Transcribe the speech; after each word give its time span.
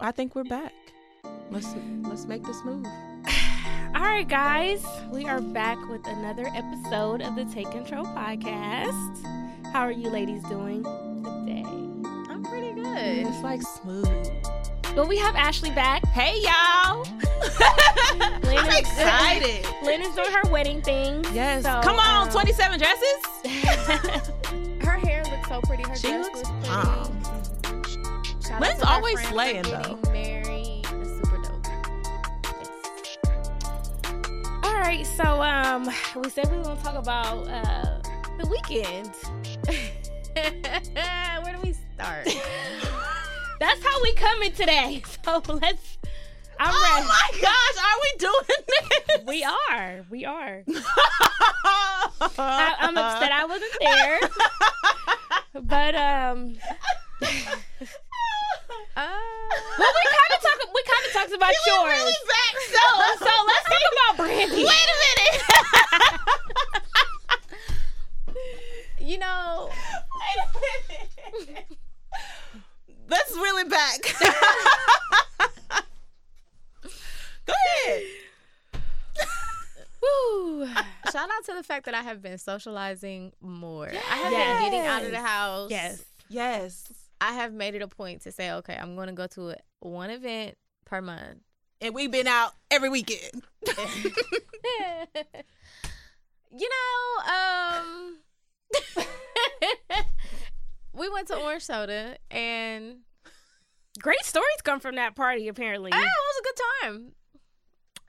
I 0.00 0.12
think 0.12 0.34
we're 0.34 0.44
back. 0.44 0.72
Let's 1.50 1.74
let's 2.02 2.26
make 2.26 2.44
this 2.44 2.62
move. 2.64 2.86
All 3.94 4.02
right, 4.02 4.26
guys, 4.26 4.84
we 5.12 5.26
are 5.26 5.40
back 5.40 5.78
with 5.88 6.06
another 6.06 6.46
episode 6.54 7.22
of 7.22 7.34
the 7.36 7.44
Take 7.46 7.70
Control 7.70 8.04
podcast. 8.06 9.26
How 9.72 9.80
are 9.80 9.92
you 9.92 10.08
ladies 10.10 10.42
doing 10.44 10.82
today? 10.84 11.64
I'm 12.30 12.42
pretty 12.44 12.72
good. 12.72 13.26
It's 13.26 13.42
like 13.42 13.62
smooth. 13.62 14.08
Well, 14.96 15.06
we 15.06 15.18
have 15.18 15.36
Ashley 15.36 15.70
back. 15.70 16.04
Hey 16.06 16.40
y'all! 16.40 17.02
Lynn 18.42 18.58
I'm 18.58 18.68
is- 18.70 18.78
excited. 18.78 19.66
Lynn 19.84 20.02
is 20.02 20.14
doing 20.14 20.32
her 20.32 20.50
wedding 20.50 20.82
thing. 20.82 21.24
Yes. 21.32 21.62
So, 21.64 21.80
Come 21.82 21.98
on, 21.98 22.26
um, 22.26 22.32
27 22.32 22.78
dresses. 22.78 23.20
Her 24.84 24.92
hair 24.98 25.22
looks 25.24 25.48
so 25.48 25.60
pretty. 25.62 25.82
Her 25.84 25.94
She 25.94 26.08
dress 26.08 26.24
looks 26.26 26.40
was 26.40 26.50
pretty. 26.50 26.68
bomb. 26.68 27.19
Lynn's 28.60 28.82
always 28.82 29.20
slaying, 29.28 29.62
though. 29.62 29.98
Married. 30.12 30.84
It's 30.84 31.10
super 31.16 31.38
dope. 31.42 31.66
All 34.64 34.74
right, 34.74 35.06
so 35.16 35.40
um, 35.42 35.88
we 36.16 36.28
said 36.30 36.50
we 36.50 36.58
were 36.58 36.64
gonna 36.64 36.82
talk 36.82 36.96
about 36.96 37.48
uh 37.48 38.00
the 38.38 38.46
weekend. 38.48 39.10
Where 41.44 41.54
do 41.56 41.60
we 41.62 41.74
start? 41.94 42.26
That's 43.60 43.82
how 43.84 44.02
we 44.02 44.12
coming 44.14 44.52
today. 44.52 45.02
So 45.24 45.42
let's. 45.54 45.98
I'm 46.58 46.74
Oh 46.74 46.94
ready. 46.94 47.06
my 47.06 47.30
gosh, 47.40 47.76
are 47.84 47.98
we 48.02 48.10
doing 48.18 48.60
this? 49.08 49.24
We 49.26 49.44
are. 49.44 50.04
We 50.10 50.24
are. 50.26 50.62
I, 52.38 52.74
I'm 52.80 52.96
upset 52.98 53.32
I 53.32 53.44
wasn't 53.46 53.76
there. 53.80 54.20
But 55.62 55.94
um, 55.94 56.56
Uh, 58.96 59.08
well, 59.78 59.92
we 59.94 60.04
kind 60.10 60.32
of 60.34 60.40
talk. 60.42 60.58
We 60.74 60.82
kind 60.86 61.04
of 61.06 61.12
talked 61.12 61.32
about 61.34 61.50
You 61.66 61.72
yours. 61.72 61.92
really 61.92 62.14
back 62.28 62.54
So, 62.68 62.84
so 63.26 63.32
let's 63.46 63.66
talk 63.66 63.84
about 63.94 64.16
Brandy. 64.16 64.64
Wait 64.64 64.88
a 64.94 64.96
minute. 65.06 65.36
you 69.00 69.18
know, 69.18 69.70
Wait 69.70 70.38
a 70.44 71.46
minute. 71.46 71.66
Let's 73.08 73.32
really 73.34 73.64
back. 73.64 74.00
Go 77.46 77.52
ahead. 77.86 78.02
Woo. 80.02 80.66
shout 81.12 81.28
out 81.30 81.44
to 81.46 81.54
the 81.54 81.62
fact 81.64 81.84
that 81.86 81.94
I 81.94 82.02
have 82.02 82.22
been 82.22 82.38
socializing 82.38 83.32
more. 83.40 83.88
I 83.90 84.16
have 84.16 84.30
been 84.30 84.70
getting 84.70 84.86
out 84.86 85.02
of 85.02 85.10
the 85.10 85.18
house. 85.20 85.70
Yes. 85.70 86.04
Yes. 86.28 86.84
I 87.20 87.32
have 87.34 87.52
made 87.52 87.74
it 87.74 87.82
a 87.82 87.88
point 87.88 88.22
to 88.22 88.32
say, 88.32 88.50
okay, 88.52 88.76
I'm 88.80 88.94
going 88.96 89.08
to 89.08 89.12
go 89.14 89.26
to 89.28 89.54
one 89.80 90.10
event 90.10 90.56
per 90.84 91.00
month. 91.02 91.38
And 91.82 91.94
we've 91.94 92.10
been 92.10 92.26
out 92.26 92.52
every 92.70 92.88
weekend. 92.90 93.42
you 96.50 96.68
know, 96.68 97.32
um, 97.32 98.16
we 100.92 101.08
went 101.08 101.28
to 101.28 101.36
Orange 101.36 101.62
Soda 101.64 102.16
and 102.30 102.98
Great 103.98 104.24
stories 104.24 104.46
come 104.62 104.78
from 104.80 104.94
that 104.96 105.16
party. 105.16 105.48
Apparently. 105.48 105.90
ah, 105.92 105.98
it 105.98 106.02
was 106.02 106.36
a 106.38 106.42
good 106.42 106.60
time. 106.82 107.12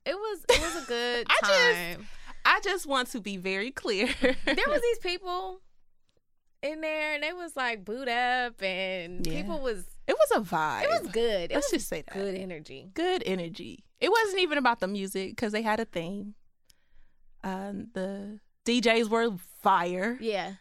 It 0.06 0.16
was 0.16 0.46
it 0.50 0.62
was 0.62 0.84
a 0.84 0.88
good 0.88 1.28
time. 1.28 1.38
I 1.44 1.94
just- 1.96 2.08
I 2.44 2.60
just 2.64 2.88
want 2.88 3.10
to 3.12 3.20
be 3.22 3.38
very 3.38 3.70
clear. 3.70 4.08
there 4.22 4.34
was 4.68 4.82
these 4.82 4.98
people 5.00 5.62
in 6.64 6.82
there 6.82 7.14
and 7.16 7.24
they 7.24 7.34
was 7.34 7.56
like 7.56 7.84
boot 7.84 8.08
up 8.08 8.62
and 8.62 9.26
Yeah. 9.26 9.42
people 9.42 9.60
was 9.60 9.86
it 10.08 10.16
was 10.18 10.32
a 10.38 10.42
vibe. 10.42 10.84
it 10.84 10.90
was 10.90 11.12
good. 11.12 11.52
It 11.52 11.56
Let's 11.56 11.72
was 11.72 11.80
just 11.82 11.90
say 11.90 12.02
that. 12.04 12.14
good 12.14 12.36
energy. 12.36 12.90
Good 12.94 13.24
energy. 13.26 13.84
It 14.00 14.10
wasn't 14.12 14.40
even 14.42 14.58
about 14.58 14.80
the 14.80 14.88
music 14.88 15.32
because 15.32 15.52
they 15.52 15.62
had 15.62 15.80
a 15.80 15.86
theme. 15.86 16.36
Um, 17.44 17.88
the 17.94 18.40
DJs 18.66 19.10
were 19.10 19.32
fire. 19.62 20.18
Yeah. 20.22 20.54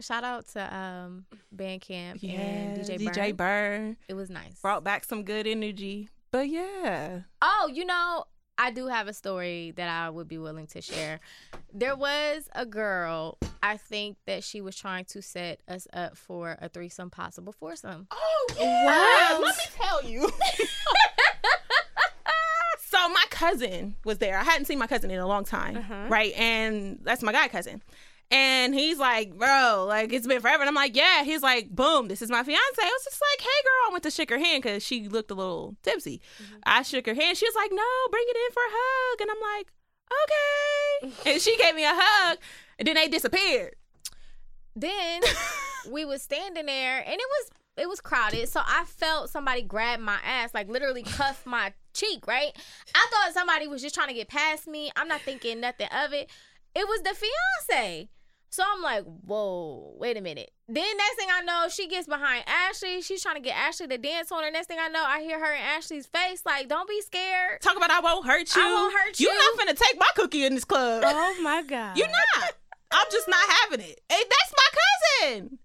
Shout 0.00 0.24
out 0.24 0.46
to 0.48 0.76
um 0.76 1.24
Bandcamp 1.54 2.18
Yeah, 2.20 2.32
and 2.40 2.78
DJ, 2.82 2.98
DJ 2.98 3.34
Burn. 3.34 3.36
Burn 3.36 3.96
It 4.08 4.14
was 4.14 4.28
nice. 4.28 4.60
brought 4.60 4.84
back 4.84 5.04
some 5.04 5.24
good 5.24 5.46
energy. 5.46 6.10
But 6.30 6.48
yeah, 6.50 7.20
Oh, 7.40 7.70
you 7.72 7.86
know, 7.86 8.24
I 8.58 8.70
do 8.70 8.86
have 8.86 9.06
a 9.06 9.12
story 9.12 9.72
that 9.76 9.88
I 9.88 10.08
would 10.10 10.28
be 10.28 10.38
willing 10.38 10.66
to 10.68 10.80
share. 10.80 11.20
There 11.74 11.94
was 11.94 12.48
a 12.54 12.64
girl, 12.64 13.36
I 13.62 13.76
think 13.76 14.16
that 14.26 14.42
she 14.44 14.60
was 14.62 14.74
trying 14.76 15.04
to 15.06 15.20
set 15.20 15.60
us 15.68 15.86
up 15.92 16.16
for 16.16 16.56
a 16.60 16.68
threesome 16.68 17.10
possible 17.10 17.52
foursome. 17.52 18.06
Oh 18.10 18.46
yeah. 18.58 19.38
Let 19.40 19.56
me 19.56 19.62
tell 19.76 20.02
you. 20.04 20.30
so 22.80 23.08
my 23.10 23.24
cousin 23.30 23.96
was 24.04 24.18
there. 24.18 24.38
I 24.38 24.44
hadn't 24.44 24.66
seen 24.66 24.78
my 24.78 24.86
cousin 24.86 25.10
in 25.10 25.18
a 25.18 25.26
long 25.26 25.44
time, 25.44 25.76
Uh-huh. 25.78 26.06
right? 26.08 26.32
And 26.34 26.98
that's 27.02 27.22
my 27.22 27.32
guy 27.32 27.48
cousin. 27.48 27.82
And 28.30 28.74
he's 28.74 28.98
like, 28.98 29.38
bro, 29.38 29.84
like 29.88 30.12
it's 30.12 30.26
been 30.26 30.40
forever. 30.40 30.62
And 30.62 30.68
I'm 30.68 30.74
like, 30.74 30.96
yeah. 30.96 31.22
He's 31.22 31.42
like, 31.42 31.70
boom, 31.70 32.08
this 32.08 32.22
is 32.22 32.30
my 32.30 32.42
fiance. 32.42 32.82
I 32.82 32.84
was 32.84 33.04
just 33.04 33.22
like, 33.22 33.40
hey, 33.40 33.62
girl. 33.62 33.88
I 33.88 33.92
went 33.92 34.02
to 34.04 34.10
shake 34.10 34.30
her 34.30 34.38
hand 34.38 34.62
because 34.62 34.82
she 34.82 35.08
looked 35.08 35.30
a 35.30 35.34
little 35.34 35.76
tipsy. 35.82 36.20
Mm-hmm. 36.42 36.56
I 36.64 36.82
shook 36.82 37.06
her 37.06 37.14
hand. 37.14 37.38
She 37.38 37.46
was 37.46 37.54
like, 37.54 37.70
no, 37.72 37.84
bring 38.10 38.24
it 38.26 38.36
in 38.36 38.52
for 38.52 38.62
a 38.62 38.72
hug. 38.72 39.20
And 39.20 39.30
I'm 39.30 39.56
like, 39.56 39.72
okay. 41.14 41.32
and 41.32 41.40
she 41.40 41.56
gave 41.56 41.74
me 41.74 41.84
a 41.84 41.92
hug. 41.94 42.38
And 42.78 42.88
then 42.88 42.96
they 42.96 43.08
disappeared. 43.08 43.76
Then 44.74 45.22
we 45.90 46.04
was 46.04 46.22
standing 46.22 46.66
there 46.66 46.98
and 46.98 47.14
it 47.14 47.18
was 47.18 47.50
it 47.76 47.88
was 47.88 48.00
crowded. 48.00 48.48
So 48.48 48.60
I 48.64 48.84
felt 48.86 49.30
somebody 49.30 49.62
grab 49.62 50.00
my 50.00 50.18
ass, 50.24 50.54
like 50.54 50.68
literally 50.68 51.02
cuff 51.02 51.44
my 51.44 51.74
cheek, 51.94 52.26
right? 52.26 52.52
I 52.94 53.06
thought 53.10 53.34
somebody 53.34 53.68
was 53.68 53.82
just 53.82 53.94
trying 53.94 54.08
to 54.08 54.14
get 54.14 54.28
past 54.28 54.66
me. 54.66 54.90
I'm 54.96 55.08
not 55.08 55.20
thinking 55.20 55.60
nothing 55.60 55.88
of 55.88 56.12
it. 56.12 56.30
It 56.74 56.88
was 56.88 57.02
the 57.02 57.14
fiance. 57.14 58.08
So 58.50 58.62
I'm 58.66 58.82
like, 58.82 59.04
whoa, 59.04 59.94
wait 59.98 60.16
a 60.16 60.20
minute. 60.20 60.50
Then 60.68 60.96
next 60.96 61.16
thing 61.16 61.28
I 61.32 61.42
know, 61.42 61.68
she 61.68 61.88
gets 61.88 62.06
behind 62.06 62.44
Ashley. 62.46 63.02
She's 63.02 63.22
trying 63.22 63.34
to 63.36 63.40
get 63.40 63.56
Ashley 63.56 63.86
to 63.88 63.98
dance 63.98 64.32
on 64.32 64.42
her. 64.42 64.50
Next 64.50 64.66
thing 64.66 64.78
I 64.80 64.88
know, 64.88 65.04
I 65.04 65.20
hear 65.20 65.38
her 65.38 65.52
in 65.52 65.60
Ashley's 65.60 66.06
face, 66.06 66.42
like, 66.46 66.68
don't 66.68 66.88
be 66.88 67.00
scared. 67.02 67.60
Talk 67.60 67.76
about 67.76 67.90
I 67.90 68.00
won't 68.00 68.26
hurt 68.26 68.54
you. 68.54 68.62
I 68.62 68.72
won't 68.72 68.94
hurt 68.94 69.20
you. 69.20 69.26
You're 69.26 69.34
you. 69.34 69.56
not 69.56 69.66
finna 69.66 69.78
take 69.78 69.98
my 69.98 70.08
cookie 70.14 70.44
in 70.44 70.54
this 70.54 70.64
club. 70.64 71.02
Oh 71.06 71.36
my 71.42 71.62
god. 71.62 71.96
You're 71.96 72.08
not. 72.08 72.52
I'm 72.92 73.06
just 73.10 73.28
not 73.28 73.48
having 73.62 73.80
it. 73.80 74.00
Hey, 74.08 74.22
that's 74.22 74.54
my 74.56 75.28
cousin. 75.28 75.58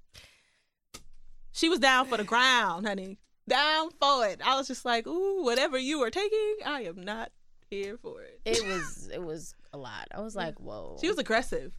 She 1.51 1.69
was 1.69 1.79
down 1.79 2.07
for 2.07 2.17
the 2.17 2.23
ground, 2.23 2.87
honey. 2.87 3.19
Down 3.47 3.89
for 3.99 4.25
it. 4.27 4.41
I 4.43 4.55
was 4.55 4.67
just 4.67 4.85
like, 4.85 5.05
ooh, 5.07 5.43
whatever 5.43 5.77
you 5.77 6.01
are 6.03 6.09
taking, 6.09 6.55
I 6.65 6.83
am 6.83 7.03
not 7.03 7.31
here 7.69 7.97
for 7.97 8.21
it. 8.21 8.39
It 8.45 8.65
was 8.65 9.09
it 9.13 9.21
was 9.21 9.55
a 9.73 9.77
lot. 9.77 10.07
I 10.13 10.21
was 10.21 10.35
like, 10.35 10.59
whoa. 10.59 10.97
She 10.99 11.07
was 11.07 11.17
aggressive. 11.17 11.73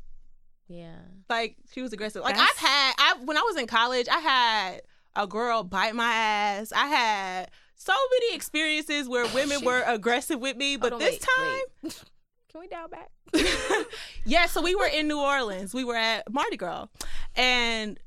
Yeah. 0.69 0.97
Like 1.29 1.57
she 1.73 1.83
was 1.83 1.93
aggressive. 1.93 2.23
Like 2.23 2.35
That's- 2.35 2.51
I've 2.51 2.69
had, 2.69 2.95
I 2.99 3.15
when 3.25 3.37
I 3.37 3.43
was 3.43 3.57
in 3.57 3.67
college, 3.67 4.09
I 4.09 4.19
had 4.19 4.83
a 5.15 5.27
girl 5.27 5.63
bite 5.63 5.95
my 5.95 6.13
ass. 6.13 6.73
I 6.73 6.87
had 6.87 7.51
so 7.75 7.93
many 8.13 8.35
experiences 8.35 9.09
where 9.09 9.27
women 9.35 9.65
were 9.65 9.83
aggressive 9.87 10.41
with 10.41 10.57
me, 10.57 10.77
but 10.77 10.93
on, 10.93 10.99
this 10.99 11.13
wait, 11.13 11.21
time. 11.21 11.61
wait. 11.83 12.05
Can 12.53 12.61
we 12.61 12.69
dial 12.69 12.89
back? 12.89 13.11
yeah, 14.27 14.45
so 14.45 14.61
we 14.61 14.75
were 14.75 14.87
in 14.87 15.09
New 15.09 15.19
Orleans. 15.19 15.73
We 15.73 15.85
were 15.85 15.97
at 15.97 16.31
Mardi 16.31 16.59
Gras, 16.59 16.87
and 17.35 17.99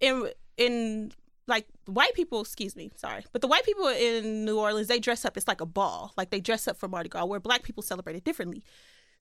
in 0.00 0.28
in 0.56 1.12
like 1.46 1.66
white 1.86 2.12
people, 2.14 2.40
excuse 2.40 2.74
me, 2.74 2.90
sorry, 2.96 3.24
but 3.32 3.42
the 3.42 3.46
white 3.46 3.64
people 3.64 3.86
in 3.86 4.44
New 4.44 4.58
Orleans 4.58 4.88
they 4.88 4.98
dress 4.98 5.24
up. 5.24 5.36
It's 5.36 5.46
like 5.46 5.60
a 5.60 5.66
ball, 5.66 6.12
like 6.16 6.30
they 6.30 6.40
dress 6.40 6.66
up 6.66 6.76
for 6.76 6.88
Mardi 6.88 7.08
Gras, 7.08 7.26
where 7.26 7.38
black 7.38 7.62
people 7.62 7.82
celebrate 7.82 8.16
it 8.16 8.24
differently. 8.24 8.64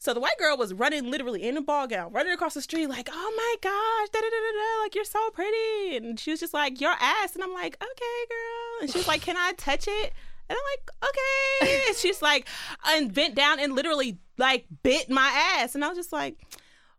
So 0.02 0.16
the 0.16 0.20
white 0.20 0.40
girl 0.40 0.58
was 0.58 0.74
running 0.74 1.12
literally 1.12 1.44
in 1.48 1.58
a 1.58 1.62
ball 1.62 1.86
gown, 1.86 2.12
running 2.12 2.34
across 2.34 2.56
the 2.56 2.62
street, 2.64 2.88
like, 2.88 3.08
"Oh 3.12 3.34
my 3.38 3.56
gosh, 3.62 4.10
da 4.10 4.20
da 4.20 4.28
da 4.28 4.36
da 4.36 4.82
like 4.82 4.96
you're 4.96 5.06
so 5.06 5.30
pretty," 5.30 5.96
and 5.96 6.20
she 6.20 6.32
was 6.32 6.40
just 6.40 6.56
like, 6.56 6.82
"Your 6.82 6.96
ass," 7.00 7.36
and 7.36 7.44
I'm 7.44 7.54
like, 7.54 7.76
"Okay, 7.76 8.26
girl," 8.28 8.82
and 8.82 8.90
she 8.90 8.98
was 8.98 9.08
like, 9.08 9.22
"Can 9.22 9.38
I 9.38 9.52
touch 9.58 9.88
it?" 9.88 10.14
And 10.50 10.58
I'm 10.58 10.64
like, 10.74 11.10
okay. 11.10 11.88
And 11.88 11.96
she's 11.96 12.22
like, 12.22 12.48
and 12.88 13.14
bent 13.14 13.36
down 13.36 13.60
and 13.60 13.74
literally 13.74 14.18
like 14.38 14.66
bit 14.84 15.10
my 15.10 15.58
ass. 15.62 15.76
And 15.76 15.86
I 15.86 15.88
was 15.88 15.98
just 15.98 16.12
like, 16.12 16.36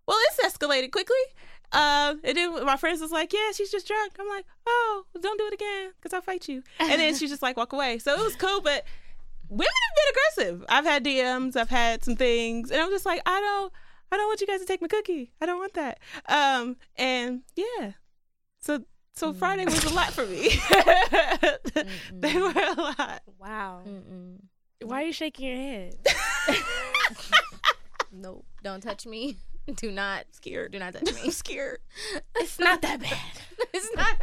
well, 0.07 0.17
it's 0.29 0.57
escalated 0.57 0.91
quickly. 0.91 1.17
Uh, 1.71 2.15
and 2.25 2.37
then 2.37 2.65
my 2.65 2.79
friends 2.79 3.03
was 3.03 3.13
like, 3.13 3.33
yeah, 3.33 3.51
she's 3.53 3.71
just 3.71 3.87
drunk. 3.87 4.13
I'm 4.19 4.29
like, 4.29 4.47
oh, 4.67 5.05
don't 5.21 5.39
do 5.39 5.47
it 5.49 5.53
again 5.53 5.93
because 5.97 6.15
I'll 6.15 6.23
fight 6.23 6.49
you. 6.49 6.63
And 6.79 6.99
then 7.01 7.15
she 7.15 7.29
just 7.29 7.43
like 7.43 7.59
walk 7.59 7.75
away. 7.75 7.99
So 7.99 8.15
it 8.15 8.21
was 8.21 8.37
cool, 8.37 8.63
but 8.63 8.85
women 9.53 9.67
have 9.67 9.97
been 9.97 10.47
aggressive. 10.49 10.65
I've 10.69 10.85
had 10.85 11.05
DMs, 11.05 11.57
I've 11.57 11.69
had 11.69 12.05
some 12.05 12.17
things, 12.17 12.71
and 12.71 12.81
I'm 12.81 12.91
just 12.91 13.07
like, 13.07 13.21
I 13.27 13.41
don't, 13.41 13.73
I 14.11 14.17
don't 14.17 14.27
want 14.27 14.41
you 14.41 14.47
guys 14.47 14.61
to 14.61 14.67
take 14.67 14.81
my 14.83 14.89
cookie. 14.89 15.33
I 15.41 15.47
don't 15.47 15.59
want 15.59 15.75
that. 15.75 15.99
Um, 16.27 16.77
and 16.97 17.43
yeah, 17.57 17.93
so 18.61 18.85
so 19.15 19.33
Friday 19.35 19.65
was 19.67 19.85
a 19.85 19.93
lot 19.95 20.11
for 20.13 20.25
me. 20.27 20.49
they 22.13 22.39
were 22.39 22.51
a 22.51 22.75
lot. 22.81 23.23
Wow. 23.39 23.83
Mm-mm. 23.87 24.39
Why 24.83 25.03
are 25.03 25.07
you 25.07 25.13
shaking 25.13 25.49
your 25.49 25.57
head? 25.57 25.95
Nope. 28.15 28.45
Don't 28.63 28.83
touch 28.83 29.07
me. 29.07 29.39
Do 29.77 29.91
not. 29.91 30.27
Scared. 30.33 30.73
Do 30.73 30.79
not 30.79 30.93
touch 30.93 31.09
I'm 31.19 31.25
me. 31.25 31.31
scared. 31.31 31.79
It's 32.37 32.59
not 32.59 32.83
that 32.83 33.01
bad. 33.01 33.19
it's 33.73 33.89
not. 33.97 34.17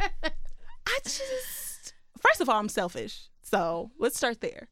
I 0.86 0.98
just 1.02 1.94
first 2.20 2.40
of 2.40 2.48
all, 2.48 2.56
I'm 2.60 2.68
selfish. 2.68 3.28
So 3.42 3.90
let's 3.98 4.16
start 4.16 4.40
there. 4.40 4.68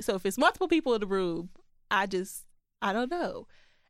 So 0.00 0.14
if 0.14 0.26
it's 0.26 0.38
multiple 0.38 0.68
people 0.68 0.94
in 0.94 1.00
the 1.00 1.06
room, 1.06 1.50
I 1.90 2.06
just 2.06 2.44
I 2.82 2.92
don't 2.92 3.10
know. 3.10 3.46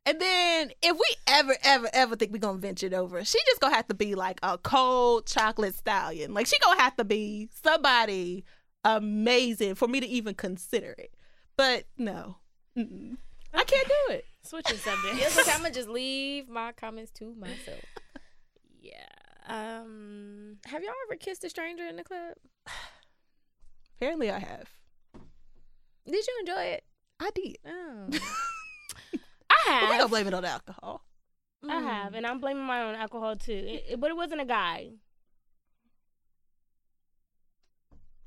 And 0.07 0.21
then 0.21 0.71
if 0.83 0.95
we 0.95 1.15
ever, 1.25 1.55
ever, 1.63 1.89
ever 1.91 2.15
think 2.15 2.31
we're 2.31 2.37
gonna 2.37 2.59
venture 2.59 2.85
it 2.85 2.93
over, 2.93 3.23
she 3.25 3.39
just 3.47 3.59
gonna 3.59 3.75
have 3.75 3.87
to 3.87 3.95
be 3.95 4.13
like 4.13 4.39
a 4.43 4.57
cold 4.57 5.25
chocolate 5.25 5.75
stallion. 5.75 6.33
Like 6.33 6.45
she 6.45 6.57
gonna 6.59 6.79
have 6.81 6.95
to 6.97 7.03
be 7.03 7.49
somebody 7.63 8.45
amazing 8.83 9.75
for 9.75 9.87
me 9.87 9.99
to 9.99 10.05
even 10.05 10.35
consider 10.35 10.93
it. 10.97 11.13
But 11.57 11.85
no, 11.97 12.37
Mm-mm. 12.77 13.17
I 13.53 13.63
can't 13.63 13.87
do 13.87 14.13
it. 14.13 14.25
Switching 14.43 14.77
subjects. 14.77 15.25
It's 15.25 15.39
okay. 15.39 15.51
I'm 15.51 15.61
gonna 15.61 15.73
just 15.73 15.89
leave 15.89 16.47
my 16.47 16.71
comments 16.73 17.11
to 17.13 17.33
myself. 17.33 17.83
yeah. 18.79 19.07
Um. 19.47 20.57
Have 20.67 20.83
y'all 20.83 20.93
ever 21.07 21.17
kissed 21.17 21.43
a 21.43 21.49
stranger 21.49 21.87
in 21.87 21.95
the 21.95 22.03
club? 22.03 22.35
Apparently, 23.97 24.29
I 24.29 24.39
have. 24.39 24.69
Did 26.05 26.25
you 26.27 26.37
enjoy 26.41 26.61
it? 26.61 26.83
I 27.19 27.29
did. 27.33 27.57
Oh. 27.65 28.07
I 29.67 29.79
But 29.81 29.81
we 29.81 29.93
have. 29.93 29.97
gonna 29.99 30.07
blame 30.09 30.27
it 30.27 30.33
on 30.33 30.45
alcohol. 30.45 31.03
I 31.67 31.79
have, 31.81 32.13
and 32.13 32.27
I'm 32.27 32.39
blaming 32.39 32.63
my 32.63 32.83
own 32.83 32.93
alcohol 32.95 33.35
too. 33.35 33.53
It, 33.53 33.85
it- 33.91 33.99
but 33.99 34.11
it 34.11 34.15
wasn't 34.15 34.41
a 34.41 34.45
guy. 34.45 34.91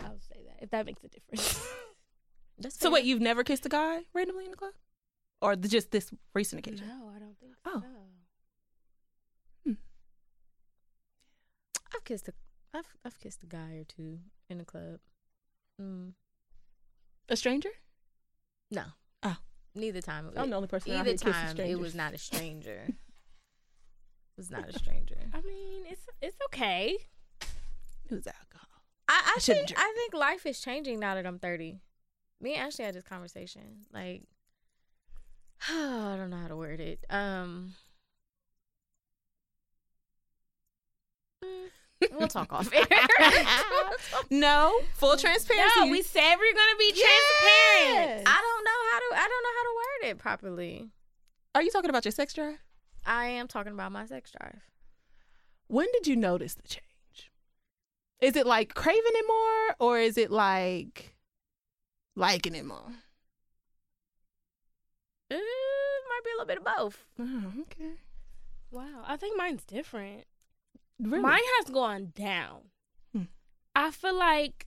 I'll 0.00 0.18
say 0.18 0.42
that 0.46 0.62
if 0.62 0.70
that 0.70 0.86
makes 0.86 1.04
a 1.04 1.08
difference. 1.08 1.64
That's 2.58 2.78
So 2.80 2.90
wait, 2.90 3.04
you've 3.04 3.20
never 3.20 3.44
kissed 3.44 3.64
a 3.66 3.68
guy 3.68 4.00
randomly 4.14 4.44
in 4.46 4.50
the 4.50 4.56
club, 4.56 4.72
or 5.40 5.54
the, 5.54 5.68
just 5.68 5.92
this 5.92 6.10
recent 6.34 6.58
occasion? 6.66 6.88
no, 6.88 7.12
I 7.14 7.18
don't 7.20 7.38
think 7.38 7.52
Oh. 7.64 7.80
so. 9.66 9.74
I've 11.94 12.04
kissed 12.04 12.28
a, 12.28 12.32
I've 12.74 12.86
I've 13.04 13.18
kissed 13.18 13.42
a 13.42 13.46
guy 13.46 13.74
or 13.80 13.84
two 13.84 14.18
in 14.50 14.58
the 14.58 14.64
club. 14.64 14.98
Mm. 15.80 16.12
A 17.28 17.36
stranger? 17.36 17.70
No. 18.70 18.84
Oh. 19.22 19.36
Neither 19.74 20.00
time. 20.00 20.30
I'm 20.36 20.50
the 20.50 20.56
only 20.56 20.68
person 20.68 20.92
out 20.92 21.06
Either 21.06 21.16
time, 21.16 21.58
it 21.60 21.78
was 21.78 21.94
not 21.94 22.14
a 22.14 22.18
stranger. 22.28 22.84
it 22.88 22.94
was 24.36 24.50
not 24.50 24.68
a 24.68 24.78
stranger. 24.78 25.16
I 25.32 25.40
mean, 25.42 25.84
it's 25.86 26.06
it's 26.22 26.36
okay. 26.46 26.96
It 27.40 28.14
was 28.14 28.26
alcohol. 28.26 28.68
I, 29.08 29.22
I 29.26 29.32
I 29.36 29.38
shouldn't 29.40 29.68
think 29.68 29.78
I 29.78 29.92
think 29.96 30.14
life 30.14 30.46
is 30.46 30.60
changing 30.60 30.98
now 31.00 31.14
that 31.14 31.26
I'm 31.26 31.38
30. 31.38 31.80
Me 32.40 32.54
and 32.54 32.66
Ashley 32.66 32.84
had 32.84 32.94
this 32.94 33.04
conversation. 33.04 33.84
Like, 33.92 34.22
I 35.68 36.14
don't 36.16 36.30
know 36.30 36.36
how 36.38 36.48
to 36.48 36.56
word 36.56 36.80
it. 36.80 37.04
Um, 37.10 37.74
mm, 41.44 41.68
we'll 42.12 42.28
talk 42.28 42.52
off 42.52 42.72
air. 42.72 42.84
No, 44.30 44.78
full 44.94 45.16
transparency. 45.16 45.80
No, 45.80 45.86
we 45.90 46.02
said 46.02 46.36
we're 46.36 46.52
gonna 46.54 46.76
be 46.78 46.92
Yes. 46.94 47.22
transparent. 47.40 48.28
I 48.28 48.40
don't 48.40 48.64
know 48.64 48.80
how 48.90 48.98
to. 48.98 49.22
I 49.24 49.28
don't 49.28 49.42
know 49.42 49.54
how 49.56 49.62
to 49.62 49.74
word 49.76 50.10
it 50.10 50.18
properly. 50.18 50.88
Are 51.54 51.62
you 51.62 51.70
talking 51.70 51.90
about 51.90 52.04
your 52.04 52.12
sex 52.12 52.34
drive? 52.34 52.58
I 53.06 53.26
am 53.26 53.48
talking 53.48 53.72
about 53.72 53.90
my 53.92 54.04
sex 54.06 54.30
drive. 54.38 54.60
When 55.68 55.86
did 55.92 56.06
you 56.06 56.16
notice 56.16 56.54
the 56.54 56.62
change? 56.68 57.30
Is 58.20 58.36
it 58.36 58.46
like 58.46 58.74
craving 58.74 59.02
it 59.04 59.24
more, 59.26 59.76
or 59.88 59.98
is 59.98 60.18
it 60.18 60.30
like 60.30 61.14
liking 62.16 62.54
it 62.54 62.64
more? 62.66 62.92
Uh, 65.30 65.34
might 65.34 66.24
be 66.24 66.30
a 66.30 66.34
little 66.34 66.46
bit 66.46 66.58
of 66.58 66.64
both. 66.64 67.04
Oh, 67.18 67.52
okay. 67.62 67.92
Wow, 68.70 69.02
I 69.06 69.16
think 69.16 69.36
mine's 69.36 69.64
different. 69.64 70.24
Really? 71.00 71.22
Mine 71.22 71.40
has 71.58 71.70
gone 71.72 72.12
down. 72.14 72.60
Hmm. 73.12 73.22
I 73.76 73.90
feel 73.90 74.14
like 74.18 74.66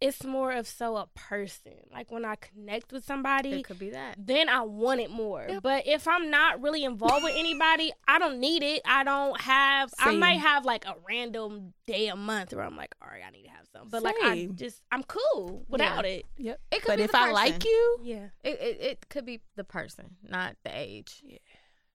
it's 0.00 0.24
more 0.24 0.52
of 0.52 0.66
so 0.66 0.96
a 0.96 1.06
person. 1.14 1.72
Like 1.90 2.10
when 2.10 2.26
I 2.26 2.34
connect 2.34 2.92
with 2.92 3.04
somebody, 3.06 3.52
It 3.52 3.64
could 3.64 3.78
be 3.78 3.90
that. 3.90 4.16
then 4.18 4.50
I 4.50 4.60
want 4.62 5.00
it 5.00 5.10
more. 5.10 5.46
Yep. 5.48 5.62
But 5.62 5.86
if 5.86 6.06
I'm 6.06 6.30
not 6.30 6.60
really 6.60 6.84
involved 6.84 7.24
with 7.24 7.34
anybody, 7.34 7.92
I 8.06 8.18
don't 8.18 8.38
need 8.38 8.62
it. 8.62 8.82
I 8.84 9.04
don't 9.04 9.40
have. 9.40 9.94
I 9.98 10.10
Same. 10.10 10.18
might 10.20 10.40
have 10.40 10.66
like 10.66 10.84
a 10.84 10.94
random 11.08 11.72
day 11.86 12.08
a 12.08 12.16
month 12.16 12.52
where 12.52 12.64
I'm 12.64 12.76
like, 12.76 12.94
all 13.00 13.08
right, 13.08 13.22
I 13.26 13.30
need 13.30 13.44
to 13.44 13.50
have 13.50 13.66
some. 13.72 13.88
But 13.88 14.02
like 14.02 14.16
I 14.22 14.48
just 14.54 14.82
I'm 14.92 15.04
cool 15.04 15.64
without 15.68 16.04
it. 16.04 16.26
Yep. 16.36 16.60
It 16.72 16.80
could 16.82 16.88
But 16.88 16.96
be 16.98 17.02
if 17.04 17.12
the 17.12 17.18
I 17.20 17.30
like 17.30 17.64
you, 17.64 17.98
Yeah. 18.02 18.26
It, 18.42 18.60
it 18.60 18.76
it 18.80 19.08
could 19.08 19.24
be 19.24 19.40
the 19.56 19.64
person, 19.64 20.16
not 20.22 20.56
the 20.64 20.70
age. 20.76 21.22
Yeah. 21.24 21.38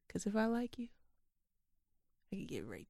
because 0.07 0.25
if 0.25 0.35
I 0.35 0.45
like 0.47 0.79
you, 0.79 0.87
I 2.31 2.35
can 2.35 2.45
get 2.45 2.69
rapey. 2.69 2.85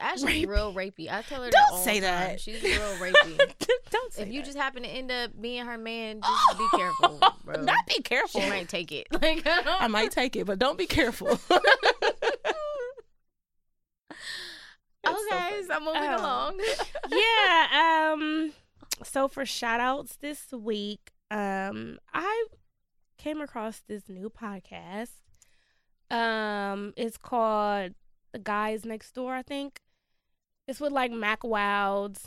Ashley's 0.00 0.44
Rapey. 0.44 0.48
real 0.48 0.74
rapey. 0.74 1.08
I 1.10 1.22
tell 1.22 1.42
her 1.42 1.50
Don't 1.50 1.70
that 1.72 1.84
say 1.84 2.00
the 2.00 2.06
time. 2.08 2.28
that. 2.30 2.40
She's 2.40 2.60
real 2.62 2.80
rapey. 2.98 3.38
Don't 3.90 4.12
say 4.12 4.22
if 4.22 4.28
you 4.32 4.40
that. 4.40 4.46
just 4.46 4.58
happen 4.58 4.82
to 4.82 4.88
end 4.88 5.12
up 5.12 5.30
being 5.40 5.64
her 5.64 5.78
man, 5.78 6.20
just 6.20 6.58
be 6.58 6.66
careful, 6.76 7.20
bro. 7.44 7.62
Not 7.62 7.86
be 7.86 8.02
careful. 8.02 8.40
She 8.40 8.48
might 8.48 8.68
take 8.68 8.90
it. 8.90 9.06
Like 9.22 9.42
I 9.46 9.86
might 9.86 10.10
take 10.10 10.34
it, 10.36 10.46
but 10.46 10.58
don't 10.58 10.76
be 10.76 10.86
careful. 10.86 11.36
So 11.36 11.60
Okay, 15.06 15.28
funny. 15.30 15.64
so 15.66 15.80
moving 15.80 16.02
Oh. 16.02 16.16
along. 16.16 16.60
yeah. 17.10 18.10
Um. 18.12 18.52
So 19.02 19.28
for 19.28 19.44
shout 19.44 19.80
outs 19.80 20.16
this 20.16 20.50
week, 20.52 21.12
um, 21.30 21.98
I 22.12 22.46
came 23.18 23.40
across 23.40 23.80
this 23.86 24.08
new 24.08 24.30
podcast. 24.30 25.10
Um, 26.10 26.94
it's 26.96 27.16
called 27.16 27.92
The 28.34 28.40
Guys 28.40 28.84
Next 28.84 29.12
Door. 29.12 29.34
I 29.36 29.42
think 29.42 29.80
it's 30.66 30.80
with 30.80 30.90
like 30.92 31.12
Mack 31.12 31.44
Wilds. 31.44 32.20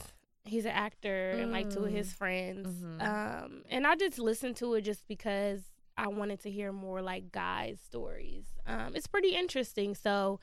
He's 0.45 0.63
an 0.63 0.71
actor 0.71 1.31
and 1.31 1.51
like 1.51 1.69
two 1.69 1.83
of 1.83 1.91
his 1.91 2.13
friends. 2.13 2.81
Mhm. 2.81 3.01
Um, 3.05 3.63
and 3.69 3.85
I 3.85 3.95
just 3.97 4.17
listened 4.17 4.55
to 4.57 4.73
it 4.75 4.83
just 4.83 5.05
because 5.09 5.63
I 5.97 6.07
wanted 6.07 6.39
to 6.43 6.49
hear 6.49 6.71
more 6.71 7.01
like 7.01 7.33
guys' 7.33 7.81
stories. 7.81 8.45
Um, 8.65 8.95
it's 8.95 9.07
pretty 9.07 9.35
interesting. 9.35 9.95
So, 9.95 10.39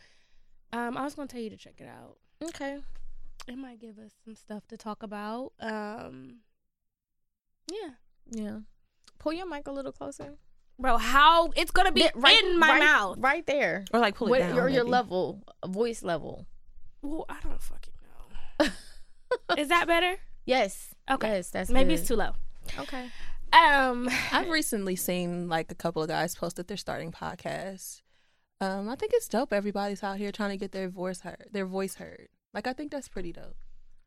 um, 0.70 0.98
I 0.98 1.04
was 1.04 1.14
gonna 1.14 1.28
tell 1.28 1.40
you 1.40 1.48
to 1.48 1.56
check 1.56 1.80
it 1.80 1.88
out 1.88 2.18
okay. 2.42 2.82
it 3.48 3.56
might 3.56 3.80
give 3.80 3.98
us 3.98 4.12
some 4.22 4.34
stuff 4.34 4.66
to 4.66 4.76
talk 4.76 5.02
about. 5.02 5.54
Um, 5.60 6.40
yeah, 7.72 7.92
Yeah. 8.30 8.58
Pull 9.18 9.32
your 9.32 9.46
mic 9.46 9.66
a 9.66 9.72
little 9.72 9.92
closer. 9.92 10.36
Bro, 10.78 10.96
how 10.96 11.50
it's 11.56 11.70
gonna 11.70 11.92
be 11.92 12.00
Yeah, 12.02 12.10
right- 12.14 12.42
in 12.44 12.58
my 12.58 12.68
right- 12.68 12.80
mouth? 12.80 13.16
Right 13.18 13.46
there. 13.46 13.84
or 13.92 14.00
like 14.00 14.16
pull 14.16 14.28
it 14.28 14.30
What, 14.30 14.38
down. 14.40 14.54
your, 14.56 14.68
your 14.68 14.84
maybe. 14.84 14.90
level, 14.92 15.42
voice 15.66 16.02
level. 16.02 16.46
Well, 17.02 17.26
I 17.28 17.38
don't 17.42 17.60
fucking 17.60 17.92
know. 18.60 18.66
Is 19.58 19.68
that 19.68 19.86
better? 19.86 20.16
Yes. 20.46 20.94
Okay. 21.10 21.28
Yes, 21.28 21.50
that's 21.50 21.70
Maybe 21.70 21.90
good. 21.90 21.98
it's 22.00 22.08
too 22.08 22.16
low. 22.16 22.32
Okay. 22.78 23.08
Um, 23.52 24.08
I've 24.32 24.48
recently 24.48 24.96
seen 24.96 25.48
like 25.48 25.70
a 25.70 25.74
couple 25.74 26.02
of 26.02 26.08
guys 26.08 26.34
post 26.34 26.56
that 26.56 26.66
they're 26.68 26.76
starting 26.76 27.12
podcasts. 27.12 28.00
Um, 28.60 28.88
I 28.88 28.96
think 28.96 29.12
it's 29.14 29.28
dope. 29.28 29.52
Everybody's 29.52 30.02
out 30.02 30.16
here 30.16 30.32
trying 30.32 30.50
to 30.50 30.56
get 30.56 30.72
their 30.72 30.88
voice 30.88 31.20
heard. 31.20 31.48
Their 31.52 31.66
voice 31.66 31.96
heard. 31.96 32.28
Like 32.52 32.66
I 32.66 32.72
think 32.72 32.90
that's 32.90 33.08
pretty 33.08 33.32
dope. 33.32 33.56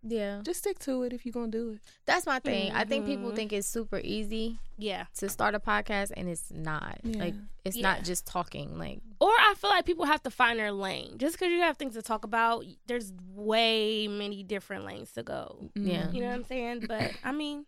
Yeah. 0.04 0.42
Just 0.44 0.60
stick 0.60 0.80
to 0.80 1.04
it 1.04 1.12
if 1.14 1.26
you're 1.26 1.34
gonna 1.34 1.48
do 1.52 1.72
it. 1.72 1.80
That's 2.06 2.26
my 2.26 2.40
thing. 2.40 2.72
I 2.72 2.86
think 2.86 3.06
people 3.06 3.32
Mhm. 3.32 3.36
think 3.36 3.54
it's 3.54 3.68
super 3.68 4.00
easy 4.04 4.60
yeah. 4.78 5.06
to 5.16 5.28
start 5.28 5.54
a 5.56 5.60
podcast 5.60 6.12
and 6.16 6.30
it's 6.30 6.52
not. 6.52 7.00
Yeah. 7.04 7.20
Like 7.20 7.34
it's 7.66 7.76
Yeah. 7.76 7.84
not 7.94 8.04
just 8.04 8.26
talking. 8.26 8.78
Like 8.78 9.02
Or 9.20 9.30
I 9.32 9.54
feel 9.58 9.70
like 9.72 9.86
people 9.86 10.06
have 10.06 10.22
to 10.24 10.30
find 10.32 10.60
their 10.60 10.72
lane. 10.72 11.18
Just 11.18 11.36
because 11.36 11.52
you 11.52 11.60
have 11.62 11.78
things 11.78 11.96
to 11.96 12.02
talk 12.02 12.24
about, 12.24 12.64
there's 12.86 13.12
way 13.34 14.08
many 14.08 14.44
different 14.44 14.86
lanes 14.86 15.12
to 15.14 15.24
go. 15.24 15.72
Yeah. 15.76 16.12
You 16.12 16.22
know 16.22 16.28
what 16.28 16.36
I'm 16.36 16.44
saying? 16.46 16.86
But 16.88 17.12
I 17.24 17.32
mean, 17.32 17.66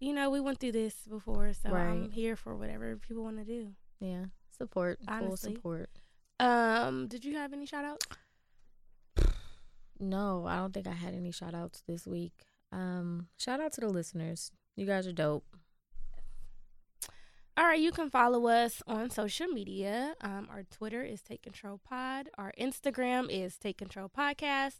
you 0.00 0.12
know, 0.14 0.30
we 0.30 0.40
went 0.40 0.58
through 0.58 0.72
this 0.72 0.94
before, 1.08 1.52
so 1.52 1.68
I'm 1.74 2.10
here 2.10 2.34
for 2.34 2.56
whatever 2.56 2.96
people 2.96 3.22
want 3.22 3.36
to 3.38 3.44
do. 3.44 3.74
yeah, 4.00 4.24
support, 4.56 4.98
Honestly. 5.06 5.26
full 5.28 5.36
support. 5.36 5.90
Um, 6.40 7.06
did 7.06 7.22
you 7.26 7.36
have 7.36 7.52
any 7.52 7.66
shout 7.66 7.84
outs? 7.84 8.06
No, 10.00 10.46
I 10.46 10.56
don't 10.56 10.72
think 10.72 10.86
I 10.86 10.92
had 10.92 11.14
any 11.14 11.30
shout 11.30 11.54
outs 11.54 11.82
this 11.86 12.06
week. 12.06 12.32
Um, 12.72 13.28
shout 13.36 13.60
out 13.60 13.72
to 13.74 13.80
the 13.82 13.88
listeners. 13.88 14.50
You 14.76 14.86
guys 14.86 15.06
are 15.06 15.12
dope. 15.12 15.44
All 17.56 17.66
right, 17.66 17.78
you 17.80 17.92
can 17.92 18.08
follow 18.08 18.46
us 18.46 18.82
on 18.86 19.10
social 19.10 19.48
media. 19.48 20.14
Um, 20.22 20.48
our 20.50 20.62
Twitter 20.62 21.02
is 21.02 21.20
Take 21.20 21.42
Control 21.42 21.78
Pod. 21.86 22.30
Our 22.38 22.52
Instagram 22.58 23.28
is 23.28 23.58
Take 23.58 23.76
Control 23.76 24.08
Podcast. 24.08 24.78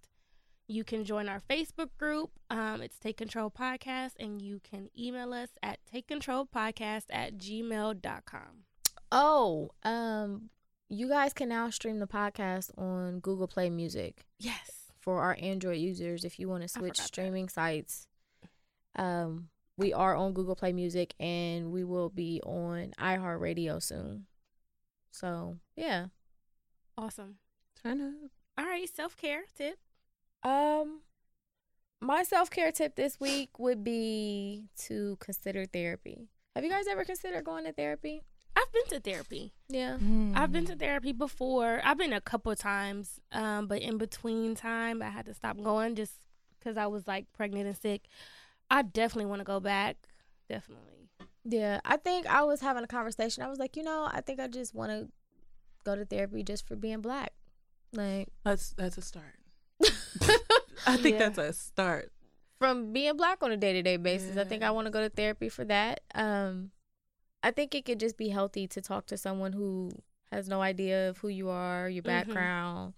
You 0.66 0.84
can 0.84 1.04
join 1.04 1.28
our 1.28 1.40
Facebook 1.40 1.90
group. 1.98 2.30
Um, 2.48 2.80
it's 2.80 2.98
Take 2.98 3.18
Control 3.18 3.50
Podcast, 3.50 4.12
and 4.18 4.40
you 4.40 4.60
can 4.62 4.88
email 4.98 5.34
us 5.34 5.50
at 5.62 5.80
takecontrolpodcast 5.92 7.04
at 7.10 7.36
gmail.com. 7.36 8.64
Oh, 9.12 9.70
um, 9.82 10.48
you 10.88 11.08
guys 11.08 11.32
can 11.34 11.48
now 11.50 11.68
stream 11.70 11.98
the 11.98 12.06
podcast 12.06 12.70
on 12.78 13.18
Google 13.18 13.48
Play 13.48 13.68
Music 13.68 14.24
Yes. 14.38 14.79
For 15.00 15.22
our 15.22 15.36
Android 15.40 15.78
users 15.78 16.24
if 16.24 16.38
you 16.38 16.48
want 16.48 16.62
to 16.62 16.68
switch 16.68 16.96
forgot 16.96 16.96
that. 16.98 17.06
streaming 17.06 17.48
sites. 17.48 18.06
Um, 18.96 19.48
we 19.76 19.92
are 19.92 20.14
on 20.14 20.34
Google 20.34 20.54
Play 20.54 20.72
Music 20.72 21.14
and 21.18 21.72
we 21.72 21.84
will 21.84 22.10
be 22.10 22.40
on 22.44 22.92
iHeartRadio 22.98 23.82
soon. 23.82 24.26
So 25.10 25.56
yeah. 25.76 26.06
Awesome. 26.98 27.36
Turn 27.82 28.00
up. 28.00 28.30
All 28.58 28.66
right, 28.66 28.88
self 28.94 29.16
care 29.16 29.44
tip. 29.56 29.78
Um, 30.42 31.00
my 32.00 32.22
self 32.22 32.50
care 32.50 32.72
tip 32.72 32.94
this 32.94 33.18
week 33.18 33.58
would 33.58 33.82
be 33.82 34.64
to 34.86 35.16
consider 35.20 35.64
therapy. 35.66 36.28
Have 36.54 36.64
you 36.64 36.70
guys 36.70 36.86
ever 36.90 37.04
considered 37.04 37.44
going 37.44 37.64
to 37.64 37.72
therapy? 37.72 38.22
I've 38.56 38.72
been 38.72 38.86
to 38.88 39.00
therapy. 39.00 39.52
Yeah. 39.68 39.96
I've 40.34 40.52
been 40.52 40.66
to 40.66 40.76
therapy 40.76 41.12
before. 41.12 41.80
I've 41.84 41.98
been 41.98 42.12
a 42.12 42.20
couple 42.20 42.50
of 42.52 42.58
times, 42.58 43.20
um, 43.32 43.66
but 43.66 43.80
in 43.82 43.96
between 43.98 44.54
time, 44.54 45.02
I 45.02 45.08
had 45.10 45.26
to 45.26 45.34
stop 45.34 45.56
going 45.62 45.94
just 45.94 46.12
because 46.58 46.76
I 46.76 46.86
was 46.86 47.06
like 47.08 47.26
pregnant 47.32 47.66
and 47.66 47.76
sick. 47.76 48.02
I 48.70 48.82
definitely 48.82 49.26
want 49.26 49.40
to 49.40 49.44
go 49.44 49.60
back. 49.60 49.96
Definitely. 50.48 51.08
Yeah. 51.44 51.80
I 51.84 51.96
think 51.96 52.26
I 52.26 52.42
was 52.42 52.60
having 52.60 52.84
a 52.84 52.88
conversation. 52.88 53.42
I 53.42 53.48
was 53.48 53.58
like, 53.58 53.76
you 53.76 53.82
know, 53.82 54.08
I 54.12 54.20
think 54.20 54.40
I 54.40 54.46
just 54.48 54.74
want 54.74 54.90
to 54.92 55.08
go 55.84 55.96
to 55.96 56.04
therapy 56.04 56.42
just 56.42 56.66
for 56.66 56.76
being 56.76 57.00
black. 57.00 57.32
Like, 57.92 58.28
That's 58.44 58.70
that's 58.76 58.98
a 58.98 59.02
start. 59.02 59.24
I 60.86 60.96
think 60.96 61.14
Yeah. 61.18 61.28
that's 61.30 61.38
a 61.38 61.52
start. 61.52 62.12
from 62.58 62.92
being 62.92 63.16
black 63.16 63.42
on 63.42 63.50
a 63.52 63.56
day 63.56 63.72
to 63.72 63.82
day 63.82 63.96
basis. 63.96 64.36
I 64.36 64.44
think 64.44 64.62
I 64.62 64.70
want 64.70 64.86
to 64.86 64.90
go 64.90 65.00
to 65.00 65.08
therapy 65.08 65.48
for 65.48 65.64
that. 65.64 66.00
Um, 66.14 66.70
I 67.42 67.50
think 67.50 67.74
it 67.74 67.84
could 67.84 68.00
just 68.00 68.16
be 68.16 68.28
healthy 68.28 68.66
to 68.68 68.80
talk 68.80 69.06
to 69.06 69.16
someone 69.16 69.52
who 69.52 69.90
has 70.30 70.48
no 70.48 70.60
idea 70.60 71.08
of 71.10 71.18
who 71.18 71.28
you 71.28 71.48
are, 71.48 71.88
your 71.88 72.02
Mhm. 72.02 72.06
background. 72.06 72.94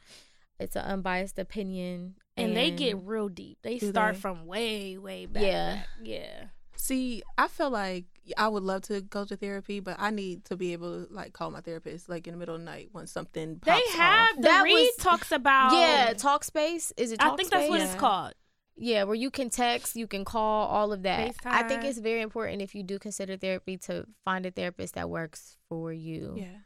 It's 0.58 0.76
an 0.76 0.84
unbiased 0.84 1.38
opinion, 1.38 2.16
And, 2.36 2.56
they 2.56 2.70
get 2.70 2.96
real 3.04 3.28
deep. 3.28 3.58
They 3.62 3.78
start 3.78 4.14
they? 4.14 4.20
from 4.20 4.46
way, 4.46 4.96
way 4.98 5.26
back. 5.26 5.42
Yeah. 5.42 5.74
back. 5.76 5.88
Yeah. 6.02 6.44
See, 6.76 7.22
I 7.38 7.48
feel 7.48 7.70
like 7.70 8.04
I 8.36 8.48
would 8.48 8.62
love 8.62 8.82
to 8.82 9.00
go 9.00 9.24
to 9.24 9.36
therapy, 9.36 9.80
but 9.80 9.96
I 9.98 10.10
need 10.10 10.44
to 10.46 10.56
be 10.56 10.72
able 10.72 11.06
to 11.06 11.12
like 11.12 11.32
call 11.32 11.50
my 11.50 11.60
therapist 11.60 12.08
like 12.08 12.26
in 12.26 12.32
the 12.34 12.38
middle 12.38 12.54
of 12.54 12.60
the 12.60 12.64
night 12.64 12.88
when 12.92 13.06
something 13.06 13.60
They 13.64 13.80
have 13.94 14.30
off. 14.30 14.36
the 14.36 14.42
That 14.42 14.62
Reed 14.64 14.74
was- 14.74 14.96
talks 14.96 15.32
about. 15.32 15.72
yeah, 15.72 16.12
Talkspace. 16.14 16.92
Is 16.96 17.12
it? 17.12 17.20
Talk 17.20 17.32
I 17.34 17.36
think 17.36 17.50
that's 17.50 17.68
what 17.68 17.80
Space? 17.80 17.90
it's 17.92 18.00
called. 18.00 18.34
Yeah, 18.76 19.04
where 19.04 19.14
you 19.14 19.30
can 19.30 19.50
text, 19.50 19.96
you 19.96 20.06
can 20.06 20.24
call, 20.24 20.66
all 20.66 20.92
of 20.92 21.02
that. 21.02 21.34
I 21.44 21.62
think 21.64 21.84
it's 21.84 21.98
very 21.98 22.22
important 22.22 22.62
if 22.62 22.74
you 22.74 22.82
do 22.82 22.98
consider 22.98 23.36
therapy 23.36 23.76
to 23.78 24.06
find 24.24 24.46
a 24.46 24.50
therapist 24.50 24.94
that 24.94 25.10
works 25.10 25.58
for 25.68 25.92
you. 25.92 26.34
Yeah. 26.36 26.56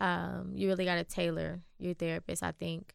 Um, 0.00 0.52
you 0.54 0.68
really 0.68 0.84
got 0.84 0.96
to 0.96 1.04
tailor 1.04 1.62
your 1.78 1.94
therapist. 1.94 2.42
I 2.42 2.52
think. 2.52 2.94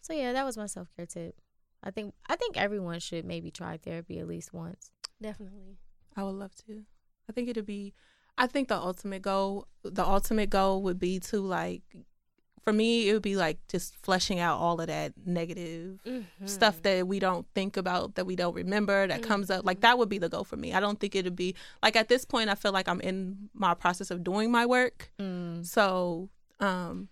So 0.00 0.14
yeah, 0.14 0.32
that 0.32 0.44
was 0.44 0.56
my 0.56 0.66
self 0.66 0.88
care 0.96 1.06
tip. 1.06 1.36
I 1.82 1.90
think 1.90 2.14
I 2.28 2.36
think 2.36 2.56
everyone 2.56 2.98
should 3.00 3.24
maybe 3.24 3.50
try 3.50 3.76
therapy 3.76 4.18
at 4.18 4.26
least 4.26 4.52
once. 4.52 4.90
Definitely. 5.20 5.78
I 6.16 6.24
would 6.24 6.34
love 6.34 6.54
to. 6.66 6.82
I 7.28 7.32
think 7.32 7.48
it'd 7.48 7.66
be 7.66 7.94
I 8.36 8.46
think 8.46 8.68
the 8.68 8.76
ultimate 8.76 9.22
goal 9.22 9.68
the 9.82 10.04
ultimate 10.04 10.50
goal 10.50 10.82
would 10.82 10.98
be 10.98 11.20
to 11.20 11.40
like 11.40 11.82
for 12.62 12.72
me 12.72 13.08
it 13.08 13.12
would 13.12 13.22
be 13.22 13.36
like 13.36 13.58
just 13.68 13.94
fleshing 13.96 14.38
out 14.38 14.58
all 14.58 14.80
of 14.80 14.86
that 14.88 15.12
negative 15.24 16.00
Mhm. 16.06 16.24
stuff 16.48 16.82
that 16.82 17.06
we 17.06 17.18
don't 17.18 17.46
think 17.54 17.76
about 17.76 18.14
that 18.16 18.26
we 18.26 18.36
don't 18.36 18.54
remember 18.54 19.06
that 19.06 19.22
comes 19.22 19.50
up 19.50 19.64
like 19.64 19.80
that 19.80 19.98
would 19.98 20.08
be 20.08 20.18
the 20.18 20.28
goal 20.28 20.44
for 20.44 20.56
me. 20.56 20.72
I 20.74 20.80
don't 20.80 20.98
think 21.00 21.14
it'd 21.14 21.36
be 21.36 21.54
like 21.82 21.96
at 21.96 22.08
this 22.08 22.24
point 22.24 22.50
I 22.50 22.54
feel 22.54 22.72
like 22.72 22.88
I'm 22.88 23.00
in 23.00 23.50
my 23.54 23.74
process 23.74 24.10
of 24.10 24.22
doing 24.24 24.50
my 24.50 24.66
work. 24.66 25.10
So, 25.62 26.28
um 26.60 27.08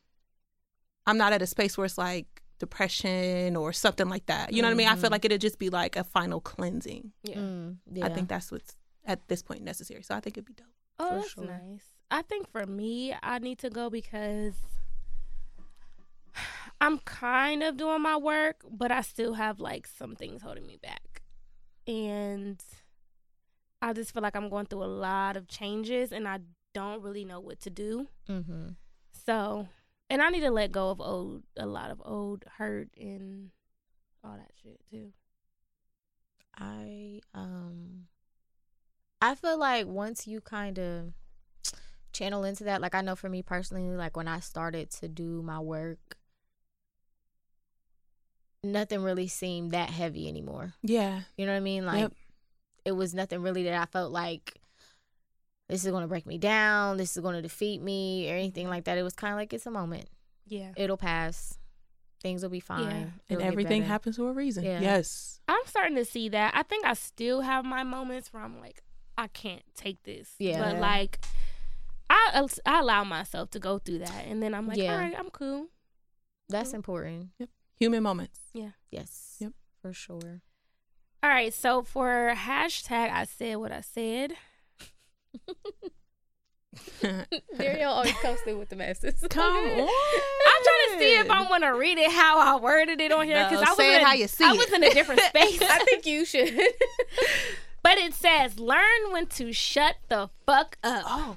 I'm 1.06 1.18
not 1.18 1.32
at 1.32 1.40
a 1.42 1.46
space 1.46 1.78
where 1.78 1.84
it's 1.84 1.98
like 1.98 2.42
depression 2.58 3.54
or 3.54 3.72
something 3.72 4.08
like 4.08 4.26
that. 4.26 4.52
You 4.52 4.62
know 4.62 4.68
what 4.68 4.72
I 4.72 4.76
mean? 4.76 4.88
I 4.88 4.96
feel 4.96 5.08
Mhm. 5.08 5.12
like 5.12 5.24
it'd 5.24 5.40
just 5.40 5.58
be 5.58 5.70
like 5.70 5.94
a 5.96 6.02
final 6.04 6.40
cleansing. 6.40 7.12
Yeah. 7.22 7.36
Mm, 7.38 7.76
yeah. 7.92 8.06
I 8.06 8.08
think 8.08 8.28
that's 8.28 8.50
what's 8.50 8.76
at 9.04 9.28
this 9.28 9.42
point 9.42 9.62
necessary. 9.62 10.02
So 10.02 10.14
I 10.16 10.20
think 10.20 10.36
it'd 10.36 10.46
be 10.46 10.54
dope. 10.54 10.66
Oh, 10.98 11.08
for 11.08 11.14
that's 11.16 11.30
sure. 11.30 11.44
nice. 11.44 11.84
I 12.10 12.22
think 12.22 12.50
for 12.50 12.66
me, 12.66 13.14
I 13.22 13.38
need 13.38 13.58
to 13.58 13.70
go 13.70 13.90
because 13.90 14.54
I'm 16.80 16.98
kind 16.98 17.62
of 17.62 17.76
doing 17.76 18.02
my 18.02 18.16
work, 18.16 18.62
but 18.70 18.90
I 18.90 19.00
still 19.00 19.34
have 19.34 19.60
like 19.60 19.86
some 19.86 20.14
things 20.14 20.42
holding 20.42 20.66
me 20.66 20.78
back. 20.82 21.22
And 21.86 22.62
I 23.80 23.92
just 23.92 24.12
feel 24.12 24.22
like 24.22 24.36
I'm 24.36 24.48
going 24.48 24.66
through 24.66 24.84
a 24.84 24.86
lot 24.86 25.36
of 25.36 25.48
changes 25.48 26.12
and 26.12 26.26
I 26.26 26.40
don't 26.74 27.02
really 27.02 27.24
know 27.24 27.40
what 27.40 27.60
to 27.60 27.70
do. 27.70 28.08
Mm-hmm. 28.28 28.68
So, 29.24 29.68
and 30.10 30.22
I 30.22 30.28
need 30.30 30.40
to 30.40 30.50
let 30.50 30.72
go 30.72 30.90
of 30.90 31.00
old, 31.00 31.44
a 31.56 31.66
lot 31.66 31.90
of 31.90 32.02
old 32.04 32.44
hurt 32.58 32.88
and 32.98 33.50
all 34.22 34.36
that 34.36 34.50
shit 34.62 34.80
too. 34.90 35.12
I 36.58 37.20
um 37.34 38.06
I 39.20 39.34
feel 39.34 39.58
like 39.58 39.86
once 39.86 40.26
you 40.26 40.40
kind 40.40 40.78
of 40.78 41.12
channel 42.12 42.44
into 42.44 42.64
that, 42.64 42.80
like 42.80 42.94
I 42.94 43.02
know 43.02 43.16
for 43.16 43.28
me 43.28 43.42
personally, 43.42 43.88
like 43.96 44.16
when 44.16 44.28
I 44.28 44.40
started 44.40 44.90
to 44.92 45.08
do 45.08 45.42
my 45.42 45.58
work, 45.58 46.15
nothing 48.62 49.02
really 49.02 49.28
seemed 49.28 49.72
that 49.72 49.90
heavy 49.90 50.28
anymore. 50.28 50.74
Yeah. 50.82 51.20
You 51.36 51.46
know 51.46 51.52
what 51.52 51.58
I 51.58 51.60
mean? 51.60 51.86
Like 51.86 52.00
Yep. 52.00 52.12
it 52.84 52.92
was 52.92 53.14
nothing 53.14 53.42
really 53.42 53.64
that 53.64 53.74
I 53.80 53.86
felt 53.86 54.12
like 54.12 54.54
this 55.68 55.84
is 55.84 55.90
going 55.90 56.02
to 56.02 56.08
break 56.08 56.26
me 56.26 56.38
down, 56.38 56.96
this 56.96 57.16
is 57.16 57.22
going 57.22 57.34
to 57.34 57.42
defeat 57.42 57.82
me 57.82 58.30
or 58.30 58.34
anything 58.34 58.68
like 58.68 58.84
that. 58.84 58.98
It 58.98 59.02
was 59.02 59.14
kind 59.14 59.32
of 59.32 59.38
like 59.38 59.52
it's 59.52 59.66
a 59.66 59.70
moment. 59.70 60.08
Yeah. 60.46 60.72
It'll 60.76 60.96
pass. 60.96 61.58
Things 62.22 62.42
will 62.42 62.50
be 62.50 62.60
fine. 62.60 63.12
And 63.28 63.42
everything 63.42 63.82
happens 63.82 64.16
for 64.16 64.28
a 64.30 64.32
reason. 64.32 64.64
Yeah. 64.64 64.80
Yes. 64.80 65.40
I'm 65.48 65.60
starting 65.66 65.96
to 65.96 66.04
see 66.04 66.28
that. 66.30 66.54
I 66.56 66.62
think 66.62 66.84
I 66.84 66.94
still 66.94 67.42
have 67.42 67.64
my 67.64 67.82
moments 67.82 68.32
where 68.32 68.42
I'm 68.42 68.60
like, 68.60 68.82
I 69.18 69.26
can't 69.28 69.62
take 69.74 70.02
this. 70.04 70.30
Yeah. 70.38 70.58
But 70.62 70.80
like, 70.80 71.18
I 72.08 72.46
I 72.64 72.80
allow 72.80 73.02
myself 73.04 73.50
to 73.50 73.58
go 73.58 73.78
through 73.78 73.98
that, 74.00 74.24
and 74.26 74.42
then 74.42 74.54
I'm 74.54 74.66
like, 74.68 74.76
Yeah. 74.78 74.92
all 74.94 75.00
right, 75.00 75.14
I'm 75.18 75.30
cool. 75.30 75.66
That's 76.48 76.72
important. 76.72 77.30
Human 77.78 78.02
moments. 78.02 78.40
Yeah. 78.52 78.70
Yes. 78.90 79.36
Yep. 79.40 79.52
For 79.82 79.92
sure. 79.92 80.40
All 81.22 81.30
right. 81.30 81.52
So 81.52 81.82
for 81.82 82.32
hashtag, 82.34 83.10
I 83.12 83.24
said 83.24 83.56
what 83.56 83.72
I 83.72 83.80
said. 83.82 84.32
Dario 87.58 87.88
always 87.88 88.12
comes 88.14 88.40
through 88.40 88.58
with 88.58 88.68
the 88.68 88.76
messages. 88.76 89.24
Come 89.30 89.54
on. 89.56 89.70
I'm 89.70 89.76
trying 89.78 89.88
to 90.92 90.98
see 90.98 91.16
if 91.18 91.30
I 91.30 91.46
want 91.48 91.62
to 91.64 91.70
read 91.70 91.98
it 91.98 92.10
how 92.10 92.38
I 92.38 92.60
worded 92.60 93.00
it 93.00 93.12
on 93.12 93.26
here 93.26 93.36
No, 93.36 93.48
because 93.48 93.64
I 93.66 93.70
was 93.70 93.78
in 93.78 94.04
how 94.04 94.12
you 94.12 94.28
see 94.28 94.44
I 94.44 94.52
it. 94.52 94.58
was 94.58 94.72
in 94.72 94.82
a 94.82 94.90
different 94.90 95.20
space. 95.22 95.60
I 95.62 95.78
think 95.84 96.06
you 96.06 96.24
should. 96.24 96.54
but 97.82 97.98
it 97.98 98.14
says, 98.14 98.58
learn 98.58 99.12
when 99.12 99.26
to 99.28 99.52
shut 99.52 99.96
the 100.08 100.28
fuck 100.46 100.76
up. 100.82 101.02
Oh. 101.06 101.36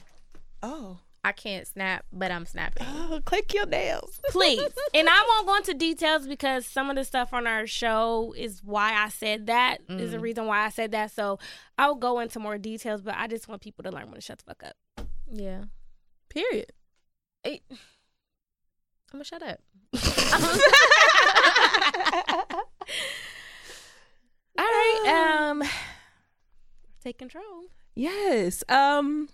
Oh. 0.61 0.97
I 1.23 1.31
can't 1.33 1.67
snap, 1.67 2.05
but 2.13 2.31
I'm 2.31 2.45
snapping. 2.45 2.85
Oh, 2.89 3.19
click 3.25 3.53
your 3.53 3.65
nails. 3.65 4.21
please. 4.29 4.61
And 4.93 5.09
I 5.09 5.25
won't 5.27 5.47
go 5.47 5.55
into 5.57 5.73
details 5.73 6.27
because 6.27 6.65
some 6.65 6.89
of 6.89 6.95
the 6.95 7.03
stuff 7.03 7.33
on 7.33 7.45
our 7.45 7.67
show 7.67 8.33
is 8.37 8.61
why 8.63 8.93
I 8.93 9.09
said 9.09 9.47
that. 9.47 9.79
Is 9.89 10.11
the 10.11 10.17
Mm. 10.17 10.21
reason 10.21 10.45
why 10.45 10.65
I 10.65 10.69
said 10.69 10.91
that. 10.93 11.11
So 11.11 11.39
I'll 11.77 11.95
go 11.95 12.19
into 12.19 12.39
more 12.39 12.57
details, 12.57 13.01
but 13.01 13.15
I 13.17 13.27
just 13.27 13.47
want 13.49 13.61
people 13.61 13.83
to 13.83 13.91
learn 13.91 14.05
when 14.05 14.15
to 14.15 14.21
shut 14.21 14.37
the 14.39 14.45
fuck 14.45 14.63
up. 14.63 15.07
Yeah. 15.31 15.63
Period. 16.29 16.71
I'm 17.45 17.59
gonna 19.11 19.23
shut 19.23 19.43
up. 19.43 19.59
All 24.57 24.65
right. 24.65 25.47
Um 25.49 25.63
take 27.03 27.17
control. 27.17 27.63
Yes. 27.95 28.63
Um 28.69 29.29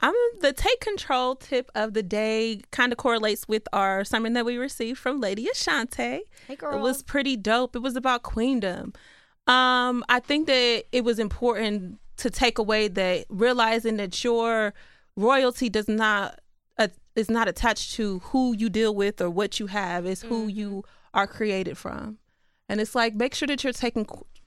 I'm 0.00 0.14
the 0.40 0.52
take 0.52 0.80
control 0.80 1.36
tip 1.36 1.70
of 1.74 1.94
the 1.94 2.02
day 2.02 2.60
kind 2.70 2.92
of 2.92 2.98
correlates 2.98 3.46
with 3.46 3.66
our 3.72 4.04
sermon 4.04 4.32
that 4.34 4.44
we 4.44 4.56
received 4.56 4.98
from 4.98 5.20
Lady 5.20 5.46
Ashante. 5.46 6.20
Hey 6.48 6.56
girl. 6.56 6.76
It 6.76 6.80
was 6.80 7.02
pretty 7.02 7.36
dope. 7.36 7.76
It 7.76 7.80
was 7.80 7.96
about 7.96 8.22
queendom. 8.22 8.92
Um, 9.46 10.04
I 10.08 10.20
think 10.20 10.46
that 10.46 10.84
it 10.90 11.04
was 11.04 11.18
important 11.18 11.98
to 12.16 12.30
take 12.30 12.58
away 12.58 12.88
that 12.88 13.26
realizing 13.28 13.96
that 13.98 14.24
your 14.24 14.74
royalty 15.16 15.68
does 15.68 15.88
not 15.88 16.40
uh, 16.78 16.88
is 17.14 17.30
not 17.30 17.46
attached 17.46 17.92
to 17.94 18.18
who 18.20 18.54
you 18.56 18.68
deal 18.68 18.94
with 18.94 19.20
or 19.20 19.30
what 19.30 19.60
you 19.60 19.66
have. 19.66 20.06
It's 20.06 20.22
who 20.22 20.48
you 20.48 20.84
are 21.12 21.26
created 21.26 21.78
from, 21.78 22.18
and 22.68 22.80
it's 22.80 22.94
like 22.94 23.14
make 23.14 23.34
sure 23.34 23.46
that 23.46 23.62
you're 23.62 23.72
taking 23.72 24.06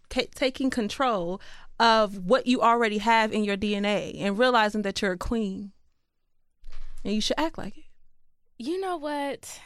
taking 0.10 0.70
control 0.70 1.42
of 1.80 2.26
what 2.26 2.48
you 2.48 2.62
already 2.62 2.98
have 3.00 3.32
in 3.32 3.44
your 3.44 3.58
DNA 3.58 4.20
and 4.22 4.38
realizing 4.40 4.82
that 4.84 5.02
you're 5.02 5.12
a 5.14 5.18
queen, 5.18 5.72
and 7.04 7.14
you 7.14 7.22
should 7.22 7.40
act 7.40 7.58
like 7.58 7.78
it. 7.78 7.84
You 8.58 8.80
know 8.82 8.98
what? 8.98 9.60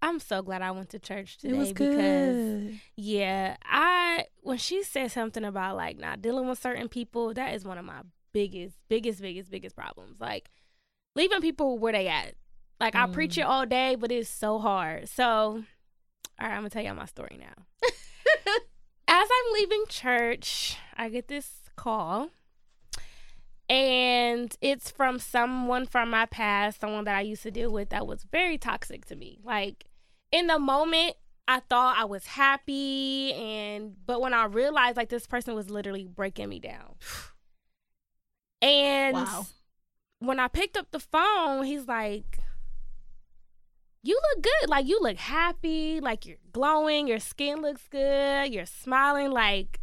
I'm 0.00 0.20
so 0.20 0.42
glad 0.42 0.62
I 0.62 0.70
went 0.70 0.90
to 0.90 0.98
church 0.98 1.38
today 1.38 1.54
it 1.54 1.58
was 1.58 1.72
because 1.72 2.72
yeah, 2.96 3.56
I 3.64 4.26
when 4.42 4.58
she 4.58 4.82
said 4.84 5.10
something 5.10 5.44
about 5.44 5.76
like 5.76 5.98
not 5.98 6.22
dealing 6.22 6.48
with 6.48 6.60
certain 6.60 6.88
people, 6.88 7.34
that 7.34 7.54
is 7.54 7.64
one 7.64 7.78
of 7.78 7.84
my 7.84 8.02
biggest, 8.32 8.76
biggest, 8.88 9.20
biggest, 9.20 9.50
biggest 9.50 9.74
problems. 9.74 10.20
Like 10.20 10.50
leaving 11.16 11.40
people 11.40 11.78
where 11.78 11.92
they 11.92 12.06
at. 12.08 12.34
Like 12.80 12.94
I 12.94 13.06
preach 13.08 13.34
Mm. 13.34 13.38
it 13.38 13.42
all 13.42 13.66
day, 13.66 13.96
but 13.96 14.12
it's 14.12 14.28
so 14.28 14.60
hard. 14.60 15.08
So, 15.08 15.24
all 15.24 15.56
right, 16.40 16.50
I'm 16.52 16.58
gonna 16.58 16.70
tell 16.70 16.82
y'all 16.82 16.94
my 16.94 17.06
story 17.06 17.36
now. 17.40 17.64
As 19.20 19.28
I'm 19.32 19.52
leaving 19.54 19.84
church, 19.88 20.76
I 20.96 21.08
get 21.08 21.26
this 21.26 21.50
call, 21.74 22.30
and 23.68 24.56
it's 24.60 24.92
from 24.92 25.18
someone 25.18 25.86
from 25.86 26.10
my 26.10 26.24
past, 26.26 26.80
someone 26.80 27.02
that 27.02 27.16
I 27.16 27.22
used 27.22 27.42
to 27.42 27.50
deal 27.50 27.72
with 27.72 27.88
that 27.88 28.06
was 28.06 28.22
very 28.30 28.58
toxic 28.58 29.06
to 29.06 29.16
me. 29.16 29.40
Like 29.42 29.86
in 30.30 30.46
the 30.46 30.60
moment, 30.60 31.16
I 31.48 31.58
thought 31.68 31.96
I 31.98 32.04
was 32.04 32.26
happy 32.26 33.32
and 33.32 33.96
but 34.06 34.20
when 34.20 34.34
I 34.34 34.44
realized 34.44 34.96
like 34.96 35.08
this 35.08 35.26
person 35.26 35.56
was 35.56 35.68
literally 35.68 36.06
breaking 36.06 36.48
me 36.48 36.60
down. 36.60 36.94
And 38.62 39.14
Wow. 39.14 39.46
when 40.20 40.38
I 40.40 40.46
picked 40.48 40.76
up 40.76 40.90
the 40.90 40.98
phone, 40.98 41.64
he's 41.64 41.86
like, 41.86 42.37
You 44.08 44.18
look 44.30 44.42
good. 44.42 44.70
Like 44.70 44.86
you 44.86 44.98
look 45.02 45.18
happy, 45.18 46.00
like 46.00 46.24
you're 46.24 46.38
glowing, 46.50 47.08
your 47.08 47.18
skin 47.18 47.60
looks 47.60 47.86
good, 47.90 48.54
you're 48.54 48.64
smiling 48.64 49.32
like 49.32 49.80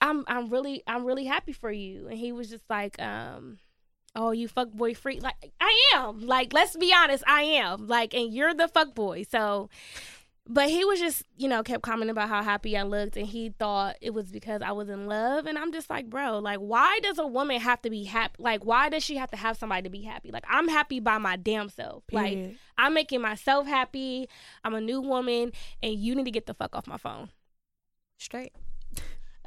I'm 0.00 0.22
I'm 0.28 0.48
really 0.50 0.84
I'm 0.86 1.04
really 1.04 1.24
happy 1.24 1.52
for 1.52 1.72
you. 1.72 2.06
And 2.06 2.16
he 2.16 2.30
was 2.30 2.48
just 2.48 2.62
like, 2.70 3.02
um, 3.02 3.58
oh, 4.14 4.30
you 4.30 4.46
fuck 4.46 4.70
boy 4.70 4.94
freak. 4.94 5.20
Like 5.20 5.34
I 5.60 5.90
am. 5.96 6.20
Like, 6.20 6.52
let's 6.52 6.76
be 6.76 6.94
honest, 6.96 7.24
I 7.26 7.42
am. 7.42 7.88
Like, 7.88 8.14
and 8.14 8.32
you're 8.32 8.54
the 8.54 8.68
fuck 8.68 8.94
boy. 8.94 9.24
So 9.28 9.68
but 10.48 10.70
he 10.70 10.84
was 10.84 11.00
just, 11.00 11.24
you 11.36 11.48
know, 11.48 11.64
kept 11.64 11.82
commenting 11.82 12.10
about 12.10 12.28
how 12.28 12.40
happy 12.40 12.76
I 12.76 12.84
looked 12.84 13.16
and 13.16 13.26
he 13.26 13.50
thought 13.50 13.96
it 14.00 14.14
was 14.14 14.30
because 14.30 14.62
I 14.62 14.70
was 14.70 14.88
in 14.88 15.08
love. 15.08 15.46
And 15.46 15.58
I'm 15.58 15.72
just 15.72 15.90
like, 15.90 16.08
bro, 16.08 16.38
like 16.38 16.58
why 16.58 17.00
does 17.02 17.18
a 17.18 17.26
woman 17.26 17.60
have 17.60 17.82
to 17.82 17.90
be 17.90 18.04
happy? 18.04 18.36
Like, 18.38 18.64
why 18.64 18.88
does 18.90 19.02
she 19.02 19.16
have 19.16 19.32
to 19.32 19.36
have 19.36 19.56
somebody 19.56 19.82
to 19.82 19.90
be 19.90 20.02
happy? 20.02 20.30
Like, 20.30 20.44
I'm 20.48 20.68
happy 20.68 21.00
by 21.00 21.18
my 21.18 21.34
damn 21.34 21.68
self. 21.68 22.04
Like 22.12 22.34
Period. 22.34 22.58
I'm 22.78 22.94
making 22.94 23.20
myself 23.20 23.66
happy. 23.66 24.28
I'm 24.64 24.74
a 24.74 24.80
new 24.80 25.00
woman, 25.00 25.52
and 25.82 25.94
you 25.94 26.14
need 26.14 26.24
to 26.24 26.30
get 26.30 26.46
the 26.46 26.54
fuck 26.54 26.74
off 26.76 26.86
my 26.86 26.96
phone. 26.98 27.30
Straight. 28.18 28.52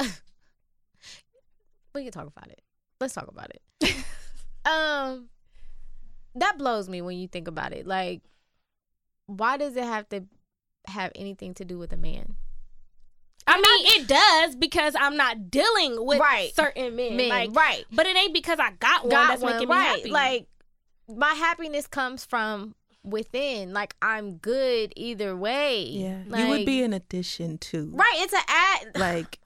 we 1.94 2.04
can 2.04 2.12
talk 2.12 2.28
about 2.28 2.48
it. 2.50 2.62
Let's 3.00 3.14
talk 3.14 3.28
about 3.28 3.52
it. 3.52 3.96
um, 4.66 5.30
that 6.36 6.58
blows 6.58 6.90
me 6.90 7.02
when 7.02 7.18
you 7.18 7.28
think 7.28 7.48
about 7.48 7.74
it. 7.74 7.88
Like, 7.88 8.22
why 9.26 9.58
does 9.58 9.76
it 9.76 9.84
have 9.84 10.10
to 10.10 10.26
have 10.88 11.12
anything 11.16 11.54
to 11.56 11.66
do 11.66 11.78
with 11.78 11.94
a 11.94 11.98
man? 11.98 12.36
I 13.48 13.56
mean, 13.56 14.02
it 14.02 14.08
does 14.08 14.56
because 14.56 14.96
I'm 15.00 15.18
not 15.18 15.50
dealing 15.50 16.06
with 16.06 16.20
Right. 16.20 16.54
certain 16.54 16.96
men. 16.96 17.18
Men, 17.18 17.30
like, 17.30 17.56
right? 17.56 17.86
But 17.92 18.06
it 18.06 18.16
ain't 18.16 18.34
because 18.34 18.60
I 18.60 18.72
got 18.72 19.04
one 19.04 19.10
Got 19.10 19.28
that's 19.30 19.42
one, 19.42 19.54
making 19.54 19.70
me 19.70 19.74
right? 19.76 19.86
happy. 19.88 20.12
Like, 20.12 20.48
my 21.08 21.34
happiness 21.34 21.88
comes 21.88 22.24
from 22.26 22.76
within. 23.04 23.74
Like, 23.74 23.96
I'm 24.02 24.36
good 24.38 24.94
either 24.96 25.36
way. 25.36 25.84
Yeah. 25.86 26.24
Like, 26.28 26.44
you 26.44 26.50
would 26.50 26.66
be 26.66 26.84
an 26.84 26.94
addition 26.94 27.58
to. 27.60 27.92
right. 27.94 28.16
It's 28.18 28.34
an 28.34 28.40
ad. 28.48 28.92
Like 28.96 29.40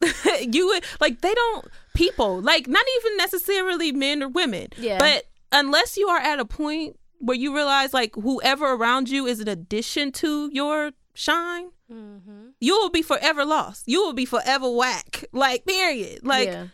you 0.54 0.66
would 0.68 0.84
like 1.00 1.20
they 1.22 1.34
don't 1.34 1.66
people 1.94 2.40
like 2.40 2.68
not 2.68 2.84
even 3.00 3.16
necessarily 3.16 3.90
men 3.92 4.22
or 4.22 4.28
women. 4.28 4.68
Yeah. 4.76 4.98
But 4.98 5.24
unless 5.50 5.96
you 5.96 6.08
are 6.08 6.18
at 6.20 6.38
a 6.38 6.44
point 6.44 6.98
where 7.18 7.36
you 7.36 7.54
realize 7.54 7.92
like 7.92 8.14
whoever 8.14 8.72
around 8.74 9.08
you 9.08 9.26
is 9.26 9.40
an 9.40 9.48
addition 9.48 10.12
to 10.12 10.50
your 10.52 10.92
shine, 11.14 11.70
Mhm. 11.92 12.52
you 12.60 12.74
will 12.78 12.90
be 12.90 13.02
forever 13.02 13.44
lost. 13.44 13.84
You 13.88 14.02
will 14.04 14.12
be 14.12 14.24
forever 14.24 14.70
whack. 14.70 15.24
Like 15.32 15.64
period. 15.66 16.20
Like 16.24 16.48
yeah. 16.48 16.66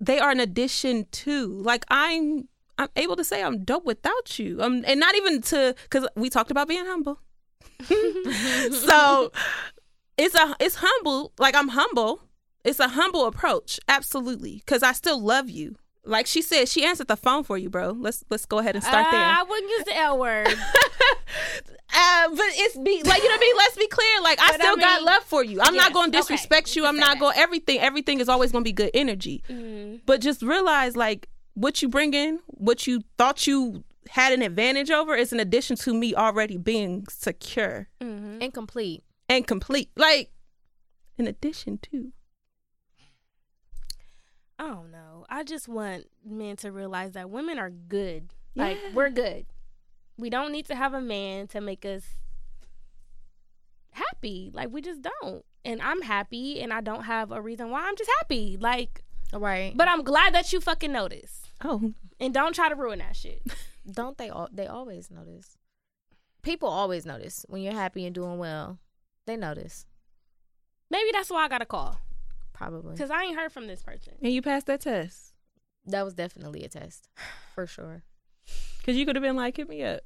they 0.00 0.18
are 0.18 0.30
an 0.30 0.40
addition 0.40 1.06
to. 1.12 1.46
Like 1.46 1.84
I'm 1.88 2.48
I'm 2.78 2.88
able 2.96 3.16
to 3.16 3.24
say 3.24 3.42
I'm 3.42 3.64
dope 3.64 3.84
without 3.84 4.38
you. 4.38 4.60
Um 4.62 4.84
and 4.86 4.98
not 5.00 5.14
even 5.14 5.40
to 5.42 5.74
cuz 5.90 6.06
we 6.16 6.30
talked 6.30 6.50
about 6.50 6.68
being 6.68 6.84
humble. 6.86 7.20
so 8.70 9.32
it's 10.18 10.34
a 10.34 10.56
it's 10.60 10.76
humble. 10.76 11.32
Like 11.38 11.54
I'm 11.54 11.68
humble. 11.68 12.22
It's 12.64 12.78
a 12.80 12.88
humble 12.88 13.26
approach. 13.26 13.80
Absolutely. 13.88 14.62
Cuz 14.66 14.82
I 14.82 14.92
still 14.92 15.20
love 15.20 15.50
you. 15.50 15.76
Like 16.04 16.26
she 16.26 16.42
said, 16.42 16.68
she 16.68 16.84
answered 16.84 17.06
the 17.08 17.16
phone 17.16 17.44
for 17.44 17.56
you, 17.56 17.70
bro. 17.70 17.90
Let's 17.92 18.24
let's 18.30 18.44
go 18.46 18.58
ahead 18.58 18.74
and 18.74 18.82
start 18.84 19.06
Uh, 19.06 19.10
there. 19.12 19.24
I 19.24 19.42
wouldn't 19.48 19.70
use 19.70 19.84
the 19.84 19.96
L 19.96 20.18
word. 20.18 20.48
Uh, 21.94 22.28
but 22.30 22.46
it's 22.52 22.76
be 22.78 23.02
like 23.02 23.22
you 23.22 23.28
know 23.28 23.34
what 23.34 23.36
I 23.36 23.40
mean. 23.40 23.56
Let's 23.56 23.76
be 23.76 23.86
clear. 23.86 24.20
Like 24.22 24.40
I 24.40 24.52
But 24.52 24.60
I 24.62 24.64
still 24.64 24.76
got 24.78 25.02
love 25.02 25.24
for 25.24 25.44
you. 25.44 25.60
I'm 25.60 25.74
Yes, 25.74 25.84
not 25.84 25.92
going 25.92 26.10
to 26.10 26.16
disrespect 26.18 26.74
you. 26.74 26.82
You 26.82 26.88
I'm 26.88 26.96
not 26.96 27.18
going 27.18 27.36
everything. 27.36 27.80
Everything 27.80 28.18
is 28.20 28.30
always 28.30 28.50
going 28.50 28.64
to 28.64 28.68
be 28.68 28.72
good 28.72 28.90
energy. 28.94 29.42
Mhm. 29.50 30.00
But 30.06 30.22
just 30.22 30.40
realize 30.40 30.96
like 30.96 31.28
what 31.54 31.82
you 31.82 31.88
bring 31.88 32.14
in, 32.14 32.40
what 32.46 32.86
you 32.86 33.02
thought 33.18 33.46
you 33.46 33.84
had 34.08 34.32
an 34.32 34.42
advantage 34.42 34.90
over, 34.90 35.14
is 35.14 35.32
an 35.32 35.40
addition 35.40 35.76
to 35.76 35.94
me 35.94 36.14
already 36.14 36.56
being 36.56 37.06
secure 37.08 37.88
Mhm. 38.00 38.40
Incomplete. 38.42 39.04
and 39.28 39.46
complete. 39.46 39.90
Like 39.96 40.30
in 41.18 41.26
addition 41.26 41.78
to. 41.90 42.12
I 44.58 44.66
don't 44.68 44.90
know. 44.92 45.24
I 45.28 45.42
just 45.44 45.68
want 45.68 46.06
men 46.24 46.56
to 46.56 46.70
realize 46.70 47.12
that 47.12 47.30
women 47.30 47.58
are 47.58 47.70
good. 47.70 48.34
Like 48.54 48.78
Yeah. 48.82 48.92
we're 48.94 49.10
good. 49.10 49.46
We 50.18 50.30
don't 50.30 50.52
need 50.52 50.66
to 50.66 50.74
have 50.76 50.94
a 50.94 51.00
man 51.00 51.48
to 51.48 51.60
make 51.60 51.84
us 51.84 52.04
happy. 53.90 54.50
Like 54.52 54.70
we 54.70 54.80
just 54.82 55.02
don't. 55.02 55.44
And 55.64 55.80
I'm 55.82 56.02
happy 56.02 56.60
and 56.60 56.72
I 56.72 56.80
don't 56.80 57.04
have 57.04 57.30
a 57.32 57.40
reason 57.40 57.70
why. 57.70 57.82
I'm 57.86 57.96
just 57.96 58.10
happy. 58.20 58.56
Like 58.60 59.02
Right. 59.32 59.74
but 59.76 59.88
I'm 59.88 60.02
glad 60.02 60.34
that 60.34 60.52
you 60.52 60.60
fucking 60.60 60.92
notice. 60.92 61.46
Oh, 61.64 61.92
And 62.20 62.34
don't 62.34 62.54
try 62.54 62.68
to 62.68 62.74
ruin 62.74 62.98
that 62.98 63.16
shit. 63.16 63.42
don't 63.90 64.16
they 64.18 64.28
all 64.30 64.48
they 64.52 64.66
always 64.66 65.10
notice 65.10 65.56
people 66.42 66.68
always 66.68 67.04
notice 67.06 67.44
when 67.48 67.62
you're 67.62 67.72
happy 67.72 68.04
and 68.06 68.14
doing 68.14 68.38
well 68.38 68.78
they 69.26 69.36
notice 69.36 69.86
Maybe 70.90 71.10
that's 71.12 71.30
why 71.30 71.44
I 71.44 71.48
got 71.48 71.62
a 71.62 71.66
call. 71.66 71.98
probably 72.52 72.96
Cause 72.96 73.10
I 73.10 73.22
ain't 73.22 73.36
heard 73.36 73.50
from 73.52 73.66
this 73.66 73.82
person. 73.82 74.14
and 74.22 74.32
you 74.32 74.40
passed 74.42 74.66
that 74.66 74.80
test 74.82 75.32
that 75.86 76.04
was 76.04 76.14
definitely 76.14 76.62
a 76.64 76.68
test 76.68 77.08
for 77.54 77.66
sure 77.66 78.02
because 78.78 78.96
you 78.96 79.06
could 79.06 79.16
have 79.16 79.22
been 79.22 79.36
like, 79.36 79.56
hit 79.56 79.68
me 79.68 79.82
up. 79.84 80.00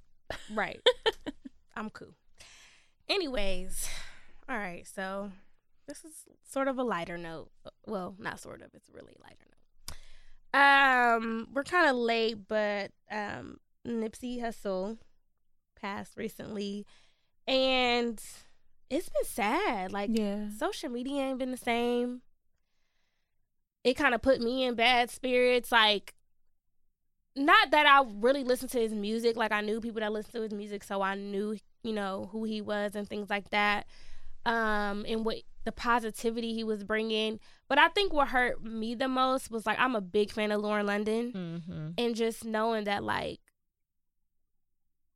Right. 0.53 0.81
I'm 1.77 1.89
cool. 1.91 2.15
Anyways, 3.09 3.89
all 4.49 4.57
right. 4.59 4.87
So 4.87 5.31
this 5.87 6.05
is 6.05 6.25
sort 6.49 6.69
of 6.69 6.79
a 6.79 6.83
lighter 6.83 7.17
note. 7.19 7.51
Well, 7.87 8.15
not 8.19 8.41
sort 8.41 8.63
of. 8.63 8.71
It's 8.75 8.91
really 8.93 9.15
a 9.19 9.23
lighter 9.23 9.47
note. 9.49 9.97
Um, 10.59 11.49
we're 11.53 11.65
kind 11.65 11.89
of 11.91 11.97
late, 11.97 12.49
but 12.49 12.91
um, 13.11 13.59
Nipsey 13.87 14.41
Hussle 14.41 14.99
passed 15.81 16.17
recently, 16.17 16.87
and 17.47 18.21
it's 18.91 19.09
been 19.09 19.25
sad. 19.25 19.93
Like 19.93 20.11
Yeah. 20.13 20.49
social 20.59 20.89
media 20.91 21.23
ain't 21.23 21.39
been 21.39 21.51
the 21.51 21.57
same. 21.57 22.23
It 23.85 23.95
kind 23.95 24.15
of 24.15 24.23
put 24.23 24.41
me 24.41 24.65
in 24.65 24.75
bad 24.75 25.11
spirits. 25.11 25.71
Like, 25.71 26.15
not 27.37 27.71
that 27.71 27.87
I 27.87 28.05
really 28.15 28.43
listened 28.43 28.71
to 28.73 28.81
his 28.81 28.93
music. 28.95 29.37
Like, 29.37 29.53
I 29.53 29.61
knew 29.61 29.81
people 29.81 30.01
that 30.01 30.13
listened 30.13 30.33
to 30.35 30.43
his 30.43 30.53
music, 30.53 30.83
so 30.83 31.03
I 31.03 31.15
knew, 31.15 31.57
you 31.85 31.93
know, 31.93 32.29
who 32.33 32.45
he 32.45 32.61
was 32.61 32.97
and 32.97 33.09
things 33.09 33.31
like 33.31 33.51
that. 33.51 33.87
Um, 34.47 35.05
and 35.09 35.25
what 35.25 35.39
the 35.65 35.73
positivity 35.73 36.55
he 36.55 36.65
was 36.65 36.85
bringing. 36.85 37.41
But 37.69 37.79
I 37.79 37.89
think 37.89 38.13
what 38.13 38.29
hurt 38.29 38.63
me 38.63 38.95
the 38.95 39.09
most 39.09 39.51
was 39.51 39.67
like, 39.67 39.79
I'm 39.79 39.97
a 39.97 40.01
big 40.01 40.31
fan 40.31 40.53
of 40.53 40.63
Lauren 40.63 40.87
London, 40.87 41.33
mm-hmm. 41.33 41.89
and 41.99 42.15
just 42.15 42.45
knowing 42.45 42.85
that, 42.85 43.03
like, 43.03 43.41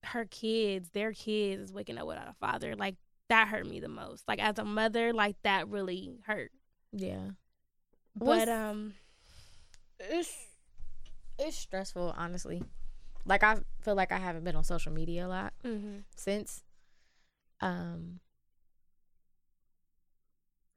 her 0.05 0.25
kids, 0.25 0.91
their 0.91 1.13
kids, 1.13 1.63
is 1.63 1.73
waking 1.73 1.97
up 1.99 2.07
without 2.07 2.29
a 2.29 2.35
father. 2.35 2.75
Like, 2.75 2.97
that 3.29 3.49
hurt 3.49 3.67
me 3.67 3.79
the 3.79 3.89
most. 3.89 4.27
Like, 4.27 4.41
as 4.41 4.59
a 4.59 4.65
mother, 4.65 5.13
like, 5.13 5.37
that 5.45 5.69
really 5.69 6.19
hurt. 6.27 6.51
yeah 6.93 7.31
But 8.17 8.27
What's- 8.27 8.51
um, 8.51 8.95
it's 10.01 10.35
it's 11.39 11.57
stressful 11.57 12.15
honestly 12.17 12.63
like 13.25 13.43
i 13.43 13.57
feel 13.83 13.95
like 13.95 14.13
i 14.13 14.19
haven't 14.19 14.45
been 14.45 14.57
on 14.57 14.65
social 14.65 14.93
media 14.93 15.27
a 15.27 15.29
lot 15.29 15.53
mhm. 15.65 16.03
since 16.17 16.63
um 17.61 18.21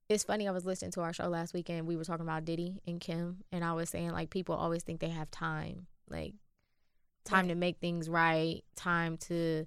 it's 0.10 0.24
funny 0.24 0.48
i 0.48 0.52
was 0.52 0.66
listening 0.66 0.92
to 0.92 1.02
our 1.02 1.13
show 1.13 1.28
last 1.28 1.54
weekend 1.54 1.88
we 1.88 1.96
were 1.96 2.04
talking 2.04 2.26
about 2.26 2.46
diddy 2.46 2.82
and 2.86 3.00
kim 3.00 3.38
and 3.52 3.63
i 3.63 3.74
was 3.74 3.89
saying 3.89 4.12
like 4.12 4.30
people 4.30 4.56
always 4.56 4.84
think 4.84 5.00
they 5.00 5.10
have 5.10 5.30
time 5.32 5.88
like 6.10 6.34
time 7.26 7.48
to 7.48 7.56
make 7.56 7.78
things 7.80 8.10
right 8.10 8.63
time 8.76 9.18
to 9.18 9.66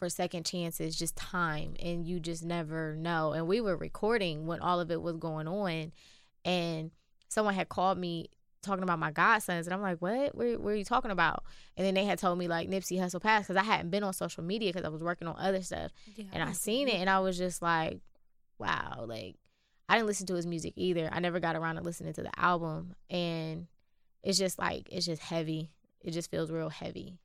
for 0.00 0.08
second 0.08 0.44
chances 0.46 0.96
just 0.96 1.14
time 1.14 1.74
and 1.78 2.08
you 2.08 2.18
just 2.18 2.42
never 2.42 2.96
know. 2.96 3.32
And 3.32 3.46
we 3.46 3.60
were 3.60 3.76
recording 3.76 4.46
when 4.46 4.60
all 4.60 4.80
of 4.80 4.90
it 4.90 5.00
was 5.00 5.18
going 5.18 5.46
on 5.46 5.92
and 6.42 6.90
someone 7.28 7.54
had 7.54 7.68
called 7.68 7.98
me 7.98 8.30
talking 8.62 8.82
about 8.82 8.98
my 8.98 9.10
godsons 9.10 9.66
and 9.66 9.72
i'm 9.72 9.80
like 9.80 9.98
what? 9.98 10.34
What, 10.34 10.60
what 10.60 10.72
are 10.72 10.76
you 10.76 10.84
talking 10.84 11.10
about? 11.10 11.44
And 11.76 11.86
then 11.86 11.94
they 11.94 12.06
had 12.06 12.18
told 12.18 12.38
me 12.38 12.48
like 12.48 12.68
Nipsey 12.68 12.98
Hussle 12.98 13.20
passed 13.20 13.48
because 13.48 13.60
i 13.60 13.64
hadn't 13.64 13.90
been 13.90 14.02
on 14.02 14.14
social 14.14 14.42
media 14.42 14.72
because 14.72 14.86
i 14.86 14.90
was 14.90 15.02
working 15.02 15.28
on 15.28 15.36
other 15.38 15.62
stuff. 15.62 15.92
And 16.32 16.42
I 16.42 16.52
seen 16.52 16.88
it 16.88 16.94
and 16.94 17.10
I 17.10 17.20
was 17.20 17.36
just 17.36 17.60
like, 17.60 18.00
wow, 18.60 19.04
like 19.08 19.36
I 19.88 19.96
didn't 19.96 20.06
listen 20.06 20.26
to 20.28 20.34
his 20.34 20.46
music 20.46 20.74
either. 20.76 21.08
I 21.12 21.18
never 21.18 21.40
got 21.40 21.56
around 21.56 21.76
to 21.76 21.82
listening 21.82 22.12
to 22.14 22.22
the 22.22 22.30
album 22.38 22.94
and 23.08 23.66
it's 24.22 24.38
just 24.38 24.58
like 24.58 24.86
it's 24.92 25.06
just 25.06 25.22
heavy. 25.22 25.70
It 26.02 26.12
just 26.12 26.30
feels 26.30 26.50
real 26.50 26.68
heavy. 26.68 27.18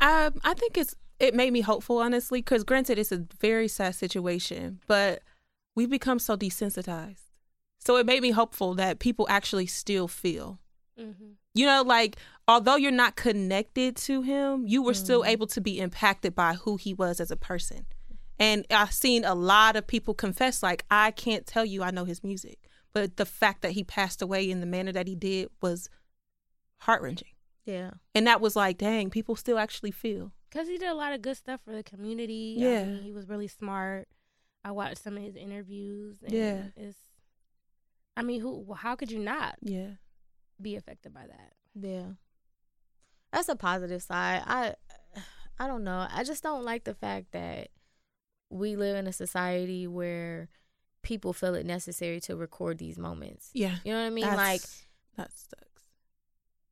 Um, 0.00 0.40
I 0.42 0.54
think 0.54 0.76
it's 0.76 0.94
it 1.20 1.34
made 1.34 1.52
me 1.52 1.60
hopeful, 1.60 1.98
honestly, 1.98 2.40
because 2.40 2.64
granted, 2.64 2.98
it's 2.98 3.12
a 3.12 3.24
very 3.40 3.68
sad 3.68 3.94
situation, 3.94 4.80
but 4.88 5.22
we've 5.76 5.90
become 5.90 6.18
so 6.18 6.36
desensitized. 6.36 7.20
So 7.78 7.96
it 7.96 8.06
made 8.06 8.22
me 8.22 8.30
hopeful 8.32 8.74
that 8.74 8.98
people 8.98 9.26
actually 9.30 9.66
still 9.66 10.08
feel. 10.08 10.58
Mm-hmm. 10.98 11.32
You 11.54 11.66
know, 11.66 11.82
like 11.82 12.16
although 12.48 12.76
you're 12.76 12.90
not 12.90 13.14
connected 13.16 13.94
to 13.96 14.22
him, 14.22 14.66
you 14.66 14.82
were 14.82 14.94
still 14.94 15.22
Mhm. 15.22 15.28
able 15.28 15.46
to 15.48 15.60
be 15.60 15.78
impacted 15.78 16.34
by 16.34 16.54
who 16.54 16.76
he 16.76 16.92
was 16.94 17.20
as 17.20 17.30
a 17.30 17.36
person. 17.36 17.86
And 18.38 18.66
I've 18.70 18.92
seen 18.92 19.24
a 19.24 19.34
lot 19.34 19.76
of 19.76 19.86
people 19.86 20.14
confess, 20.14 20.62
like, 20.62 20.84
I 20.90 21.10
can't 21.12 21.46
tell 21.46 21.64
you 21.64 21.82
I 21.82 21.90
know 21.90 22.04
his 22.04 22.24
music. 22.24 22.58
But 22.92 23.16
the 23.16 23.26
fact 23.26 23.62
that 23.62 23.72
he 23.72 23.84
passed 23.84 24.22
away 24.22 24.48
in 24.50 24.60
the 24.60 24.66
manner 24.66 24.92
that 24.92 25.06
he 25.08 25.14
did 25.14 25.48
was 25.62 25.88
heart 26.78 27.02
wrenching. 27.02 27.28
Yeah. 27.64 27.90
And 28.14 28.26
that 28.26 28.40
was 28.40 28.56
like, 28.56 28.78
dang, 28.78 29.10
people 29.10 29.36
still 29.36 29.58
actually 29.58 29.90
feel. 29.90 30.32
Because 30.50 30.68
he 30.68 30.78
did 30.78 30.88
a 30.88 30.94
lot 30.94 31.12
of 31.12 31.22
good 31.22 31.36
stuff 31.36 31.60
for 31.64 31.72
the 31.72 31.82
community. 31.82 32.56
I 32.60 32.62
Yeah. 32.62 32.84
mean, 32.84 33.02
he 33.02 33.12
was 33.12 33.28
really 33.28 33.48
smart. 33.48 34.06
I 34.64 34.70
watched 34.70 35.02
some 35.02 35.16
of 35.16 35.22
his 35.22 35.34
interviews. 35.36 36.22
And 36.22 36.32
Yeah. 36.32 36.62
It's, 36.76 36.98
I 38.16 38.22
mean, 38.22 38.40
who? 38.40 38.74
How 38.74 38.94
could 38.96 39.10
you 39.10 39.18
not 39.18 39.56
Yeah. 39.60 39.92
be 40.60 40.76
affected 40.76 41.12
by 41.12 41.26
that? 41.26 41.52
Yeah. 41.74 42.12
That's 43.32 43.48
a 43.48 43.56
positive 43.56 44.02
side. 44.02 44.42
I 44.46 44.74
I 45.58 45.66
don't 45.66 45.84
know. 45.84 46.06
I 46.10 46.22
just 46.24 46.42
don't 46.42 46.64
like 46.64 46.84
the 46.84 46.94
fact 46.94 47.32
that 47.32 47.68
we 48.50 48.76
live 48.76 48.96
in 48.96 49.06
a 49.06 49.12
society 49.12 49.86
where 49.86 50.48
people 51.02 51.32
feel 51.32 51.54
it 51.54 51.66
necessary 51.66 52.20
to 52.20 52.36
record 52.36 52.78
these 52.78 52.98
moments. 52.98 53.50
Yeah. 53.52 53.76
You 53.84 53.92
know 53.92 54.00
what 54.00 54.06
I 54.06 54.10
mean? 54.10 54.26
Like 54.26 54.62
that 55.16 55.30
sucks. 55.32 55.82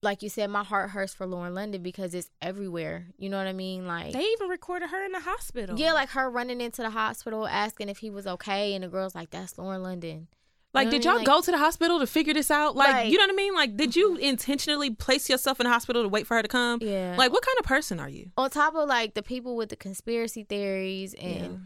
like 0.03 0.23
you 0.23 0.29
said, 0.29 0.49
my 0.51 0.65
heart 0.65 0.91
hurts 0.91 1.13
for 1.15 1.27
Lauren 1.27 1.55
London 1.55 1.83
because 1.83 2.15
it's 2.15 2.31
everywhere. 2.41 3.07
You 3.19 3.29
know 3.31 3.39
what 3.39 3.47
I 3.47 3.53
mean? 3.53 3.87
Like 3.87 4.13
They 4.13 4.25
even 4.25 4.49
recorded 4.49 4.91
her 4.91 5.05
in 5.05 5.13
the 5.13 5.21
hospital. 5.21 5.79
Yeah, 5.79 5.93
like 5.93 6.11
her 6.11 6.31
running 6.31 6.61
into 6.61 6.83
the 6.83 6.91
hospital 6.91 7.47
asking 7.47 7.89
if 7.89 7.99
he 7.99 8.11
was 8.11 8.27
okay 8.27 8.75
and 8.75 8.83
the 8.85 8.89
girl's 8.89 9.15
like, 9.15 9.31
That's 9.31 9.59
Lauren 9.59 9.83
London. 9.83 10.29
Like, 10.75 10.87
know 10.87 10.91
did 10.93 11.05
y'all 11.05 11.17
mean? 11.17 11.25
go 11.25 11.41
to 11.43 11.51
the 11.51 11.59
hospital 11.59 11.99
to 12.01 12.07
figure 12.07 12.33
this 12.33 12.51
out? 12.51 12.75
Like, 12.75 12.93
Like- 12.93 13.11
you 13.13 13.19
know 13.19 13.25
what 13.25 13.33
I 13.33 13.37
mean? 13.37 13.55
Like, 13.55 13.77
did 13.77 13.95
you 13.95 14.17
intentionally 14.17 14.91
place 14.91 15.29
yourself 15.29 15.61
in 15.61 15.65
the 15.65 15.71
hospital 15.71 16.03
to 16.03 16.09
wait 16.09 16.27
for 16.27 16.37
her 16.37 16.43
to 16.43 16.49
come? 16.49 16.79
Yeah. 16.81 17.15
Like, 17.19 17.31
what 17.33 17.45
kind 17.45 17.59
of 17.59 17.67
person 17.67 18.01
are 18.01 18.09
you? 18.09 18.31
on 18.39 18.49
top 18.51 18.75
of 18.75 18.89
like 18.89 19.15
the 19.15 19.23
people 19.23 19.55
with 19.57 19.69
the 19.69 19.77
conspiracy 19.77 20.45
theories 20.45 21.13
and 21.15 21.41
Yeah. 21.43 21.59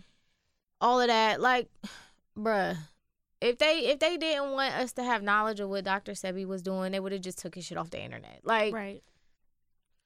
all 0.81 1.01
of 1.01 1.07
that, 1.07 1.41
like, 1.41 1.69
bruh, 2.37 2.77
if 3.41 3.59
they 3.59 3.81
if 3.87 3.99
they 4.01 4.17
didn't 4.17 4.51
want 4.53 4.75
us 4.75 4.93
to 4.95 5.05
have 5.05 5.23
knowledge 5.23 5.61
of 5.61 5.69
what 5.69 5.85
Dr. 5.85 6.13
Sebi 6.13 6.45
was 6.47 6.63
doing, 6.63 6.91
they 6.93 6.99
would 7.01 7.13
have 7.13 7.21
just 7.21 7.39
took 7.39 7.55
his 7.55 7.65
shit 7.65 7.79
off 7.79 7.91
the 7.91 8.03
internet. 8.03 8.41
Like, 8.45 8.75
right. 8.75 9.03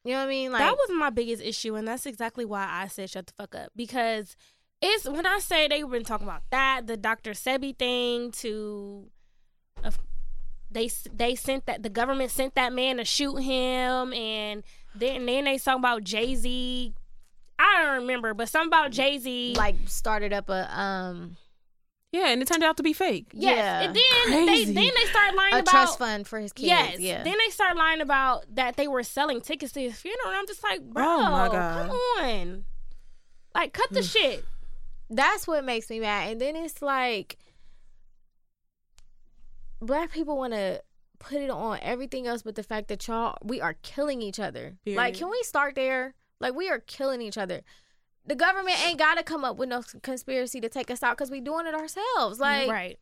you 0.05 0.13
know 0.13 0.19
what 0.19 0.27
I 0.27 0.29
mean? 0.29 0.53
Like, 0.53 0.61
that 0.61 0.77
was 0.77 0.91
my 0.93 1.11
biggest 1.11 1.43
issue, 1.43 1.75
and 1.77 1.87
that's 1.89 2.05
exactly 2.07 2.45
why 2.45 2.67
I 2.69 2.89
said 2.89 3.09
shut 3.09 3.29
the 3.29 3.33
fuck 3.33 3.55
up 3.55 3.71
because 3.75 4.37
it's 4.83 5.09
when 5.09 5.27
I 5.27 5.39
say 5.39 5.69
they've 5.69 5.89
been 5.91 6.05
talking 6.05 6.27
about 6.27 6.43
that, 6.51 6.87
the 6.87 6.97
Dr. 6.97 7.33
Sebi 7.33 7.77
thing, 7.77 8.31
to 8.33 9.07
uh, 9.85 9.91
they 10.71 10.89
they 11.15 11.35
sent 11.35 11.67
that 11.67 11.83
the 11.83 11.91
government 11.91 12.31
sent 12.31 12.55
that 12.55 12.73
man 12.73 12.97
to 12.99 13.05
shoot 13.05 13.37
him, 13.37 14.13
and 14.15 14.63
then 14.95 15.27
then 15.27 15.45
they 15.45 15.59
talking 15.59 15.81
about 15.81 16.05
Jay 16.05 16.35
Z. 16.35 16.95
I 17.59 17.83
don't 17.85 18.01
remember, 18.03 18.33
but 18.33 18.49
something 18.49 18.69
about 18.69 18.91
Jay 18.91 19.19
Z. 19.19 19.55
like 19.57 19.77
started 19.87 20.33
up 20.33 20.49
a 20.49 20.81
um 20.81 21.37
Yeah, 22.11 22.29
and 22.29 22.41
it 22.41 22.49
turned 22.49 22.63
out 22.65 22.79
to 22.79 22.83
be 22.83 22.95
fake. 22.95 23.27
yes, 23.35 23.57
yeah. 23.57 23.81
and 23.83 23.95
then 23.95 24.47
Crazy. 24.47 24.65
they 24.73 24.73
then 24.73 24.91
they 24.99 25.11
start 25.11 25.35
lying 25.35 25.55
a 25.55 25.59
about 25.59 25.71
trust 25.71 25.99
fund 25.99 26.27
for 26.27 26.39
his 26.39 26.53
kids. 26.55 26.69
Yes. 26.69 26.99
Yeah. 26.99 27.23
Then 27.23 27.37
they 27.45 27.51
start 27.51 27.77
lying 27.77 28.01
about 28.01 28.47
that 28.55 28.77
they 28.77 28.89
were 28.89 29.03
selling 29.03 29.43
tickets 29.43 29.73
to 29.73 29.81
his 29.83 29.97
funeral. 30.01 30.29
And 30.29 30.37
I'm 30.37 30.47
just 30.47 30.63
like, 30.63 30.81
bro, 30.81 31.05
Oh, 31.05 31.31
my 31.31 31.49
God. 31.49 31.89
come 31.91 31.97
on. 32.25 32.65
Like, 33.55 33.73
cut 33.75 33.91
the 33.93 34.03
shit. 34.03 34.45
That's 35.11 35.47
what 35.47 35.65
makes 35.65 35.91
me 35.91 36.01
mad. 36.01 36.31
And 36.31 36.41
then 36.41 36.57
it's 36.57 36.81
like 36.81 37.37
black 39.81 40.13
people 40.13 40.37
want 40.37 40.53
to 40.53 40.83
put 41.19 41.39
it 41.39 41.51
on 41.51 41.79
everything 41.83 42.27
else 42.27 42.43
but 42.43 42.55
the 42.55 42.63
fact 42.63 42.89
that 42.89 43.07
y'all 43.07 43.37
we 43.43 43.61
are 43.61 43.75
killing 43.83 44.23
each 44.23 44.41
other. 44.41 44.79
Like 44.87 45.17
can 45.17 45.29
we 45.29 45.43
start 45.43 45.75
there? 45.75 46.15
Like 46.41 46.55
we 46.55 46.71
are 46.71 46.79
killing 46.79 47.21
each 47.21 47.37
other. 47.37 47.63
The 48.25 48.37
government 48.37 48.77
ain't 48.87 48.99
got 48.99 49.17
to 49.17 49.23
come 49.25 49.45
up 49.45 49.57
with 49.57 49.69
no 49.69 49.83
conspiracy 50.03 50.61
to 50.61 50.69
take 50.69 50.91
us 50.91 51.03
out 51.03 51.17
cuz 51.17 51.31
we 51.31 51.41
doing 51.41 51.67
it 51.67 51.75
ourselves. 51.75 52.39
Like 52.39 52.71
right. 52.71 52.99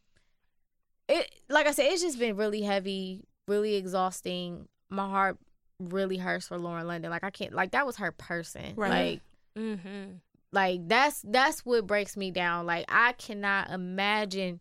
it 1.09 1.31
like 1.49 1.67
I 1.67 1.73
said 1.73 1.93
it's 1.93 2.03
just 2.03 2.19
been 2.19 2.37
really 2.37 2.63
heavy, 2.63 3.25
really 3.47 3.75
exhausting. 3.75 4.69
My 4.89 5.09
heart 5.09 5.39
really 5.79 6.17
hurts 6.17 6.49
for 6.49 6.59
Lauren 6.59 6.87
London. 6.87 7.11
Like 7.11 7.25
I 7.25 7.31
can't 7.31 7.53
like 7.53 7.73
that 7.73 7.87
was 7.87 7.97
her 7.97 8.13
person. 8.13 8.75
Right. 8.77 8.91
Like 8.91 9.23
Mm-hmm. 9.59 10.13
Like 10.53 10.89
that's 10.89 11.23
that's 11.29 11.65
what 11.67 11.87
breaks 11.87 12.17
me 12.17 12.31
down. 12.31 12.67
Like 12.67 12.87
I 12.89 13.13
cannot 13.13 13.71
imagine 13.71 14.61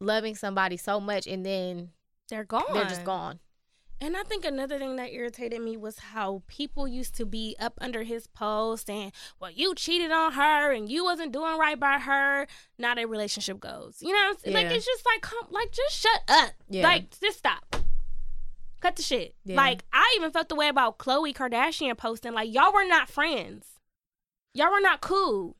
loving 0.00 0.34
somebody 0.34 0.76
so 0.76 0.98
much 1.00 1.26
and 1.26 1.44
then 1.46 1.90
They're 2.28 2.44
gone. 2.44 2.64
they're 2.72 2.84
just 2.84 3.04
gone. 3.04 3.38
And 4.00 4.16
I 4.16 4.24
think 4.24 4.44
another 4.44 4.80
thing 4.80 4.96
that 4.96 5.12
irritated 5.12 5.60
me 5.60 5.76
was 5.76 5.96
how 6.00 6.42
people 6.48 6.88
used 6.88 7.14
to 7.18 7.24
be 7.24 7.54
up 7.60 7.74
under 7.80 8.02
his 8.02 8.26
post 8.26 8.88
saying, 8.88 9.12
well, 9.38 9.52
you 9.52 9.76
cheated 9.76 10.10
on 10.10 10.32
her 10.32 10.72
and 10.72 10.88
you 10.88 11.04
wasn't 11.04 11.30
doing 11.32 11.56
right 11.56 11.78
by 11.78 11.98
her. 12.00 12.48
Now 12.78 12.96
their 12.96 13.06
relationship 13.06 13.60
goes. 13.60 13.98
You 14.00 14.12
know, 14.12 14.30
It's 14.32 14.44
like 14.44 14.64
Yeah. 14.64 14.72
it's 14.72 14.86
just 14.86 15.06
like, 15.06 15.20
come, 15.22 15.46
like, 15.50 15.70
just 15.70 15.96
shut 16.00 16.20
up. 16.26 16.50
Yeah. 16.68 16.82
Like, 16.82 17.16
just 17.20 17.38
stop. 17.38 17.76
Cut 18.80 18.96
the 18.96 19.02
shit. 19.02 19.36
Yeah. 19.44 19.54
Like, 19.54 19.84
I 19.92 20.14
even 20.16 20.32
felt 20.32 20.48
the 20.48 20.56
way 20.56 20.66
about 20.66 20.98
Khloe 20.98 21.32
Kardashian 21.32 21.96
posting, 21.96 22.32
like, 22.32 22.52
y'all 22.52 22.72
were 22.74 22.84
not 22.84 23.08
friends. 23.08 23.66
Y'all 24.54 24.70
were 24.70 24.80
not 24.80 25.00
cool. 25.00 25.56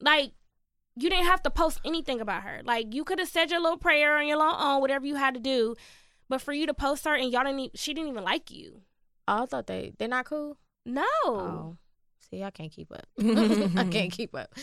Like, 0.00 0.32
you 0.96 1.10
didn't 1.10 1.26
have 1.26 1.42
to 1.42 1.50
post 1.50 1.80
anything 1.84 2.20
about 2.20 2.42
her. 2.42 2.60
Like, 2.64 2.94
you 2.94 3.04
could 3.04 3.18
have 3.18 3.28
said 3.28 3.50
your 3.50 3.60
little 3.60 3.78
prayer 3.78 4.16
on 4.16 4.26
your 4.26 4.38
little 4.38 4.54
own, 4.54 4.80
whatever 4.80 5.06
you 5.06 5.16
had 5.16 5.34
to 5.34 5.40
do. 5.40 5.74
But 6.28 6.40
for 6.40 6.52
you 6.52 6.66
to 6.66 6.74
post 6.74 7.04
her 7.04 7.14
and 7.14 7.30
y'all 7.32 7.44
didn't, 7.44 7.78
she 7.78 7.92
didn't 7.94 8.10
even 8.10 8.24
like 8.24 8.50
you. 8.50 8.82
Oh, 9.26 9.42
I 9.42 9.46
thought 9.46 9.66
they 9.66 9.92
they're 9.98 10.08
not 10.08 10.26
cool. 10.26 10.56
No. 10.84 11.04
Oh. 11.26 11.76
See, 12.30 12.42
I 12.42 12.50
can't 12.50 12.72
keep 12.72 12.90
up. 12.92 13.06
I 13.20 13.88
can't 13.90 14.12
keep 14.12 14.34
up. 14.34 14.54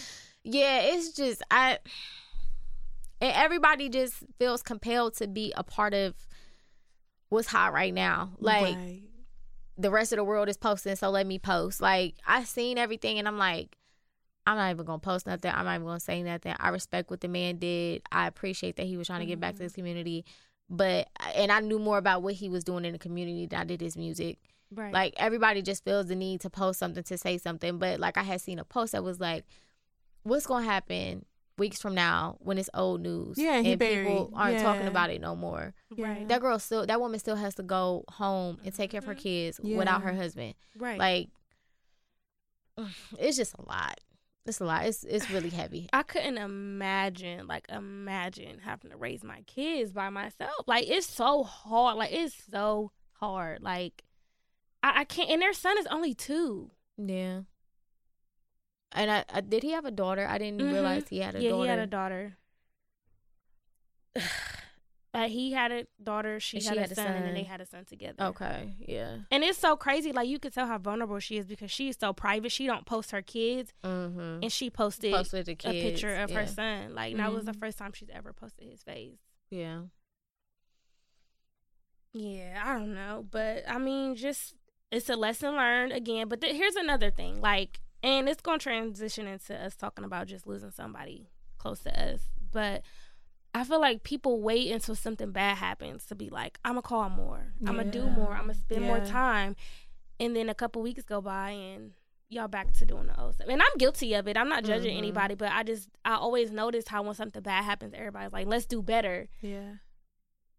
Yeah, 0.44 0.82
it's 0.82 1.14
just 1.14 1.44
I 1.52 1.80
and 3.20 3.34
everybody 3.36 3.90
just 3.90 4.16
feels 4.40 4.64
compelled 4.64 5.16
to 5.18 5.28
be 5.28 5.54
a 5.56 5.64
part 5.64 5.94
of 5.94 6.16
what's 7.30 7.48
hot 7.48 7.74
right 7.74 7.94
now. 7.94 8.32
Like 8.40 8.76
Right. 8.76 9.04
The 9.82 9.92
rest 9.92 10.12
of 10.12 10.18
the 10.18 10.24
world 10.24 10.50
is 10.50 10.58
posting, 10.58 10.96
so 10.96 11.10
let 11.10 11.26
me 11.26 11.40
post. 11.40 11.82
Like 11.82 12.16
I 12.26 12.44
seen 12.44 12.78
everything 12.78 13.20
and 13.20 13.28
I'm 13.28 13.38
like, 13.38 13.78
I'm 14.46 14.58
not 14.58 14.72
even 14.72 14.86
gonna 14.86 15.00
post 15.00 15.26
nothing. 15.26 15.52
I'm 15.54 15.66
not 15.66 15.76
even 15.76 15.88
gonna 15.88 16.00
say 16.00 16.24
nothing. 16.24 16.56
I 16.60 16.70
respect 16.70 17.10
what 17.10 17.22
the 17.22 17.28
man 17.28 17.58
did. 17.58 18.04
I 18.12 18.28
appreciate 18.28 18.76
that 18.78 18.86
he 18.86 18.98
was 18.98 19.08
trying 19.08 19.22
to 19.22 19.26
get 19.26 19.40
back 19.40 19.52
to 19.52 19.56
mm-hmm. 19.56 19.64
his 19.64 19.74
community. 19.74 20.26
But 20.70 21.10
and 21.36 21.52
I 21.52 21.60
knew 21.60 21.80
more 21.80 21.98
about 21.98 22.24
what 22.24 22.36
he 22.36 22.50
was 22.50 22.64
doing 22.64 22.86
in 22.86 22.94
the 22.94 23.00
community 23.00 23.46
than 23.48 23.60
I 23.60 23.64
did 23.64 23.82
his 23.82 23.98
music. 23.98 24.40
Right. 24.74 24.94
Like 24.94 25.14
everybody 25.18 25.62
just 25.62 25.84
feels 25.84 26.08
the 26.08 26.16
need 26.16 26.42
to 26.42 26.50
post 26.50 26.80
something 26.80 27.04
to 27.04 27.18
say 27.18 27.38
something. 27.38 27.78
But 27.78 28.00
like 28.00 28.18
I 28.18 28.24
had 28.24 28.42
seen 28.42 28.60
a 28.60 28.64
post 28.64 28.94
that 28.94 29.04
was 29.04 29.20
like, 29.20 29.46
What's 30.24 30.46
gonna 30.46 30.66
happen 30.66 31.26
weeks 31.58 31.82
from 31.82 31.96
now 31.96 32.38
when 32.40 32.58
it's 32.58 32.70
old 32.74 33.02
news? 33.02 33.38
Yeah, 33.38 33.62
he 33.62 33.74
and 33.74 33.82
people 33.82 34.32
aren't 34.36 34.60
talking 34.60 34.88
about 34.88 35.10
it 35.10 35.22
no 35.22 35.36
more. 35.36 35.74
right. 35.98 36.28
That 36.28 36.42
girl 36.42 36.60
still 36.60 36.86
that 36.86 37.00
woman 37.00 37.20
still 37.20 37.36
has 37.36 37.56
to 37.56 37.64
go 37.64 38.04
home 38.10 38.60
and 38.64 38.74
take 38.74 38.92
care 38.92 39.00
of 39.00 39.06
her 39.06 39.14
mm-hmm. 39.14 39.22
kids 39.22 39.60
without 39.60 40.02
her 40.04 40.14
husband. 40.14 40.56
right. 40.78 41.00
Like 41.00 41.30
it's 43.18 43.38
just 43.38 43.56
a 43.58 43.62
lot. 43.68 44.00
It's 44.46 44.60
a 44.60 44.66
lot. 44.66 44.86
It's 44.86 45.04
it's 45.04 45.30
really 45.30 45.50
heavy. 45.50 45.88
I 45.94 46.04
couldn't 46.04 46.38
imagine, 46.38 47.48
like, 47.48 47.68
imagine 47.70 48.60
having 48.60 48.92
to 48.92 48.98
raise 48.98 49.24
my 49.24 49.42
kids 49.42 49.92
by 49.92 50.10
myself. 50.10 50.68
Like, 50.68 50.90
it's 50.90 51.08
so 51.08 51.44
hard. 51.44 51.98
Like, 51.98 52.12
it's 52.12 52.36
so 52.52 52.92
hard. 53.14 53.62
Like, 53.62 54.04
I, 54.82 55.02
I 55.02 55.04
can't. 55.04 55.30
And 55.30 55.42
their 55.42 55.54
son 55.54 55.78
is 55.78 55.88
only 55.88 56.14
two. 56.14 56.72
Yeah. 56.98 57.42
And 58.94 59.10
I, 59.12 59.26
I 59.34 59.42
did 59.42 59.64
he 59.64 59.72
have 59.72 59.86
a 59.86 59.92
daughter? 59.92 60.28
I 60.28 60.38
didn't 60.38 60.60
Mhm. 60.62 60.72
realize 60.74 61.08
he 61.10 61.20
had 61.20 61.36
a 61.36 61.42
yeah, 61.42 61.50
daughter. 61.52 61.64
he 61.64 61.70
had 61.70 61.80
a 61.80 61.88
daughter. 61.88 62.38
Uh, 65.14 65.28
he 65.28 65.52
had 65.52 65.74
a 65.74 65.86
daughter. 66.02 66.40
She, 66.40 66.56
had, 66.56 66.64
she 66.64 66.78
a 66.78 66.82
had 66.84 66.92
a 66.94 66.96
son, 66.96 67.08
and 67.08 67.26
then 67.26 67.34
they 67.34 67.44
had 67.44 67.60
a 67.60 67.66
son 67.66 67.84
together. 67.84 68.24
Okay. 68.28 68.74
Yeah. 68.80 69.18
And 69.30 69.44
it's 69.44 69.58
so 69.58 69.76
crazy. 69.76 70.14
Like, 70.14 70.30
you 70.30 70.40
could 70.40 70.54
tell 70.54 70.66
how 70.68 70.78
vulnerable 70.78 71.20
she 71.20 71.38
is 71.38 71.46
because 71.46 71.70
she's 71.70 71.98
so 72.00 72.14
private. 72.14 72.50
She 72.50 72.66
don't 72.66 72.86
post 72.86 73.12
her 73.12 73.22
kids, 73.22 73.74
Mm-hmm. 73.84 74.40
and 74.42 74.50
she 74.50 74.70
posted, 74.70 75.14
Posted 75.14 75.48
the 75.48 75.52
a 75.52 75.72
picture 75.82 76.16
of 76.16 76.32
her 76.32 76.48
son. 76.48 76.96
Like, 76.96 77.18
that 77.18 77.34
was 77.34 77.44
the 77.44 77.52
Mhm. 77.52 77.60
first 77.60 77.78
time 77.78 77.92
she's 77.92 78.10
ever 78.10 78.32
posted 78.32 78.70
his 78.70 78.84
face. 78.84 79.18
Yeah. 79.50 79.82
Yeah, 82.14 82.62
I 82.66 82.74
don't 82.78 82.94
know, 82.94 83.26
but 83.30 83.64
I 83.70 83.80
mean, 83.80 84.16
just 84.16 84.56
it's 84.92 85.10
a 85.10 85.18
lesson 85.18 85.56
learned 85.58 85.92
again. 85.92 86.30
But 86.30 86.40
th- 86.40 86.56
here's 86.56 86.78
another 86.78 87.12
thing, 87.12 87.42
like, 87.42 87.82
and 88.04 88.28
it's 88.30 88.42
gonna 88.42 88.58
transition 88.60 89.28
into 89.28 89.56
us 89.56 89.76
talking 89.76 90.04
about 90.06 90.28
just 90.28 90.48
losing 90.48 90.72
somebody 90.72 91.30
close 91.58 91.80
to 91.82 92.02
us. 92.02 92.22
But 92.52 92.82
I 93.54 93.64
feel 93.64 93.82
like 93.82 94.04
people 94.04 94.42
wait 94.42 94.72
until 94.72 94.96
something 94.96 95.32
bad 95.32 95.58
happens 95.58 96.06
to 96.08 96.16
be 96.16 96.30
like, 96.30 96.58
I'm 96.64 96.72
gonna 96.74 96.82
call 96.84 97.10
more, 97.10 97.54
I'm 97.68 97.76
gonna 97.76 97.92
do 97.92 98.06
more, 98.10 98.32
I'm 98.34 98.42
gonna 98.48 98.54
spend 98.56 98.84
more 98.84 99.00
time, 99.00 99.56
and 100.20 100.36
then 100.36 100.50
a 100.50 100.56
couple 100.56 100.82
weeks 100.82 101.04
go 101.04 101.22
by 101.22 101.52
and 101.52 101.92
y'all 102.30 102.48
back 102.48 102.72
to 102.72 102.86
doing 102.86 103.08
the 103.08 103.20
old 103.22 103.34
stuff. 103.36 103.48
And 103.50 103.62
I'm 103.62 103.78
guilty 103.78 104.14
of 104.14 104.26
it. 104.28 104.38
I'm 104.38 104.48
not 104.48 104.64
judging 104.64 104.96
Mhm. 104.96 105.00
anybody, 105.00 105.36
but 105.36 105.52
I 105.52 105.64
just 105.64 105.90
I 106.06 106.14
always 106.16 106.50
notice 106.50 106.88
how 106.88 107.04
when 107.04 107.14
something 107.14 107.42
bad 107.42 107.66
happens, 107.66 107.94
everybody's 107.94 108.32
like, 108.32 108.48
let's 108.48 108.66
do 108.66 108.82
better, 108.82 109.28
Yeah. 109.42 109.76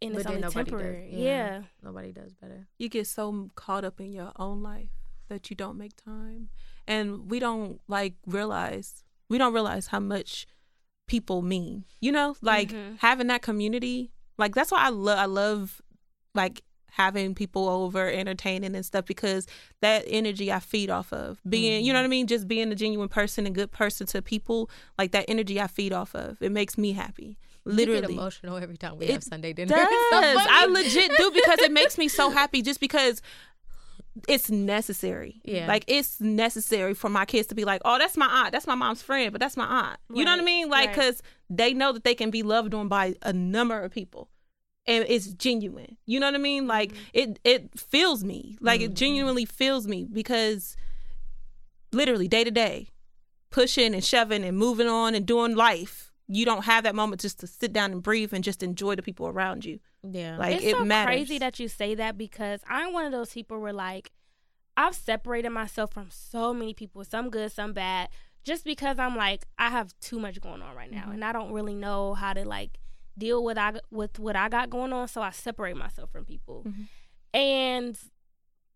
and 0.02 0.12
But 0.12 0.18
it's 0.20 0.26
only 0.26 0.40
nobody 0.42 0.42
does. 0.42 0.52
temporary. 0.70 1.10
Yeah. 1.12 1.18
yeah. 1.20 1.62
Nobody 1.82 2.12
does 2.12 2.34
better. 2.34 2.68
You 2.76 2.90
get 2.90 3.06
so 3.06 3.48
caught 3.54 3.84
up 3.84 4.00
in 4.00 4.12
your 4.12 4.32
own 4.36 4.62
life 4.62 4.90
that 5.28 5.48
you 5.48 5.56
don't 5.56 5.78
make 5.78 5.96
time. 5.96 6.50
And 6.86 7.30
we 7.30 7.38
don't 7.38 7.80
like 7.88 8.14
realize 8.26 9.04
we 9.28 9.38
don't 9.38 9.54
realize 9.54 9.86
how 9.88 10.00
much 10.00 10.46
people 11.06 11.42
mean. 11.42 11.84
You 12.00 12.12
know, 12.12 12.36
like 12.42 12.70
Mhm. 12.70 12.98
having 12.98 13.26
that 13.28 13.42
community. 13.42 14.12
Like 14.38 14.54
that's 14.54 14.70
why 14.70 14.78
I 14.84 14.88
love 14.88 15.18
I 15.18 15.26
love 15.26 15.80
like 16.34 16.62
having 16.90 17.34
people 17.34 17.68
over 17.70 18.10
entertaining 18.10 18.74
and 18.74 18.84
stuff 18.84 19.06
because 19.06 19.46
that 19.80 20.04
energy 20.06 20.52
I 20.52 20.60
feed 20.60 20.90
off 20.90 21.10
of 21.12 21.40
being 21.48 21.84
you 21.86 21.92
know 21.92 21.98
what 21.98 22.04
I 22.04 22.08
mean 22.08 22.26
just 22.26 22.46
being 22.46 22.70
a 22.70 22.74
genuine 22.74 23.08
person 23.08 23.46
and 23.46 23.54
good 23.54 23.70
person 23.72 24.06
to 24.08 24.20
people 24.20 24.68
like 24.98 25.12
that 25.12 25.24
energy 25.26 25.58
I 25.58 25.68
feed 25.68 25.94
off 25.94 26.14
of 26.14 26.36
it 26.42 26.52
makes 26.52 26.76
me 26.76 26.92
happy 26.92 27.38
You 27.64 27.72
get 27.72 27.76
literally 27.88 28.12
emotional 28.14 28.58
every 28.58 28.76
time 28.76 28.98
we 28.98 29.06
It 29.06 29.12
have 29.12 29.24
Sunday 29.24 29.54
dinner. 29.54 29.68
does. 30.10 30.46
I 30.50 30.66
legit 30.68 31.12
do 31.16 31.30
because 31.30 31.60
it 31.60 31.72
makes 31.72 31.96
me 31.96 32.08
so 32.08 32.28
happy 32.28 32.60
just 32.60 32.78
because 32.78 33.22
it's 34.28 34.50
necessary. 34.50 35.40
Yeah. 35.44 35.66
Like 35.66 35.84
it's 35.86 36.20
necessary 36.20 36.94
for 36.94 37.08
my 37.08 37.24
kids 37.24 37.48
to 37.48 37.54
be 37.54 37.64
like, 37.64 37.80
oh, 37.84 37.98
that's 37.98 38.16
my 38.16 38.26
aunt. 38.26 38.52
That's 38.52 38.66
my 38.66 38.74
mom's 38.74 39.02
friend, 39.02 39.32
but 39.32 39.40
that's 39.40 39.56
my 39.56 39.64
aunt. 39.64 39.98
You 40.12 40.24
know 40.24 40.32
what 40.32 40.40
I 40.40 40.44
mean? 40.44 40.68
Like, 40.68 40.88
right. 40.88 40.94
because 40.96 41.22
they 41.48 41.72
know 41.74 41.92
that 41.92 42.04
they 42.04 42.14
can 42.14 42.30
be 42.30 42.42
loved 42.42 42.74
on 42.74 42.88
by 42.88 43.14
a 43.22 43.32
number 43.32 43.80
of 43.80 43.90
people. 43.90 44.28
And 44.86 45.04
it's 45.08 45.28
genuine. 45.28 45.96
You 46.06 46.18
know 46.20 46.26
what 46.26 46.34
I 46.34 46.38
mean? 46.38 46.66
Like 46.66 46.92
Mm-hmm. 46.92 46.98
it 47.14 47.38
it 47.44 47.78
fills 47.78 48.24
me. 48.24 48.58
Like 48.60 48.80
it 48.80 48.94
genuinely 48.94 49.44
fills 49.44 49.86
me 49.86 50.06
because 50.12 50.76
literally 51.92 52.28
day 52.28 52.44
to 52.44 52.50
day, 52.50 52.88
pushing 53.50 53.94
and 53.94 54.04
shoving 54.04 54.44
and 54.44 54.56
moving 54.56 54.88
on 54.88 55.14
and 55.14 55.24
doing 55.24 55.54
life. 55.54 56.11
You 56.28 56.44
don't 56.44 56.64
have 56.64 56.84
that 56.84 56.94
moment 56.94 57.20
just 57.20 57.40
to 57.40 57.46
sit 57.46 57.72
down 57.72 57.92
and 57.92 58.02
breathe 58.02 58.32
and 58.32 58.42
just 58.44 58.62
enjoy 58.62 58.94
the 58.94 59.02
people 59.02 59.26
around 59.26 59.64
you. 59.64 59.80
yeah. 60.02 60.38
Like 60.38 60.56
it's 60.56 60.64
it 60.64 60.70
so 60.76 60.84
matters. 60.84 61.14
crazy 61.14 61.38
that 61.38 61.58
you 61.60 61.68
say 61.68 61.94
that 61.96 62.16
because 62.16 62.60
I'm 62.68 62.92
one 62.92 63.04
of 63.04 63.12
those 63.12 63.32
people 63.32 63.58
where 63.60 63.72
like 63.72 64.10
I've 64.76 64.94
separated 64.94 65.50
myself 65.50 65.92
from 65.92 66.08
so 66.10 66.54
many 66.54 66.72
people, 66.74 67.04
some 67.04 67.28
good, 67.28 67.52
some 67.52 67.72
bad, 67.74 68.08
just 68.44 68.64
because 68.64 68.98
I'm 68.98 69.16
like 69.16 69.44
I 69.58 69.68
have 69.70 69.92
too 70.00 70.18
much 70.18 70.40
going 70.40 70.62
on 70.62 70.74
right 70.74 70.90
now, 70.90 71.02
Mm-hmm. 71.02 71.12
and 71.12 71.24
I 71.24 71.32
don't 71.32 71.52
really 71.52 71.74
know 71.74 72.14
how 72.14 72.32
to 72.32 72.44
like 72.48 72.78
deal 73.18 73.44
with 73.44 73.58
I 73.58 73.74
with 73.90 74.18
what 74.18 74.34
I 74.36 74.48
got 74.48 74.70
going 74.70 74.92
on, 74.92 75.08
so 75.08 75.20
I 75.20 75.30
separate 75.30 75.76
myself 75.76 76.10
from 76.10 76.24
people, 76.24 76.64
Mhm. 76.66 76.86
and. 77.34 77.98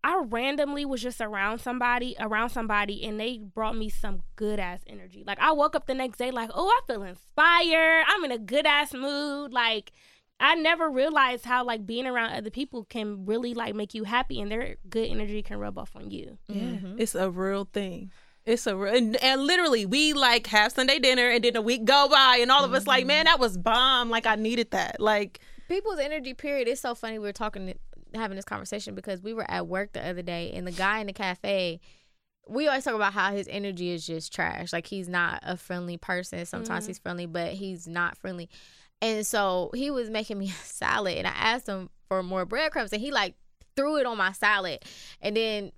I 0.03 0.21
randomly 0.25 0.85
was 0.85 1.01
just 1.01 1.19
around 1.21 1.59
somebody, 1.59 2.15
around 2.19 2.49
somebody, 2.51 3.03
and 3.03 3.19
they 3.19 3.39
brought 3.39 3.75
me 3.75 3.89
some 3.89 4.21
good 4.35 4.59
ass 4.59 4.79
energy. 4.87 5.23
Like 5.25 5.39
I 5.39 5.51
woke 5.51 5.75
up 5.75 5.85
the 5.87 5.93
next 5.93 6.17
day, 6.17 6.31
like, 6.31 6.49
oh, 6.53 6.67
I 6.67 6.79
feel 6.87 7.03
inspired. 7.03 8.03
I'm 8.07 8.23
in 8.23 8.31
a 8.31 8.37
good 8.37 8.65
ass 8.65 8.93
mood. 8.93 9.51
Like 9.51 9.91
I 10.39 10.55
never 10.55 10.89
realized 10.89 11.45
how 11.45 11.65
like 11.65 11.85
being 11.85 12.05
around 12.05 12.33
other 12.33 12.49
people 12.51 12.85
can 12.85 13.25
really 13.25 13.53
like 13.53 13.73
make 13.75 13.93
you 13.93 14.03
happy 14.05 14.39
and 14.39 14.51
their 14.51 14.75
good 14.89 15.09
energy 15.09 15.41
can 15.41 15.57
rub 15.59 15.77
off 15.77 15.95
on 15.95 16.11
you. 16.11 16.37
Yeah, 16.47 16.61
Mhm. 16.61 16.99
it's 16.99 17.15
a 17.15 17.29
real 17.29 17.65
thing. 17.65 18.11
It's 18.45 18.65
a 18.65 18.77
real, 18.77 18.95
and, 18.95 19.15
and 19.17 19.41
literally 19.43 19.85
we 19.85 20.13
like 20.13 20.47
have 20.47 20.71
Sunday 20.71 20.99
dinner 20.99 21.27
and 21.27 21.43
then 21.43 21.55
a 21.57 21.61
week 21.61 21.83
go 21.85 22.07
by 22.09 22.37
and 22.39 22.49
all 22.51 22.63
of 22.63 22.73
us 22.73 22.87
like, 22.87 23.05
man, 23.05 23.25
that 23.25 23.39
was 23.39 23.57
bomb. 23.57 24.09
Like 24.09 24.25
I 24.25 24.35
needed 24.35 24.71
that. 24.71 25.01
Like 25.01 25.39
people's 25.67 25.99
energy 25.99 26.33
period 26.33 26.67
is 26.69 26.79
so 26.79 26.95
funny 26.95 27.19
we 27.19 27.25
were 27.27 27.33
talking 27.33 27.73
having 28.15 28.35
this 28.35 28.45
conversation 28.45 28.95
because 28.95 29.21
we 29.21 29.33
were 29.33 29.49
at 29.49 29.67
work 29.67 29.93
the 29.93 30.05
other 30.07 30.21
day 30.21 30.51
and 30.53 30.65
the 30.67 30.71
guy 30.71 30.99
in 30.99 31.07
the 31.07 31.13
cafe 31.13 31.79
we 32.49 32.65
always 32.67 32.85
talk 32.85 32.95
about 32.95 33.11
how 33.11 33.33
his 33.33 33.45
energy 33.49 33.89
is 33.91 34.07
just 34.07 34.33
trash. 34.33 34.71
Like 34.71 34.87
he's 34.87 35.09
not 35.09 35.41
a 35.43 35.57
friendly 35.57 35.97
person. 35.97 36.45
Sometimes 36.45 36.85
Mhm. 36.85 36.87
he's 36.87 36.99
friendly 36.99 37.25
but 37.25 37.51
he's 37.53 37.87
not 37.89 38.17
friendly. 38.17 38.49
And 39.01 39.27
so 39.27 39.69
he 39.75 39.91
was 39.91 40.09
making 40.09 40.39
me 40.39 40.47
a 40.49 40.63
salad 40.63 41.17
and 41.17 41.27
i 41.27 41.31
asked 41.31 41.67
him 41.67 41.89
for 42.07 42.23
more 42.23 42.45
breadcrumbs 42.45 42.93
and 42.93 43.01
he 43.01 43.11
like 43.11 43.35
threw 43.75 43.97
it 43.97 44.05
on 44.05 44.17
my 44.17 44.31
salad. 44.31 44.79
And 45.21 45.35
then 45.35 45.71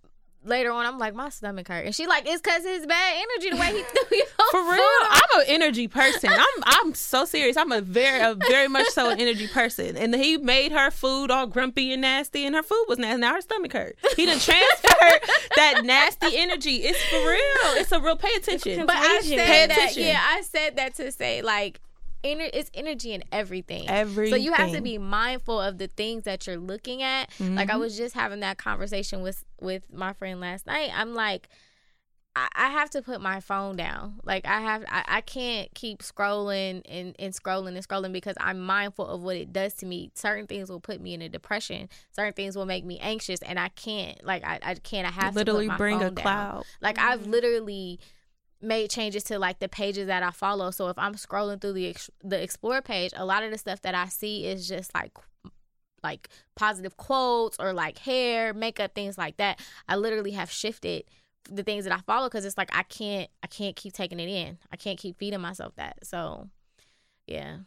later 0.45 0.71
on 0.71 0.85
i'm 0.85 0.97
like 0.97 1.13
my 1.13 1.29
stomach 1.29 1.67
hurt 1.67 1.85
and 1.85 1.93
she 1.93 2.07
like 2.07 2.25
it's 2.25 2.41
because 2.41 2.63
his 2.63 2.85
bad 2.85 3.13
energy 3.15 3.49
the 3.49 3.57
way 3.57 3.67
he 3.77 3.83
threw 4.07 4.17
your 4.17 4.25
for 4.51 4.61
real, 4.61 4.71
food 4.77 5.07
I'm 5.11 5.39
an 5.41 5.45
energy 5.47 5.87
person. 5.87 6.31
I'm 6.31 6.63
I'm 6.63 6.93
so 6.95 7.23
serious. 7.25 7.55
I'm 7.55 7.71
a 7.71 7.81
very 7.81 8.19
a 8.19 8.33
very 8.33 8.67
much 8.67 8.87
so 8.87 9.09
an 9.09 9.19
energy 9.19 9.47
person. 9.47 9.95
And 9.95 10.15
he 10.15 10.37
made 10.37 10.71
her 10.71 10.89
food 10.89 11.29
all 11.29 11.45
grumpy 11.45 11.91
and 11.93 12.01
nasty, 12.01 12.45
and 12.45 12.55
her 12.55 12.63
food 12.63 12.85
was 12.87 12.97
nasty. 12.97 13.21
Now 13.21 13.33
her 13.35 13.41
stomach 13.41 13.73
hurt. 13.73 13.95
He 14.15 14.25
done 14.25 14.39
transferred 14.39 15.21
that 15.55 15.81
nasty 15.83 16.35
energy. 16.37 16.77
It's 16.77 17.01
for 17.05 17.17
real. 17.19 17.79
It's 17.81 17.91
a 17.91 17.99
real 17.99 18.15
pay 18.15 18.33
attention. 18.35 18.85
But 18.87 18.95
I 18.95 19.21
said 19.21 19.37
Pay 19.37 19.67
that. 19.67 19.71
attention. 19.71 20.03
Yeah, 20.03 20.21
I 20.23 20.41
said 20.41 20.77
that 20.77 20.95
to 20.95 21.11
say 21.11 21.41
like, 21.43 21.79
ener- 22.23 22.49
it's 22.53 22.69
energy 22.73 23.13
in 23.13 23.23
everything. 23.31 23.87
Everything. 23.87 24.31
So 24.31 24.35
you 24.35 24.53
have 24.53 24.71
to 24.73 24.81
be 24.81 24.97
mindful 24.97 25.59
of 25.59 25.77
the 25.77 25.87
things 25.87 26.23
that 26.23 26.45
you're 26.47 26.57
looking 26.57 27.01
at. 27.01 27.29
Like 27.39 27.69
I 27.69 27.73
Mhm. 27.73 27.79
was 27.79 27.97
just 27.97 28.15
having 28.15 28.39
that 28.41 28.57
conversation 28.57 29.21
with 29.21 29.43
with 29.61 29.83
my 29.91 30.13
friend 30.13 30.39
last 30.39 30.65
night. 30.67 30.91
I'm 30.93 31.13
like. 31.13 31.49
I 32.35 32.47
I 32.53 32.69
have 32.69 32.91
to 32.91 33.01
put 33.01 33.21
my 33.21 33.39
phone 33.39 33.75
down. 33.75 34.19
Like 34.23 34.45
I 34.45 34.61
have, 34.61 34.85
I, 34.87 35.03
I 35.07 35.21
can't 35.21 35.73
keep 35.73 36.03
scrolling 36.03 36.83
and, 36.87 37.15
and 37.17 37.33
scrolling 37.33 37.69
and 37.75 37.85
scrolling 37.85 38.11
because 38.13 38.35
I'm 38.39 38.59
mindful 38.59 39.07
of 39.07 39.23
what 39.23 39.35
it 39.35 39.51
does 39.51 39.73
to 39.75 39.87
me. 39.87 40.11
Certain 40.13 40.45
things 40.45 40.69
will 40.69 40.79
put 40.79 41.01
me 41.01 41.15
in 41.15 41.23
a 41.23 41.27
depression. 41.27 41.89
Certain 42.11 42.33
things 42.33 42.55
will 42.55 42.67
make 42.67 42.85
me 42.85 42.99
anxious, 42.99 43.41
and 43.41 43.59
I 43.59 43.69
can't. 43.69 44.23
Like 44.23 44.43
I, 44.45 44.59
I 44.61 44.75
can't. 44.75 45.07
I 45.07 45.11
have 45.11 45.35
literally 45.35 45.65
to 45.65 45.69
my 45.69 45.77
bring 45.77 46.03
a 46.03 46.11
down. 46.11 46.15
cloud. 46.15 46.65
Like 46.81 46.99
I've 46.99 47.25
literally 47.25 47.99
made 48.61 48.89
changes 48.89 49.23
to 49.25 49.39
like 49.39 49.59
the 49.59 49.69
pages 49.69 50.07
that 50.07 50.23
I 50.23 50.31
follow. 50.31 50.71
So 50.71 50.89
if 50.89 50.97
I'm 50.97 51.15
scrolling 51.15 51.61
through 51.61 51.73
the 51.73 51.87
ex- 51.89 52.09
the 52.23 52.41
explore 52.41 52.81
page, 52.81 53.11
a 53.15 53.25
lot 53.25 53.43
of 53.43 53.51
the 53.51 53.57
stuff 53.57 53.81
that 53.83 53.95
I 53.95 54.05
see 54.07 54.45
is 54.45 54.67
just 54.67 54.93
like 54.93 55.11
like 56.03 56.29
positive 56.55 56.95
quotes 56.97 57.57
or 57.59 57.73
like 57.73 57.97
hair, 57.99 58.53
makeup, 58.53 58.95
things 58.95 59.17
like 59.17 59.37
that. 59.37 59.59
I 59.87 59.95
literally 59.97 60.31
have 60.31 60.49
shifted 60.49 61.03
the 61.51 61.63
things 61.63 61.83
that 61.85 61.93
I 61.93 61.99
follow 62.01 62.27
because 62.27 62.45
it's 62.45 62.57
like 62.57 62.69
I 62.75 62.83
can't 62.83 63.29
I 63.43 63.47
can't 63.47 63.75
keep 63.75 63.93
taking 63.93 64.19
it 64.19 64.29
in. 64.29 64.57
I 64.71 64.75
can't 64.77 64.97
keep 64.99 65.17
feeding 65.17 65.41
myself 65.41 65.75
that. 65.75 65.97
So 66.05 66.49
yeah. 67.27 67.57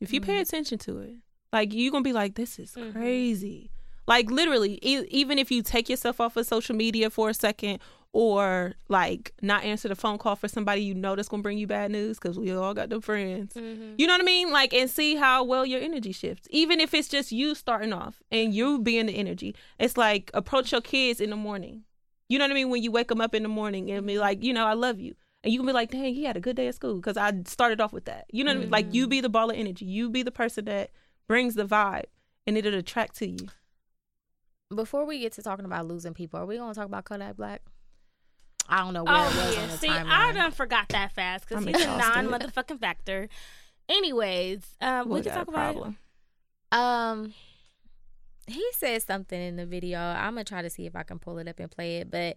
If 0.00 0.12
you 0.12 0.20
pay 0.20 0.40
attention 0.40 0.78
to 0.80 0.98
it, 1.00 1.14
like 1.52 1.72
you're 1.72 1.90
gonna 1.90 2.02
be 2.02 2.12
like, 2.12 2.34
this 2.34 2.58
is 2.58 2.72
Mhm. 2.74 2.92
crazy. 2.92 3.70
Like 4.06 4.30
literally, 4.30 4.78
e- 4.82 5.06
even 5.10 5.38
if 5.38 5.50
you 5.50 5.62
take 5.62 5.88
yourself 5.88 6.20
off 6.20 6.36
of 6.36 6.46
social 6.46 6.76
media 6.76 7.10
for 7.10 7.30
a 7.30 7.34
second, 7.34 7.80
or 8.16 8.72
like 8.88 9.34
not 9.42 9.62
answer 9.62 9.88
the 9.88 9.94
phone 9.94 10.16
call 10.16 10.34
for 10.36 10.48
somebody 10.48 10.80
you 10.80 10.94
know 10.94 11.14
that's 11.14 11.28
gonna 11.28 11.42
bring 11.42 11.58
you 11.58 11.66
bad 11.66 11.90
news, 11.90 12.18
because 12.18 12.38
we 12.38 12.50
all 12.50 12.72
got 12.72 12.88
them 12.88 13.02
friends. 13.02 13.52
Mm-hmm. 13.52 13.96
You 13.98 14.06
know 14.06 14.14
what 14.14 14.22
I 14.22 14.24
mean? 14.24 14.50
Like, 14.50 14.72
and 14.72 14.88
see 14.88 15.16
how 15.16 15.44
well 15.44 15.66
your 15.66 15.82
energy 15.82 16.12
shifts. 16.12 16.48
Even 16.50 16.80
if 16.80 16.94
it's 16.94 17.08
just 17.08 17.30
you 17.30 17.54
starting 17.54 17.92
off 17.92 18.22
and 18.32 18.54
you 18.54 18.78
being 18.78 19.04
the 19.04 19.12
energy, 19.12 19.54
it's 19.78 19.98
like 19.98 20.30
approach 20.32 20.72
your 20.72 20.80
kids 20.80 21.20
in 21.20 21.28
the 21.28 21.36
morning. 21.36 21.82
You 22.30 22.38
know 22.38 22.44
what 22.44 22.52
I 22.52 22.54
mean? 22.54 22.70
When 22.70 22.82
you 22.82 22.90
wake 22.90 23.08
them 23.08 23.20
up 23.20 23.34
in 23.34 23.42
the 23.42 23.50
morning 23.50 23.90
and 23.90 24.06
be 24.06 24.18
like, 24.18 24.42
you 24.42 24.54
know, 24.54 24.64
I 24.64 24.72
love 24.72 24.98
you. 24.98 25.14
And 25.44 25.52
you 25.52 25.58
can 25.58 25.66
be 25.66 25.74
like, 25.74 25.90
dang, 25.90 26.14
he 26.14 26.24
had 26.24 26.38
a 26.38 26.40
good 26.40 26.56
day 26.56 26.68
at 26.68 26.74
school 26.74 26.94
because 26.94 27.18
I 27.18 27.34
started 27.44 27.82
off 27.82 27.92
with 27.92 28.06
that. 28.06 28.24
You 28.32 28.44
know 28.44 28.52
what 28.52 28.56
I 28.56 28.60
mean? 28.60 28.70
Like, 28.70 28.94
you 28.94 29.08
be 29.08 29.20
the 29.20 29.28
ball 29.28 29.50
of 29.50 29.58
energy. 29.58 29.84
You 29.84 30.08
be 30.08 30.22
the 30.22 30.30
person 30.30 30.64
that 30.64 30.90
brings 31.28 31.54
the 31.54 31.66
vibe 31.66 32.06
and 32.46 32.56
it'll 32.56 32.72
attract 32.72 33.16
to 33.16 33.28
you. 33.28 33.48
Before 34.74 35.04
we 35.04 35.20
get 35.20 35.34
to 35.34 35.42
talking 35.42 35.66
about 35.66 35.86
losing 35.86 36.14
people, 36.14 36.40
are 36.40 36.46
we 36.46 36.56
gonna 36.56 36.72
talk 36.72 36.86
about 36.86 37.04
Kodak 37.04 37.36
Black? 37.36 37.60
I 38.68 38.78
don't 38.78 38.94
know 38.94 39.04
where 39.04 39.14
it 39.14 39.18
Oh 39.18 39.24
was 39.24 39.56
on 39.56 39.62
yeah, 39.62 39.66
the 39.68 39.78
see, 39.78 39.88
I 39.88 40.02
timeline. 40.02 40.34
done 40.34 40.52
forgot 40.52 40.88
that 40.90 41.12
fast 41.12 41.48
because 41.48 41.64
I'm 41.66 41.72
he's 41.72 41.84
a 41.84 41.86
non 41.88 42.26
motherfucking 42.28 42.80
factor. 42.80 43.28
Anyways, 43.88 44.62
uh, 44.80 45.04
we 45.06 45.10
Boy 45.18 45.22
can 45.22 45.32
talk 45.32 45.48
about 45.48 45.70
it. 45.70 45.78
problem. 45.78 45.98
Um, 46.72 47.34
he 48.48 48.64
said 48.72 49.02
something 49.02 49.40
in 49.40 49.56
the 49.56 49.66
video. 49.66 49.98
I'm 49.98 50.32
gonna 50.34 50.44
try 50.44 50.62
to 50.62 50.70
see 50.70 50.86
if 50.86 50.96
I 50.96 51.02
can 51.02 51.18
pull 51.18 51.38
it 51.38 51.48
up 51.48 51.58
and 51.60 51.70
play 51.70 51.98
it. 51.98 52.10
But 52.10 52.36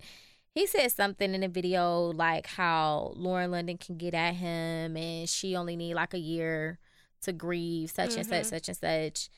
he 0.56 0.66
said 0.68 0.92
something 0.92 1.34
in 1.34 1.42
the 1.42 1.48
video 1.48 2.12
like 2.14 2.48
how 2.48 3.14
Lauren 3.16 3.52
London 3.52 3.78
can 3.78 3.98
get 3.98 4.14
at 4.14 4.36
him, 4.36 4.96
and 4.98 5.28
she 5.30 5.56
only 5.56 5.76
need 5.76 5.94
like 5.96 6.14
a 6.14 6.20
year 6.20 6.80
to 7.22 7.34
grieve, 7.34 7.92
such 7.92 8.16
and 8.16 8.26
such, 8.26 8.44
Mhm. 8.44 8.50
such 8.50 8.68
and 8.70 8.78
such. 8.78 9.30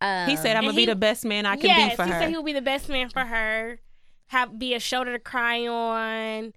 Um, 0.00 0.28
He 0.28 0.36
said, 0.36 0.56
I'm 0.56 0.62
going 0.64 0.74
to 0.74 0.76
be 0.76 0.86
the 0.86 0.94
best 0.94 1.24
man 1.24 1.46
I 1.46 1.56
can 1.56 1.66
yes, 1.66 1.90
be 1.92 1.96
for 1.96 2.04
he 2.04 2.10
her. 2.12 2.20
said 2.20 2.28
he'll 2.30 2.42
be 2.44 2.52
the 2.52 2.60
best 2.62 2.88
man 2.88 3.08
for 3.08 3.24
her. 3.24 3.80
Have 4.34 4.58
be 4.58 4.74
a 4.74 4.80
shoulder 4.80 5.12
to 5.12 5.20
cry 5.20 5.64
on. 5.68 6.54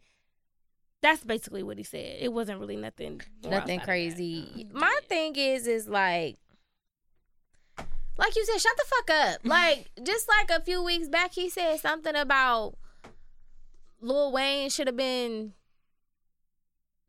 That's 1.03 1.23
basically 1.23 1.61
what 1.61 1.77
he 1.77 1.83
said. 1.83 2.17
It 2.19 2.33
wasn't 2.33 2.59
really 2.59 2.75
nothing. 2.75 3.21
nothing 3.43 3.53
outside 3.53 3.69
of 3.73 3.79
that. 3.81 3.83
crazy. 3.85 4.67
My 4.73 4.99
thing 5.07 5.35
is, 5.35 5.67
is 5.67 5.87
like, 5.87 6.37
like 8.17 8.35
you 8.35 8.45
said, 8.45 8.59
shut 8.59 8.75
the 8.77 8.85
fuck 8.87 9.09
up. 9.11 9.39
Like, 9.45 9.91
just 10.03 10.27
like 10.27 10.49
a 10.49 10.63
few 10.63 10.81
weeks 10.83 11.07
back, 11.07 11.33
he 11.33 11.49
said 11.51 11.77
something 11.79 12.15
about 12.15 12.73
Lil 14.01 14.31
Wayne 14.31 14.71
should 14.71 14.87
have 14.87 14.97
been 14.97 15.53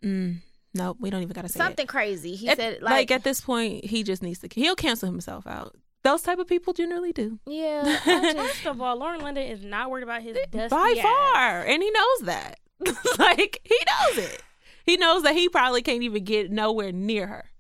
mm, 0.05 0.37
nope, 0.75 0.99
we 1.01 1.09
don't 1.09 1.23
even 1.23 1.33
got 1.33 1.47
to 1.47 1.49
say 1.49 1.59
it. 1.61 1.63
something 1.63 1.87
crazy. 1.87 2.35
He 2.35 2.49
At- 2.51 2.59
said, 2.59 2.83
like, 2.83 2.93
like, 2.93 3.11
at 3.11 3.25
this 3.25 3.41
point, 3.41 3.87
he 3.87 4.03
just 4.03 4.23
needs 4.23 4.41
to, 4.41 4.49
he'll 4.55 4.77
cancel 4.77 5.09
himself 5.09 5.47
out. 5.47 5.75
Those 6.05 6.23
type 6.23 6.39
of 6.39 6.47
people 6.47 6.73
generally 6.73 7.13
do. 7.13 7.39
yeah, 7.47 7.99
First 8.33 8.67
of 8.67 8.81
all, 8.81 8.97
Lauren 8.99 9.21
London 9.21 9.45
is 9.45 9.65
not 9.65 9.91
worried 9.91 10.05
about 10.05 10.23
his 10.23 10.37
dusty 10.51 10.69
by 10.75 10.95
ass. 10.97 11.03
far 11.03 11.65
and 11.65 11.83
he 11.83 11.91
knows 11.91 12.21
that 12.23 12.61
like 13.19 13.61
he 13.65 13.77
knows 13.91 14.25
it 14.25 14.43
he 14.87 14.97
knows 14.97 15.23
that 15.25 15.35
he 15.35 15.49
probably 15.49 15.83
can't 15.83 16.03
even 16.03 16.23
get 16.25 16.51
nowhere 16.51 16.93
near 16.93 17.27
her 17.27 17.51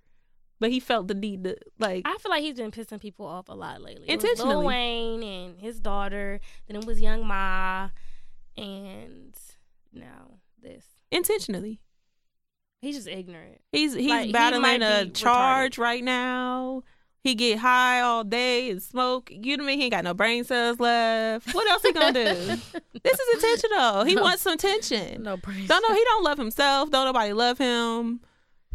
but 0.60 0.70
he 0.70 0.80
felt 0.80 1.08
the 1.08 1.14
need 1.14 1.44
to 1.44 1.56
like 1.78 2.02
I 2.06 2.16
feel 2.18 2.30
like 2.30 2.42
he's 2.42 2.54
been 2.56 2.70
pissing 2.70 3.00
people 3.00 3.26
off 3.26 3.48
a 3.48 3.54
lot 3.54 3.80
lately. 3.82 4.08
It 4.08 4.14
Intentionally. 4.14 4.54
Lil 4.56 4.64
Wayne 4.64 5.22
and 5.22 5.60
his 5.60 5.78
daughter. 5.80 6.40
Then 6.66 6.76
it 6.76 6.84
was 6.84 7.00
Young 7.00 7.22
M.A, 7.22 7.90
and 8.56 9.34
now 9.92 10.38
this. 10.60 10.84
intentionally 11.12 11.80
He's 12.80 12.94
just 12.96 13.08
ignorant. 13.08 13.60
He's 13.72 13.94
he's 13.94 14.08
Like, 14.08 14.32
battling 14.32 14.62
might 14.62 14.82
a 14.82 15.04
be 15.06 15.10
charge 15.10 15.78
right 15.78 16.02
now. 16.02 16.82
He 17.24 17.34
get 17.34 17.58
high 17.58 18.00
all 18.00 18.24
day 18.24 18.70
and 18.70 18.82
smoke. 18.82 19.28
You 19.30 19.56
know 19.56 19.64
what 19.64 19.68
I 19.68 19.72
mean? 19.72 19.78
He 19.80 19.84
ain't 19.86 19.92
got 19.92 20.04
no 20.04 20.14
brain 20.14 20.44
cells 20.44 20.78
left. 20.80 21.52
What 21.54 21.68
else 21.68 21.82
he 21.82 21.92
gonna 21.92 22.12
do? 22.12 22.24
this 23.02 23.18
is 23.20 23.34
intentional. 23.34 24.04
He 24.04 24.16
wants 24.16 24.42
some 24.42 24.54
attention. 24.54 25.22
No 25.24 25.36
praise. 25.36 25.68
Don't 25.68 25.82
know 25.88 25.94
he 25.94 26.04
don't 26.04 26.24
love 26.24 26.38
himself. 26.38 26.90
Don't 26.90 27.04
nobody 27.06 27.32
love 27.32 27.58
him. 27.58 28.20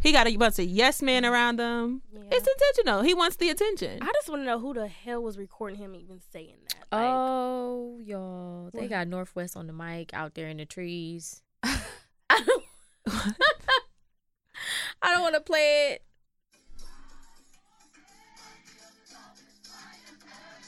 He 0.01 0.11
got 0.11 0.27
a 0.27 0.35
bunch 0.35 0.59
of 0.59 0.65
yes 0.65 1.01
men 1.01 1.23
around 1.25 1.61
him. 1.61 2.01
Yeah. 2.13 2.19
It's 2.33 2.45
intentional. 2.47 3.01
He 3.03 3.13
wants 3.13 3.37
the 3.37 3.49
attention. 3.49 3.99
I 4.01 4.07
just 4.07 4.27
want 4.27 4.41
to 4.41 4.45
know 4.45 4.59
who 4.59 4.73
the 4.73 4.87
hell 4.87 5.23
was 5.23 5.37
recording 5.37 5.77
him 5.79 5.95
even 5.95 6.19
saying 6.33 6.57
that. 6.67 6.75
Like, 6.91 7.09
Oh, 7.09 7.99
y'all. 8.03 8.69
They 8.73 8.81
What? 8.81 8.89
got 8.89 9.07
Northwest 9.07 9.55
on 9.55 9.67
the 9.67 9.73
mic 9.73 10.13
out 10.13 10.35
there 10.35 10.49
in 10.49 10.57
the 10.57 10.65
trees. 10.65 11.41
I 11.63 11.79
don't, 12.45 12.63
I 15.01 15.11
don't 15.13 15.21
want 15.21 15.35
to 15.35 15.41
play 15.41 15.91
it. 15.93 16.03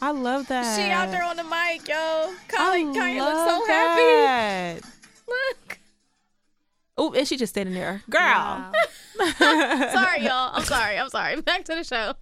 I 0.05 0.11
love 0.11 0.47
that. 0.49 0.75
She 0.77 0.91
out 0.91 1.09
there 1.09 1.23
on 1.23 1.35
the 1.35 1.43
mic, 1.43 1.87
yo. 1.87 1.95
I 1.95 2.35
Kanye, 2.47 2.95
Kanye 2.95 3.19
looks 3.21 3.49
so 3.49 3.65
happy. 3.65 4.81
Look. 5.27 5.79
Oh, 6.95 7.11
and 7.13 7.27
she 7.27 7.37
just 7.37 7.53
standing 7.53 7.73
there, 7.73 8.03
girl. 8.07 8.21
wow. 8.21 8.71
sorry, 9.39 10.21
y'all. 10.25 10.51
I'm 10.53 10.63
sorry. 10.63 10.99
I'm 10.99 11.09
sorry. 11.09 11.41
Back 11.41 11.65
to 11.65 11.73
the 11.73 11.83
show. 11.83 12.13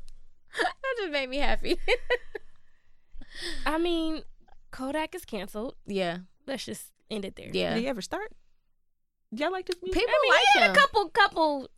That 0.61 0.95
just 0.97 1.11
made 1.11 1.27
me 1.29 1.39
happy. 1.39 1.77
I 3.65 3.77
mean, 3.77 4.21
Kodak 4.71 5.13
is 5.13 5.25
canceled. 5.25 5.75
yeah. 5.85 6.19
Let's 6.47 6.63
just 6.63 6.85
end 7.11 7.25
it 7.25 7.35
there. 7.35 7.49
Yeah. 7.51 7.73
Did 7.73 7.81
he 7.81 7.87
ever 7.89 8.01
start? 8.01 8.31
Do 9.33 9.43
y'all 9.43 9.51
like 9.51 9.65
this 9.65 9.75
music? 9.83 9.99
People 9.99 10.13
I 10.15 10.21
mean, 10.23 10.31
like 10.31 10.69
him. 10.69 10.71
a 10.71 10.79
couple, 10.79 11.09
couple 11.09 11.69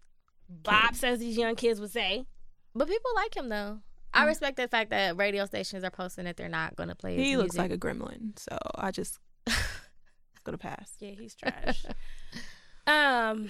bops, 0.61 1.03
as 1.03 1.17
these 1.17 1.35
young 1.35 1.55
kids 1.55 1.81
would 1.81 1.91
say. 1.91 2.27
But 2.75 2.87
people 2.89 3.09
like 3.15 3.35
him 3.35 3.49
though. 3.49 3.79
I 4.15 4.25
respect 4.25 4.57
the 4.57 4.67
fact 4.67 4.89
that 4.91 5.17
radio 5.17 5.45
stations 5.45 5.83
are 5.83 5.89
posting 5.91 6.25
that 6.25 6.37
they're 6.37 6.49
not 6.49 6.75
going 6.75 6.89
to 6.89 6.95
play. 6.95 7.15
His 7.15 7.25
He 7.25 7.37
looks 7.37 7.55
music. 7.55 7.71
like 7.71 7.71
a 7.71 7.77
gremlin, 7.77 8.37
so 8.39 8.57
I 8.75 8.91
just 8.91 9.19
it's 9.47 9.55
gonna 10.43 10.57
pass. 10.57 10.91
Yeah, 10.99 11.11
he's 11.11 11.35
trash. 11.35 11.85
um, 12.87 13.49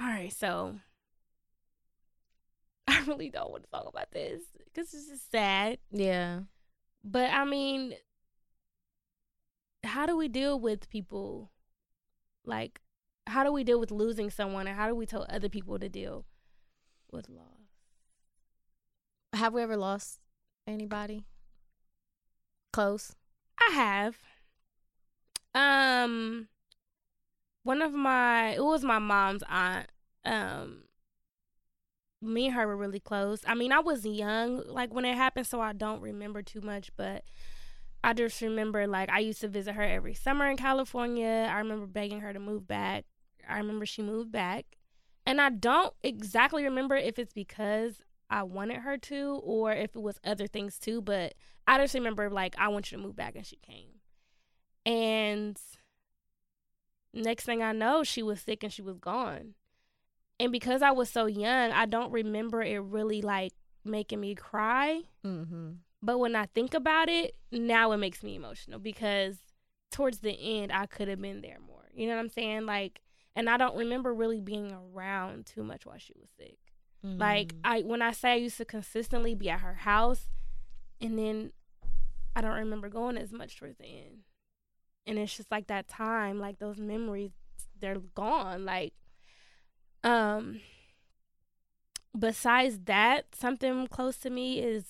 all 0.00 0.06
right, 0.06 0.32
so 0.32 0.76
I 2.88 3.02
really 3.06 3.30
don't 3.30 3.50
want 3.50 3.64
to 3.64 3.70
talk 3.70 3.86
about 3.88 4.10
this 4.12 4.42
because 4.64 4.92
it's 4.94 5.08
just 5.08 5.30
sad. 5.30 5.78
yeah. 5.90 6.40
But 7.04 7.30
I 7.32 7.44
mean, 7.44 7.94
how 9.84 10.06
do 10.06 10.16
we 10.16 10.28
deal 10.28 10.58
with 10.60 10.88
people? 10.90 11.50
Like, 12.44 12.80
how 13.26 13.44
do 13.44 13.52
we 13.52 13.64
deal 13.64 13.80
with 13.80 13.90
losing 13.90 14.30
someone, 14.30 14.66
and 14.66 14.76
how 14.76 14.88
do 14.88 14.94
we 14.94 15.06
tell 15.06 15.26
other 15.28 15.48
people 15.48 15.78
to 15.78 15.88
deal 15.88 16.24
with 17.10 17.28
loss? 17.28 17.46
Have 19.32 19.54
we 19.54 19.62
ever 19.62 19.76
lost 19.76 20.20
anybody 20.66 21.24
close? 22.72 23.14
I 23.58 23.74
have. 23.74 24.16
Um, 25.54 26.48
one 27.62 27.82
of 27.82 27.92
my 27.92 28.50
it 28.50 28.64
was 28.64 28.84
my 28.84 28.98
mom's 28.98 29.42
aunt. 29.48 29.88
Um, 30.24 30.84
me 32.20 32.46
and 32.46 32.54
her 32.54 32.66
were 32.66 32.76
really 32.76 33.00
close. 33.00 33.42
I 33.46 33.54
mean, 33.54 33.72
I 33.72 33.80
was 33.80 34.04
young 34.04 34.62
like 34.66 34.92
when 34.92 35.04
it 35.04 35.16
happened, 35.16 35.46
so 35.46 35.60
I 35.60 35.72
don't 35.72 36.00
remember 36.00 36.42
too 36.42 36.60
much, 36.60 36.90
but 36.96 37.24
I 38.04 38.12
just 38.12 38.40
remember 38.40 38.86
like 38.86 39.10
I 39.10 39.20
used 39.20 39.40
to 39.42 39.48
visit 39.48 39.74
her 39.74 39.82
every 39.82 40.14
summer 40.14 40.46
in 40.48 40.56
California. 40.56 41.48
I 41.50 41.58
remember 41.58 41.86
begging 41.86 42.20
her 42.20 42.32
to 42.32 42.40
move 42.40 42.66
back. 42.66 43.04
I 43.48 43.58
remember 43.58 43.86
she 43.86 44.02
moved 44.02 44.32
back. 44.32 44.66
And 45.24 45.40
I 45.40 45.50
don't 45.50 45.94
exactly 46.02 46.64
remember 46.64 46.96
if 46.96 47.18
it's 47.18 47.32
because 47.32 48.02
I 48.32 48.44
wanted 48.44 48.78
her 48.78 48.96
to 48.96 49.40
or 49.44 49.72
if 49.72 49.94
it 49.94 50.02
was 50.02 50.18
other 50.24 50.46
things 50.46 50.78
too, 50.78 51.02
but 51.02 51.34
I 51.66 51.78
just 51.78 51.94
remember 51.94 52.30
like 52.30 52.54
I 52.58 52.68
want 52.68 52.90
you 52.90 52.98
to 52.98 53.04
move 53.04 53.14
back 53.14 53.36
and 53.36 53.46
she 53.46 53.56
came. 53.56 54.00
And 54.86 55.60
next 57.12 57.44
thing 57.44 57.62
I 57.62 57.72
know, 57.72 58.02
she 58.02 58.22
was 58.22 58.40
sick 58.40 58.64
and 58.64 58.72
she 58.72 58.82
was 58.82 58.98
gone. 58.98 59.54
And 60.40 60.50
because 60.50 60.80
I 60.80 60.92
was 60.92 61.10
so 61.10 61.26
young, 61.26 61.72
I 61.72 61.84
don't 61.86 62.10
remember 62.10 62.62
it 62.62 62.78
really 62.78 63.20
like 63.20 63.52
making 63.84 64.20
me 64.20 64.34
cry. 64.34 65.02
Mm-hmm. 65.24 65.72
But 66.02 66.18
when 66.18 66.34
I 66.34 66.46
think 66.46 66.74
about 66.74 67.08
it, 67.08 67.36
now 67.52 67.92
it 67.92 67.98
makes 67.98 68.22
me 68.22 68.34
emotional 68.34 68.80
because 68.80 69.36
towards 69.92 70.18
the 70.18 70.32
end, 70.32 70.72
I 70.72 70.86
could 70.86 71.06
have 71.08 71.20
been 71.20 71.42
there 71.42 71.58
more. 71.64 71.84
You 71.94 72.08
know 72.08 72.14
what 72.14 72.22
I'm 72.22 72.28
saying? 72.30 72.64
Like, 72.66 73.02
and 73.36 73.48
I 73.48 73.58
don't 73.58 73.76
remember 73.76 74.12
really 74.12 74.40
being 74.40 74.72
around 74.72 75.46
too 75.46 75.62
much 75.62 75.86
while 75.86 75.98
she 75.98 76.14
was 76.18 76.30
sick. 76.36 76.71
Like, 77.02 77.54
I 77.64 77.80
when 77.80 78.02
I 78.02 78.12
say 78.12 78.32
I 78.32 78.36
used 78.36 78.58
to 78.58 78.64
consistently 78.64 79.34
be 79.34 79.50
at 79.50 79.60
her 79.60 79.74
house, 79.74 80.28
and 81.00 81.18
then 81.18 81.52
I 82.34 82.40
don't 82.40 82.52
remember 82.52 82.88
going 82.88 83.16
as 83.16 83.32
much 83.32 83.58
towards 83.58 83.78
the 83.78 83.86
end. 83.86 84.18
And 85.06 85.18
it's 85.18 85.36
just 85.36 85.50
like 85.50 85.66
that 85.66 85.88
time, 85.88 86.38
like 86.38 86.58
those 86.58 86.78
memories, 86.78 87.32
they're 87.80 87.98
gone. 88.14 88.64
Like, 88.64 88.94
um, 90.04 90.60
besides 92.16 92.80
that, 92.84 93.34
something 93.34 93.88
close 93.88 94.16
to 94.18 94.30
me 94.30 94.60
is 94.60 94.84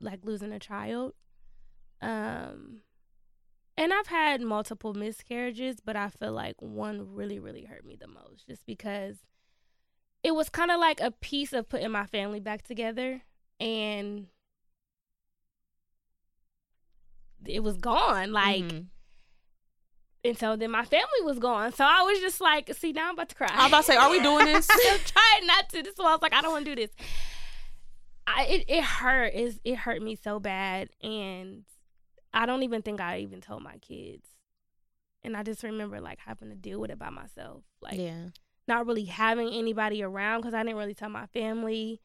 like 0.00 0.20
losing 0.24 0.52
a 0.52 0.58
child. 0.58 1.12
Um, 2.00 2.80
and 3.76 3.92
I've 3.92 4.06
had 4.06 4.40
multiple 4.40 4.94
miscarriages, 4.94 5.76
but 5.84 5.96
I 5.96 6.08
feel 6.08 6.32
like 6.32 6.56
one 6.60 7.14
really, 7.14 7.38
really 7.38 7.64
hurt 7.64 7.84
me 7.84 7.96
the 7.96 8.08
most 8.08 8.46
just 8.48 8.64
because 8.66 9.18
it 10.28 10.34
was 10.34 10.50
kind 10.50 10.70
of 10.70 10.78
like 10.78 11.00
a 11.00 11.10
piece 11.10 11.54
of 11.54 11.66
putting 11.70 11.90
my 11.90 12.04
family 12.04 12.38
back 12.38 12.62
together 12.62 13.22
and 13.58 14.26
it 17.46 17.62
was 17.62 17.78
gone. 17.78 18.30
Like, 18.32 18.62
Mhm. 18.64 18.86
and 20.24 20.38
so 20.38 20.54
then 20.56 20.70
my 20.70 20.84
family 20.84 21.22
was 21.22 21.38
gone. 21.38 21.72
So 21.72 21.82
I 21.84 22.02
was 22.02 22.20
just 22.20 22.40
like, 22.42 22.74
see, 22.74 22.92
now 22.92 23.08
I'm 23.08 23.14
about 23.14 23.30
to 23.30 23.34
cry. 23.34 23.48
I 23.50 23.56
was 23.62 23.66
about 23.68 23.76
to 23.78 23.82
say, 23.84 23.96
are 23.96 24.10
we 24.10 24.20
doing 24.20 24.44
this? 24.44 24.68
I'm 24.70 24.98
trying 25.00 25.46
not 25.46 25.68
to. 25.70 25.82
This 25.82 25.92
is 25.94 25.98
why 25.98 26.10
I 26.10 26.12
was 26.12 26.22
like, 26.22 26.34
I 26.34 26.42
don't 26.42 26.52
want 26.52 26.66
to 26.66 26.74
do 26.74 26.86
this. 26.86 26.94
I 28.26 28.44
it, 28.44 28.64
it 28.68 28.84
hurt. 28.84 29.32
Is 29.32 29.58
it 29.64 29.76
hurt 29.76 30.02
me 30.02 30.14
so 30.14 30.38
bad, 30.38 30.90
and 31.02 31.64
I 32.34 32.44
don't 32.44 32.62
even 32.64 32.82
think 32.82 33.00
I 33.00 33.20
even 33.20 33.40
told 33.40 33.62
my 33.62 33.78
kids. 33.78 34.26
And 35.24 35.34
I 35.34 35.42
just 35.42 35.62
remember 35.62 35.98
like 36.02 36.18
having 36.18 36.50
to 36.50 36.54
deal 36.54 36.78
with 36.80 36.90
it 36.90 36.98
by 36.98 37.08
myself, 37.08 37.62
like 37.80 37.96
yeah. 37.98 38.26
Not 38.68 38.86
really 38.86 39.04
having 39.06 39.48
anybody 39.48 40.02
around 40.02 40.40
because 40.40 40.54
I 40.54 40.62
didn't 40.62 40.76
really 40.78 40.94
tell 40.94 41.08
my 41.08 41.26
family 41.26 42.00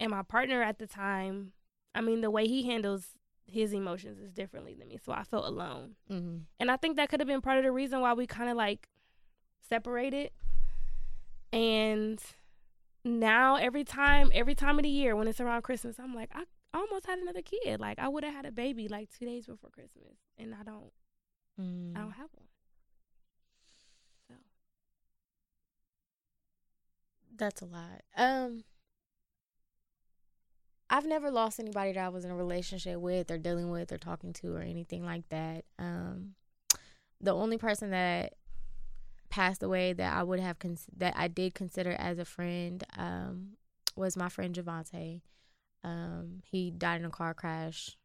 and 0.00 0.10
my 0.10 0.22
partner 0.22 0.62
at 0.62 0.78
the 0.78 0.86
time. 0.86 1.52
I 1.94 2.00
mean, 2.00 2.20
the 2.20 2.30
way 2.30 2.46
he 2.46 2.64
handles 2.64 3.08
his 3.46 3.72
emotions 3.72 4.18
is 4.18 4.32
differently 4.32 4.74
than 4.74 4.88
me, 4.88 4.98
so 5.04 5.12
I 5.12 5.22
felt 5.24 5.44
alone. 5.46 5.96
Mm-hmm. 6.10 6.38
And 6.58 6.70
I 6.70 6.76
think 6.76 6.96
that 6.96 7.08
could 7.08 7.20
have 7.20 7.26
been 7.28 7.40
part 7.42 7.58
of 7.58 7.64
the 7.64 7.72
reason 7.72 8.00
why 8.00 8.12
we 8.14 8.26
kind 8.26 8.50
of 8.50 8.56
like 8.56 8.88
separated. 9.68 10.30
And 11.52 12.20
now 13.04 13.56
every 13.56 13.84
time, 13.84 14.30
every 14.34 14.54
time 14.54 14.78
of 14.78 14.82
the 14.82 14.88
year 14.88 15.14
when 15.14 15.28
it's 15.28 15.40
around 15.40 15.62
Christmas, 15.62 15.98
I'm 15.98 16.14
like, 16.14 16.30
I 16.34 16.44
almost 16.72 17.06
had 17.06 17.18
another 17.18 17.42
kid. 17.42 17.80
Like 17.80 17.98
I 17.98 18.08
would 18.08 18.24
have 18.24 18.34
had 18.34 18.46
a 18.46 18.52
baby 18.52 18.88
like 18.88 19.10
two 19.16 19.26
days 19.26 19.46
before 19.46 19.70
Christmas, 19.70 20.16
and 20.38 20.54
I 20.54 20.62
don't, 20.64 20.90
Mm. 21.60 21.96
I 21.96 22.00
don't 22.00 22.10
have 22.10 22.30
one. 22.32 22.48
That's 27.36 27.62
a 27.62 27.66
lot. 27.66 28.02
Um, 28.16 28.64
I've 30.88 31.06
never 31.06 31.30
lost 31.30 31.58
anybody 31.58 31.92
that 31.92 32.04
I 32.04 32.08
was 32.08 32.24
in 32.24 32.30
a 32.30 32.36
relationship 32.36 32.98
with, 32.98 33.30
or 33.30 33.38
dealing 33.38 33.70
with, 33.70 33.90
or 33.90 33.98
talking 33.98 34.32
to, 34.34 34.54
or 34.54 34.60
anything 34.60 35.04
like 35.04 35.28
that. 35.30 35.64
Um, 35.78 36.34
the 37.20 37.34
only 37.34 37.58
person 37.58 37.90
that 37.90 38.34
passed 39.30 39.62
away 39.62 39.92
that 39.92 40.14
I 40.14 40.22
would 40.22 40.38
have 40.38 40.58
cons- 40.58 40.86
that 40.96 41.14
I 41.16 41.26
did 41.26 41.54
consider 41.54 41.92
as 41.92 42.18
a 42.18 42.24
friend 42.24 42.84
um, 42.96 43.56
was 43.96 44.16
my 44.16 44.28
friend 44.28 44.54
Javante. 44.54 45.22
Um, 45.82 46.42
he 46.44 46.70
died 46.70 47.00
in 47.00 47.06
a 47.06 47.10
car 47.10 47.34
crash. 47.34 47.96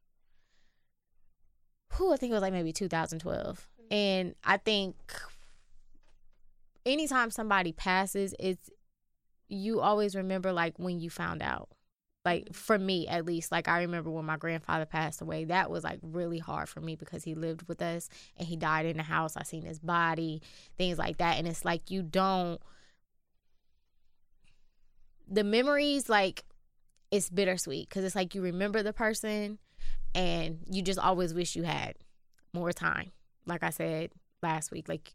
Who 1.94 2.14
I 2.14 2.18
think 2.18 2.32
it 2.32 2.34
was 2.34 2.42
like 2.42 2.54
maybe 2.54 2.72
2012, 2.72 3.68
and 3.92 4.36
I 4.44 4.58
think 4.58 4.96
anytime 6.86 7.32
somebody 7.32 7.72
passes, 7.72 8.34
it's 8.40 8.70
you 9.50 9.82
always 9.82 10.16
remember 10.16 10.54
like 10.54 10.78
when 10.78 11.00
you 11.00 11.10
found 11.10 11.42
out. 11.42 11.70
Like 12.26 12.46
mm-hmm. 12.46 12.54
for 12.54 12.78
me 12.78 13.08
at 13.08 13.26
least, 13.26 13.52
like 13.52 13.68
I 13.68 13.82
remember 13.82 14.10
when 14.10 14.26
my 14.26 14.38
grandfather 14.38 14.86
passed 14.86 15.22
away, 15.22 15.46
that 15.46 15.70
was 15.70 15.84
like 15.84 16.00
really 16.02 16.40
hard 16.40 16.70
for 16.70 16.80
me 16.80 16.96
because 16.96 17.24
he 17.24 17.34
lived 17.34 17.68
with 17.68 17.82
us 17.82 18.10
and 18.38 18.48
he 18.48 18.56
died 18.56 18.86
in 18.86 18.98
the 18.98 19.04
house. 19.04 19.36
I 19.36 19.44
seen 19.44 19.64
his 19.64 19.80
body, 19.80 20.42
things 20.78 20.98
like 20.98 21.18
that. 21.18 21.38
And 21.38 21.48
it's 21.48 21.66
like 21.66 21.90
you 21.90 22.04
don't 22.04 22.62
the 25.32 25.44
memories 25.44 26.10
like 26.10 26.44
it's 27.12 27.30
bittersweet 27.30 27.88
because 27.88 28.04
it's 28.04 28.16
like 28.16 28.34
you 28.36 28.42
remember 28.42 28.82
the 28.84 28.94
person 28.94 29.60
and 30.16 30.60
you 30.70 30.82
just 30.82 31.00
always 31.00 31.34
wish 31.34 31.56
you 31.56 31.64
had 31.64 31.96
more 32.54 32.72
time. 32.72 33.12
Like 33.46 33.64
I 33.64 33.70
said 33.70 34.12
last 34.42 34.72
week, 34.72 34.90
like 34.90 35.14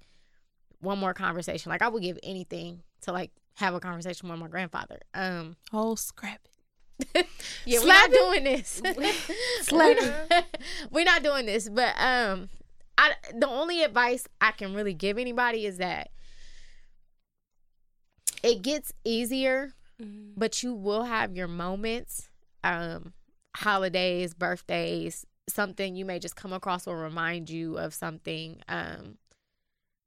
one 0.80 0.98
more 0.98 1.14
conversation. 1.14 1.70
Like 1.70 1.82
I 1.82 1.88
would 1.88 2.02
give 2.02 2.18
anything 2.22 2.82
to 3.02 3.12
like 3.12 3.30
have 3.56 3.74
a 3.74 3.80
conversation 3.80 4.28
with 4.28 4.38
my 4.38 4.48
grandfather. 4.48 5.00
Um, 5.14 5.56
Oh, 5.72 5.94
scrap 5.94 6.40
it. 7.14 7.26
yeah, 7.66 7.80
we're 7.80 7.86
not 7.86 8.10
doing 8.10 8.44
this. 8.44 8.68
Slap 9.62 9.96
we're, 9.96 10.06
not, 10.30 10.44
we're 10.90 11.04
not 11.04 11.22
doing 11.22 11.46
this. 11.46 11.68
But 11.68 11.94
um, 11.98 12.48
I 12.96 13.12
the 13.36 13.48
only 13.48 13.82
advice 13.82 14.26
I 14.40 14.52
can 14.52 14.74
really 14.74 14.94
give 14.94 15.18
anybody 15.18 15.66
is 15.66 15.78
that 15.78 16.10
it 18.42 18.62
gets 18.62 18.92
easier, 19.04 19.72
Mm-hmm. 20.02 20.32
but 20.36 20.60
you 20.64 20.74
will 20.74 21.04
have 21.04 21.36
your 21.36 21.46
moments, 21.46 22.28
um, 22.64 23.12
holidays, 23.56 24.34
birthdays, 24.34 25.24
something 25.48 25.94
you 25.94 26.04
may 26.04 26.18
just 26.18 26.34
come 26.34 26.52
across 26.52 26.86
will 26.86 26.96
remind 26.96 27.48
you 27.48 27.78
of 27.78 27.94
something. 27.94 28.60
Um, 28.68 29.18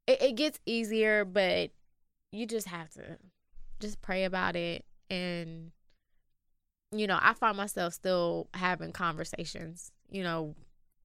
it, 0.08 0.22
it 0.22 0.36
gets 0.36 0.60
easier, 0.66 1.24
but 1.24 1.72
you 2.34 2.46
just 2.46 2.68
have 2.68 2.90
to 2.96 3.18
just 3.80 4.02
pray 4.02 4.24
about 4.24 4.56
it 4.56 4.86
and 5.10 5.72
you 6.92 7.06
know, 7.06 7.20
I 7.22 7.34
find 7.34 7.58
myself 7.58 7.94
still 7.94 8.48
having 8.54 8.92
conversations. 8.94 9.92
You 10.10 10.24
know, 10.24 10.56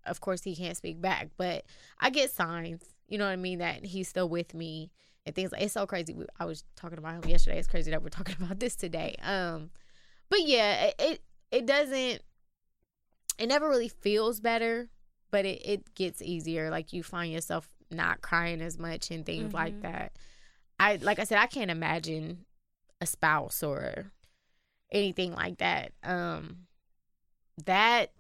of 0.05 0.21
course 0.21 0.43
he 0.45 0.55
can't 0.55 0.77
speak 0.77 1.01
back, 1.01 1.31
but 1.37 1.65
I 1.99 2.11
get 2.11 2.31
signs. 2.31 2.85
You 3.09 3.19
know 3.19 3.25
what 3.25 3.33
I 3.33 3.37
mean 3.37 3.59
that 3.59 3.85
he's 3.85 4.09
still 4.09 4.29
with 4.29 4.55
me 4.55 4.91
and 5.27 5.35
things. 5.35 5.51
Like, 5.53 5.63
it's 5.63 5.75
so 5.75 5.87
crazy. 5.87 6.17
I 6.39 6.45
was 6.45 6.63
talking 6.77 6.99
about 6.99 7.15
him 7.25 7.29
yesterday. 7.29 7.59
It's 7.59 7.67
crazy 7.69 7.91
that 7.91 8.03
we're 8.03 8.09
talking 8.11 8.37
about 8.41 8.61
this 8.61 8.77
today. 8.77 9.17
Um, 9.23 9.71
but 10.29 10.43
yeah, 10.47 10.93
it 11.01 11.21
it, 11.51 11.67
doesn't. 11.67 12.23
It 13.39 13.47
never 13.47 13.69
really 13.69 13.89
feels 13.89 14.39
better, 14.41 14.89
but 15.33 15.45
it 15.45 15.63
it 15.65 15.95
gets 15.95 16.23
easier. 16.23 16.71
Like 16.71 16.93
you 16.93 17.03
find 17.03 17.33
yourself 17.33 17.69
not 17.91 18.23
crying 18.23 18.61
as 18.63 18.79
much 18.79 19.11
and 19.11 19.27
things 19.27 19.53
like 19.53 19.75
Mhm. 19.75 19.83
that. 19.83 20.13
I 20.79 20.97
like 20.97 21.19
I 21.19 21.25
said, 21.25 21.39
I 21.39 21.47
can't 21.49 21.71
imagine 21.73 22.45
a 23.03 23.07
spouse 23.07 23.63
or 23.63 24.13
anything 24.91 25.33
like 25.35 25.59
that. 25.59 25.93
Um 26.03 26.67
that 27.65 28.11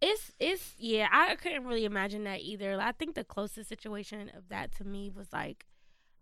It's 0.00 0.32
it's 0.38 0.74
yeah, 0.78 1.08
I 1.10 1.34
couldn't 1.36 1.64
really 1.64 1.84
imagine 1.84 2.24
that 2.24 2.40
either. 2.40 2.78
I 2.80 2.92
think 2.92 3.14
the 3.14 3.24
closest 3.24 3.68
situation 3.68 4.30
of 4.36 4.48
that 4.48 4.72
to 4.76 4.84
me 4.84 5.10
was 5.10 5.32
like 5.32 5.66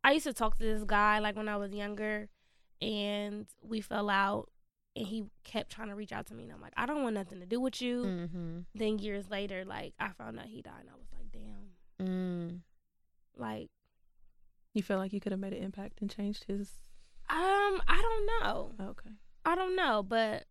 I 0.04 0.12
used 0.12 0.26
to 0.26 0.32
talk 0.32 0.58
to 0.58 0.64
this 0.64 0.84
guy 0.84 1.18
like 1.20 1.36
when 1.36 1.48
I 1.48 1.56
was 1.56 1.72
younger 1.72 2.28
and 2.80 3.46
we 3.62 3.80
fell 3.80 4.10
out 4.10 4.50
and 4.96 5.06
he 5.06 5.24
kept 5.44 5.70
trying 5.70 5.88
to 5.88 5.94
reach 5.94 6.12
out 6.12 6.26
to 6.26 6.34
me 6.34 6.44
and 6.44 6.52
I'm 6.52 6.60
like, 6.60 6.74
I 6.76 6.86
don't 6.86 7.02
want 7.02 7.14
nothing 7.14 7.40
to 7.40 7.46
do 7.46 7.60
with 7.60 7.80
you. 7.80 8.02
mm-hmm. 8.04 8.58
Then 8.74 8.98
years 8.98 9.30
later, 9.30 9.64
like 9.64 9.94
I 9.98 10.08
found 10.10 10.38
out 10.38 10.46
he 10.46 10.60
died 10.62 10.80
and 10.80 10.90
I 10.90 10.96
was 10.98 11.08
like, 11.12 11.30
damn. 11.32 12.06
mm. 12.06 12.60
Like, 13.36 13.70
You 14.74 14.82
feel 14.82 14.98
like 14.98 15.12
you 15.12 15.20
could 15.20 15.32
have 15.32 15.40
made 15.40 15.54
an 15.54 15.62
impact 15.62 16.00
and 16.00 16.10
changed 16.10 16.44
his. 16.44 16.70
Um, 17.28 17.80
I 17.88 18.00
don't 18.00 18.26
know. 18.26 18.72
Okay. 18.90 19.10
I 19.44 19.54
don't 19.54 19.76
know, 19.76 20.02
but 20.02 20.44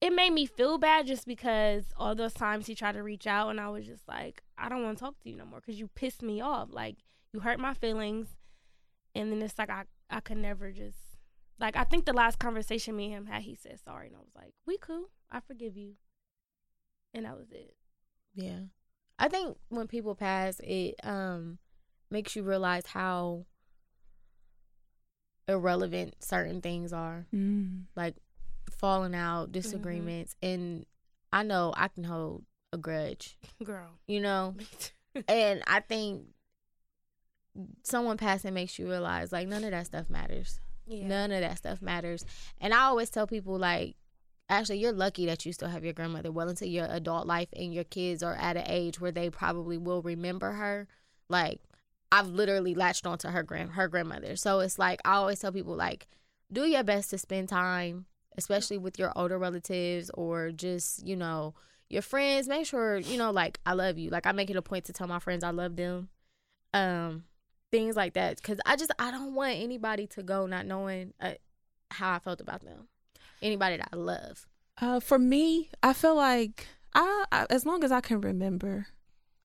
it 0.00 0.10
made 0.12 0.32
me 0.32 0.46
feel 0.46 0.78
bad 0.78 1.06
just 1.06 1.26
because 1.26 1.84
all 1.96 2.14
those 2.14 2.34
times 2.34 2.66
he 2.66 2.74
tried 2.74 2.92
to 2.92 3.02
reach 3.02 3.26
out 3.26 3.48
and 3.48 3.60
I 3.60 3.68
was 3.68 3.86
just 3.86 4.06
like, 4.06 4.42
I 4.58 4.68
don't 4.68 4.82
want 4.82 4.98
to 4.98 5.04
talk 5.04 5.18
to 5.20 5.30
you 5.30 5.36
no 5.36 5.44
more 5.46 5.60
because 5.60 5.78
you 5.80 5.88
pissed 5.88 6.22
me 6.22 6.40
off. 6.40 6.68
Like 6.70 6.96
you 7.32 7.40
hurt 7.40 7.58
my 7.58 7.74
feelings, 7.74 8.36
and 9.14 9.32
then 9.32 9.42
it's 9.42 9.58
like 9.58 9.70
I 9.70 9.84
I 10.10 10.20
could 10.20 10.38
never 10.38 10.70
just 10.72 10.98
like 11.58 11.76
I 11.76 11.84
think 11.84 12.04
the 12.04 12.12
last 12.12 12.38
conversation 12.38 12.96
me 12.96 13.06
and 13.06 13.14
him 13.14 13.26
had, 13.26 13.42
he 13.42 13.54
said 13.54 13.80
sorry, 13.80 14.08
and 14.08 14.16
I 14.16 14.20
was 14.20 14.34
like, 14.34 14.52
we 14.66 14.76
cool, 14.78 15.10
I 15.30 15.40
forgive 15.40 15.76
you, 15.76 15.94
and 17.14 17.24
that 17.24 17.36
was 17.36 17.50
it. 17.50 17.74
Yeah. 18.34 18.60
I 19.18 19.28
think 19.28 19.56
when 19.70 19.86
people 19.88 20.14
pass, 20.14 20.60
it 20.62 20.96
um 21.02 21.58
makes 22.10 22.36
you 22.36 22.42
realize 22.42 22.86
how 22.86 23.46
irrelevant 25.48 26.14
certain 26.20 26.60
things 26.60 26.92
are. 26.92 27.26
Mm. 27.34 27.84
Like 27.94 28.14
falling 28.78 29.14
out, 29.14 29.52
disagreements, 29.52 30.34
and 30.42 30.84
I 31.32 31.42
know 31.42 31.72
I 31.76 31.88
can 31.88 32.04
hold 32.04 32.44
a 32.72 32.78
grudge, 32.78 33.38
Girl, 33.62 33.90
you 34.06 34.20
know? 34.20 34.54
And 35.28 35.62
I 35.66 35.80
think 35.80 36.24
someone 37.84 38.18
passing 38.18 38.52
makes 38.52 38.78
you 38.78 38.86
realize 38.88 39.32
like 39.32 39.48
none 39.48 39.64
of 39.64 39.70
that 39.70 39.86
stuff 39.86 40.10
matters. 40.10 40.60
yeah, 40.86 41.06
None 41.06 41.32
of 41.32 41.40
that 41.40 41.56
stuff 41.58 41.80
matters. 41.80 42.24
And 42.60 42.74
I 42.74 42.80
always 42.80 43.08
tell 43.08 43.26
people 43.26 43.58
like 43.58 43.96
actually 44.50 44.78
you're 44.78 44.92
lucky 44.92 45.24
that 45.26 45.46
you 45.46 45.52
still 45.54 45.68
have 45.68 45.84
your 45.84 45.92
grandmother 45.94 46.30
well 46.30 46.48
into 46.50 46.68
your 46.68 46.86
adult 46.90 47.26
life 47.26 47.48
and 47.56 47.72
your 47.72 47.84
kids 47.84 48.22
are 48.22 48.34
at 48.34 48.56
an 48.58 48.64
age 48.66 49.00
where 49.00 49.10
they 49.10 49.30
probably 49.30 49.78
will 49.78 50.02
remember 50.02 50.52
her. 50.52 50.86
Like 51.30 51.60
I've 52.12 52.28
literally 52.28 52.74
latched 52.74 53.06
onto 53.06 53.28
her 53.28 53.42
grand 53.42 53.72
her 53.72 53.88
grandmother. 53.88 54.36
So 54.36 54.60
it's 54.60 54.78
like 54.78 55.00
I 55.04 55.14
always 55.14 55.40
tell 55.40 55.52
people 55.52 55.74
like 55.74 56.06
do 56.52 56.64
your 56.64 56.84
best 56.84 57.10
to 57.10 57.18
spend 57.18 57.48
time, 57.48 58.06
especially 58.36 58.78
with 58.78 58.98
your 58.98 59.12
older 59.16 59.38
relatives 59.38 60.10
or 60.14 60.52
just, 60.52 61.04
you 61.06 61.16
know, 61.16 61.54
your 61.88 62.02
friends. 62.02 62.48
Make 62.48 62.66
sure, 62.66 62.98
you 62.98 63.18
know, 63.18 63.30
like 63.30 63.58
I 63.66 63.72
love 63.72 63.98
you. 63.98 64.10
Like 64.10 64.26
I 64.26 64.32
make 64.32 64.50
it 64.50 64.56
a 64.56 64.62
point 64.62 64.84
to 64.86 64.92
tell 64.92 65.08
my 65.08 65.18
friends 65.18 65.42
I 65.42 65.50
love 65.50 65.76
them. 65.76 66.08
Um 66.72 67.24
things 67.72 67.96
like 67.96 68.14
that 68.14 68.40
cuz 68.42 68.58
I 68.64 68.76
just 68.76 68.92
I 68.98 69.10
don't 69.10 69.34
want 69.34 69.56
anybody 69.56 70.06
to 70.08 70.22
go 70.22 70.46
not 70.46 70.66
knowing 70.66 71.12
uh, 71.20 71.32
how 71.90 72.12
I 72.12 72.18
felt 72.20 72.40
about 72.40 72.64
them. 72.64 72.88
Anybody 73.42 73.76
that 73.78 73.88
I 73.92 73.96
love. 73.96 74.46
Uh, 74.80 75.00
for 75.00 75.18
me, 75.18 75.70
I 75.82 75.92
feel 75.92 76.14
like 76.14 76.66
I, 76.94 77.24
I 77.32 77.46
as 77.50 77.66
long 77.66 77.82
as 77.82 77.92
I 77.92 78.00
can 78.00 78.20
remember, 78.20 78.86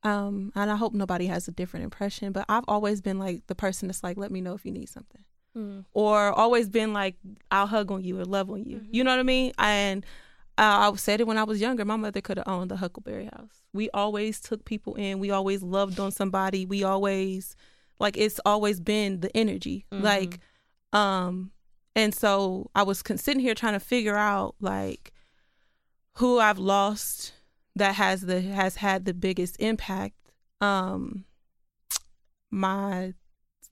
um, 0.03 0.51
and 0.55 0.71
I 0.71 0.75
hope 0.75 0.93
nobody 0.93 1.27
has 1.27 1.47
a 1.47 1.51
different 1.51 1.83
impression, 1.83 2.31
but 2.31 2.45
I've 2.49 2.65
always 2.67 3.01
been 3.01 3.19
like 3.19 3.45
the 3.47 3.55
person 3.55 3.87
that's 3.87 4.03
like, 4.03 4.17
let 4.17 4.31
me 4.31 4.41
know 4.41 4.53
if 4.55 4.65
you 4.65 4.71
need 4.71 4.89
something, 4.89 5.23
Mm. 5.55 5.83
or 5.93 6.31
always 6.31 6.69
been 6.69 6.93
like, 6.93 7.15
I'll 7.51 7.67
hug 7.67 7.91
on 7.91 8.03
you 8.05 8.17
or 8.19 8.23
love 8.25 8.49
on 8.49 8.63
you. 8.63 8.77
Mhm. 8.77 8.87
You 8.91 9.03
know 9.03 9.11
what 9.11 9.19
I 9.19 9.23
mean? 9.23 9.51
And 9.57 10.05
uh, 10.57 10.89
I 10.91 10.95
said 10.95 11.19
it 11.19 11.27
when 11.27 11.37
I 11.37 11.43
was 11.43 11.59
younger. 11.59 11.83
My 11.85 11.97
mother 11.97 12.21
could 12.21 12.37
have 12.37 12.47
owned 12.47 12.71
the 12.71 12.77
Huckleberry 12.77 13.25
House. 13.25 13.61
We 13.73 13.89
always 13.91 14.39
took 14.39 14.63
people 14.63 14.95
in. 14.95 15.19
We 15.19 15.29
always 15.31 15.61
loved 15.61 15.99
on 15.99 16.11
somebody. 16.11 16.65
We 16.65 16.83
always 16.83 17.55
like 17.99 18.15
it's 18.17 18.39
always 18.45 18.79
been 18.79 19.19
the 19.19 19.35
energy. 19.35 19.85
Mhm. 19.91 20.01
Like 20.03 20.39
um 20.93 21.51
and 21.95 22.15
so 22.15 22.69
I 22.73 22.83
was 22.83 23.03
sitting 23.17 23.41
here 23.41 23.53
trying 23.55 23.73
to 23.73 23.79
figure 23.81 24.15
out 24.15 24.55
like 24.61 25.11
who 26.15 26.39
I've 26.39 26.59
lost 26.59 27.33
that 27.75 27.95
has 27.95 28.21
the 28.21 28.41
has 28.41 28.75
had 28.77 29.05
the 29.05 29.13
biggest 29.13 29.57
impact. 29.59 30.15
Um 30.59 31.25
my 32.51 33.13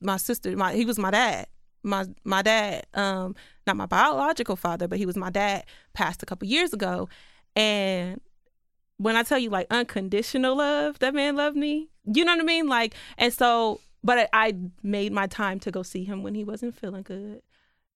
my 0.00 0.16
sister, 0.16 0.56
my 0.56 0.74
he 0.74 0.84
was 0.84 0.98
my 0.98 1.10
dad. 1.10 1.46
My 1.82 2.06
my 2.24 2.42
dad, 2.42 2.86
um, 2.94 3.34
not 3.66 3.76
my 3.76 3.86
biological 3.86 4.56
father, 4.56 4.86
but 4.88 4.98
he 4.98 5.06
was 5.06 5.16
my 5.16 5.30
dad, 5.30 5.64
passed 5.94 6.22
a 6.22 6.26
couple 6.26 6.46
years 6.46 6.72
ago. 6.72 7.08
And 7.56 8.20
when 8.98 9.16
I 9.16 9.22
tell 9.22 9.38
you 9.38 9.50
like 9.50 9.66
unconditional 9.70 10.56
love, 10.56 10.98
that 10.98 11.14
man 11.14 11.36
loved 11.36 11.56
me. 11.56 11.88
You 12.04 12.24
know 12.24 12.32
what 12.32 12.42
I 12.42 12.44
mean? 12.44 12.68
Like, 12.68 12.94
and 13.16 13.32
so, 13.32 13.80
but 14.04 14.28
I, 14.32 14.54
made 14.82 15.12
my 15.12 15.26
time 15.26 15.58
to 15.60 15.70
go 15.70 15.82
see 15.82 16.04
him 16.04 16.22
when 16.22 16.34
he 16.34 16.44
wasn't 16.44 16.74
feeling 16.74 17.02
good. 17.02 17.40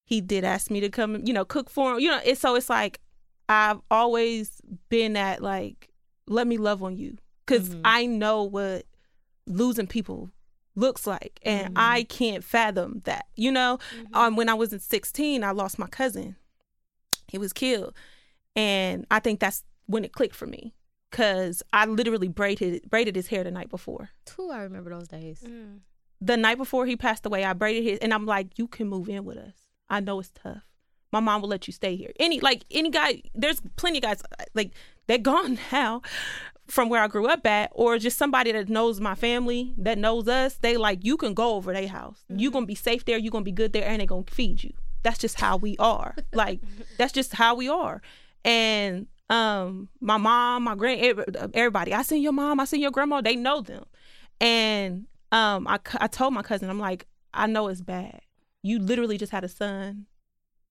He 0.06 0.20
did 0.20 0.44
ask 0.44 0.70
me 0.70 0.80
to 0.80 0.88
come, 0.88 1.22
you 1.24 1.32
know, 1.32 1.44
cook 1.44 1.68
for 1.68 1.92
him. 1.92 2.00
You 2.00 2.10
know, 2.10 2.20
it's 2.24 2.40
so 2.40 2.54
it's 2.56 2.70
like 2.70 3.00
I've 3.48 3.80
always 3.90 4.60
been 4.88 5.16
at 5.16 5.42
like, 5.42 5.90
let 6.26 6.46
me 6.46 6.56
love 6.58 6.82
on 6.82 6.96
you, 6.96 7.16
because 7.46 7.68
Mhm. 7.70 7.80
I 7.84 8.06
know 8.06 8.42
what 8.44 8.86
losing 9.46 9.86
people 9.86 10.30
looks 10.74 11.06
like, 11.06 11.38
and 11.42 11.74
Mhm. 11.74 11.80
I 11.80 12.04
can't 12.04 12.42
fathom 12.42 13.00
that. 13.04 13.26
You 13.36 13.52
know, 13.52 13.78
Mhm. 13.96 14.14
um, 14.16 14.36
when 14.36 14.48
I 14.48 14.54
was 14.54 14.72
in 14.72 14.80
16, 14.80 15.44
I 15.44 15.50
lost 15.52 15.78
my 15.78 15.86
cousin. 15.86 16.36
He 17.28 17.38
was 17.38 17.52
killed. 17.52 17.94
And 18.56 19.06
I 19.10 19.18
think 19.20 19.40
that's 19.40 19.64
when 19.86 20.04
it 20.04 20.12
clicked 20.12 20.34
for 20.36 20.46
me. 20.46 20.74
Cause 21.10 21.62
I 21.72 21.86
literally 21.86 22.26
braided 22.26 22.90
braided 22.90 23.14
his 23.14 23.28
hair 23.28 23.44
the 23.44 23.50
night 23.52 23.68
before. 23.70 24.10
Too, 24.24 24.50
I 24.50 24.62
remember 24.62 24.90
those 24.90 25.06
days. 25.06 25.40
Mm. 25.46 25.80
The 26.20 26.36
night 26.36 26.58
before 26.58 26.86
he 26.86 26.96
passed 26.96 27.24
away, 27.24 27.44
I 27.44 27.52
braided 27.52 27.84
his 27.84 27.98
and 28.00 28.12
I'm 28.12 28.26
like, 28.26 28.58
you 28.58 28.66
can 28.66 28.88
move 28.88 29.08
in 29.08 29.24
with 29.24 29.36
us. 29.36 29.54
I 29.88 30.00
know 30.00 30.18
it's 30.18 30.32
tough. 30.34 30.64
My 31.14 31.20
mom 31.20 31.42
will 31.42 31.48
let 31.48 31.68
you 31.68 31.72
stay 31.72 31.94
here. 31.94 32.10
Any 32.18 32.40
like 32.40 32.64
any 32.72 32.90
guy, 32.90 33.22
there's 33.36 33.62
plenty 33.76 33.98
of 33.98 34.02
guys 34.02 34.20
like 34.52 34.72
they're 35.06 35.16
gone 35.16 35.60
now 35.72 36.02
from 36.66 36.88
where 36.88 37.00
I 37.00 37.06
grew 37.06 37.28
up 37.28 37.46
at, 37.46 37.70
or 37.72 37.98
just 37.98 38.18
somebody 38.18 38.50
that 38.50 38.68
knows 38.68 39.00
my 39.00 39.14
family, 39.14 39.74
that 39.78 39.96
knows 39.96 40.26
us, 40.26 40.54
they 40.56 40.76
like 40.76 41.04
you 41.04 41.16
can 41.16 41.32
go 41.32 41.54
over 41.54 41.72
their 41.72 41.86
house. 41.86 42.24
You 42.28 42.50
gonna 42.50 42.66
be 42.66 42.74
safe 42.74 43.04
there, 43.04 43.16
you 43.16 43.30
gonna 43.30 43.44
be 43.44 43.52
good 43.52 43.72
there, 43.72 43.86
and 43.86 44.00
they 44.00 44.06
gonna 44.06 44.24
feed 44.28 44.64
you. 44.64 44.72
That's 45.04 45.18
just 45.18 45.38
how 45.38 45.56
we 45.56 45.76
are. 45.78 46.16
like 46.32 46.58
that's 46.98 47.12
just 47.12 47.32
how 47.32 47.54
we 47.54 47.68
are. 47.68 48.02
And 48.44 49.06
um, 49.30 49.88
my 50.00 50.16
mom, 50.16 50.64
my 50.64 50.74
grand, 50.74 51.22
everybody. 51.54 51.94
I 51.94 52.02
seen 52.02 52.22
your 52.22 52.32
mom. 52.32 52.58
I 52.58 52.64
seen 52.64 52.80
your 52.80 52.90
grandma. 52.90 53.20
They 53.20 53.36
know 53.36 53.60
them. 53.60 53.84
And 54.40 55.06
um, 55.30 55.68
I, 55.68 55.78
I 56.00 56.08
told 56.08 56.34
my 56.34 56.42
cousin, 56.42 56.68
I'm 56.68 56.80
like, 56.80 57.06
I 57.32 57.46
know 57.46 57.68
it's 57.68 57.82
bad. 57.82 58.20
You 58.64 58.80
literally 58.80 59.16
just 59.16 59.30
had 59.30 59.44
a 59.44 59.48
son. 59.48 60.06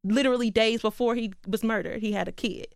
Literally 0.03 0.51
days 0.51 0.81
before 0.81 1.15
he 1.15 1.33
was 1.47 1.63
murdered, 1.63 2.01
he 2.01 2.11
had 2.11 2.27
a 2.27 2.31
kid. 2.31 2.67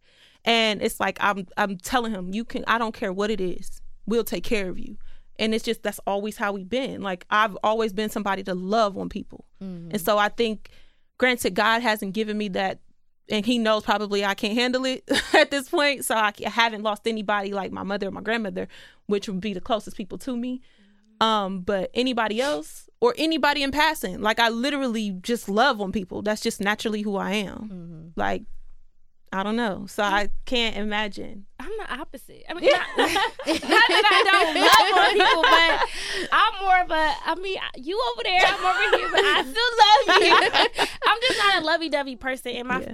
And 0.46 0.82
it's 0.82 1.00
like 1.00 1.18
I'm 1.20 1.46
I'm 1.58 1.78
telling 1.78 2.14
him, 2.14 2.34
you 2.34 2.46
can. 2.46 2.64
I 2.68 2.78
don't 2.78 2.94
care 2.94 3.12
what 3.12 3.30
it 3.30 3.42
is. 3.42 3.82
We'll 4.06 4.24
take 4.24 4.44
care 4.44 4.70
of 4.70 4.80
you. 4.80 4.98
and 5.40 5.54
it's 5.54 5.64
just 5.66 5.84
that's 5.84 6.00
always 6.08 6.38
how 6.38 6.52
we've 6.54 6.70
been. 6.70 7.02
Like 7.02 7.26
I've 7.30 7.58
always 7.64 7.94
been 7.94 8.10
somebody 8.10 8.44
to 8.44 8.54
love 8.56 8.98
on 8.98 9.10
people, 9.10 9.46
and 9.92 10.00
so 10.02 10.18
I 10.18 10.30
think, 10.30 10.70
granted, 11.18 11.54
God 11.54 11.82
hasn't 11.82 12.14
given 12.14 12.38
me 12.38 12.48
that, 12.50 12.80
and 13.30 13.46
He 13.46 13.58
knows 13.60 13.84
probably 13.84 14.24
I 14.24 14.34
can't 14.36 14.54
handle 14.54 14.86
it 14.86 15.04
at 15.34 15.52
this 15.52 15.68
point. 15.70 16.06
So 16.06 16.16
I, 16.16 16.32
I 16.46 16.50
haven't 16.50 16.84
lost 16.84 17.08
anybody 17.08 17.52
like 17.54 17.72
my 17.72 17.84
mother 17.84 18.08
or 18.08 18.12
my 18.12 18.22
grandmother, 18.22 18.68
which 19.08 19.28
would 19.28 19.42
be 19.42 19.54
the 19.54 19.62
closest 19.62 19.98
people 19.98 20.18
to 20.20 20.36
me. 20.38 20.62
Um, 21.20 21.60
but 21.62 21.90
anybody 21.94 22.40
else 22.42 22.87
or 23.00 23.14
anybody 23.18 23.64
in 23.64 23.72
passing, 23.72 24.22
like 24.22 24.40
I 24.40 24.50
literally 24.50 25.12
just 25.22 25.48
love 25.50 25.80
on 25.82 25.92
people. 25.92 26.22
That's 26.22 26.42
just 26.42 26.60
naturally 26.62 27.02
who 27.02 27.16
I 27.16 27.32
am. 27.34 27.58
Mm-hmm. 27.58 28.08
Like 28.16 28.44
I 29.32 29.44
don't 29.44 29.58
know, 29.58 29.86
so 29.88 30.04
I 30.04 30.30
can't 30.46 30.78
imagine. 30.78 31.46
I'm 31.60 31.70
the 31.80 31.94
opposite. 32.00 32.44
I 32.50 32.54
mean, 32.54 32.70
not, 32.72 32.82
not 32.98 33.10
that 33.46 34.06
I 34.10 34.24
don't 34.32 34.56
love 34.62 35.06
on 35.06 35.14
people, 35.14 35.42
but 35.44 36.30
I'm 36.32 36.64
more 36.64 36.80
of 36.80 36.92
a. 36.92 37.14
I 37.26 37.36
mean, 37.36 37.58
you 37.76 38.02
over 38.14 38.24
there, 38.24 38.40
I'm 38.46 38.66
over 38.66 38.98
here, 38.98 39.10
but 39.12 39.20
I 39.20 39.42
still 39.44 40.48
love 40.48 40.80
you. 40.80 40.86
I'm 41.08 41.18
just 41.22 41.38
not 41.40 41.62
a 41.62 41.66
lovey-dovey 41.66 42.16
person, 42.16 42.54
and 42.54 42.68
my 42.70 42.80
Yeah. 42.82 42.94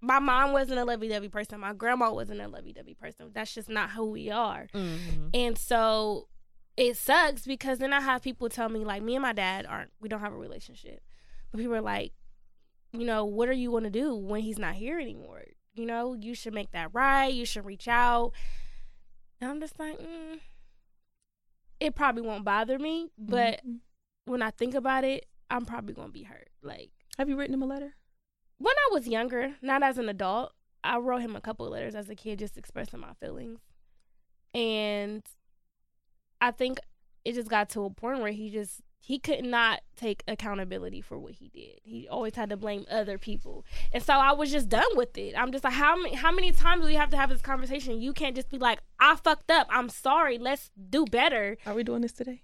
my 0.00 0.20
mom 0.20 0.52
wasn't 0.52 0.78
a 0.78 0.84
lovey-dovey 0.84 1.30
person. 1.30 1.58
My 1.58 1.72
grandma 1.72 2.12
wasn't 2.12 2.40
a 2.40 2.46
lovey-dovey 2.48 2.94
person. 2.94 3.30
That's 3.34 3.52
just 3.52 3.68
not 3.68 3.90
who 3.90 4.06
we 4.06 4.30
are. 4.30 4.68
Mm-hmm. 4.72 5.28
And 5.34 5.58
so 5.58 6.28
it 6.76 6.96
sucks 6.96 7.44
because 7.46 7.78
then 7.78 7.92
I 7.92 8.00
have 8.00 8.22
people 8.22 8.48
tell 8.48 8.68
me 8.68 8.84
like, 8.84 9.02
me 9.02 9.14
and 9.14 9.22
my 9.22 9.32
dad 9.32 9.66
aren't. 9.66 9.90
We 10.00 10.08
don't 10.08 10.20
have 10.20 10.32
a 10.32 10.36
relationship, 10.38 11.02
but 11.50 11.58
people 11.58 11.74
are 11.74 11.80
like, 11.82 12.12
you 12.92 13.04
know, 13.04 13.24
what 13.24 13.48
are 13.48 13.52
you 13.54 13.70
going 13.70 13.84
to 13.84 13.90
do 13.90 14.14
when 14.14 14.42
he's 14.42 14.58
not 14.58 14.74
here 14.74 14.98
anymore? 14.98 15.42
You 15.74 15.86
know, 15.86 16.14
you 16.14 16.34
should 16.34 16.54
make 16.54 16.72
that 16.72 16.90
right. 16.92 17.32
You 17.32 17.44
should 17.46 17.64
reach 17.64 17.88
out. 17.88 18.32
And 19.40 19.50
I'm 19.50 19.60
just 19.60 19.78
like, 19.78 19.98
mm, 19.98 20.38
it 21.80 21.94
probably 21.94 22.22
won't 22.22 22.44
bother 22.44 22.78
me, 22.78 23.10
but 23.18 23.60
Mhm. 23.66 23.80
when 24.26 24.42
I 24.42 24.50
think 24.50 24.74
about 24.74 25.04
it, 25.04 25.26
I'm 25.50 25.64
probably 25.66 25.94
going 25.94 26.08
to 26.08 26.12
be 26.12 26.22
hurt. 26.24 26.48
Like 26.62 26.90
have 27.18 27.28
you 27.28 27.36
written 27.36 27.54
him 27.54 27.62
a 27.62 27.66
letter? 27.66 27.94
when 28.58 28.74
I 28.76 28.88
was 28.92 29.08
younger, 29.08 29.56
not 29.60 29.82
as 29.82 29.98
an 29.98 30.08
adult, 30.08 30.52
I 30.84 30.96
wrote 30.98 31.20
him 31.22 31.34
a 31.34 31.40
couple 31.40 31.66
of 31.66 31.72
letters 31.72 31.96
as 31.96 32.08
a 32.08 32.14
kid 32.14 32.38
just 32.38 32.56
expressing 32.56 33.00
my 33.00 33.12
feelings. 33.14 33.58
And 34.54 35.24
I 36.42 36.50
think 36.50 36.78
it 37.24 37.34
just 37.34 37.48
got 37.48 37.70
to 37.70 37.84
a 37.84 37.90
point 37.90 38.20
where 38.20 38.32
he 38.32 38.50
just 38.50 38.82
he 39.04 39.18
could 39.18 39.44
not 39.44 39.80
take 39.96 40.22
accountability 40.28 41.00
for 41.00 41.18
what 41.18 41.32
he 41.34 41.48
did. 41.48 41.80
He 41.82 42.06
always 42.08 42.34
had 42.36 42.50
to 42.50 42.56
blame 42.56 42.84
other 42.90 43.18
people. 43.18 43.64
And 43.92 44.00
so 44.02 44.12
I 44.14 44.32
was 44.32 44.52
just 44.52 44.68
done 44.68 44.96
with 44.96 45.16
it. 45.18 45.34
I'm 45.36 45.50
just 45.52 45.64
like 45.64 45.72
how 45.72 45.96
many 45.96 46.14
how 46.14 46.30
many 46.32 46.52
times 46.52 46.82
do 46.82 46.86
we 46.86 46.94
have 46.94 47.10
to 47.10 47.16
have 47.16 47.30
this 47.30 47.40
conversation? 47.42 48.00
You 48.00 48.12
can't 48.12 48.36
just 48.36 48.50
be 48.50 48.58
like, 48.58 48.80
"I 49.00 49.16
fucked 49.16 49.50
up. 49.50 49.66
I'm 49.70 49.88
sorry. 49.88 50.36
Let's 50.38 50.70
do 50.90 51.04
better." 51.06 51.56
Are 51.66 51.74
we 51.74 51.82
doing 51.84 52.02
this 52.02 52.12
today? 52.12 52.42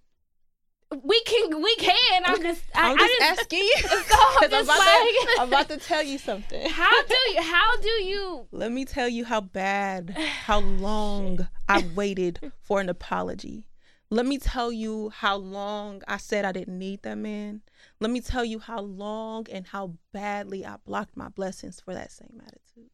We 1.03 1.21
can 1.25 1.61
we 1.63 1.77
can. 1.77 2.23
I'm 2.25 2.41
just 2.43 2.63
I, 2.75 2.91
I'm 2.93 2.97
I 2.97 2.99
just 2.99 3.19
just 3.19 3.41
asking 3.41 3.59
you. 3.63 3.77
So 3.83 3.97
I'm 3.97 4.01
'Cause 4.05 4.43
I'm 4.43 4.51
just 4.51 4.65
about, 4.65 4.79
like- 4.79 5.35
to, 5.37 5.41
I'm 5.43 5.49
about 5.49 5.69
to 5.69 5.77
tell 5.77 6.03
you 6.03 6.19
something. 6.31 6.69
how 6.71 7.03
do 7.05 7.15
you 7.35 7.43
how 7.43 7.77
do 7.81 7.89
you 7.89 8.47
Let 8.53 8.73
me 8.73 8.85
tell 8.85 9.09
you 9.09 9.25
how 9.27 9.43
bad, 9.43 10.11
how 10.45 10.61
long 10.61 11.47
I 11.69 11.85
waited 11.95 12.53
for 12.63 12.81
an 12.81 12.89
apology. 12.89 13.67
Let 14.11 14.25
me 14.25 14.39
tell 14.39 14.73
you 14.73 15.11
how 15.11 15.37
long 15.37 16.03
I 16.09 16.17
said 16.17 16.45
I 16.47 16.53
didn't 16.53 16.79
need 16.79 17.03
that 17.03 17.17
man. 17.19 17.61
Let 18.01 18.11
me 18.11 18.21
tell 18.23 18.45
you 18.45 18.59
how 18.59 18.81
long 18.81 19.47
and 19.53 19.67
how 19.67 19.95
badly 20.13 20.65
I 20.65 20.77
blocked 20.85 21.15
my 21.17 21.29
blessings 21.29 21.79
for 21.81 21.93
that 21.93 22.11
same 22.11 22.41
attitude. 22.41 22.91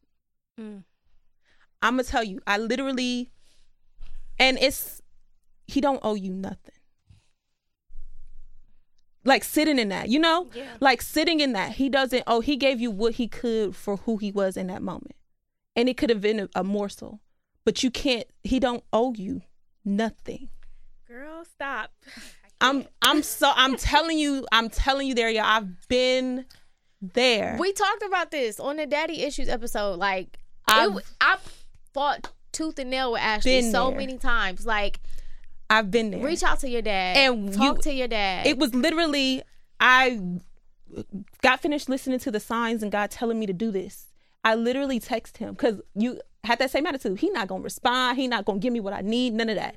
Mm. 0.59 0.83
I'm 1.81 1.93
gonna 1.93 2.03
tell 2.03 2.23
you, 2.23 2.41
I 2.45 2.57
literally, 2.57 3.31
and 4.37 4.57
it's 4.59 5.01
he 5.67 5.79
don't 5.79 5.99
owe 6.03 6.15
you 6.15 6.31
nothing. 6.33 6.75
Like 9.23 9.43
sitting 9.43 9.79
in 9.79 9.89
that, 9.89 10.09
you 10.09 10.19
know, 10.19 10.49
Yeah. 10.53 10.75
like 10.79 11.01
sitting 11.01 11.39
in 11.39 11.53
that. 11.53 11.73
He 11.73 11.89
doesn't. 11.89 12.23
Oh, 12.27 12.41
he 12.41 12.57
gave 12.57 12.79
you 12.79 12.91
what 12.91 13.15
he 13.15 13.27
could 13.27 13.75
for 13.75 13.97
who 13.97 14.17
he 14.17 14.31
was 14.31 14.55
in 14.57 14.67
that 14.67 14.81
moment, 14.83 15.15
and 15.75 15.87
it 15.89 15.97
could 15.97 16.09
have 16.09 16.21
been 16.21 16.41
a, 16.41 16.49
a 16.55 16.63
morsel, 16.63 17.21
but 17.63 17.83
you 17.83 17.89
can't. 17.89 18.27
He 18.43 18.59
don't 18.59 18.83
owe 18.93 19.13
you 19.13 19.41
nothing. 19.83 20.49
Girl, 21.15 21.45
stop. 21.45 21.91
I'm. 22.61 22.85
I'm 23.01 23.23
so. 23.23 23.51
I'm 23.55 23.75
telling 23.77 24.17
you. 24.19 24.45
I'm 24.51 24.69
telling 24.69 25.07
you, 25.07 25.15
there. 25.15 25.29
Yeah, 25.29 25.47
I've 25.47 25.87
been 25.87 26.45
there. 27.01 27.55
We 27.57 27.71
talked 27.71 28.03
about 28.03 28.31
this 28.31 28.59
on 28.59 28.75
the 28.75 28.85
Daddy 28.85 29.21
Issues 29.23 29.47
episode. 29.47 29.97
Like, 29.97 30.37
I've- 30.67 30.97
it, 30.97 31.03
I 31.21 31.37
fought 31.93 32.31
tooth 32.51 32.79
and 32.79 32.89
nail 32.89 33.13
with 33.13 33.21
Ashley 33.21 33.61
so 33.71 33.89
there. 33.91 33.97
many 33.99 34.17
times. 34.17 34.65
Like, 34.65 34.99
I've 35.69 35.89
been 35.89 36.11
there. 36.11 36.21
reach 36.21 36.43
out 36.43 36.59
to 36.59 36.69
your 36.69 36.81
dad 36.81 37.15
And 37.15 37.53
talk 37.53 37.77
you- 37.77 37.83
to 37.83 37.93
your 37.93 38.07
dad. 38.09 38.45
it 38.47 38.57
was 38.57 38.73
literally 38.75 39.41
I 39.79 40.19
got 41.41 41.61
finished 41.61 41.87
listening 41.89 42.19
to 42.19 42.31
the 42.31 42.39
signs 42.41 42.83
and 42.83 42.91
God 42.91 43.09
telling 43.11 43.39
me 43.39 43.45
to 43.45 43.53
do 43.53 43.71
this. 43.71 44.07
I 44.43 44.55
literally 44.55 44.99
text 44.99 45.37
him 45.37 45.53
because 45.53 45.81
you 45.95 46.19
had 46.43 46.59
that 46.59 46.71
same 46.71 46.85
attitude. 46.85 47.19
He 47.19 47.29
not 47.29 47.47
gonna 47.47 47.63
respond. 47.63 48.17
He 48.17 48.27
not 48.27 48.43
gonna 48.45 48.59
give 48.59 48.73
me 48.73 48.79
what 48.81 48.93
I 48.93 49.01
need. 49.01 49.33
None 49.33 49.49
of 49.49 49.55
that. 49.55 49.75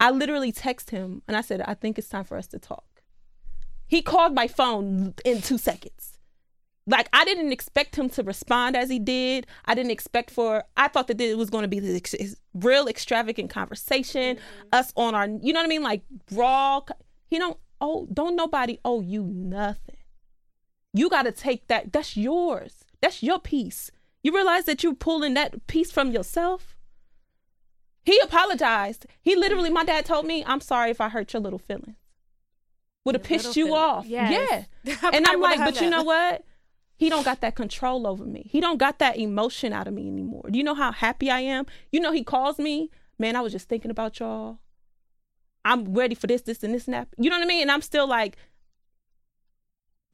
I 0.00 0.10
literally 0.10 0.52
text 0.52 0.90
him 0.90 1.22
and 1.26 1.36
I 1.36 1.40
said, 1.40 1.62
I 1.62 1.74
think 1.74 1.98
it's 1.98 2.08
time 2.08 2.24
for 2.24 2.36
us 2.36 2.46
to 2.48 2.58
talk. 2.58 3.02
He 3.86 4.02
called 4.02 4.34
my 4.34 4.46
phone 4.46 5.14
in 5.24 5.42
two 5.42 5.58
seconds. 5.58 6.18
Like 6.86 7.08
I 7.12 7.24
didn't 7.24 7.52
expect 7.52 7.96
him 7.96 8.08
to 8.10 8.22
respond 8.22 8.76
as 8.76 8.88
he 8.88 8.98
did. 8.98 9.46
I 9.66 9.74
didn't 9.74 9.90
expect 9.90 10.30
for. 10.30 10.64
I 10.76 10.88
thought 10.88 11.08
that 11.08 11.20
it 11.20 11.36
was 11.36 11.50
going 11.50 11.62
to 11.62 11.68
be 11.68 11.80
this 11.80 11.96
ex- 11.96 12.36
real 12.54 12.88
extravagant 12.88 13.50
conversation. 13.50 14.36
Mm-hmm. 14.36 14.68
Us 14.72 14.92
on 14.96 15.14
our, 15.14 15.26
you 15.26 15.52
know 15.52 15.60
what 15.60 15.66
I 15.66 15.68
mean, 15.68 15.82
like 15.82 16.02
raw. 16.32 16.80
He 17.26 17.38
don't 17.38 17.58
owe. 17.80 18.06
Don't 18.12 18.36
nobody 18.36 18.78
owe 18.84 19.02
you 19.02 19.24
nothing. 19.24 19.96
You 20.94 21.10
got 21.10 21.24
to 21.24 21.32
take 21.32 21.68
that. 21.68 21.92
That's 21.92 22.16
yours. 22.16 22.84
That's 23.02 23.22
your 23.22 23.38
piece. 23.38 23.90
You 24.22 24.34
realize 24.34 24.64
that 24.64 24.82
you're 24.82 24.94
pulling 24.94 25.34
that 25.34 25.66
piece 25.66 25.92
from 25.92 26.10
yourself. 26.10 26.74
He 28.08 28.18
apologized. 28.20 29.04
He 29.20 29.36
literally, 29.36 29.68
my 29.68 29.84
dad 29.84 30.06
told 30.06 30.24
me, 30.24 30.42
"I'm 30.46 30.62
sorry 30.62 30.90
if 30.90 30.98
I 30.98 31.10
hurt 31.10 31.34
your 31.34 31.42
little 31.42 31.58
feelings." 31.58 31.96
Would 33.04 33.16
have 33.16 33.22
pissed 33.22 33.54
you 33.54 33.66
feelings. 33.66 33.78
off. 33.78 34.06
Yes. 34.06 34.66
Yeah. 34.82 34.96
And 35.12 35.26
I'm 35.26 35.42
like, 35.42 35.58
but 35.58 35.80
you 35.82 35.90
know 35.90 36.02
what? 36.02 36.42
He 36.96 37.10
don't 37.10 37.24
got 37.24 37.42
that 37.42 37.54
control 37.54 38.06
over 38.06 38.24
me. 38.24 38.48
He 38.50 38.60
don't 38.60 38.78
got 38.78 38.98
that 38.98 39.18
emotion 39.18 39.74
out 39.74 39.86
of 39.86 39.92
me 39.92 40.08
anymore. 40.08 40.48
Do 40.50 40.56
you 40.56 40.64
know 40.64 40.74
how 40.74 40.90
happy 40.90 41.30
I 41.30 41.40
am? 41.40 41.66
You 41.92 42.00
know, 42.00 42.12
he 42.12 42.24
calls 42.24 42.58
me, 42.58 42.90
man, 43.18 43.36
I 43.36 43.40
was 43.42 43.52
just 43.52 43.68
thinking 43.68 43.90
about 43.90 44.18
y'all. 44.18 44.58
I'm 45.64 45.92
ready 45.92 46.14
for 46.14 46.26
this, 46.26 46.42
this, 46.42 46.64
and 46.64 46.74
this, 46.74 46.86
and 46.86 46.94
that. 46.94 47.08
You 47.18 47.28
know 47.28 47.36
what 47.36 47.44
I 47.44 47.48
mean? 47.48 47.62
And 47.62 47.70
I'm 47.70 47.82
still 47.82 48.08
like, 48.08 48.36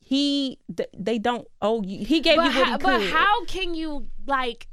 he, 0.01 0.59
th- 0.77 0.91
they 0.97 1.19
don't 1.19 1.47
owe 1.63 1.83
you. 1.83 2.05
He 2.05 2.21
gave 2.21 2.37
but, 2.37 2.53
you 2.53 2.61
what 2.61 2.69
how, 2.69 2.79
but 2.79 3.03
how 3.03 3.45
can 3.47 3.75
you 3.75 4.09
like 4.27 4.69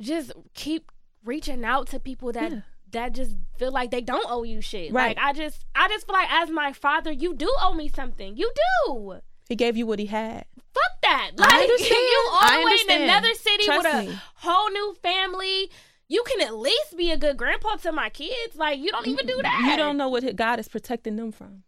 just 0.00 0.32
keep 0.54 0.92
reaching 1.24 1.64
out 1.64 1.88
to 1.88 2.00
people 2.00 2.32
that 2.32 2.50
Yeah. 2.52 2.60
that 2.92 3.12
just 3.14 3.36
feel 3.58 3.70
like 3.72 3.90
they 3.90 4.00
don't 4.00 4.26
owe 4.28 4.42
you 4.42 4.60
shit? 4.60 4.92
Right. 4.92 5.16
Like 5.16 5.24
I 5.24 5.32
just 5.32 5.64
I 5.74 5.88
just 5.88 6.06
feel 6.06 6.14
like 6.14 6.32
as 6.32 6.50
my 6.50 6.72
father, 6.72 7.12
you 7.12 7.34
do 7.34 7.52
owe 7.60 7.74
me 7.74 7.88
something. 7.88 8.36
You 8.36 8.52
do. 8.86 9.20
He 9.48 9.56
gave 9.56 9.76
you 9.76 9.86
what 9.86 9.98
he 9.98 10.06
had. 10.06 10.44
Fuck 10.72 11.00
that. 11.02 11.30
I 11.38 11.42
Like 11.42 11.52
understand. 11.70 11.90
you 11.90 12.28
all 12.32 12.38
I 12.42 12.58
the 12.60 12.64
way 12.92 12.96
in 12.96 13.02
another 13.02 13.34
city 13.34 13.64
Trust 13.64 13.84
with 13.84 13.94
a 13.94 14.02
me. 14.10 14.18
whole 14.36 14.70
new 14.70 14.94
family. 15.02 15.70
You 16.08 16.24
can 16.26 16.40
at 16.40 16.56
least 16.56 16.96
be 16.96 17.10
a 17.12 17.16
good 17.16 17.36
grandpa 17.36 17.76
to 17.76 17.92
my 17.92 18.08
kids. 18.10 18.56
Like 18.56 18.78
you 18.80 18.90
don't 18.90 19.06
even 19.06 19.26
do 19.26 19.38
that. 19.42 19.66
You 19.70 19.76
don't 19.76 19.96
know 19.96 20.08
what 20.08 20.34
God 20.36 20.58
is 20.58 20.68
protecting 20.68 21.16
them 21.16 21.32
from. 21.32 21.62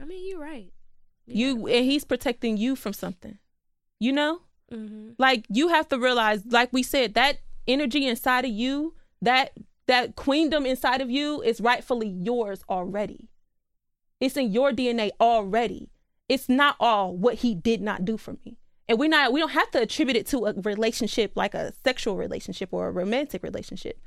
I 0.00 0.04
mean, 0.04 0.26
you're 0.28 0.40
right. 0.40 0.72
You 1.26 1.66
and 1.68 1.84
he's 1.84 2.04
protecting 2.04 2.56
you 2.56 2.74
from 2.76 2.92
something. 2.92 3.38
You 3.98 4.12
know? 4.12 4.40
Mm-hmm. 4.72 5.14
like 5.18 5.46
you 5.48 5.66
have 5.66 5.88
to 5.88 5.98
realize 5.98 6.46
like 6.46 6.72
we 6.72 6.84
said 6.84 7.14
that 7.14 7.38
energy 7.72 8.06
inside 8.06 8.44
of 8.44 8.50
you 8.50 8.94
that 9.22 9.52
that 9.86 10.16
queendom 10.16 10.66
inside 10.66 11.00
of 11.00 11.10
you 11.10 11.42
is 11.42 11.60
rightfully 11.60 12.08
yours 12.08 12.62
already. 12.68 13.28
It's 14.20 14.36
in 14.36 14.52
your 14.52 14.72
dna 14.72 15.10
already. 15.20 15.90
It's 16.28 16.48
not 16.48 16.76
all 16.78 17.16
what 17.16 17.36
he 17.36 17.54
did 17.54 17.80
not 17.80 18.04
do 18.04 18.16
for 18.16 18.34
me. 18.44 18.58
And 18.88 18.98
we're 18.98 19.08
not 19.08 19.32
we 19.32 19.40
don't 19.40 19.50
have 19.50 19.70
to 19.72 19.82
attribute 19.82 20.16
it 20.16 20.26
to 20.28 20.46
a 20.46 20.52
relationship 20.52 21.32
like 21.34 21.54
a 21.54 21.72
sexual 21.84 22.16
relationship 22.16 22.70
or 22.72 22.88
a 22.88 22.92
romantic 22.92 23.42
relationship 23.42 24.00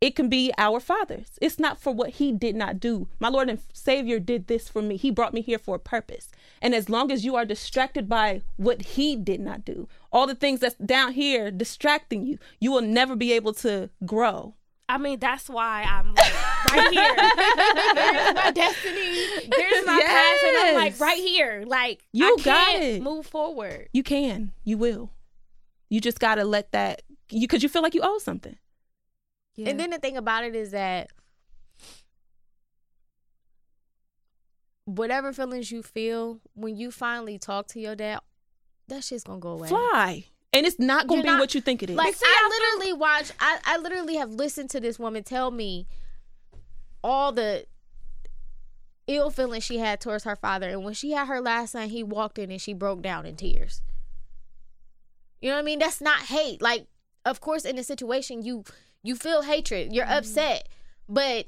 it 0.00 0.16
can 0.16 0.28
be 0.28 0.50
our 0.56 0.80
father's 0.80 1.38
it's 1.42 1.58
not 1.58 1.78
for 1.80 1.92
what 1.92 2.10
he 2.10 2.32
did 2.32 2.54
not 2.56 2.80
do 2.80 3.06
my 3.18 3.28
lord 3.28 3.48
and 3.50 3.60
savior 3.72 4.18
did 4.18 4.46
this 4.46 4.68
for 4.68 4.80
me 4.82 4.96
he 4.96 5.10
brought 5.10 5.34
me 5.34 5.40
here 5.42 5.58
for 5.58 5.76
a 5.76 5.78
purpose 5.80 6.28
and 6.62 6.74
as 6.74 6.88
long 6.88 7.10
as 7.12 7.24
you 7.24 7.36
are 7.36 7.44
distracted 7.44 8.08
by 8.08 8.40
what 8.56 8.82
he 8.82 9.14
did 9.16 9.40
not 9.40 9.64
do 9.64 9.88
all 10.12 10.26
the 10.26 10.34
things 10.34 10.60
that's 10.60 10.74
down 10.76 11.12
here 11.12 11.50
distracting 11.50 12.24
you 12.26 12.38
you 12.60 12.70
will 12.72 12.80
never 12.82 13.14
be 13.14 13.32
able 13.32 13.52
to 13.52 13.90
grow 14.06 14.54
I 14.88 14.98
mean, 14.98 15.20
that's 15.20 15.48
why 15.48 15.84
I'm 15.84 16.12
like 16.16 16.72
right 16.72 16.90
here. 16.90 17.14
There's 17.94 18.34
my 18.34 18.50
destiny. 18.54 19.48
There's 19.56 19.86
my 19.86 20.02
passion. 20.04 20.56
I'm 20.58 20.74
like 20.74 20.98
right 20.98 21.16
here. 21.16 21.62
Like 21.64 22.02
You 22.10 22.36
I 22.36 22.42
got 22.42 22.74
it. 22.74 23.00
move 23.00 23.24
forward. 23.24 23.88
you 23.92 24.02
can 24.02 24.50
you 24.64 24.76
will 24.76 25.12
you 25.90 26.00
just 26.00 26.18
gotta 26.18 26.42
let 26.44 26.72
that 26.72 27.02
you 27.30 27.42
because 27.42 27.62
you 27.62 27.68
feel 27.68 27.82
like 27.82 27.94
you 27.94 28.00
owe 28.02 28.18
something 28.18 28.56
And 29.68 29.78
then 29.80 29.90
the 29.90 29.98
thing 29.98 30.16
about 30.16 30.44
it 30.44 30.54
is 30.54 30.70
that 30.72 31.10
whatever 34.84 35.32
feelings 35.32 35.70
you 35.70 35.82
feel 35.82 36.40
when 36.54 36.76
you 36.76 36.90
finally 36.90 37.38
talk 37.38 37.68
to 37.68 37.80
your 37.80 37.94
dad, 37.94 38.20
that 38.88 39.04
shit's 39.04 39.24
gonna 39.24 39.40
go 39.40 39.50
away. 39.50 39.68
Fly. 39.68 40.24
And 40.52 40.66
it's 40.66 40.78
not 40.80 41.06
gonna 41.06 41.18
You're 41.18 41.24
be 41.24 41.30
not- 41.30 41.40
what 41.40 41.54
you 41.54 41.60
think 41.60 41.82
it 41.82 41.90
is. 41.90 41.96
Like 41.96 42.16
I 42.22 42.48
literally 42.76 42.92
watch. 42.94 43.30
I 43.38 43.58
I 43.64 43.78
literally 43.78 44.16
have 44.16 44.30
listened 44.32 44.70
to 44.70 44.80
this 44.80 44.98
woman 44.98 45.22
tell 45.22 45.50
me 45.50 45.86
all 47.04 47.30
the 47.32 47.66
ill 49.06 49.30
feelings 49.30 49.64
she 49.64 49.78
had 49.78 50.00
towards 50.00 50.24
her 50.24 50.36
father, 50.36 50.68
and 50.68 50.84
when 50.84 50.94
she 50.94 51.12
had 51.12 51.28
her 51.28 51.40
last 51.40 51.72
son, 51.72 51.88
he 51.88 52.02
walked 52.02 52.38
in 52.38 52.50
and 52.50 52.60
she 52.60 52.72
broke 52.72 53.00
down 53.02 53.26
in 53.26 53.36
tears. 53.36 53.82
You 55.40 55.50
know 55.50 55.54
what 55.56 55.60
I 55.60 55.64
mean? 55.64 55.78
That's 55.78 56.00
not 56.00 56.18
hate. 56.22 56.60
Like, 56.60 56.86
of 57.24 57.40
course, 57.40 57.64
in 57.64 57.78
a 57.78 57.84
situation 57.84 58.42
you 58.42 58.64
you 59.02 59.14
feel 59.14 59.42
hatred, 59.42 59.92
you're 59.92 60.04
mm-hmm. 60.04 60.18
upset, 60.18 60.68
but 61.08 61.46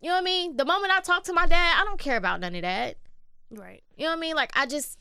you 0.00 0.08
know 0.08 0.14
what 0.14 0.22
I 0.22 0.24
mean. 0.24 0.56
The 0.56 0.64
moment 0.64 0.92
I 0.92 1.00
talk 1.00 1.24
to 1.24 1.32
my 1.32 1.46
dad, 1.46 1.80
I 1.80 1.84
don't 1.84 1.98
care 1.98 2.16
about 2.16 2.40
none 2.40 2.54
of 2.54 2.62
that. 2.62 2.96
Right. 3.50 3.82
You 3.96 4.04
know 4.04 4.10
what 4.10 4.18
I 4.18 4.20
mean? 4.20 4.36
Like 4.36 4.52
I 4.54 4.66
just 4.66 5.00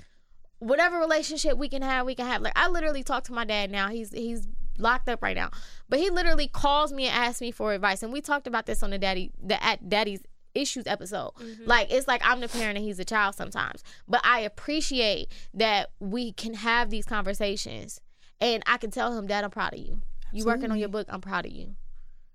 whatever 0.60 0.98
relationship 1.00 1.58
we 1.58 1.70
can 1.70 1.82
have, 1.82 2.06
we 2.06 2.16
can 2.16 2.26
have. 2.26 2.42
Like 2.42 2.54
I 2.56 2.68
literally 2.70 3.04
talk 3.04 3.26
to 3.26 3.34
my 3.34 3.46
dad 3.46 3.72
now. 3.72 3.90
He's 3.90 4.12
he's 4.12 4.48
locked 4.78 5.10
up 5.10 5.22
right 5.22 5.36
now. 5.36 5.50
But 5.90 6.00
he 6.00 6.10
literally 6.10 6.48
calls 6.48 6.92
me 6.92 7.08
and 7.08 7.16
asks 7.16 7.42
me 7.42 7.52
for 7.52 7.74
advice. 7.74 8.04
And 8.04 8.12
we 8.12 8.22
talked 8.22 8.48
about 8.48 8.66
this 8.66 8.84
on 8.84 8.90
the 8.90 8.98
daddy 8.98 9.32
the 9.42 9.62
at 9.64 9.90
daddy's 9.90 10.24
issues 10.54 10.88
episode. 10.88 11.32
Mm-hmm. 11.40 11.66
Like 11.66 11.92
it's 11.92 12.08
like 12.08 12.22
I'm 12.24 12.40
the 12.40 12.48
parent 12.48 12.78
and 12.78 12.86
he's 12.86 12.98
the 12.98 13.06
child 13.06 13.36
sometimes. 13.36 13.84
But 14.08 14.22
I 14.24 14.40
appreciate 14.40 15.28
that 15.54 15.92
we 16.00 16.32
can 16.32 16.54
have 16.54 16.90
these 16.90 17.06
conversations 17.06 18.00
and 18.42 18.64
I 18.66 18.78
can 18.78 18.92
tell 18.92 19.18
him, 19.18 19.28
Dad, 19.28 19.44
I'm 19.44 19.52
proud 19.52 19.74
of 19.74 19.80
you. 19.80 20.02
You 20.36 20.46
working 20.46 20.72
on 20.72 20.78
your 20.80 20.90
book, 20.90 21.08
I'm 21.10 21.22
proud 21.22 21.46
of 21.46 21.52
you. 21.52 21.76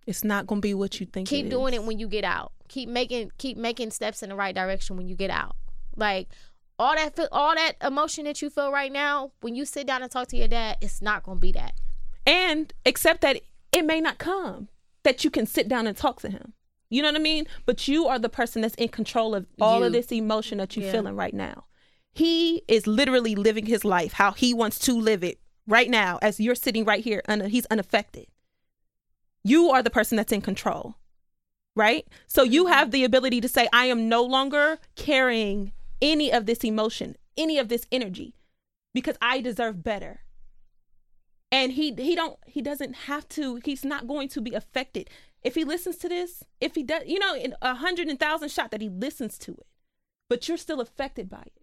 it's 0.07 0.25
not 0.25 0.47
gonna 0.47 0.61
be 0.61 0.75
what 0.75 0.99
you 1.01 1.07
think. 1.07 1.29
Keep 1.29 1.47
it 1.47 1.51
doing 1.51 1.75
is. 1.75 1.81
it 1.81 1.85
when 1.87 1.99
you 1.99 2.09
get 2.09 2.25
out. 2.25 2.53
Keep 2.69 2.89
making 2.89 3.31
keep 3.39 3.57
making 3.57 3.91
steps 3.91 4.23
in 4.23 4.29
the 4.31 4.35
right 4.37 4.55
direction 4.55 4.97
when 4.97 5.07
you 5.09 5.15
get 5.15 5.31
out. 5.31 5.57
Like 5.97 6.29
all 6.79 6.95
that 6.95 7.19
all 7.33 7.55
that 7.55 7.75
emotion 7.85 8.25
that 8.25 8.41
you 8.43 8.49
feel 8.51 8.73
right 8.73 8.91
now, 8.93 9.33
when 9.41 9.55
you 9.55 9.65
sit 9.65 9.87
down 9.87 10.03
and 10.03 10.11
talk 10.11 10.29
to 10.29 10.37
your 10.37 10.49
dad, 10.49 10.79
it's 10.81 11.03
not 11.03 11.23
gonna 11.25 11.39
be 11.41 11.53
that. 11.53 11.75
and 12.27 12.73
accept 12.87 13.21
that 13.23 13.41
it 13.73 13.85
may 13.85 14.01
not 14.01 14.19
come 14.19 14.69
that 15.05 15.25
you 15.25 15.31
can 15.31 15.47
sit 15.47 15.69
down 15.69 15.87
and 15.87 15.97
talk 15.97 16.21
to 16.21 16.29
him 16.29 16.53
you 16.91 17.01
know 17.01 17.09
what 17.09 17.17
i 17.17 17.23
mean 17.23 17.47
but 17.65 17.89
you 17.89 18.07
are 18.09 18.19
the 18.19 18.29
person 18.29 18.61
that's 18.61 18.75
in 18.75 18.89
control 18.89 19.35
of 19.35 19.47
all 19.61 19.83
of 19.83 19.93
this 19.93 20.13
emotion 20.13 20.59
that 20.59 20.77
you're 20.77 20.85
Yeah. 20.85 20.93
feeling 20.93 21.17
right 21.17 21.33
now 21.33 21.65
he 22.13 22.63
is 22.69 22.87
literally 22.87 23.35
living 23.35 23.65
his 23.65 23.85
life 23.87 24.13
how 24.15 24.33
he 24.33 24.53
wants 24.53 24.79
to 24.81 24.93
live 25.01 25.25
it 25.25 25.39
right 25.71 25.89
now 25.89 26.19
as 26.21 26.39
you're 26.41 26.55
sitting 26.55 26.85
right 26.85 27.03
here 27.03 27.23
un- 27.29 27.49
he's 27.49 27.67
unaffected. 27.67 28.27
You 29.43 29.71
are 29.71 29.83
the 29.83 29.91
person 29.91 30.17
that's 30.17 30.33
in 30.33 30.43
control 30.43 30.97
right? 31.77 32.07
So 32.27 32.43
you 32.43 32.65
mm-hmm. 32.65 32.73
have 32.73 32.91
the 32.91 33.05
ability 33.05 33.41
to 33.41 33.49
say 33.49 33.69
i 33.73 33.87
am 33.87 34.09
no 34.09 34.23
longer 34.23 34.79
carrying 34.97 35.73
any 36.03 36.33
of 36.33 36.47
this 36.47 36.65
emotion 36.65 37.17
any 37.37 37.59
of 37.59 37.69
this 37.69 37.87
energy 37.93 38.35
because 38.93 39.17
i 39.23 39.41
deserve 39.41 39.83
better. 39.83 40.21
And 41.53 41.73
he 41.73 41.93
he 41.95 42.15
don't 42.15 42.39
he 42.47 42.63
doesn't 42.63 42.95
have 43.11 43.29
to 43.31 43.61
he's 43.65 43.85
not 43.85 44.07
going 44.07 44.29
to 44.29 44.41
be 44.41 44.55
affected. 44.55 45.11
If 45.43 45.55
he 45.55 45.65
listens 45.65 45.97
to 45.99 46.09
this 46.09 46.45
if 46.61 46.75
he 46.75 46.83
does 46.83 47.05
you 47.07 47.19
know 47.19 47.35
in 47.35 47.55
a 47.63 47.75
hundred 47.75 48.09
and 48.09 48.21
thousand 48.21 48.51
shot 48.51 48.71
that 48.71 48.81
he 48.81 48.89
listens 48.89 49.39
to 49.39 49.53
it 49.53 49.67
but 50.29 50.47
you're 50.47 50.57
still 50.57 50.81
affected 50.81 51.29
by 51.29 51.43
it 51.47 51.60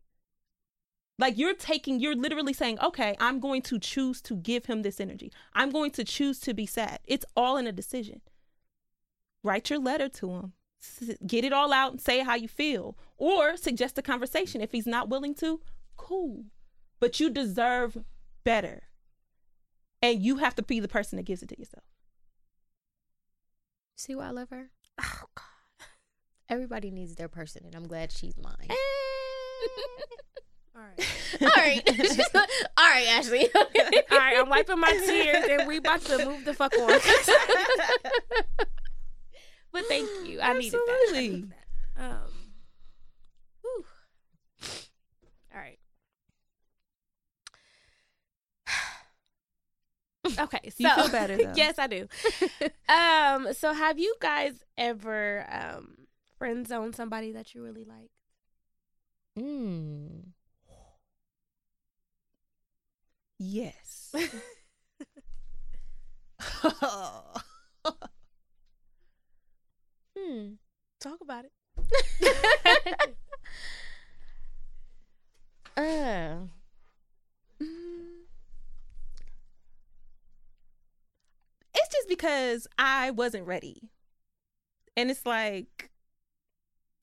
like 1.19 1.37
you're 1.37 1.53
taking 1.53 1.99
you're 1.99 2.15
literally 2.15 2.53
saying 2.53 2.79
okay 2.79 3.15
i'm 3.19 3.39
going 3.39 3.61
to 3.61 3.79
choose 3.79 4.21
to 4.21 4.35
give 4.35 4.65
him 4.65 4.81
this 4.81 4.99
energy 4.99 5.31
i'm 5.53 5.69
going 5.69 5.91
to 5.91 6.03
choose 6.03 6.39
to 6.39 6.53
be 6.53 6.65
sad 6.65 6.99
it's 7.05 7.25
all 7.35 7.57
in 7.57 7.67
a 7.67 7.71
decision 7.71 8.21
write 9.43 9.69
your 9.69 9.79
letter 9.79 10.09
to 10.09 10.31
him 10.31 10.53
get 11.25 11.43
it 11.43 11.51
all 11.51 11.73
out 11.73 11.91
and 11.91 12.01
say 12.01 12.19
how 12.19 12.35
you 12.35 12.47
feel 12.47 12.97
or 13.17 13.57
suggest 13.57 13.97
a 13.97 14.01
conversation 14.01 14.61
if 14.61 14.71
he's 14.71 14.87
not 14.87 15.09
willing 15.09 15.33
to 15.33 15.59
cool 15.95 16.45
but 16.99 17.19
you 17.19 17.29
deserve 17.29 17.97
better 18.43 18.83
and 20.01 20.21
you 20.23 20.37
have 20.37 20.55
to 20.55 20.63
be 20.63 20.79
the 20.79 20.87
person 20.87 21.17
that 21.17 21.23
gives 21.23 21.41
it 21.41 21.49
to 21.49 21.59
yourself. 21.59 21.83
See 23.95 24.15
why 24.15 24.27
I 24.27 24.31
love 24.31 24.49
her? 24.49 24.69
Oh 25.01 25.23
God. 25.35 25.43
Everybody 26.49 26.91
needs 26.91 27.15
their 27.15 27.27
person, 27.27 27.63
and 27.65 27.75
I'm 27.75 27.87
glad 27.87 28.11
she's 28.11 28.37
mine. 28.37 28.69
All 30.77 30.83
right. 30.83 30.99
all 31.41 31.47
right, 31.63 31.81
all 32.77 32.89
right, 32.89 33.07
Ashley. 33.07 33.49
All 33.55 33.65
right, 34.17 34.37
I'm 34.37 34.47
wiping 34.49 34.79
my 34.79 34.91
tears 35.05 35.45
and 35.49 35.67
we 35.67 35.77
about 35.77 36.01
to 36.01 36.23
move 36.23 36.45
the 36.45 36.53
fuck 36.53 36.77
on. 36.77 36.87
but 39.71 39.85
thank 39.87 40.07
you. 40.27 40.39
I 40.39 40.53
needed 40.53 40.73
that. 40.73 40.79
I 40.87 41.01
Absolutely. 41.03 41.29
needed 41.29 41.51
that. 41.51 42.03
Um, 42.03 42.31
whew. 43.61 43.85
All 45.53 45.59
right. 45.59 45.79
Okay, 50.39 50.69
so 50.69 50.75
You 50.77 50.89
feel 50.93 51.07
better, 51.09 51.37
though. 51.37 51.53
yes, 51.55 51.79
I 51.79 51.87
do. 51.87 52.07
um, 52.89 53.53
so 53.53 53.73
have 53.73 53.97
you 53.97 54.13
guys 54.19 54.61
ever 54.77 55.45
um 55.49 56.05
friend 56.37 56.67
zoned 56.67 56.95
somebody 56.95 57.31
that 57.31 57.55
you 57.55 57.63
really 57.63 57.85
like? 57.85 58.11
mm. 59.39 60.23
Yes. 63.39 64.13
Hmm. 70.17 70.53
Talk 70.99 71.21
about 71.21 71.45
it. 71.45 71.51
Uh. 75.77 76.47
Mm. 77.61 78.23
It's 81.75 81.93
just 81.93 82.07
because 82.09 82.65
I 82.79 83.11
wasn't 83.11 83.45
ready. 83.45 83.91
And 84.95 85.11
it's 85.11 85.23
like 85.23 85.91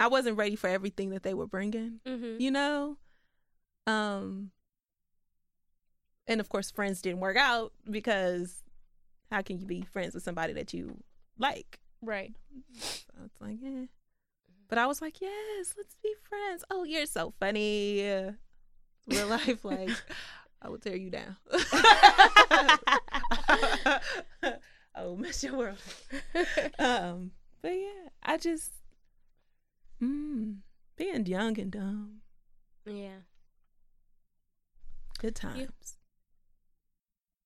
I 0.01 0.09
wasn't 0.09 0.37
ready 0.39 0.57
for 0.57 0.67
everything 0.67 1.11
that 1.11 1.23
they 1.23 1.35
were 1.35 1.47
bringing, 1.47 2.01
Mm-hmm. 2.05 2.41
you 2.41 2.51
know? 2.51 2.97
Um 3.87 4.51
and 6.27 6.41
of 6.41 6.49
course 6.49 6.71
friends 6.71 7.03
didn't 7.03 7.21
work 7.21 7.37
out 7.37 7.73
because 7.91 8.63
how 9.31 9.43
can 9.43 9.59
you 9.59 9.67
be 9.67 9.83
friends 9.83 10.15
with 10.15 10.23
somebody 10.23 10.53
that 10.55 10.73
you 10.73 10.97
like? 11.39 11.81
Right. 12.03 12.35
So 12.79 13.13
it's 13.25 13.41
like, 13.41 13.59
eh. 13.65 13.87
But 14.69 14.79
I 14.79 14.87
was 14.87 15.01
like, 15.03 15.21
yes, 15.21 15.75
let's 15.77 15.95
be 16.03 16.13
friends. 16.29 16.65
Oh, 16.71 16.85
you're 16.85 17.07
so 17.07 17.33
funny. 17.39 18.03
Real 19.07 19.27
life, 19.29 19.65
like, 19.65 19.91
I 20.63 20.69
will 20.69 20.79
tear 20.79 20.97
you 20.97 21.11
down. 21.11 21.37
I 24.97 25.03
will 25.03 25.17
mess 25.17 25.43
your 25.43 25.57
world. 25.57 25.79
Um, 26.79 27.33
but 27.63 27.73
yeah, 27.73 28.09
I 28.23 28.37
just, 28.39 28.73
mm, 30.03 30.57
being 30.97 31.27
young 31.27 31.59
and 31.59 31.71
dumb, 31.71 32.21
Yeah. 32.87 33.19
good 35.19 35.35
times. 35.35 35.97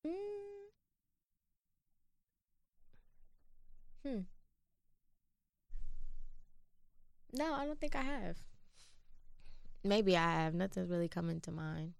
You- 0.08 0.70
Mm. 4.04 4.10
Hmm. 4.12 4.20
No, 7.32 7.52
I 7.54 7.66
don't 7.66 7.80
think 7.80 7.94
I 7.94 8.02
have. 8.02 8.38
Maybe 9.84 10.16
I 10.16 10.30
have. 10.32 10.54
Nothing's 10.54 10.88
really 10.88 11.08
coming 11.08 11.40
to 11.42 11.50
mind. 11.50 11.94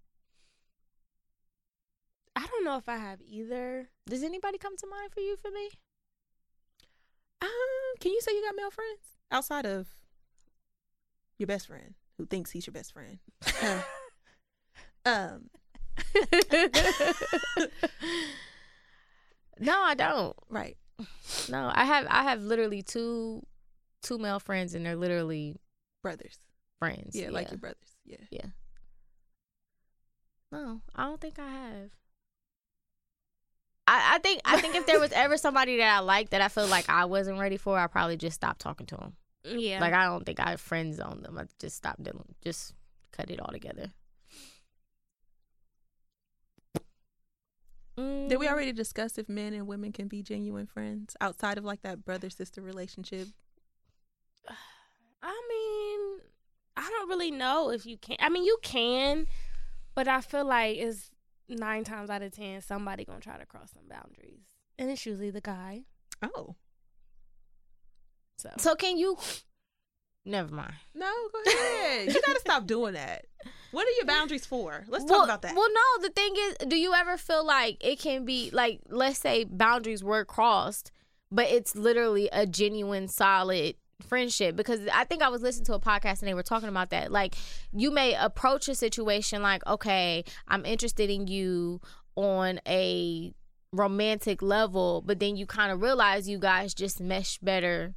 I 2.35 2.45
don't 2.47 2.63
know 2.63 2.77
if 2.77 2.87
I 2.87 2.97
have 2.97 3.19
either. 3.21 3.89
Does 4.07 4.23
anybody 4.23 4.57
come 4.57 4.77
to 4.77 4.87
mind 4.87 5.11
for 5.11 5.19
you 5.19 5.35
for 5.37 5.51
me? 5.51 5.69
Um, 7.41 7.49
can 7.99 8.11
you 8.11 8.21
say 8.21 8.31
you 8.33 8.43
got 8.43 8.55
male 8.55 8.71
friends 8.71 8.99
outside 9.31 9.65
of 9.65 9.87
your 11.37 11.47
best 11.47 11.67
friend 11.67 11.95
who 12.17 12.25
thinks 12.25 12.51
he's 12.51 12.65
your 12.67 12.73
best 12.73 12.93
friend? 12.93 13.19
um, 15.05 15.49
no, 19.59 19.81
I 19.81 19.93
don't. 19.95 20.35
right. 20.49 20.77
No, 21.49 21.71
I 21.73 21.85
have. 21.85 22.07
I 22.09 22.23
have 22.23 22.41
literally 22.41 22.81
two, 22.81 23.45
two 24.01 24.17
male 24.17 24.39
friends, 24.39 24.73
and 24.75 24.85
they're 24.85 24.95
literally 24.95 25.57
Brothers. 26.03 26.37
friends. 26.79 27.15
Yeah, 27.15 27.29
like 27.29 27.49
your 27.51 27.57
brothers. 27.57 27.95
Yeah. 28.05 28.17
Yeah. 28.31 28.45
No, 30.51 30.81
I 30.95 31.05
don't 31.05 31.21
think 31.21 31.37
I 31.39 31.49
have. 31.49 31.89
I, 33.87 34.15
I 34.15 34.19
think 34.19 34.41
I 34.45 34.59
think 34.59 34.75
if 34.75 34.85
there 34.85 34.99
was 34.99 35.11
ever 35.15 35.37
somebody 35.37 35.77
that 35.77 35.95
I 35.95 35.99
liked 35.99 36.31
that 36.31 36.41
I 36.41 36.47
feel 36.47 36.67
like 36.67 36.89
I 36.89 37.05
wasn't 37.05 37.39
ready 37.39 37.57
for, 37.57 37.77
I 37.77 37.87
probably 37.87 38.17
just 38.17 38.35
stopped 38.35 38.59
talking 38.61 38.85
to 38.87 38.95
them. 38.97 39.13
yeah. 39.45 39.79
Like 39.79 39.93
I 39.93 40.05
don't 40.05 40.25
think 40.25 40.39
I 40.39 40.55
friend 40.57 40.93
zoned 40.93 41.23
them. 41.23 41.37
I 41.37 41.45
just 41.59 41.77
stopped 41.77 42.03
dealing, 42.03 42.35
just 42.43 42.73
cut 43.11 43.29
it 43.31 43.39
all 43.39 43.51
together. 43.51 43.91
Did 47.99 48.39
we 48.39 48.45
mm-hmm. 48.45 48.53
already 48.53 48.71
discuss 48.71 49.17
if 49.17 49.27
men 49.27 49.53
and 49.53 49.67
women 49.67 49.91
can 49.91 50.07
be 50.07 50.21
genuine 50.23 50.67
friends 50.67 51.15
outside 51.19 51.57
of 51.57 51.65
like 51.65 51.81
that 51.81 52.05
brother 52.05 52.29
sister 52.29 52.61
relationship? 52.61 53.27
I 55.21 55.41
mean, 55.49 56.21
I 56.77 56.89
don't 56.89 57.09
really 57.09 57.31
know 57.31 57.71
if 57.71 57.85
you 57.85 57.97
can. 57.97 58.17
I 58.19 58.29
mean, 58.29 58.43
you 58.43 58.57
can, 58.61 59.27
but 59.95 60.07
I 60.07 60.21
feel 60.21 60.45
like 60.45 60.77
it's 60.77 61.11
nine 61.49 61.83
times 61.83 62.09
out 62.09 62.21
of 62.21 62.31
ten 62.31 62.61
somebody 62.61 63.05
gonna 63.05 63.19
try 63.19 63.37
to 63.37 63.45
cross 63.45 63.71
some 63.73 63.87
boundaries, 63.89 64.43
and 64.77 64.89
it's 64.89 65.05
usually 65.05 65.31
the 65.31 65.41
guy. 65.41 65.83
Oh. 66.21 66.55
So, 68.37 68.49
So 68.57 68.75
can 68.75 68.97
you? 68.97 69.17
Never 70.25 70.53
mind. 70.53 70.73
No, 70.93 71.11
go 71.33 71.51
ahead. 71.51 72.13
you 72.13 72.21
gotta 72.25 72.39
stop 72.39 72.67
doing 72.67 72.93
that. 72.93 73.25
What 73.71 73.87
are 73.87 73.91
your 73.91 74.05
boundaries 74.05 74.45
for? 74.45 74.85
Let's 74.87 75.05
talk 75.05 75.17
well, 75.17 75.23
about 75.23 75.41
that. 75.43 75.55
Well, 75.55 75.69
no. 75.71 76.07
The 76.07 76.09
thing 76.09 76.33
is, 76.35 76.55
do 76.67 76.75
you 76.75 76.93
ever 76.93 77.17
feel 77.17 77.45
like 77.45 77.77
it 77.81 77.99
can 77.99 78.25
be 78.25 78.49
like, 78.51 78.81
let's 78.89 79.19
say 79.19 79.43
boundaries 79.43 80.03
were 80.03 80.25
crossed, 80.25 80.91
but 81.31 81.47
it's 81.47 81.75
literally 81.75 82.29
a 82.31 82.45
genuine, 82.45 83.07
solid 83.07 83.75
friendship? 84.07 84.55
Because 84.55 84.81
I 84.93 85.03
think 85.03 85.21
I 85.21 85.29
was 85.29 85.41
listening 85.41 85.65
to 85.65 85.75
a 85.75 85.79
podcast 85.79 86.19
and 86.19 86.27
they 86.27 86.33
were 86.33 86.43
talking 86.43 86.69
about 86.69 86.89
that. 86.89 87.11
Like, 87.11 87.35
you 87.71 87.91
may 87.91 88.15
approach 88.15 88.67
a 88.67 88.75
situation 88.75 89.43
like, 89.43 89.65
okay, 89.67 90.23
I'm 90.47 90.65
interested 90.65 91.09
in 91.09 91.27
you 91.27 91.79
on 92.15 92.59
a 92.67 93.33
romantic 93.71 94.41
level, 94.41 95.03
but 95.05 95.19
then 95.19 95.35
you 95.35 95.45
kind 95.45 95.71
of 95.71 95.81
realize 95.81 96.27
you 96.27 96.39
guys 96.39 96.73
just 96.73 96.99
mesh 96.99 97.37
better 97.37 97.93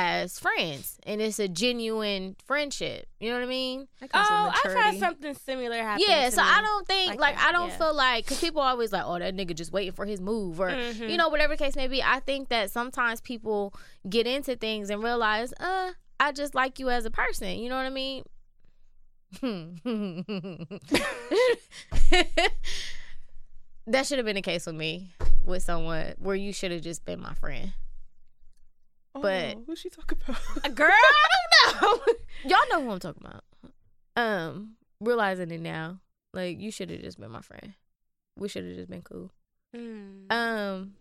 as 0.00 0.38
friends 0.38 0.98
and 1.04 1.20
it's 1.20 1.38
a 1.38 1.48
genuine 1.48 2.36
friendship 2.44 3.06
you 3.20 3.28
know 3.30 3.36
what 3.36 3.42
i 3.42 3.46
mean 3.46 3.88
oh, 4.14 4.52
I've 4.64 4.72
had 4.74 4.98
something 4.98 5.34
similar 5.34 5.76
happen. 5.82 6.04
yeah, 6.06 6.26
to 6.26 6.32
so 6.36 6.42
me. 6.42 6.48
I 6.48 6.60
don't 6.62 6.86
think 6.86 7.08
like 7.10 7.20
like, 7.20 7.36
that, 7.36 7.48
I 7.48 7.52
don't 7.52 7.68
yeah. 7.70 7.76
feel 7.78 7.94
like 7.94 8.24
because 8.24 8.40
people 8.40 8.62
are 8.62 8.70
always 8.70 8.92
like, 8.92 9.02
oh, 9.04 9.18
that 9.18 9.34
nigga 9.36 9.54
just 9.54 9.72
waiting 9.72 9.92
for 9.92 10.06
his 10.06 10.20
move 10.20 10.60
or 10.60 10.70
Mhm. 10.70 11.10
you 11.10 11.16
know 11.16 11.28
whatever 11.28 11.54
the 11.56 11.62
case 11.64 11.76
may 11.76 11.88
be. 11.88 12.02
I 12.02 12.20
think 12.20 12.48
that 12.48 12.70
sometimes 12.70 13.20
people 13.20 13.74
get 14.08 14.26
into 14.26 14.56
things 14.56 14.90
and 14.90 15.02
realize, 15.02 15.52
uh, 15.60 15.92
I 16.20 16.32
just 16.32 16.54
like 16.54 16.78
you 16.78 16.90
as 16.90 17.04
a 17.04 17.10
person. 17.10 17.58
You 17.58 17.68
know 17.68 17.76
what 17.76 17.86
I 17.86 17.90
mean? 17.90 18.24
that 23.86 24.06
should 24.06 24.18
have 24.18 24.26
been 24.26 24.36
the 24.36 24.42
case 24.42 24.66
with 24.66 24.74
me 24.76 25.10
with 25.44 25.62
someone 25.62 26.14
where 26.18 26.36
you 26.36 26.52
should 26.52 26.70
have 26.70 26.82
just 26.82 27.04
been 27.04 27.20
my 27.20 27.34
friend. 27.34 27.72
But- 29.14 29.56
oh, 29.56 29.62
who's 29.66 29.78
she 29.80 29.90
talking 29.90 30.18
about? 30.26 30.40
A 30.64 30.70
girl, 30.80 30.90
I 30.90 31.80
don't 31.80 31.82
know. 32.06 32.14
Y'all 32.44 32.58
know 32.70 32.84
who 32.84 32.90
I'm 32.92 32.98
talking 33.00 33.22
about. 33.24 33.44
Um, 34.16 34.74
realizing 35.00 35.50
it 35.50 35.60
now, 35.60 36.00
like 36.32 36.60
you 36.60 36.70
should 36.70 36.90
have 36.90 37.00
just 37.02 37.18
been 37.20 37.30
my 37.30 37.40
friend. 37.40 37.74
We 38.36 38.48
should 38.48 38.64
have 38.64 38.74
just 38.76 38.90
been 38.90 39.02
cool. 39.02 39.32
Mm. 39.76 40.32
Um. 40.32 40.94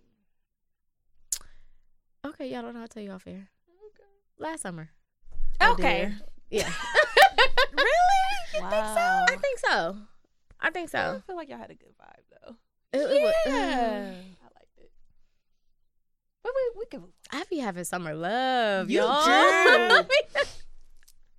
Okay, 2.25 2.49
y'all 2.51 2.61
don't 2.61 2.73
know. 2.73 2.81
I'll 2.81 2.87
tell 2.87 3.03
you 3.03 3.11
off 3.11 3.25
air. 3.27 3.47
Last 4.37 4.61
summer. 4.61 4.89
Oh, 5.61 5.73
okay. 5.73 6.13
dear. 6.49 6.61
Yeah. 6.63 6.71
Really? 7.73 8.63
Wow. 8.63 8.69
Think 8.69 8.85
so? 8.87 9.01
I 9.33 9.37
think 9.39 9.59
so. 9.59 9.97
I 10.59 10.69
think 10.71 10.89
so. 10.89 10.99
I 11.17 11.27
feel 11.27 11.35
like 11.35 11.49
y'all 11.49 11.59
had 11.59 11.69
a 11.69 11.75
good 11.75 11.93
vibe 12.01 12.23
though. 12.31 12.55
It- 12.93 13.11
it 13.11 13.21
was- 13.21 13.33
Yeah. 13.45 14.13
I 16.47 16.51
liked. 16.51 16.53
But 16.53 16.53
we 16.55 16.79
we 16.79 16.85
can 16.85 17.03
I 17.31 17.43
be 17.49 17.57
having 17.59 17.83
summer 17.83 18.13
love, 18.13 18.89
You 18.89 19.01
y'all. 19.01 19.25
do. 19.25 20.07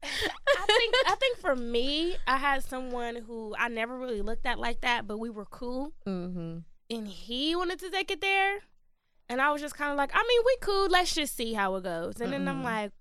I 0.02 0.66
think 0.66 0.94
I 1.06 1.14
think 1.16 1.38
for 1.38 1.56
me, 1.56 2.16
I 2.26 2.36
had 2.36 2.64
someone 2.64 3.16
who 3.16 3.54
I 3.58 3.68
never 3.68 3.98
really 3.98 4.22
looked 4.22 4.46
at 4.46 4.58
like 4.58 4.80
that, 4.82 5.06
but 5.06 5.18
we 5.18 5.30
were 5.30 5.44
cool, 5.44 5.92
mm-hmm. 6.06 6.58
and 6.90 7.08
he 7.08 7.56
wanted 7.56 7.80
to 7.80 7.90
take 7.90 8.10
it 8.10 8.20
there, 8.20 8.58
and 9.28 9.40
I 9.40 9.50
was 9.50 9.60
just 9.60 9.74
kind 9.76 9.90
of 9.90 9.96
like, 9.96 10.10
I 10.14 10.24
mean, 10.26 10.40
we 10.46 10.56
cool. 10.60 10.88
Let's 10.88 11.14
just 11.14 11.36
see 11.36 11.52
how 11.52 11.74
it 11.76 11.84
goes. 11.84 12.20
And 12.20 12.32
then 12.32 12.48
I'm 12.48 12.62
like, 12.62 12.92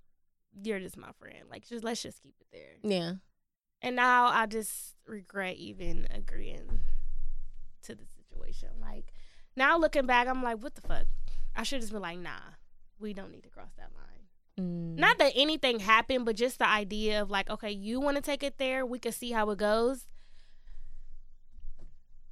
you're 0.63 0.79
just 0.79 0.97
my 0.97 1.11
friend. 1.19 1.43
Like, 1.49 1.67
just 1.67 1.83
let's 1.83 2.01
just 2.01 2.21
keep 2.21 2.35
it 2.41 2.47
there. 2.51 2.91
Yeah. 2.91 3.13
And 3.81 3.95
now 3.95 4.27
I 4.27 4.47
just 4.47 4.95
regret 5.05 5.57
even 5.57 6.07
agreeing 6.09 6.79
to 7.83 7.95
the 7.95 8.05
situation. 8.05 8.69
Like 8.81 9.13
now 9.55 9.77
looking 9.77 10.05
back, 10.05 10.27
I'm 10.27 10.41
like, 10.43 10.61
what 10.61 10.75
the 10.75 10.81
fuck? 10.81 11.05
I 11.57 11.63
should 11.63 11.81
just 11.81 11.91
been 11.91 12.01
like, 12.01 12.19
nah, 12.19 12.39
we 12.99 13.13
don't 13.13 13.31
need 13.31 13.43
to 13.43 13.49
cross 13.49 13.71
that 13.77 13.89
line. 13.95 14.65
Mm. 14.65 14.97
Not 14.99 15.17
that 15.17 15.33
anything 15.35 15.79
happened, 15.79 16.23
but 16.25 16.35
just 16.35 16.59
the 16.59 16.67
idea 16.69 17.21
of 17.21 17.29
like, 17.29 17.49
okay, 17.49 17.71
you 17.71 17.99
want 17.99 18.15
to 18.15 18.21
take 18.21 18.43
it 18.43 18.57
there, 18.57 18.85
we 18.85 18.99
can 18.99 19.11
see 19.11 19.31
how 19.31 19.49
it 19.49 19.57
goes. 19.57 20.05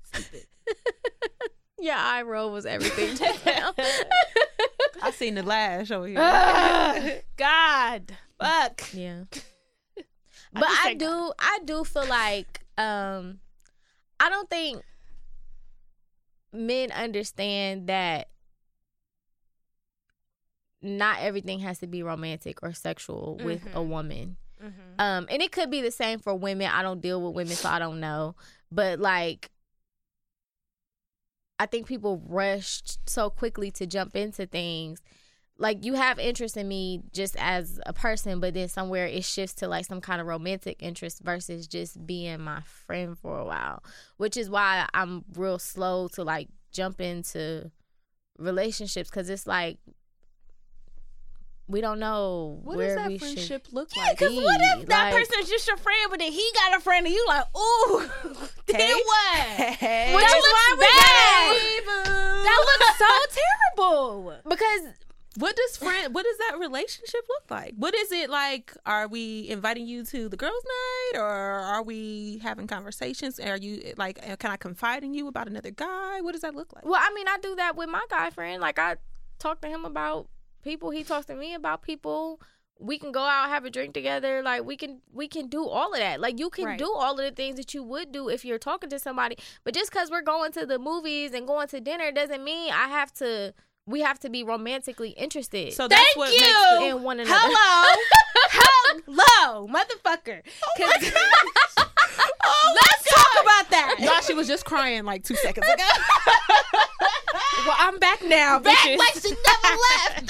Stupid. 0.04 0.46
Yeah, 1.86 1.98
eye 2.00 2.24
roll 2.24 2.52
was 2.52 2.66
everything. 2.66 3.16
just 3.16 3.46
now. 3.46 3.74
I 5.04 5.12
seen 5.12 5.36
the 5.36 5.44
lash 5.44 5.92
over 5.92 6.08
here. 6.08 6.18
Ugh, 6.20 7.12
God, 7.38 8.18
fuck. 8.40 8.82
yeah. 8.94 9.26
But 10.54 10.62
just 10.62 10.80
I, 10.80 10.84
thank 10.84 11.00
do 11.00 11.34
I 11.38 11.60
do 11.64 11.84
feel 11.84 12.08
like 12.08 12.62
um 12.78 13.40
I 14.20 14.30
don't 14.30 14.50
think 14.50 14.82
men 16.52 16.92
understand 16.92 17.88
that 17.88 18.30
not 20.82 21.20
everything 21.20 21.60
has 21.60 21.80
to 21.80 21.88
be 21.88 22.04
romantic 22.04 22.62
or 22.64 22.74
sexual 22.74 23.40
with 23.44 23.66
a 23.68 23.80
Mhm. 23.80 23.88
woman. 23.90 24.38
Mhm. 24.62 25.00
Um 25.00 25.28
and 25.30 25.42
it 25.42 25.52
could 25.52 25.70
be 25.72 25.82
the 25.82 25.92
same 25.92 26.20
for 26.20 26.34
women. 26.36 26.68
I 26.72 26.82
don't 26.82 27.02
deal 27.02 27.22
with 27.22 27.36
women 27.36 27.56
so 27.56 27.70
I 27.70 27.80
don't 27.80 28.00
know. 28.00 28.36
But 28.72 29.00
like 29.00 29.50
I 31.58 31.66
think 31.66 31.88
people 31.88 32.22
rushed 32.28 33.00
so 33.10 33.30
quickly 33.30 33.72
to 33.72 33.88
jump 33.88 34.16
into 34.16 34.46
things. 34.46 35.02
Like 35.58 35.86
you 35.86 35.94
have 35.94 36.20
interest 36.20 36.58
in 36.58 36.68
me 36.68 37.02
just 37.14 37.38
as 37.40 37.80
a 37.86 37.94
person, 37.94 38.42
but 38.42 38.54
then 38.54 38.68
somewhere 38.68 39.08
it 39.08 39.24
shifts 39.24 39.56
to 39.56 39.70
like 39.70 39.86
some 39.86 40.02
kind 40.02 40.20
of 40.20 40.28
romantic 40.28 40.84
interest 40.84 41.22
versus 41.24 41.66
just 41.66 42.06
being 42.06 42.42
my 42.42 42.60
friend 42.62 43.18
for 43.18 43.40
a 43.40 43.46
while. 43.46 43.82
Which 44.18 44.36
is 44.36 44.50
why 44.50 44.86
I'm 44.94 45.24
real 45.34 45.58
slow 45.58 46.10
to 46.10 46.26
like 46.26 46.50
jump 46.74 47.00
into 47.00 47.72
relationships 48.38 49.10
because 49.10 49.30
it's 49.30 49.48
like 49.48 49.78
we 51.68 51.82
don't 51.82 52.00
know 52.00 52.60
What 52.64 52.78
does 52.78 52.96
that 52.96 53.08
we 53.08 53.18
should 53.18 53.34
friendship 53.34 53.68
look 53.72 53.90
Yeah, 53.96 54.04
like? 54.04 54.20
because 54.20 54.36
what 54.36 54.62
if 54.80 54.88
that 54.88 55.14
like- 55.14 55.28
person's 55.28 55.50
just 55.50 55.68
your 55.68 55.78
friend, 55.78 56.08
but 56.10 56.20
then 56.20 56.32
he 56.32 56.48
got 56.54 56.78
a 56.78 56.80
friend, 56.80 57.06
and 57.06 57.14
you 57.16 57.26
like, 57.28 57.46
ooh, 57.58 58.10
then 58.68 58.80
Hey. 58.80 58.94
what? 58.94 59.40
Hey. 59.78 60.16
Which 60.16 60.24
That 60.24 60.36
is 60.38 60.44
looks 60.44 60.54
why 60.54 60.76
we 60.78 60.86
bad. 60.86 62.16
That 62.46 62.66
looks 62.66 62.98
so 63.00 63.40
terrible. 63.78 64.36
because 64.48 64.82
What 65.38 65.56
does 65.56 65.78
friend? 65.86 66.14
What 66.14 66.24
does 66.24 66.38
that 66.50 66.60
relationship 66.60 67.22
look 67.28 67.50
like? 67.50 67.74
What 67.78 67.94
is 67.96 68.12
it 68.12 68.30
like? 68.30 68.72
Are 68.86 69.08
we 69.08 69.50
inviting 69.50 69.88
you 69.88 70.06
to 70.06 70.30
the 70.30 70.38
girls' 70.38 70.64
night, 70.64 71.20
or 71.20 71.28
are 71.28 71.82
we 71.84 72.38
having 72.44 72.68
conversations? 72.68 73.40
Are 73.40 73.58
you 73.58 73.94
like? 73.98 74.20
uh, 74.30 74.36
Can 74.38 74.52
I 74.52 74.58
confide 74.58 75.04
in 75.04 75.14
you 75.14 75.28
about 75.28 75.48
another 75.48 75.72
guy? 75.72 76.22
What 76.22 76.34
does 76.34 76.42
that 76.42 76.56
look 76.56 76.72
like? 76.74 76.86
Well, 76.86 77.02
I 77.04 77.12
mean, 77.14 77.28
I 77.28 77.38
do 77.42 77.56
that 77.56 77.76
with 77.76 77.90
my 77.90 78.06
guy 78.10 78.30
friend. 78.30 78.62
Like, 78.62 78.78
I 78.80 78.96
talk 79.40 79.60
to 79.62 79.68
him 79.68 79.84
about 79.84 80.28
people. 80.66 80.90
He 80.90 81.04
talks 81.06 81.28
to 81.28 81.36
me 81.36 81.54
about 81.54 81.82
people. 81.82 82.42
We 82.78 83.00
can 83.00 83.14
go 83.14 83.22
out, 83.22 83.48
have 83.48 83.64
a 83.64 83.70
drink 83.70 83.94
together. 83.94 84.42
Like, 84.44 84.66
we 84.66 84.76
can 84.76 85.00
we 85.14 85.30
can 85.30 85.48
do 85.48 85.66
all 85.66 85.94
of 85.94 86.00
that. 86.00 86.20
Like, 86.20 86.38
you 86.40 86.50
can 86.50 86.66
Right. 86.66 86.78
do 86.78 86.92
all 86.94 87.14
of 87.18 87.24
the 87.26 87.32
things 87.32 87.56
that 87.56 87.74
you 87.74 87.82
would 87.84 88.12
do 88.12 88.28
if 88.28 88.44
you're 88.44 88.60
talking 88.60 88.90
to 88.90 89.00
somebody. 89.00 89.38
But 89.64 89.74
just 89.74 89.92
because 89.92 90.12
we're 90.12 90.22
going 90.24 90.52
to 90.54 90.66
the 90.66 90.78
movies 90.78 91.32
and 91.34 91.48
going 91.48 91.70
to 91.70 91.80
dinner 91.80 92.12
doesn't 92.12 92.44
mean 92.44 92.74
I 92.74 92.90
have 92.90 93.14
to. 93.14 93.54
We 93.88 94.02
have 94.02 94.20
to 94.22 94.30
be 94.32 94.44
romantically 94.44 95.12
interested. 95.12 95.72
So 95.74 95.88
that's 95.88 96.02
Thank 96.04 96.18
what 96.18 96.34
you. 96.34 96.42
makes 96.42 96.96
in 96.96 97.04
one 97.04 97.20
another. 97.20 97.38
Hello, 97.40 98.02
hello, 99.06 99.68
motherfucker. 99.78 100.42
Oh 100.82 101.86
'Cause- 102.46 102.76
Let's 102.76 103.14
talk 103.16 103.44
about 103.44 103.70
that. 103.72 103.96
y'all. 104.00 104.22
She 104.22 104.34
was 104.34 104.48
just 104.48 104.66
crying 104.66 105.04
like 105.06 105.24
two 105.24 105.36
seconds 105.36 105.68
ago. 105.68 105.84
Well, 107.66 107.76
I'm 107.80 107.98
back 108.00 108.22
now. 108.24 108.60
Back 108.60 108.78
bitches. 108.78 108.98
like 108.98 109.14
she 109.16 109.30
never 109.30 109.78
left. 110.14 110.30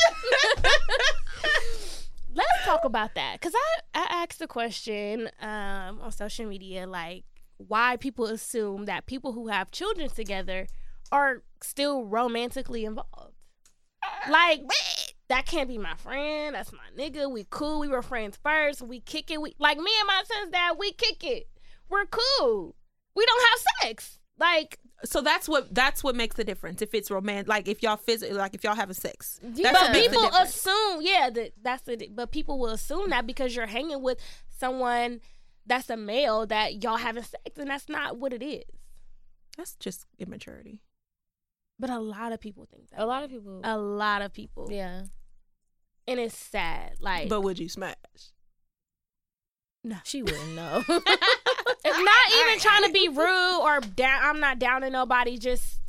Let's 2.33 2.65
talk 2.65 2.83
about 2.85 3.15
that 3.15 3.39
because 3.39 3.53
I 3.55 3.79
I 4.01 4.23
asked 4.23 4.41
a 4.41 4.47
question 4.47 5.29
um 5.41 5.99
on 6.01 6.11
social 6.11 6.45
media 6.45 6.85
like 6.87 7.23
why 7.57 7.95
people 7.97 8.25
assume 8.25 8.85
that 8.85 9.05
people 9.05 9.31
who 9.33 9.47
have 9.47 9.71
children 9.71 10.09
together 10.09 10.67
are 11.11 11.43
still 11.61 12.05
romantically 12.05 12.85
involved. 12.85 13.33
Like 14.29 14.61
that 15.29 15.45
can't 15.45 15.67
be 15.69 15.77
my 15.77 15.95
friend. 15.95 16.55
That's 16.55 16.71
my 16.71 16.79
nigga. 16.97 17.29
We 17.31 17.45
cool. 17.49 17.79
We 17.79 17.87
were 17.87 18.01
friends 18.01 18.37
first. 18.41 18.81
We 18.81 18.99
kick 18.99 19.29
it. 19.31 19.41
We 19.41 19.55
like 19.59 19.77
me 19.77 19.91
and 19.99 20.07
my 20.07 20.23
son's 20.25 20.51
dad. 20.51 20.75
We 20.77 20.91
kick 20.93 21.23
it. 21.23 21.47
We're 21.89 22.05
cool. 22.05 22.75
We 23.15 23.25
don't 23.25 23.41
have 23.49 23.59
sex. 23.81 24.19
Like 24.37 24.79
so 25.03 25.21
that's 25.21 25.47
what 25.47 25.73
that's 25.73 26.03
what 26.03 26.15
makes 26.15 26.35
the 26.35 26.43
difference. 26.43 26.81
If 26.81 26.93
it's 26.93 27.09
romantic, 27.11 27.47
like 27.47 27.67
if 27.67 27.83
y'all 27.83 27.97
physically, 27.97 28.35
like 28.35 28.53
if 28.53 28.63
y'all 28.63 28.75
having 28.75 28.95
sex, 28.95 29.39
Yeah. 29.41 29.71
that's 29.71 29.79
but 29.79 29.81
what 29.83 29.91
makes 29.93 30.07
the 30.07 30.19
people 30.19 30.37
assume, 30.37 31.01
yeah, 31.01 31.29
that 31.29 31.51
that's 31.61 31.87
it. 31.87 32.15
But 32.15 32.31
people 32.31 32.59
will 32.59 32.71
assume 32.71 33.09
that 33.11 33.25
because 33.27 33.55
you're 33.55 33.65
hanging 33.67 34.01
with 34.01 34.17
someone 34.59 35.21
that's 35.65 35.89
a 35.89 35.97
male 35.97 36.45
that 36.47 36.83
y'all 36.83 36.97
having 36.97 37.23
sex, 37.23 37.57
and 37.57 37.69
that's 37.69 37.87
not 37.89 38.17
what 38.17 38.33
it 38.33 38.43
is. 38.43 38.63
That's 39.57 39.75
just 39.75 40.05
immaturity. 40.19 40.81
But 41.79 41.89
a 41.89 41.99
lot 41.99 42.31
of 42.31 42.39
people 42.39 42.65
think 42.71 42.89
that. 42.89 43.01
A 43.01 43.05
lot 43.05 43.23
of 43.23 43.29
people. 43.29 43.61
A 43.63 43.77
lot 43.77 44.21
of 44.21 44.33
people. 44.33 44.67
yeah. 44.71 45.03
And 46.07 46.19
it's 46.19 46.37
sad. 46.37 46.97
Like, 46.99 47.29
But 47.29 47.41
would 47.41 47.57
you 47.57 47.67
smash? 47.67 47.95
No. 49.83 49.97
She 50.03 50.21
wouldn't 50.23 50.55
know. 50.55 50.83
It's 51.97 52.05
not 52.05 52.47
even 52.47 52.59
trying 52.59 52.83
to 52.85 52.91
be 52.91 53.09
rude 53.09 53.61
or 53.61 53.79
down. 53.81 54.19
I'm 54.23 54.39
not 54.39 54.59
down 54.59 54.81
to 54.81 54.89
nobody. 54.89 55.37
Just 55.37 55.79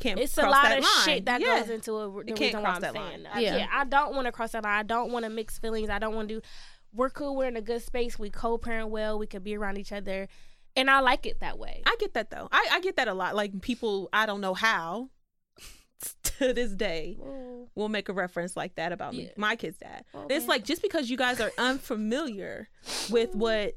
Can't 0.00 0.18
it's 0.18 0.36
a 0.38 0.42
lot 0.42 0.62
that 0.64 0.78
of 0.78 0.84
line. 0.84 0.92
shit 1.04 1.26
that 1.26 1.40
Yeah. 1.40 1.60
goes 1.60 1.70
into 1.70 1.98
it. 2.20 2.26
The 2.26 2.32
can't 2.32 2.40
reason 2.40 2.62
why 2.62 2.64
cross 2.70 2.76
I'm 2.76 2.80
that 2.82 2.92
saying 2.94 3.04
line. 3.04 3.22
that. 3.24 3.42
Yeah. 3.42 3.56
Yeah. 3.58 3.66
I 3.72 3.84
don't 3.84 4.14
want 4.14 4.26
to 4.26 4.32
cross 4.32 4.52
that 4.52 4.64
line. 4.64 4.78
I 4.78 4.82
don't 4.82 5.12
want 5.12 5.24
to 5.24 5.30
mix 5.30 5.58
feelings. 5.58 5.90
I 5.90 5.98
don't 5.98 6.14
want 6.14 6.28
to 6.28 6.36
do. 6.36 6.40
We're 6.92 7.10
cool. 7.10 7.36
We're 7.36 7.48
in 7.48 7.56
a 7.56 7.60
good 7.62 7.82
space. 7.82 8.18
We 8.18 8.30
co-parent 8.30 8.88
well. 8.90 9.18
We 9.18 9.26
could 9.26 9.44
be 9.44 9.56
around 9.56 9.78
each 9.78 9.92
other, 9.92 10.26
and 10.74 10.90
I 10.90 10.98
like 11.00 11.24
it 11.26 11.38
that 11.40 11.56
way. 11.58 11.82
I 11.86 11.96
get 12.00 12.14
that 12.14 12.30
though. 12.30 12.48
I, 12.50 12.66
I 12.72 12.80
get 12.80 12.96
that 12.96 13.06
a 13.08 13.14
lot. 13.14 13.36
Like 13.36 13.60
people, 13.60 14.08
I 14.12 14.26
don't 14.26 14.40
know 14.40 14.54
how, 14.54 15.10
to 16.24 16.52
this 16.52 16.72
day, 16.72 17.16
will 17.76 17.88
make 17.88 18.08
a 18.08 18.12
reference 18.12 18.56
like 18.56 18.74
that 18.74 18.90
about 18.90 19.14
me, 19.14 19.30
my 19.36 19.54
kid's 19.54 19.76
dad. 19.78 20.04
Well, 20.12 20.26
it's 20.30 20.40
man. 20.42 20.48
like 20.48 20.64
just 20.64 20.82
because 20.82 21.08
you 21.10 21.16
guys 21.16 21.40
are 21.40 21.52
unfamiliar 21.58 22.68
with 23.10 23.34
what 23.36 23.76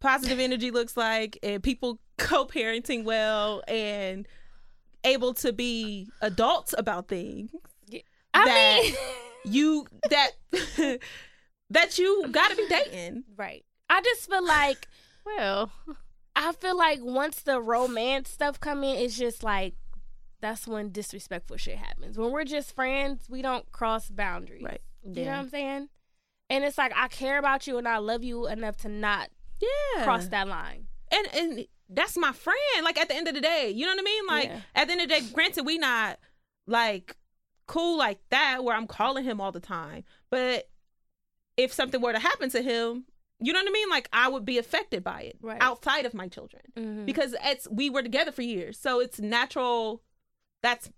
positive 0.00 0.38
energy 0.38 0.70
looks 0.70 0.96
like 0.96 1.38
and 1.42 1.62
people 1.62 1.98
co-parenting 2.18 3.04
well 3.04 3.62
and 3.68 4.26
able 5.04 5.32
to 5.32 5.52
be 5.52 6.08
adults 6.20 6.74
about 6.76 7.08
things 7.08 7.50
I 8.34 8.44
that 8.44 8.80
mean, 8.82 8.94
you 9.44 9.86
that 10.08 10.30
that 11.70 11.98
you 11.98 12.28
got 12.30 12.50
to 12.50 12.56
be 12.56 12.66
dating 12.68 13.24
right. 13.36 13.64
I 13.88 14.00
just 14.02 14.28
feel 14.28 14.44
like 14.44 14.88
well, 15.26 15.70
I 16.36 16.52
feel 16.52 16.76
like 16.76 17.00
once 17.02 17.42
the 17.42 17.60
romance 17.60 18.30
stuff 18.30 18.60
come 18.60 18.84
in, 18.84 18.96
it's 18.96 19.18
just 19.18 19.42
like 19.42 19.74
that's 20.40 20.66
when 20.66 20.90
disrespectful 20.90 21.58
shit 21.58 21.76
happens. 21.76 22.16
When 22.16 22.30
we're 22.30 22.44
just 22.44 22.74
friends, 22.74 23.28
we 23.28 23.42
don't 23.42 23.70
cross 23.72 24.08
boundaries. 24.08 24.62
right 24.62 24.80
You 25.04 25.24
know 25.24 25.32
what 25.32 25.38
I'm 25.38 25.48
saying? 25.50 25.88
And 26.48 26.64
it's 26.64 26.78
like 26.78 26.92
I 26.96 27.08
care 27.08 27.38
about 27.38 27.66
you 27.66 27.78
and 27.78 27.86
I 27.86 27.98
love 27.98 28.24
you 28.24 28.46
enough 28.46 28.76
to 28.78 28.88
not 28.88 29.28
yeah. 29.60 30.04
Cross 30.04 30.28
that 30.28 30.48
line. 30.48 30.86
and 31.12 31.26
and 31.34 31.66
that's 31.88 32.16
my 32.16 32.32
friend. 32.32 32.56
Like 32.84 32.98
at 32.98 33.08
the 33.08 33.14
end 33.16 33.28
of 33.28 33.34
the 33.34 33.40
day 33.40 33.72
you 33.74 33.84
know 33.84 33.92
what 33.92 34.00
i 34.00 34.02
mean? 34.02 34.26
Like 34.26 34.44
Yeah. 34.48 34.60
at 34.74 34.86
the 34.86 34.92
end 34.92 35.00
of 35.02 35.08
the 35.08 35.14
day 35.14 35.26
granted 35.34 35.66
we 35.66 35.76
not 35.78 36.18
like 36.66 37.16
cool 37.66 37.96
like 37.98 38.18
that 38.30 38.62
where 38.64 38.76
i'm 38.76 38.86
calling 38.86 39.24
him 39.24 39.40
all 39.40 39.52
the 39.52 39.60
time. 39.60 40.04
But 40.30 40.68
if 41.56 41.72
something 41.72 42.00
were 42.00 42.12
to 42.12 42.18
happen 42.18 42.48
to 42.50 42.62
him 42.62 43.04
you 43.42 43.52
know 43.54 43.58
what 43.60 43.68
i 43.68 43.72
mean? 43.72 43.88
Like 43.90 44.08
i 44.12 44.28
would 44.28 44.44
be 44.44 44.58
affected 44.58 45.02
by 45.02 45.22
it 45.22 45.36
Right. 45.40 45.58
outside 45.60 46.04
of 46.06 46.14
my 46.14 46.28
children. 46.28 46.62
Mm-hmm. 46.76 47.04
because 47.06 47.34
it's 47.44 47.66
we 47.70 47.88
were 47.90 48.02
together 48.02 48.32
for 48.32 48.42
years. 48.42 48.78
So 48.78 49.00
it's 49.00 49.18
natural 49.18 50.02
that's 50.62 50.90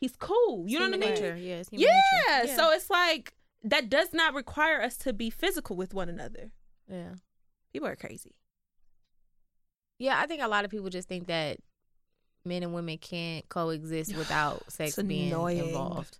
he's 0.00 0.14
cool. 0.16 0.64
You 0.68 0.78
know 0.78 0.86
what 0.86 0.94
i 0.94 0.98
mean? 0.98 1.10
Nature. 1.10 1.36
Yeah, 1.36 1.56
it's 1.56 1.68
human 1.70 1.88
yeah, 2.28 2.56
so 2.56 2.70
it's 2.70 2.88
like 2.88 3.34
that 3.64 3.90
does 3.90 4.12
not 4.14 4.32
require 4.34 4.80
us 4.80 4.96
to 4.98 5.12
be 5.12 5.28
physical 5.28 5.74
with 5.76 5.92
one 5.92 6.08
another. 6.08 6.52
Yeah. 6.88 7.14
People 7.72 7.88
are 7.88 7.96
crazy 7.96 8.34
Yeah, 9.98 10.18
I 10.20 10.26
think 10.26 10.42
a 10.42 10.48
lot 10.48 10.64
of 10.64 10.70
people 10.70 10.90
just 10.90 11.08
think 11.08 11.26
that 11.28 11.58
men 12.44 12.62
and 12.62 12.72
women 12.72 12.98
can't 12.98 13.48
coexist 13.48 14.16
without 14.16 14.70
sex 14.72 14.96
being 14.96 15.30
involved. 15.32 16.18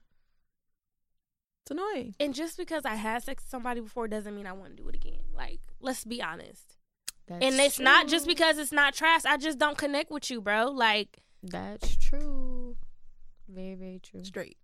it's 1.63 1.71
annoying 1.71 2.15
and 2.21 2.35
just 2.35 2.57
because 2.57 2.85
I 2.85 2.95
had 2.95 3.23
sex 3.23 3.43
with 3.45 3.51
somebody 3.51 3.81
before 3.81 4.09
doesn't 4.09 4.35
mean 4.35 4.47
I 4.47 4.53
want 4.53 4.77
to 4.77 4.83
do 4.83 4.89
it 4.89 4.95
again. 4.95 5.21
Like, 5.35 5.61
let's 5.81 6.05
be 6.05 6.23
honest. 6.23 6.77
That's 7.27 7.45
and 7.45 7.55
it's 7.61 7.79
not 7.79 8.09
just 8.09 8.27
because 8.27 8.59
it's 8.59 8.73
not 8.73 8.95
trash. 8.95 9.25
I 9.27 9.37
just 9.37 9.59
don't 9.59 9.77
connect 9.77 10.11
with 10.11 10.31
you, 10.31 10.41
bro. 10.41 10.71
Like, 10.71 11.19
That's 11.43 11.95
true. 11.97 12.77
Very, 13.49 13.75
very 13.75 14.01
true. 14.03 14.25
straight 14.25 14.57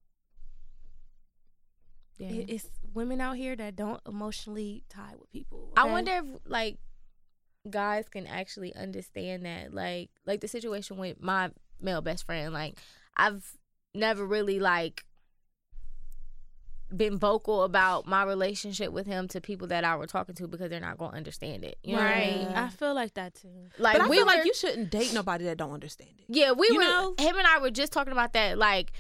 Yeah. 2.19 2.29
it- 2.29 2.51
it's 2.51 2.69
women 2.93 3.21
out 3.21 3.37
here 3.37 3.57
that 3.57 3.75
don't 3.77 4.01
emotionally 4.07 4.85
tie 4.89 5.15
with 5.19 5.31
people. 5.33 5.73
I 5.77 5.91
wonder 5.91 6.12
if 6.12 6.25
like 6.47 6.79
guys 7.69 8.09
can 8.09 8.27
actually 8.27 8.75
understand 8.75 9.45
that. 9.47 9.73
Like 9.75 10.11
like 10.27 10.41
the 10.41 10.49
situation 10.49 10.97
with 10.97 11.21
my 11.21 11.51
male 11.81 12.03
best 12.03 12.25
friend. 12.27 12.53
Like 12.53 12.79
I've 13.17 13.57
never 13.95 14.25
really 14.27 14.59
like 14.61 15.05
been 16.95 17.19
vocal 17.19 17.65
about 17.65 18.07
my 18.07 18.23
relationship 18.23 18.93
with 18.93 19.07
him 19.07 19.27
to 19.27 19.41
people 19.41 19.67
that 19.69 19.83
I 19.83 19.97
were 19.97 20.07
talking 20.07 20.35
to 20.37 20.47
because 20.47 20.71
they're 20.71 20.79
not 20.79 20.99
gonna 20.99 21.17
understand 21.17 21.65
it. 21.65 21.77
You 21.83 21.97
know 21.97 22.03
I 22.03 22.05
right. 22.05 22.37
mean? 22.37 22.49
I 22.49 22.69
feel 22.69 22.95
like 22.95 23.15
that 23.15 23.35
too. 23.35 23.49
Like 23.79 23.97
but 23.97 24.03
I 24.05 24.09
we 24.09 24.17
feel 24.17 24.27
were, 24.27 24.33
like 24.33 24.45
you 24.45 24.55
shouldn't 24.55 24.91
date 24.91 25.12
nobody 25.12 25.45
that 25.47 25.57
don't 25.57 25.73
understand 25.73 26.11
it. 26.19 26.27
Yeah, 26.29 26.53
we 26.53 26.69
You 26.69 26.77
were 26.77 26.83
know? 26.85 27.15
him 27.19 27.37
and 27.37 27.47
I 27.47 27.59
were 27.59 27.71
just 27.71 27.93
talking 27.93 28.12
about 28.12 28.35
that. 28.35 28.59
Like 28.59 28.93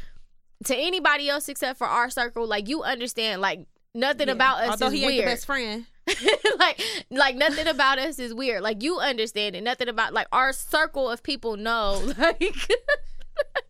to 0.64 0.76
anybody 0.76 1.28
else 1.28 1.48
except 1.48 1.78
for 1.78 1.86
our 1.86 2.10
circle, 2.10 2.46
like 2.46 2.68
you 2.68 2.82
understand 2.82 3.40
like 3.40 3.66
nothing 3.94 4.28
about 4.28 4.62
us 4.62 4.70
Although 4.70 4.86
is 4.88 4.92
he 4.92 5.00
weird. 5.00 5.12
ain't 5.12 5.24
the 5.24 5.30
best 5.30 5.46
friend. 5.46 5.86
like 6.58 6.82
like 7.10 7.36
nothing 7.36 7.66
about 7.66 7.98
us 7.98 8.18
is 8.18 8.34
weird. 8.34 8.62
Like 8.62 8.82
you 8.82 8.98
understand 8.98 9.56
it. 9.56 9.62
Nothing 9.62 9.88
about 9.88 10.12
like 10.12 10.26
our 10.32 10.52
circle 10.52 11.10
of 11.10 11.22
people 11.22 11.56
know. 11.56 12.12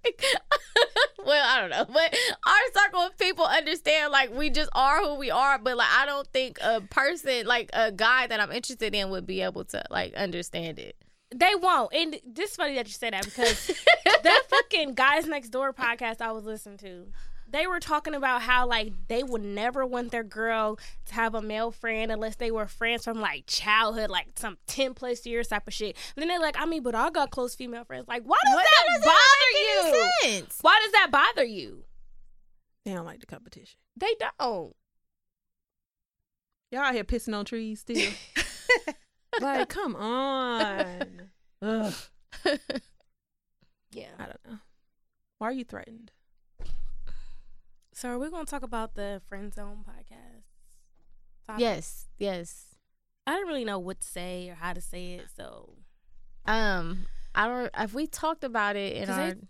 Like, 0.04 0.22
well, 1.24 1.42
I 1.46 1.60
don't 1.60 1.70
know, 1.70 1.86
but 1.86 2.14
our 2.46 2.82
circle 2.82 3.00
of 3.00 3.16
people 3.16 3.46
understand. 3.46 4.12
Like 4.12 4.34
we 4.34 4.50
just 4.50 4.68
are 4.74 5.02
who 5.02 5.14
we 5.14 5.30
are. 5.30 5.58
But 5.58 5.78
like 5.78 5.88
I 5.90 6.04
don't 6.04 6.26
think 6.28 6.58
a 6.62 6.82
person 6.82 7.46
like 7.46 7.70
a 7.72 7.90
guy 7.90 8.26
that 8.26 8.40
I'm 8.40 8.52
interested 8.52 8.94
in 8.94 9.08
would 9.10 9.26
be 9.26 9.40
able 9.40 9.64
to 9.66 9.82
like 9.90 10.14
understand 10.14 10.78
it. 10.78 10.96
They 11.34 11.54
won't. 11.56 11.92
And 11.92 12.20
this 12.24 12.50
is 12.52 12.56
funny 12.56 12.76
that 12.76 12.86
you 12.86 12.92
say 12.92 13.10
that 13.10 13.24
because 13.24 13.66
that 14.22 14.42
fucking 14.48 14.94
Guys 14.94 15.26
Next 15.26 15.48
Door 15.48 15.72
podcast 15.72 16.20
I 16.20 16.30
was 16.30 16.44
listening 16.44 16.78
to, 16.78 17.06
they 17.50 17.66
were 17.66 17.80
talking 17.80 18.14
about 18.14 18.42
how 18.42 18.68
like 18.68 18.92
they 19.08 19.24
would 19.24 19.42
never 19.42 19.84
want 19.84 20.12
their 20.12 20.22
girl 20.22 20.78
to 21.06 21.14
have 21.14 21.34
a 21.34 21.42
male 21.42 21.72
friend 21.72 22.12
unless 22.12 22.36
they 22.36 22.52
were 22.52 22.66
friends 22.68 23.02
from 23.04 23.20
like 23.20 23.44
childhood, 23.46 24.10
like 24.10 24.28
some 24.36 24.58
ten 24.68 24.94
plus 24.94 25.26
years 25.26 25.48
type 25.48 25.66
of 25.66 25.74
shit. 25.74 25.96
And 26.14 26.22
then 26.22 26.28
they're 26.28 26.40
like, 26.40 26.56
I 26.56 26.66
mean, 26.66 26.84
but 26.84 26.94
I 26.94 27.10
got 27.10 27.30
close 27.30 27.56
female 27.56 27.84
friends. 27.84 28.06
Like, 28.06 28.22
why 28.24 28.38
does 28.44 28.54
that 28.54 29.00
bother 29.02 29.58
you? 29.58 30.10
Sense. 30.22 30.58
Why 30.60 30.80
does 30.84 30.92
that 30.92 31.08
bother 31.10 31.44
you? 31.44 31.84
They 32.84 32.92
don't 32.94 33.06
like 33.06 33.20
the 33.20 33.26
competition. 33.26 33.78
They 33.96 34.14
don't. 34.20 34.74
Y'all 36.70 36.82
out 36.82 36.94
here 36.94 37.04
pissing 37.04 37.36
on 37.36 37.44
trees 37.44 37.80
still. 37.80 37.96
like, 39.40 39.68
come 39.68 39.96
on. 39.96 41.30
Ugh, 41.62 41.94
Yeah. 43.90 44.08
I 44.18 44.24
don't 44.24 44.40
know. 44.48 44.58
Why 45.38 45.48
are 45.48 45.52
you 45.52 45.64
threatened? 45.64 46.10
So 47.92 48.08
are 48.10 48.18
we 48.18 48.28
gonna 48.30 48.44
talk 48.44 48.62
about 48.62 48.94
the 48.94 49.22
friend 49.28 49.52
zone 49.54 49.84
podcast? 49.88 50.42
topic? 51.46 51.60
Yes, 51.60 52.06
yes. 52.18 52.74
I 53.26 53.32
didn't 53.34 53.48
really 53.48 53.64
know 53.64 53.78
what 53.78 54.00
to 54.00 54.06
say 54.06 54.48
or 54.50 54.54
how 54.56 54.72
to 54.72 54.80
say 54.80 55.14
it, 55.14 55.26
so 55.36 55.76
Um, 56.46 57.06
I 57.34 57.46
don't. 57.46 57.70
If 57.78 57.94
we 57.94 58.06
talked 58.06 58.44
about 58.44 58.76
it 58.76 58.96
in 58.96 59.06
'Cause 59.06 59.16
they- 59.16 59.48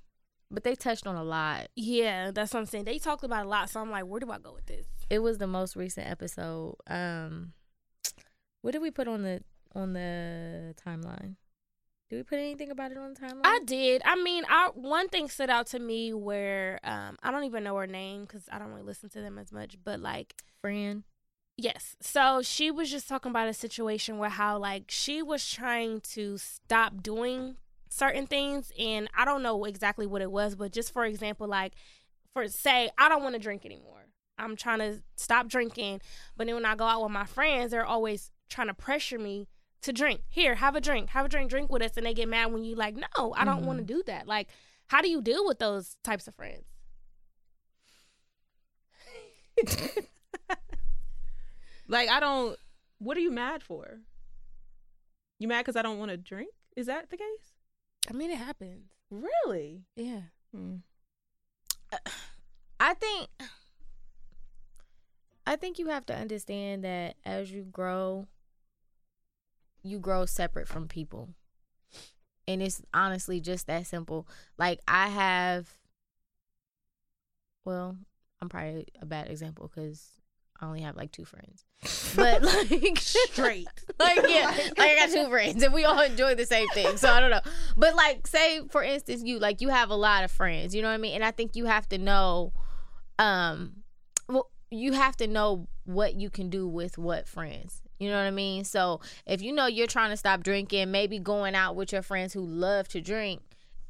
but 0.50 0.62
they 0.62 0.74
touched 0.76 1.06
on 1.06 1.16
a 1.16 1.24
lot. 1.24 1.68
yeah, 1.74 2.30
that's 2.30 2.52
what 2.52 2.60
I'm 2.60 2.66
saying. 2.66 2.84
They 2.84 2.98
talked 2.98 3.24
about 3.24 3.46
a 3.46 3.48
lot, 3.48 3.70
so 3.70 3.80
I'm 3.80 3.90
like, 3.90 4.04
where 4.04 4.20
do 4.20 4.30
I 4.30 4.38
go 4.38 4.52
with 4.52 4.66
this? 4.66 4.86
It 5.10 5.18
was 5.20 5.38
the 5.38 5.46
most 5.48 5.74
recent 5.74 6.06
episode. 6.08 6.76
Um, 6.86 7.54
what 8.60 8.72
did 8.72 8.82
we 8.82 8.90
put 8.90 9.08
on 9.08 9.22
the 9.22 9.42
on 9.74 9.92
the 9.92 10.74
timeline? 10.86 11.36
Did 12.10 12.16
we 12.16 12.22
put 12.22 12.38
anything 12.38 12.70
about 12.70 12.92
it 12.92 12.98
on 12.98 13.14
the 13.14 13.20
timeline? 13.20 13.40
I 13.44 13.60
did. 13.64 14.02
I 14.04 14.16
mean, 14.16 14.44
I 14.48 14.70
one 14.74 15.08
thing 15.08 15.28
stood 15.28 15.50
out 15.50 15.66
to 15.68 15.78
me 15.78 16.12
where 16.12 16.78
um 16.84 17.16
I 17.22 17.30
don't 17.30 17.44
even 17.44 17.64
know 17.64 17.76
her 17.76 17.86
name 17.86 18.22
because 18.22 18.44
I 18.52 18.58
don't 18.58 18.68
really 18.68 18.82
listen 18.82 19.08
to 19.10 19.20
them 19.20 19.38
as 19.38 19.52
much, 19.52 19.76
but 19.82 20.00
like 20.00 20.34
friend. 20.60 21.04
Yes. 21.56 21.96
So 22.00 22.42
she 22.42 22.70
was 22.70 22.90
just 22.90 23.08
talking 23.08 23.30
about 23.30 23.48
a 23.48 23.54
situation 23.54 24.18
where 24.18 24.30
how 24.30 24.58
like 24.58 24.84
she 24.88 25.22
was 25.22 25.48
trying 25.48 26.00
to 26.12 26.36
stop 26.36 27.02
doing 27.02 27.56
certain 27.88 28.26
things 28.26 28.72
and 28.78 29.08
I 29.16 29.24
don't 29.24 29.42
know 29.42 29.64
exactly 29.64 30.06
what 30.06 30.20
it 30.20 30.30
was, 30.30 30.56
but 30.56 30.72
just 30.72 30.92
for 30.92 31.04
example, 31.04 31.46
like 31.46 31.74
for 32.32 32.48
say 32.48 32.90
I 32.98 33.08
don't 33.08 33.22
want 33.22 33.34
to 33.34 33.40
drink 33.40 33.64
anymore. 33.64 34.06
I'm 34.36 34.56
trying 34.56 34.80
to 34.80 35.00
stop 35.14 35.48
drinking, 35.48 36.00
but 36.36 36.46
then 36.46 36.56
when 36.56 36.66
I 36.66 36.74
go 36.74 36.84
out 36.84 37.02
with 37.02 37.12
my 37.12 37.24
friends, 37.24 37.70
they're 37.70 37.86
always 37.86 38.32
trying 38.48 38.66
to 38.66 38.74
pressure 38.74 39.18
me 39.18 39.46
to 39.84 39.92
drink. 39.92 40.20
Here, 40.28 40.56
have 40.56 40.76
a 40.76 40.80
drink, 40.80 41.10
have 41.10 41.26
a 41.26 41.28
drink, 41.28 41.50
drink 41.50 41.70
with 41.70 41.82
us, 41.82 41.96
and 41.96 42.04
they 42.04 42.14
get 42.14 42.28
mad 42.28 42.52
when 42.52 42.64
you 42.64 42.74
like, 42.74 42.96
no, 42.96 43.34
I 43.36 43.44
don't 43.44 43.64
want 43.64 43.78
to 43.78 43.84
do 43.84 44.02
that. 44.06 44.26
Like, 44.26 44.48
how 44.86 45.00
do 45.00 45.08
you 45.08 45.22
deal 45.22 45.46
with 45.46 45.58
those 45.58 45.96
types 46.02 46.28
of 46.28 46.34
friends? 46.34 46.64
Like, 51.88 52.08
I 52.08 52.20
don't. 52.20 52.58
What 52.98 53.16
are 53.16 53.20
you 53.20 53.30
mad 53.30 53.62
for? 53.62 53.98
You 55.38 55.48
mad 55.48 55.60
because 55.60 55.76
I 55.76 55.82
don't 55.82 55.98
want 55.98 56.10
to 56.10 56.16
drink? 56.16 56.50
Is 56.76 56.86
that 56.86 57.10
the 57.10 57.16
case? 57.16 57.52
I 58.08 58.12
mean, 58.12 58.30
it 58.30 58.38
happens. 58.38 58.90
Really? 59.10 59.82
Yeah. 59.96 60.20
Hmm. 60.54 60.76
I 62.80 62.94
think. 62.94 63.28
I 65.46 65.56
think 65.56 65.78
you 65.78 65.88
have 65.88 66.06
to 66.06 66.14
understand 66.14 66.84
that 66.84 67.16
as 67.24 67.52
you 67.52 67.64
grow, 67.64 68.26
you 69.84 70.00
grow 70.00 70.26
separate 70.26 70.66
from 70.66 70.88
people. 70.88 71.28
And 72.48 72.60
it's 72.60 72.82
honestly 72.92 73.40
just 73.40 73.66
that 73.68 73.86
simple. 73.86 74.26
Like 74.58 74.80
I 74.88 75.08
have 75.08 75.68
well, 77.64 77.96
I'm 78.42 78.48
probably 78.48 78.86
a 79.00 79.06
bad 79.06 79.30
example 79.30 79.68
cuz 79.68 80.10
I 80.60 80.66
only 80.66 80.82
have 80.82 80.96
like 80.96 81.10
two 81.12 81.24
friends, 81.24 81.64
but 82.14 82.42
like 82.70 82.98
Straight. 82.98 83.68
like 83.98 84.20
yeah, 84.28 84.46
like 84.78 84.80
I 84.80 84.96
got 84.96 85.10
two 85.10 85.28
friends 85.28 85.62
and 85.62 85.74
we 85.74 85.84
all 85.84 86.00
enjoy 86.00 86.34
the 86.34 86.46
same 86.46 86.68
thing. 86.70 86.96
So 86.96 87.10
I 87.10 87.20
don't 87.20 87.30
know. 87.30 87.40
But 87.76 87.94
like 87.94 88.26
say 88.26 88.62
for 88.68 88.82
instance 88.82 89.22
you 89.22 89.38
like 89.38 89.60
you 89.60 89.68
have 89.68 89.90
a 89.90 89.96
lot 89.96 90.24
of 90.24 90.30
friends, 90.30 90.74
you 90.74 90.82
know 90.82 90.88
what 90.88 90.94
I 90.94 90.98
mean? 90.98 91.14
And 91.14 91.24
I 91.24 91.30
think 91.30 91.56
you 91.56 91.66
have 91.66 91.88
to 91.90 91.98
know 91.98 92.52
um 93.18 93.82
well 94.28 94.50
you 94.70 94.92
have 94.92 95.16
to 95.16 95.26
know 95.26 95.68
what 95.84 96.14
you 96.14 96.30
can 96.30 96.50
do 96.50 96.66
with 96.66 96.98
what 96.98 97.28
friends. 97.28 97.80
You 97.98 98.10
know 98.10 98.16
what 98.16 98.26
I 98.26 98.30
mean? 98.32 98.64
So 98.64 99.00
if 99.26 99.40
you 99.42 99.52
know 99.52 99.66
you're 99.66 99.86
trying 99.86 100.10
to 100.10 100.16
stop 100.16 100.42
drinking, 100.42 100.90
maybe 100.90 101.18
going 101.18 101.54
out 101.54 101.76
with 101.76 101.92
your 101.92 102.02
friends 102.02 102.32
who 102.32 102.44
love 102.44 102.88
to 102.88 103.00
drink 103.00 103.40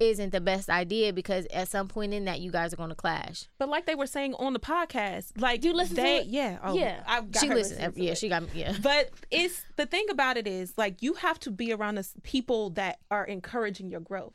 isn't 0.00 0.30
the 0.30 0.40
best 0.40 0.68
idea 0.68 1.12
because 1.12 1.46
at 1.54 1.68
some 1.68 1.86
point 1.86 2.12
in 2.12 2.24
that 2.24 2.40
you 2.40 2.50
guys 2.50 2.72
are 2.72 2.76
going 2.76 2.88
to 2.88 2.96
clash. 2.96 3.46
But 3.58 3.68
like 3.68 3.86
they 3.86 3.94
were 3.94 4.08
saying 4.08 4.34
on 4.34 4.52
the 4.52 4.58
podcast, 4.58 5.40
like 5.40 5.64
You 5.64 5.72
listen 5.72 5.94
to 5.96 6.02
they, 6.02 6.18
it? 6.18 6.26
Yeah. 6.26 6.58
Oh, 6.64 6.74
Yeah. 6.74 7.02
I 7.06 7.20
got 7.20 7.40
she 7.40 7.48
listens. 7.48 7.78
listening 7.78 7.92
to 7.92 8.02
Yeah, 8.02 8.10
it. 8.12 8.18
she 8.18 8.28
got 8.28 8.42
me. 8.42 8.48
yeah. 8.54 8.74
But 8.82 9.10
it's 9.30 9.62
the 9.76 9.86
thing 9.86 10.06
about 10.10 10.36
it 10.36 10.46
is 10.48 10.74
like 10.76 11.00
you 11.00 11.14
have 11.14 11.38
to 11.40 11.50
be 11.52 11.72
around 11.72 11.94
the 11.94 12.06
people 12.24 12.70
that 12.70 12.98
are 13.10 13.24
encouraging 13.24 13.88
your 13.88 14.00
growth, 14.00 14.34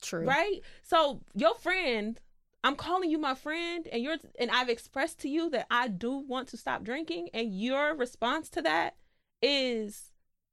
True. 0.00 0.24
right? 0.26 0.60
So 0.84 1.20
your 1.34 1.56
friend, 1.56 2.18
I'm 2.62 2.76
calling 2.76 3.10
you 3.10 3.18
my 3.18 3.34
friend, 3.34 3.88
and 3.90 4.02
you're 4.02 4.16
and 4.38 4.50
I've 4.50 4.68
expressed 4.68 5.18
to 5.20 5.28
you 5.28 5.50
that 5.50 5.66
I 5.72 5.88
do 5.88 6.12
want 6.18 6.46
to 6.48 6.56
stop 6.56 6.84
drinking, 6.84 7.30
and 7.34 7.52
your 7.52 7.96
response 7.96 8.48
to 8.50 8.62
that 8.62 8.94
is, 9.42 10.10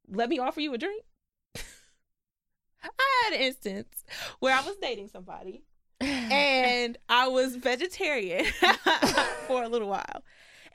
"Let 0.09 0.29
me 0.29 0.39
offer 0.39 0.61
you 0.61 0.73
a 0.73 0.77
drink." 0.77 1.03
I 2.83 3.23
had 3.25 3.33
an 3.33 3.41
instance 3.41 4.03
where 4.39 4.55
I 4.55 4.61
was 4.61 4.75
dating 4.81 5.09
somebody 5.09 5.63
and 5.99 6.97
I 7.09 7.27
was 7.27 7.55
vegetarian 7.55 8.45
for 9.47 9.63
a 9.63 9.67
little 9.69 9.89
while. 9.89 10.23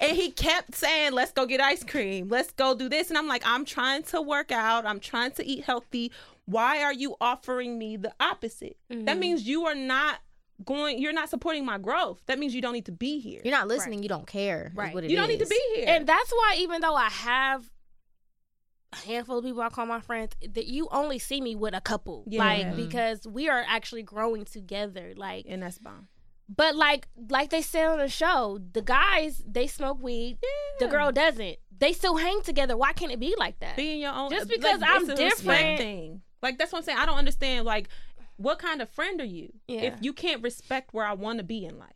And 0.00 0.16
he 0.16 0.30
kept 0.32 0.74
saying, 0.74 1.12
let's 1.12 1.30
go 1.30 1.46
get 1.46 1.60
ice 1.60 1.84
cream. 1.84 2.28
Let's 2.28 2.50
go 2.52 2.74
do 2.74 2.88
this. 2.88 3.08
And 3.08 3.16
I'm 3.16 3.28
like, 3.28 3.44
I'm 3.46 3.64
trying 3.64 4.02
to 4.04 4.20
work 4.20 4.50
out. 4.50 4.84
I'm 4.84 4.98
trying 4.98 5.30
to 5.32 5.46
eat 5.46 5.62
healthy. 5.64 6.10
Why 6.46 6.82
are 6.82 6.92
you 6.92 7.14
offering 7.20 7.78
me 7.78 7.96
the 7.96 8.12
opposite? 8.18 8.76
That 8.90 9.16
Mhm. 9.16 9.18
means 9.20 9.46
you 9.46 9.64
are 9.66 9.76
not 9.76 10.18
going, 10.64 10.98
you're 11.00 11.12
not 11.12 11.28
supporting 11.30 11.64
my 11.64 11.78
growth. 11.78 12.20
That 12.26 12.40
means 12.40 12.52
you 12.52 12.60
don't 12.60 12.72
need 12.72 12.86
to 12.86 12.92
be 12.92 13.20
here. 13.20 13.42
You're 13.44 13.56
not 13.56 13.68
listening, 13.68 14.02
you 14.02 14.08
don't 14.08 14.26
care. 14.26 14.72
Right. 14.74 14.92
what 14.92 15.04
it 15.04 15.10
you 15.10 15.16
don't 15.16 15.28
need 15.28 15.38
to 15.38 15.46
be 15.46 15.60
here. 15.76 15.84
And 15.86 16.04
that's 16.06 16.32
why 16.32 16.56
even 16.58 16.80
though 16.80 16.96
I 16.96 17.08
have 17.08 17.70
a 18.92 18.96
handful 18.96 19.38
of 19.38 19.44
people 19.44 19.62
I 19.62 19.68
call 19.70 19.86
my 19.86 20.00
friends, 20.00 20.32
that 20.52 20.66
you 20.66 20.88
only 20.90 21.18
see 21.18 21.40
me 21.40 21.54
with 21.56 21.74
a 21.74 21.80
couple. 21.80 22.24
Yeah. 22.26 22.44
Like 22.44 22.76
because 22.76 23.26
we 23.26 23.48
are 23.48 23.64
actually 23.66 24.02
growing 24.02 24.44
together. 24.44 25.12
Like 25.16 25.46
and 25.48 25.62
that's 25.62 25.78
bomb. 25.78 26.08
but 26.54 26.76
like 26.76 27.08
like 27.30 27.50
they 27.50 27.62
said 27.62 27.86
on 27.86 27.98
the 27.98 28.08
show, 28.08 28.58
the 28.72 28.82
guys 28.82 29.42
they 29.46 29.66
smoke 29.66 30.02
weed, 30.02 30.38
the 30.78 30.88
girl 30.88 31.10
doesn't. 31.12 31.56
They 31.78 31.92
still 31.92 32.16
hang 32.16 32.42
together. 32.42 32.76
Why 32.76 32.92
can't 32.92 33.10
it 33.10 33.18
be 33.18 33.34
like 33.38 33.58
that? 33.60 33.76
Being 33.76 34.00
your 34.00 34.12
own. 34.12 34.30
Just 34.30 34.48
because 34.48 34.80
like, 34.80 34.90
I'm 34.90 35.10
it's 35.10 35.18
different- 35.18 35.78
Thing. 35.78 36.22
Like 36.42 36.58
that's 36.58 36.70
what 36.72 36.78
I'm 36.80 36.84
saying. 36.84 36.98
I 36.98 37.06
don't 37.06 37.18
understand. 37.18 37.64
Like, 37.64 37.88
what 38.36 38.58
kind 38.58 38.82
of 38.82 38.90
friend 38.90 39.20
are 39.20 39.24
you 39.24 39.52
Yeah. 39.68 39.80
if 39.82 39.94
you 40.00 40.12
can't 40.12 40.42
respect 40.42 40.92
where 40.92 41.06
I 41.06 41.14
want 41.14 41.38
to 41.38 41.44
be 41.44 41.64
in 41.64 41.78
life? 41.78 41.88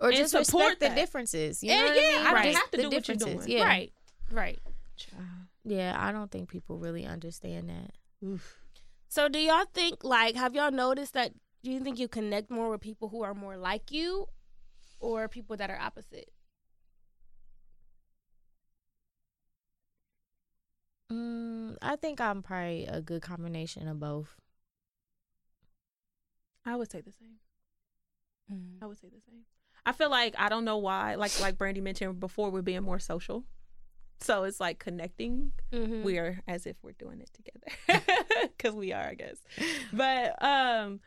Or 0.00 0.08
And 0.08 0.16
just 0.18 0.30
support 0.32 0.64
respect 0.64 0.80
the 0.80 0.88
that. 0.88 0.94
differences. 0.96 1.62
You 1.62 1.70
know 1.70 1.76
And 1.76 1.86
what 1.88 1.96
yeah, 1.96 2.08
I 2.08 2.12
mean? 2.16 2.26
I 2.26 2.42
don't 2.44 2.54
have 2.54 2.70
to 2.70 2.76
the 2.76 2.82
do 2.84 2.88
what 2.90 3.08
you're 3.08 3.16
differences. 3.16 3.46
doing. 3.46 3.58
Yeah. 3.58 3.64
Right. 3.66 3.92
Right. 4.30 4.58
Yeah, 5.66 5.96
I 5.98 6.12
don't 6.12 6.30
think 6.30 6.48
people 6.48 6.78
really 6.78 7.04
understand 7.04 7.68
that. 7.68 7.90
Oof. 8.24 8.60
So 9.08 9.28
do 9.28 9.40
y'all 9.40 9.66
think 9.74 10.04
like 10.04 10.36
have 10.36 10.54
y'all 10.54 10.70
noticed 10.70 11.14
that 11.14 11.32
do 11.64 11.72
you 11.72 11.80
think 11.80 11.98
you 11.98 12.06
connect 12.06 12.50
more 12.50 12.70
with 12.70 12.80
people 12.80 13.08
who 13.08 13.22
are 13.24 13.34
more 13.34 13.56
like 13.56 13.90
you 13.90 14.28
or 15.00 15.28
people 15.28 15.56
that 15.56 15.68
are 15.68 15.78
opposite? 15.78 16.30
Mm, 21.12 21.76
I 21.82 21.96
think 21.96 22.20
I'm 22.20 22.42
probably 22.42 22.86
a 22.86 23.00
good 23.00 23.22
combination 23.22 23.88
of 23.88 23.98
both. 23.98 24.36
I 26.64 26.76
would 26.76 26.90
say 26.90 27.00
the 27.00 27.12
same. 27.12 27.38
I 28.80 28.86
would 28.86 28.98
say 28.98 29.08
the 29.08 29.20
same. 29.20 29.44
I 29.84 29.92
feel 29.92 30.10
like 30.10 30.34
I 30.38 30.48
don't 30.48 30.64
know 30.64 30.78
why. 30.78 31.16
Like 31.16 31.38
like 31.40 31.58
Brandy 31.58 31.80
mentioned 31.80 32.20
before, 32.20 32.50
we're 32.50 32.62
being 32.62 32.82
more 32.82 32.98
social. 33.00 33.44
So 34.20 34.44
it's 34.44 34.60
like 34.60 34.78
connecting. 34.78 35.52
Mm-hmm. 35.72 36.02
We 36.02 36.18
are 36.18 36.40
as 36.48 36.66
if 36.66 36.76
we're 36.82 36.92
doing 36.92 37.20
it 37.20 37.30
together 37.32 38.02
because 38.56 38.74
we 38.74 38.92
are, 38.92 39.02
I 39.02 39.14
guess. 39.14 39.36
But 39.92 40.42
um, 40.42 41.00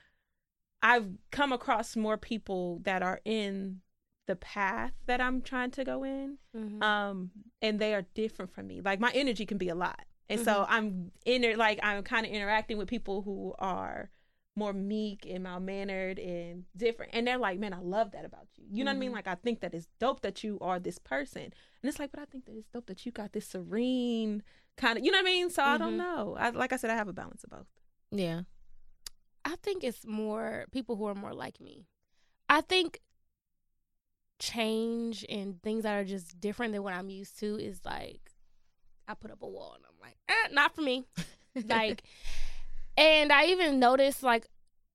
I've 0.82 1.08
come 1.32 1.52
across 1.52 1.96
more 1.96 2.18
people 2.18 2.80
that 2.84 3.02
are 3.02 3.20
in 3.26 3.82
the 4.28 4.36
path 4.36 4.94
that 5.08 5.20
I'm 5.20 5.42
trying 5.42 5.72
to 5.72 5.84
go 5.84 6.04
in. 6.04 6.38
mm-hmm. 6.56 6.84
um 6.84 7.32
and 7.64 7.80
they 7.80 7.96
are 7.96 8.04
different 8.14 8.54
from 8.54 8.68
me 8.68 8.80
like 8.80 9.00
my 9.00 9.12
energy 9.16 9.46
can 9.46 9.58
be 9.58 9.70
a 9.70 9.76
lot 9.76 10.06
and 10.30 10.40
so 10.42 10.66
i'm 10.70 11.12
in 11.26 11.58
like 11.58 11.80
i'm 11.82 12.04
kind 12.04 12.26
of 12.28 12.32
interacting 12.32 12.78
with 12.78 12.88
people 12.88 13.24
who 13.24 13.54
are 13.58 14.10
more 14.56 14.74
meek 14.74 15.26
and 15.30 15.44
mild 15.44 15.64
mannered 15.64 16.20
and 16.20 16.66
different 16.76 17.12
and 17.14 17.26
they're 17.26 17.38
like 17.38 17.58
man 17.60 17.74
i 17.74 17.80
love 17.80 18.12
that 18.12 18.26
about 18.26 18.48
you 18.58 18.66
you 18.80 18.84
know 18.84 18.92
what 18.92 18.96
i 18.98 19.00
mean 19.00 19.12
Mhm. 19.12 19.16
like 19.16 19.28
i 19.28 19.36
think 19.36 19.62
that 19.62 19.74
it's 19.74 19.88
dope 20.00 20.22
that 20.22 20.44
you 20.44 20.58
are 20.60 20.80
this 20.80 20.98
person 20.98 21.44
and 21.44 21.54
it's 21.84 21.98
like 22.00 22.12
but 22.12 22.20
i 22.20 22.26
think 22.26 22.46
that 22.46 22.56
it's 22.58 22.68
dope 22.68 22.88
that 22.88 23.06
you 23.06 23.12
got 23.12 23.32
this 23.32 23.48
serene 23.48 24.44
kind 24.76 24.98
of 24.98 25.06
you 25.06 25.12
know 25.12 25.18
what 25.20 25.28
i 25.28 25.32
mean 25.32 25.50
so 25.50 25.64
i 25.64 25.78
don't 25.78 25.94
Mhm. 25.94 25.98
know 25.98 26.36
I, 26.38 26.50
like 26.50 26.74
i 26.74 26.76
said 26.76 26.90
i 26.90 26.96
have 26.96 27.08
a 27.08 27.14
balance 27.14 27.44
of 27.44 27.52
both 27.52 27.68
Yeah. 28.12 28.42
I 29.46 29.56
think 29.64 29.84
it's 29.84 30.06
more 30.06 30.66
people 30.72 30.96
who 30.98 31.06
are 31.06 31.16
more 31.16 31.34
like 31.34 31.60
me. 31.62 31.86
I 32.50 32.62
think 32.62 33.00
change 34.40 35.26
and 35.30 35.62
things 35.64 35.84
that 35.84 35.94
are 35.98 36.04
just 36.04 36.40
different 36.40 36.74
than 36.74 36.84
what 36.84 36.94
I'm 36.94 37.10
used 37.10 37.40
to 37.40 37.58
is 37.58 37.80
like 37.86 38.32
I 39.08 39.14
put 39.14 39.32
up 39.32 39.42
a 39.42 39.48
wall 39.48 39.74
and 39.76 39.84
I'm 39.86 40.00
like, 40.02 40.18
eh, 40.28 40.50
not 40.54 40.76
for 40.76 40.82
me. 40.82 41.06
like, 41.68 42.04
and 43.00 43.32
I 43.32 43.46
even 43.48 43.80
noticed 43.80 44.22
like 44.24 44.48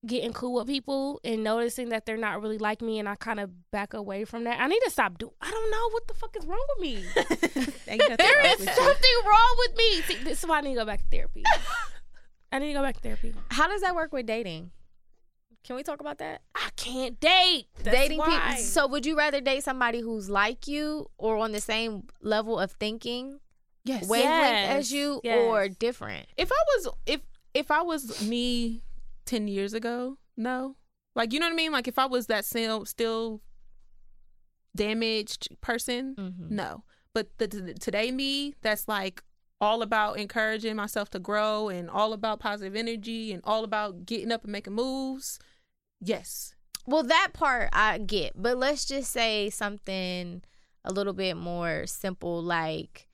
getting 0.07 0.35
cool 0.35 0.53
with 0.55 0.67
people 0.67 1.19
and 1.25 1.43
noticing 1.43 1.89
that 1.89 2.05
they're 2.05 2.19
not 2.19 2.43
really 2.43 2.59
like 2.59 2.83
me, 2.83 2.99
and 2.99 3.09
I 3.09 3.15
kind 3.17 3.41
of 3.41 3.51
back 3.71 3.95
away 3.95 4.25
from 4.27 4.45
that. 4.45 4.61
I 4.61 4.67
need 4.67 4.81
to 4.85 4.91
stop 4.91 5.17
doing. 5.19 5.33
I 5.41 5.51
don't 5.51 5.71
know 5.71 5.89
what 5.91 6.07
the 6.09 6.15
fuck 6.15 6.37
is 6.37 6.45
wrong 6.47 6.65
with 6.77 6.83
me. 6.83 6.97
Ain't 7.89 7.99
nothing 8.09 8.17
there 8.19 8.37
wrong 8.37 8.47
is 8.53 8.59
with 8.61 8.69
you. 8.69 8.75
something 8.75 9.11
wrong 9.27 9.57
with 9.59 9.77
me. 9.77 10.01
See, 10.03 10.25
this 10.25 10.41
is 10.43 10.47
why 10.47 10.59
I 10.59 10.61
need 10.61 10.75
to 10.75 10.81
go 10.81 10.85
back 10.85 11.01
to 11.01 11.07
therapy. 11.11 11.43
I 12.53 12.59
need 12.59 12.69
to 12.69 12.75
go 12.75 12.83
back 12.83 12.97
to 12.97 13.01
therapy. 13.01 13.35
How 13.51 13.67
does 13.67 13.81
that 13.81 13.95
work 13.95 14.13
with 14.13 14.27
dating? 14.27 14.71
Can 15.65 15.77
we 15.77 15.83
talk 15.83 16.01
about 16.01 16.19
that? 16.19 16.43
I 16.55 16.69
can't 16.77 17.19
date. 17.19 17.69
That's 17.83 17.97
dating 17.97 18.19
why. 18.19 18.27
people. 18.51 18.63
So, 18.63 18.87
would 18.87 19.07
you 19.07 19.17
rather 19.17 19.41
date 19.41 19.65
somebody 19.65 20.01
who's 20.01 20.29
like 20.29 20.69
you 20.69 21.11
or 21.17 21.39
on 21.39 21.53
the 21.53 21.61
same 21.61 22.03
level 22.21 22.61
of 22.61 22.73
thinking, 22.73 23.41
yes 23.85 24.07
wavelength 24.07 24.31
Yes, 24.35 24.71
as 24.79 24.93
you, 24.93 25.23
yes. 25.25 25.39
or 25.49 25.69
different? 25.71 26.27
if 26.37 26.53
I 26.53 26.65
was 26.77 26.89
if 27.07 27.21
if 27.55 27.71
I 27.71 27.83
was 27.83 28.27
me 28.29 28.83
ten 29.25 29.49
years 29.49 29.73
ago, 29.75 30.19
no. 30.37 30.77
Like 31.15 31.33
you 31.33 31.39
know 31.41 31.47
what 31.47 31.53
I 31.53 31.57
mean? 31.57 31.73
Like 31.73 31.89
if 31.89 31.99
I 31.99 32.07
was 32.07 32.27
that 32.27 32.45
still 32.45 32.85
still 32.85 33.41
damaged 34.77 35.49
person, 35.61 36.15
Mm-hmm. 36.19 36.55
no. 36.55 36.85
But 37.15 37.39
the, 37.39 37.47
the 37.47 37.75
today 37.75 38.11
me, 38.11 38.55
that's 38.63 38.89
like 38.89 39.23
all 39.61 39.83
about 39.83 40.19
encouraging 40.19 40.75
myself 40.77 41.11
to 41.11 41.19
grow 41.21 41.69
and 41.69 41.89
all 41.89 42.13
about 42.13 42.41
positive 42.41 42.75
energy 42.75 43.33
and 43.33 43.41
all 43.45 43.63
about 43.63 44.05
getting 44.05 44.33
up 44.33 44.43
and 44.43 44.53
making 44.53 44.73
moves. 44.75 45.39
Yes. 46.01 46.55
Well, 46.87 47.05
that 47.05 47.31
part 47.33 47.71
I 47.73 47.99
get, 47.99 48.33
but 48.35 48.59
let's 48.59 48.85
just 48.85 49.11
say 49.13 49.49
something 49.49 50.43
a 50.85 50.93
little 50.93 51.15
bit 51.15 51.35
more 51.37 51.87
simple, 51.87 52.43
like, 52.43 53.09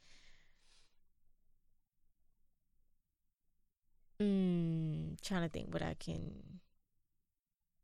trying 5.30 5.42
to 5.42 5.48
think 5.48 5.72
what 5.72 5.82
I 5.82 5.94
can, 5.94 6.60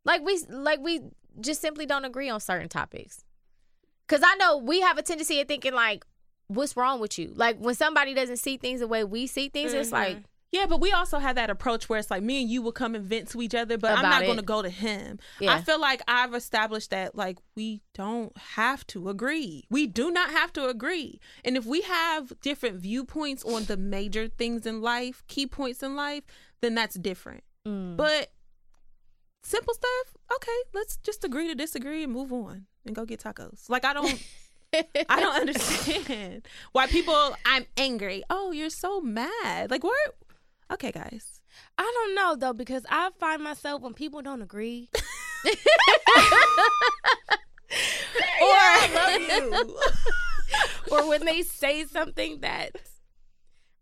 like 0.05 0.23
we 0.25 0.39
like 0.49 0.81
we 0.81 1.01
just 1.41 1.61
simply 1.61 1.87
don't 1.87 2.05
agree 2.05 2.29
on 2.29 2.41
certain 2.41 2.69
topics. 2.69 3.25
Cause 4.09 4.21
I 4.25 4.35
know 4.37 4.59
we 4.59 4.81
have 4.81 4.99
a 4.99 5.03
tendency 5.03 5.41
of 5.41 5.49
thinking 5.49 5.73
like, 5.75 6.05
what's 6.49 6.77
wrong 6.77 7.01
with 7.01 7.19
you? 7.19 7.33
Like 7.35 7.59
when 7.59 7.75
somebody 7.75 8.15
doesn't 8.15 8.37
see 8.39 8.57
things 8.57 8.81
the 8.81 8.87
way 8.89 9.05
we 9.05 9.27
see 9.27 9.49
things, 9.49 9.73
it's 9.73 9.91
Mhm. 9.91 9.93
like, 9.93 10.19
Yeah, 10.53 10.67
but 10.67 10.81
we 10.81 10.93
also 10.93 11.19
have 11.19 11.35
that 11.37 11.51
approach 11.51 11.89
where 11.89 11.99
it's 11.99 12.11
like 12.11 12.23
me 12.23 12.41
and 12.41 12.51
you 12.51 12.63
will 12.63 12.73
come 12.73 12.95
and 12.95 13.05
vent 13.05 13.29
to 13.31 13.43
each 13.43 13.55
other, 13.55 13.77
but 13.77 13.93
I'm 13.93 14.03
not 14.03 14.23
going 14.23 14.37
to 14.37 14.43
go 14.43 14.63
to 14.63 14.71
him. 14.71 15.19
yeah, 15.41 15.55
I 15.55 15.61
feel 15.61 15.81
like 15.81 16.03
I've 16.07 16.35
established 16.35 16.91
that 16.91 17.15
like 17.15 17.39
we 17.57 17.83
don't 17.95 18.37
have 18.39 18.87
to 18.89 19.09
agree. 19.09 19.65
We 19.71 19.87
do 19.87 20.11
not 20.11 20.31
have 20.31 20.53
to 20.55 20.69
agree. 20.69 21.21
And 21.45 21.57
if 21.57 21.67
we 21.67 21.83
have 21.83 22.33
different 22.41 22.77
viewpoints 22.77 23.45
on 23.45 23.65
the 23.65 23.77
major 23.77 24.29
things 24.29 24.67
in 24.67 24.81
life, 24.81 25.25
key 25.27 25.47
points 25.47 25.83
in 25.83 25.97
life, 25.97 26.25
then 26.61 26.75
that's 26.75 26.95
different. 26.95 27.43
Mm. 27.67 27.97
But 27.97 28.31
simple 29.43 29.75
stuff, 29.75 30.17
okay, 30.35 30.59
let's 30.75 30.97
just 30.99 31.25
agree 31.25 31.49
to 31.49 31.55
disagree 31.55 32.05
and 32.05 32.13
move 32.13 32.33
on 32.33 32.67
and 32.85 32.95
go 32.95 33.05
get 33.05 33.21
tacos. 33.21 33.69
Like 33.69 33.85
I 33.85 33.93
don't 33.93 34.23
I 35.09 35.21
don't 35.21 35.37
understand 35.37 36.47
why 36.73 36.87
people 36.87 37.37
I'm 37.45 37.67
angry. 37.77 38.23
Oh, 38.31 38.53
you're 38.53 38.71
so 38.71 39.01
mad. 39.01 39.71
Like 39.71 39.85
where 39.85 39.93
Okay, 40.73 40.93
guys. 40.93 41.41
I 41.79 41.83
don't 41.83 42.15
know 42.15 42.37
though 42.37 42.53
because 42.53 42.85
I 42.91 43.11
find 43.19 43.43
myself 43.43 43.83
when 43.83 43.95
people 43.95 44.23
don't 44.23 44.43
agree. 44.43 44.91
Or 48.41 48.49
I 48.49 48.89
love 48.95 49.21
you. 49.67 49.79
or 50.93 51.09
when 51.09 51.25
they 51.25 51.43
say 51.43 51.85
something 51.85 52.41
that 52.41 52.73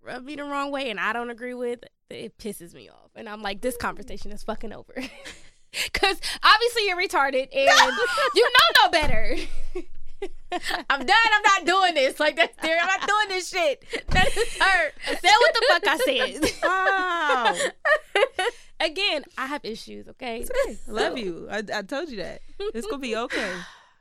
rub 0.00 0.24
me 0.24 0.36
the 0.36 0.44
wrong 0.44 0.70
way 0.70 0.90
and 0.90 0.98
I 1.00 1.12
don't 1.12 1.30
agree 1.30 1.54
with, 1.54 1.80
it 2.08 2.38
pisses 2.38 2.74
me 2.74 2.88
off. 2.88 3.10
And 3.14 3.28
I'm 3.28 3.42
like, 3.42 3.60
this 3.60 3.76
conversation 3.76 4.32
is 4.32 4.42
fucking 4.42 4.72
over. 4.72 4.94
Cause 5.92 6.20
obviously 6.42 6.86
you're 6.86 6.96
retarded 6.96 7.48
and 7.52 7.96
you 8.34 8.44
know 8.44 8.84
no 8.84 8.90
better. 8.90 9.36
I'm 10.90 11.00
done. 11.04 11.30
I'm 11.34 11.42
not 11.42 11.64
doing 11.66 11.94
this. 11.94 12.18
Like 12.20 12.36
that's 12.36 12.56
there. 12.62 12.78
I'm 12.80 12.86
not 12.86 13.08
doing 13.08 13.28
this 13.28 13.48
shit. 13.50 13.84
That 14.08 14.26
is 14.36 14.56
her. 14.58 14.92
I 15.08 15.14
said 15.14 15.30
what 15.40 15.54
the 15.54 15.62
fuck 15.68 15.82
I 15.86 15.96
said. 15.98 16.50
Wow. 16.64 17.54
Again, 18.80 19.24
I 19.38 19.46
have 19.46 19.64
issues, 19.64 20.08
okay? 20.08 20.44
I 20.66 20.76
love 20.88 21.16
you. 21.16 21.48
I, 21.50 21.62
I 21.74 21.82
told 21.82 22.10
you 22.10 22.18
that. 22.18 22.40
It's 22.58 22.86
gonna 22.86 22.98
be 23.00 23.16
okay. 23.16 23.52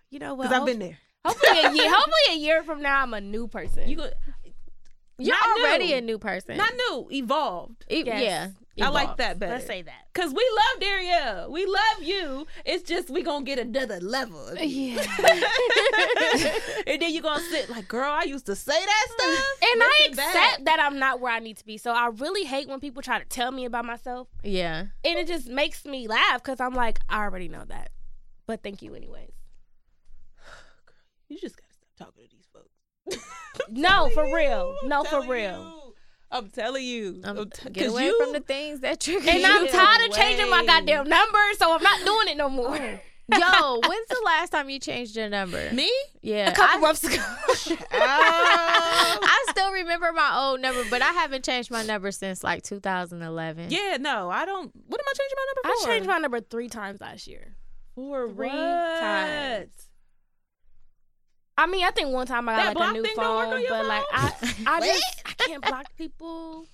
You 0.09 0.20
know 0.20 0.34
what? 0.34 0.49
Because 0.49 0.59
I've 0.61 0.66
been 0.66 0.80
there. 0.80 0.97
Hopefully 1.26 1.59
a 1.59 1.72
year 1.74 1.89
hopefully 1.89 2.14
a 2.32 2.36
year 2.38 2.64
from 2.64 2.82
now 2.82 3.01
I'm 3.01 3.14
a 3.14 3.22
new 3.22 3.47
person. 3.47 3.88
You 3.89 3.95
go, 3.95 4.09
You're 5.18 5.36
Not 5.36 5.59
already 5.59 5.88
new. 5.88 5.95
a 5.97 6.01
new 6.01 6.18
person. 6.18 6.57
not 6.57 6.74
new, 6.89 7.07
evolved. 7.11 7.86
E- 7.89 8.03
Yes. 8.05 8.22
Yeah. 8.22 8.47
I 8.82 8.90
like 8.90 9.18
that 9.18 9.38
better. 9.38 9.54
Let's 9.54 9.68
say 9.68 9.84
that. 9.84 10.08
Cause 10.14 10.34
we 10.34 10.50
love 10.56 10.82
Daria. 10.82 11.48
We 11.50 11.66
love 11.66 12.02
you. 12.02 12.48
It's 12.66 12.84
just 12.84 13.10
we 13.10 13.22
gonna 13.22 13.46
get 13.46 13.60
another 13.60 14.00
level. 14.00 14.56
Yeah. 14.56 15.04
and 16.88 17.02
then 17.02 17.14
you 17.14 17.22
gonna 17.22 17.44
sit 17.52 17.70
like, 17.70 17.88
girl, 17.88 18.12
I 18.12 18.24
used 18.24 18.48
to 18.48 18.56
say 18.56 18.74
that 18.74 19.08
mm. 19.10 19.14
stuff. 19.14 19.46
And 19.62 19.84
I 19.84 19.92
Listen 20.00 20.16
back. 20.16 20.36
accept 20.36 20.66
that 20.66 20.80
I'm 20.80 20.98
not 20.98 21.20
where 21.20 21.32
I 21.32 21.40
need 21.40 21.58
to 21.58 21.66
be. 21.66 21.78
So 21.78 21.92
I 21.92 22.08
really 22.08 22.46
hate 22.46 22.68
when 22.68 22.80
people 22.80 23.02
try 23.04 23.20
to 23.20 23.26
tell 23.26 23.52
me 23.52 23.66
about 23.66 23.86
myself. 23.86 24.28
Yeah. 24.44 24.86
And 25.04 25.20
it 25.20 25.28
just 25.28 25.48
makes 25.48 25.86
me 25.86 26.08
laugh 26.08 26.44
because 26.44 26.60
I'm 26.60 26.74
like, 26.74 27.00
I 27.10 27.24
already 27.24 27.50
know 27.50 27.64
that. 27.68 27.92
But 28.48 28.64
thank 28.64 28.82
you 28.82 28.96
anyways. 28.96 29.32
You 31.30 31.40
just 31.40 31.56
gotta 31.58 31.74
stop 31.74 32.08
talking 32.08 32.24
to 32.26 32.30
these 32.30 32.48
folks. 32.54 32.70
No, 33.70 34.10
for 34.14 34.24
real. 34.36 34.76
I'm 34.84 34.90
No, 34.90 35.04
for 35.04 35.22
real. 35.22 35.62
you. 35.62 35.83
I'm 36.34 36.50
telling 36.50 36.84
you. 36.84 37.22
I'm 37.24 37.50
t- 37.50 37.70
get 37.70 37.86
'cause 37.86 37.94
away 37.94 38.06
you, 38.06 38.24
from 38.24 38.34
the 38.34 38.40
things 38.40 38.80
that 38.80 39.00
trigger 39.00 39.30
And 39.30 39.40
you. 39.40 39.46
I'm 39.48 39.68
tired 39.68 40.10
of 40.10 40.16
changing 40.16 40.50
my 40.50 40.66
goddamn 40.66 41.08
number, 41.08 41.40
so 41.58 41.74
I'm 41.74 41.84
not 41.84 42.04
doing 42.04 42.28
it 42.30 42.38
no 42.38 42.46
oh. 42.46 42.50
more. 42.50 42.76
Yo, 42.76 43.80
when's 43.88 44.08
the 44.10 44.22
last 44.26 44.50
time 44.50 44.70
you 44.70 44.80
changed 44.80 45.16
your 45.16 45.30
number? 45.30 45.72
Me? 45.72 45.90
Yeah. 46.22 46.50
A 46.50 46.56
couple 46.56 46.78
I, 46.78 46.82
months 46.82 47.04
ago. 47.04 47.16
Oh. 47.20 47.76
I 47.92 49.46
still 49.50 49.72
remember 49.72 50.12
my 50.12 50.40
old 50.40 50.60
number, 50.60 50.84
but 50.90 51.02
I 51.04 51.12
haven't 51.12 51.46
changed 51.46 51.70
my 51.70 51.84
number 51.84 52.12
since 52.12 52.44
like 52.44 52.64
2011. 52.64 53.70
yeah, 53.70 53.98
no, 54.00 54.30
I 54.30 54.46
don't. 54.46 54.72
What 54.88 55.00
am 55.00 55.06
I 55.08 55.14
changing 55.16 55.38
my 55.38 55.46
number 55.48 55.62
for? 55.62 55.90
I 55.90 55.94
changed 55.94 56.10
my 56.10 56.18
number 56.18 56.42
three 56.42 56.68
times 56.68 57.00
last 57.00 57.28
year. 57.28 57.56
for 57.96 58.28
three 58.28 58.48
what? 58.50 59.00
times. 59.00 59.72
I 61.58 61.68
mean, 61.68 61.86
I 61.86 61.92
think 61.92 62.10
one 62.10 62.26
time 62.26 62.50
I 62.50 62.56
got 62.56 62.74
That 62.74 62.80
like 62.80 62.90
a 62.90 62.94
new 62.94 63.04
thing 63.04 63.14
don't 63.16 63.36
work 63.36 63.46
phone, 63.46 63.54
on 63.54 63.62
your 63.62 63.70
but 63.70 63.86
like 63.86 64.04
I. 64.12 64.34
I 64.66 64.82
just 64.82 65.22
I 65.23 65.23
can't 65.48 65.66
block 65.66 65.88
people. 65.98 66.66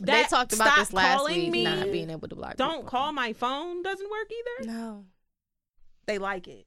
They 0.00 0.24
talked 0.24 0.52
about 0.52 0.76
this 0.76 0.92
last 0.92 1.18
calling 1.18 1.42
week, 1.42 1.50
me. 1.50 1.64
not 1.64 1.92
being 1.92 2.10
able 2.10 2.28
to 2.28 2.34
block. 2.34 2.56
Don't 2.56 2.78
people. 2.78 2.90
call 2.90 3.12
my 3.12 3.32
phone 3.32 3.82
doesn't 3.82 4.10
work 4.10 4.30
either. 4.30 4.72
No. 4.72 5.04
They 6.06 6.18
like 6.18 6.48
it. 6.48 6.66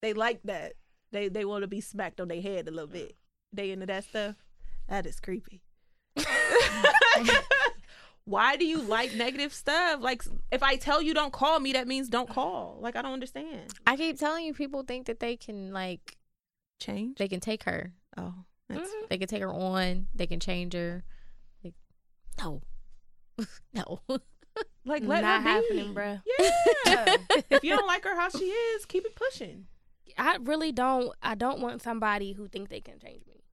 They 0.00 0.14
like 0.14 0.40
that. 0.44 0.74
They 1.10 1.28
they 1.28 1.44
want 1.44 1.62
to 1.62 1.68
be 1.68 1.80
smacked 1.80 2.20
on 2.20 2.28
their 2.28 2.40
head 2.40 2.68
a 2.68 2.70
little 2.70 2.86
bit. 2.86 3.16
They 3.52 3.70
into 3.70 3.86
that 3.86 4.04
stuff. 4.04 4.36
That 4.88 5.06
is 5.06 5.20
creepy. 5.20 5.62
Why 8.24 8.56
do 8.56 8.64
you 8.64 8.80
like 8.80 9.14
negative 9.14 9.52
stuff? 9.52 10.00
Like 10.00 10.22
if 10.50 10.62
I 10.62 10.76
tell 10.76 11.02
you 11.02 11.12
don't 11.12 11.32
call 11.32 11.58
me, 11.60 11.72
that 11.72 11.88
means 11.88 12.08
don't 12.08 12.28
call. 12.28 12.78
Like 12.80 12.96
I 12.96 13.02
don't 13.02 13.12
understand. 13.12 13.74
I 13.86 13.96
keep 13.96 14.18
telling 14.18 14.46
you, 14.46 14.54
people 14.54 14.84
think 14.84 15.06
that 15.06 15.20
they 15.20 15.36
can 15.36 15.72
like 15.72 16.16
Change. 16.80 17.18
they 17.18 17.28
can 17.28 17.40
take 17.40 17.64
her. 17.64 17.92
Oh, 18.16 18.34
that's 18.68 18.88
Mhm. 18.90 19.08
They 19.08 19.18
can 19.18 19.28
take 19.28 19.42
her 19.42 19.52
on. 19.52 20.08
They 20.14 20.26
can 20.26 20.40
change 20.40 20.72
her. 20.74 21.04
Like, 21.62 21.74
no, 22.38 22.62
no. 23.72 24.00
like 24.84 25.02
let 25.04 25.22
Not 25.22 25.42
her 25.42 25.44
be. 25.44 25.50
happening, 25.50 25.94
bruh. 25.94 26.22
Yeah. 26.86 27.16
if 27.50 27.62
you 27.64 27.76
don't 27.76 27.86
like 27.86 28.04
her 28.04 28.14
how 28.16 28.28
she 28.28 28.44
is, 28.46 28.84
keep 28.86 29.04
it 29.04 29.14
pushing. 29.14 29.66
I 30.18 30.36
really 30.40 30.72
don't. 30.72 31.14
I 31.22 31.34
don't 31.34 31.60
want 31.60 31.82
somebody 31.82 32.32
who 32.32 32.48
think 32.48 32.68
they 32.68 32.80
can 32.80 32.98
change 32.98 33.26
me. 33.26 33.44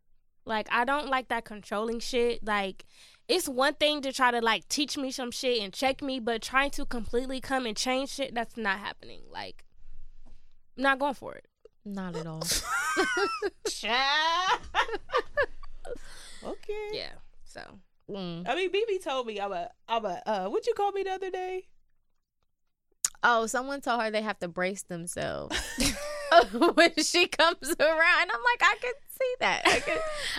Like 0.46 0.68
I 0.72 0.84
don't 0.84 1.08
like 1.08 1.28
that 1.30 1.46
controlling 1.46 2.00
shit. 2.00 2.44
Like 2.46 2.86
it's 3.28 3.48
one 3.48 3.76
thing 3.76 4.02
to 4.02 4.12
try 4.12 4.32
to 4.32 4.42
like 4.42 4.68
teach 4.68 4.98
me 4.98 5.12
some 5.12 5.32
shit 5.32 5.62
and 5.62 5.72
check 5.72 6.02
me, 6.02 6.20
but 6.20 6.42
trying 6.42 6.72
to 6.72 6.86
completely 6.86 7.40
come 7.40 7.66
and 7.66 7.78
change 7.78 8.10
shit, 8.10 8.34
that's 8.34 8.58
not 8.58 8.80
happening. 8.80 9.22
Like 9.32 9.64
I'm 10.78 10.84
not 10.84 11.00
going 11.00 11.14
for 11.14 11.36
it. 11.36 11.46
Not 11.86 12.16
at 12.16 12.28
all. 12.28 12.44
okay. 16.44 16.90
Yeah. 16.94 17.12
So 17.46 17.62
Mm. 18.10 18.50
I 18.50 18.56
mean, 18.56 18.72
BB 18.72 19.04
told 19.04 19.28
me 19.28 19.40
I'm 19.40 19.52
a 19.52 19.70
I'm 19.88 20.04
a 20.04 20.20
uh 20.26 20.48
what 20.50 20.66
you 20.66 20.74
call 20.74 20.92
me 20.92 21.04
the 21.04 21.12
other 21.12 21.30
day? 21.30 21.68
Oh, 23.22 23.46
someone 23.46 23.82
told 23.82 24.02
her 24.02 24.10
they 24.10 24.24
have 24.24 24.40
to 24.40 24.48
brace 24.48 24.82
themselves 24.82 25.56
when 26.74 26.92
she 26.96 27.28
comes 27.28 27.76
around. 27.80 28.22
And 28.22 28.32
I'm 28.32 28.42
like, 28.42 28.64
I 28.64 28.76
can 28.82 28.94
see 29.10 29.36
that. 29.42 29.62
I 29.66 29.80
can. 29.80 29.98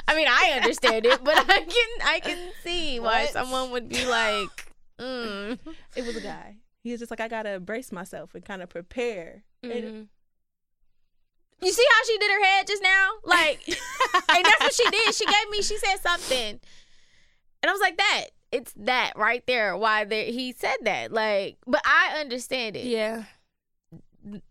I 0.08 0.16
mean, 0.16 0.26
I 0.28 0.54
understand 0.56 1.06
it, 1.06 1.22
but 1.22 1.36
I 1.38 1.60
can 1.60 1.88
I 2.08 2.18
can 2.20 2.38
see 2.64 2.98
why 2.98 3.26
What? 3.26 3.32
someone 3.32 3.70
would 3.70 3.88
be 3.88 4.04
like, 4.04 4.72
mm. 5.00 5.56
It 5.94 6.04
was 6.04 6.16
a 6.16 6.20
guy. 6.20 6.56
He 6.82 6.90
was 6.90 6.98
just 6.98 7.12
like 7.12 7.20
I 7.20 7.28
gotta 7.28 7.60
brace 7.60 7.92
myself 7.92 8.34
and 8.34 8.44
kind 8.44 8.62
of 8.62 8.68
prepare. 8.68 9.44
And 9.62 9.72
mhm. 9.72 10.06
You 11.62 11.72
see 11.72 11.84
how 11.90 12.04
she 12.06 12.18
did 12.18 12.30
her 12.30 12.44
head 12.44 12.66
just 12.66 12.82
now? 12.82 13.10
Like, 13.24 13.68
and 13.68 14.44
that's 14.44 14.60
what 14.60 14.74
she 14.74 14.88
did. 14.90 15.14
She 15.14 15.26
gave 15.26 15.50
me. 15.50 15.62
She 15.62 15.76
said 15.78 15.96
something, 15.98 16.60
and 17.62 17.68
I 17.68 17.72
was 17.72 17.80
like, 17.80 17.96
that. 17.98 18.26
It's 18.52 18.72
that 18.78 19.12
right 19.16 19.44
there. 19.46 19.76
Why 19.76 20.04
there, 20.04 20.24
he 20.24 20.52
said 20.52 20.76
that? 20.82 21.12
Like, 21.12 21.58
but 21.66 21.82
I 21.84 22.18
understand 22.18 22.76
it. 22.76 22.84
yeah. 22.86 23.24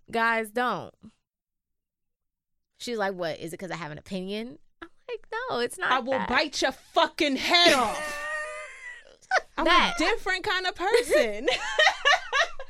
guys 0.10 0.50
don't. 0.52 0.94
She's 2.78 2.98
like, 2.98 3.14
what? 3.14 3.40
Is 3.40 3.52
it 3.52 3.60
because 3.60 3.72
I 3.72 3.76
have 3.76 3.92
an 3.92 3.98
opinion? 3.98 4.58
I'm 4.82 4.88
like, 5.10 5.26
no, 5.50 5.60
it's 5.60 5.78
not. 5.78 5.92
I 5.92 6.00
will 6.00 6.14
that. 6.14 6.30
bite 6.30 6.62
your 6.62 6.72
fucking 6.72 7.36
head 7.36 7.74
off. 7.74 8.26
I'm 9.58 9.66
That. 9.66 9.96
a 9.96 10.04
different 10.04 10.44
kind 10.46 10.66
of 10.66 10.76
person. 10.76 11.48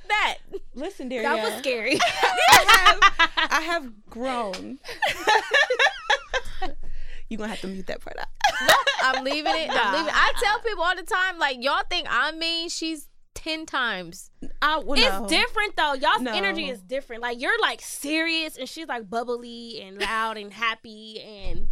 that. 0.09 0.37
Listen, 0.75 1.09
dear. 1.09 1.21
That 1.23 1.41
was 1.43 1.53
scary. 1.59 1.97
I 2.51 2.99
have, 2.99 3.49
I 3.51 3.61
have 3.61 4.05
grown. 4.09 4.79
You're 7.29 7.37
gonna 7.37 7.49
have 7.49 7.61
to 7.61 7.67
mute 7.67 7.85
that 7.87 8.01
part 8.01 8.17
out. 8.17 8.27
I'm 9.03 9.23
leaving 9.23 9.53
it. 9.55 9.69
I'm 9.71 9.93
leaving. 9.93 10.13
I 10.13 10.33
tell 10.41 10.59
people 10.61 10.83
all 10.83 10.95
the 10.95 11.03
time, 11.03 11.37
like, 11.37 11.57
y'all 11.63 11.83
think 11.89 12.07
I'm 12.09 12.39
mean. 12.39 12.69
She's 12.69 13.07
ten 13.35 13.65
times. 13.67 14.31
I 14.61 14.79
well, 14.79 14.99
It's 14.99 15.07
no. 15.09 15.27
different 15.27 15.75
though. 15.77 15.93
Y'all's 15.93 16.21
No. 16.21 16.33
energy 16.33 16.69
is 16.69 16.81
different. 16.81 17.21
Like 17.21 17.39
you're 17.39 17.59
like 17.61 17.81
serious 17.81 18.57
and 18.57 18.67
she's 18.67 18.87
like 18.87 19.09
bubbly 19.09 19.79
and 19.81 20.01
loud 20.01 20.37
and 20.37 20.51
happy 20.51 21.21
and 21.21 21.69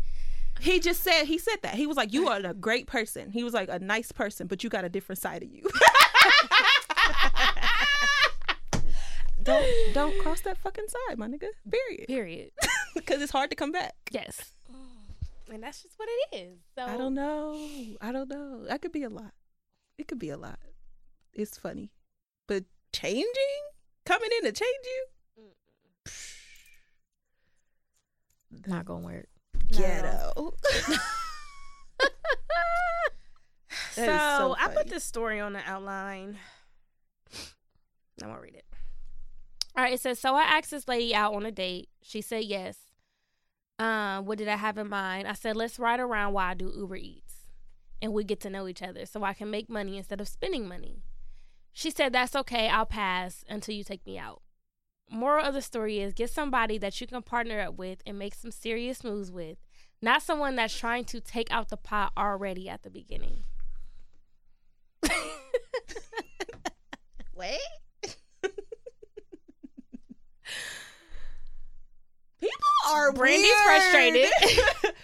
He 0.62 0.80
just 0.80 1.04
said 1.04 1.26
he 1.26 1.38
said 1.40 1.58
that 1.64 1.74
he 1.76 1.88
was 1.88 1.98
like, 1.98 2.14
"You 2.14 2.28
are 2.30 2.38
a 2.38 2.54
great 2.54 2.86
person." 2.88 3.32
He 3.32 3.44
was 3.44 3.54
like 3.54 3.68
a 3.70 3.80
nice 3.80 4.12
person, 4.12 4.46
but 4.48 4.64
you 4.64 4.70
got 4.70 4.86
a 4.86 4.90
different 4.90 5.20
side 5.20 5.42
of 5.44 5.50
you. 5.50 5.64
don't 9.48 9.94
don't 9.94 10.20
cross 10.20 10.42
that 10.42 10.58
fucking 10.58 10.88
side, 10.88 11.18
my 11.18 11.28
nigga. 11.28 11.48
Period. 11.70 12.08
period. 12.08 12.52
Because 12.96 13.22
it's 13.22 13.32
hard 13.32 13.50
to 13.52 13.56
come 13.56 13.72
back. 13.72 13.94
Yes. 14.12 14.54
Oh, 14.74 15.54
and 15.54 15.62
that's 15.62 15.84
just 15.84 15.98
what 16.00 16.10
it 16.10 16.36
is. 16.36 16.58
So 16.76 16.84
I 16.84 16.98
don't 16.98 17.14
know. 17.14 17.56
I 18.02 18.12
don't 18.12 18.28
know. 18.28 18.66
That 18.66 18.82
could 18.82 18.92
be 18.92 19.04
a 19.04 19.10
lot. 19.10 19.34
It 20.00 20.08
could 20.08 20.18
be 20.20 20.30
a 20.30 20.38
lot. 20.38 20.58
It's 21.34 21.58
funny, 21.58 21.92
but 22.48 22.64
changing, 22.92 23.28
coming 24.06 24.30
in 24.38 24.46
to 24.46 24.52
change 24.52 24.86
you, 24.86 25.06
Not 28.66 28.86
gonna 28.86 29.06
work. 29.06 29.28
ghetto. 29.70 30.54
So, 33.92 34.06
so 34.06 34.56
I 34.60 34.68
put 34.76 34.90
this 34.90 35.04
story 35.04 35.40
on 35.40 35.54
the 35.54 35.62
outline. 35.66 36.38
I'm 38.22 38.30
gonna 38.30 38.40
read 38.40 38.54
it. 38.54 38.66
All 39.78 39.84
right, 39.84 39.94
it 39.94 40.00
says, 40.02 40.18
So 40.18 40.34
I 40.34 40.42
asked 40.42 40.72
this 40.72 40.88
lady 40.88 41.14
out 41.14 41.36
on 41.36 41.46
a 41.46 41.52
date. 41.52 41.90
She 42.02 42.20
said 42.22 42.46
yes. 42.46 42.78
Um, 43.78 44.26
what 44.26 44.40
did 44.40 44.48
I 44.48 44.56
have 44.56 44.80
in 44.80 44.90
mind? 44.90 45.28
I 45.28 45.34
said, 45.34 45.56
let's 45.56 45.78
ride 45.78 46.00
around 46.00 46.34
while 46.34 46.50
I 46.50 46.56
do 46.56 46.74
Uber 46.76 46.96
Eats. 46.96 47.36
And 48.02 48.12
we 48.12 48.24
get 48.24 48.40
to 48.42 48.50
know 48.50 48.68
each 48.68 48.82
other 48.82 49.06
so 49.06 49.24
I 49.24 49.34
can 49.34 49.52
make 49.52 49.70
money 49.70 49.98
instead 49.98 50.20
of 50.20 50.28
spending 50.28 50.68
money. 50.68 51.04
She 51.74 51.92
said, 51.92 52.12
That's 52.12 52.36
okay, 52.36 52.70
I'll 52.70 52.88
pass 52.88 53.46
until 53.48 53.76
you 53.76 53.84
take 53.84 54.04
me 54.06 54.18
out. 54.18 54.42
Moral 55.12 55.46
of 55.46 55.54
the 55.54 55.62
story 55.62 56.00
is 56.00 56.14
get 56.14 56.32
somebody 56.32 56.80
that 56.80 57.00
you 57.00 57.06
can 57.06 57.22
partner 57.22 57.60
up 57.60 57.78
with 57.78 58.00
and 58.06 58.18
make 58.18 58.34
some 58.34 58.50
serious 58.50 59.04
moves 59.04 59.32
with, 59.32 59.60
not 60.02 60.24
someone 60.24 60.56
that's 60.56 60.76
trying 60.78 61.06
to 61.06 61.22
take 61.22 61.52
out 61.52 61.70
the 61.70 61.78
pot 61.78 62.14
already 62.18 62.68
at 62.68 62.82
the 62.82 62.90
beginning. 62.90 63.44
Wait. 67.36 67.60
People 72.40 72.58
are 72.90 73.12
Brandy's 73.14 73.44
weird. 73.50 73.66
frustrated. 73.66 74.32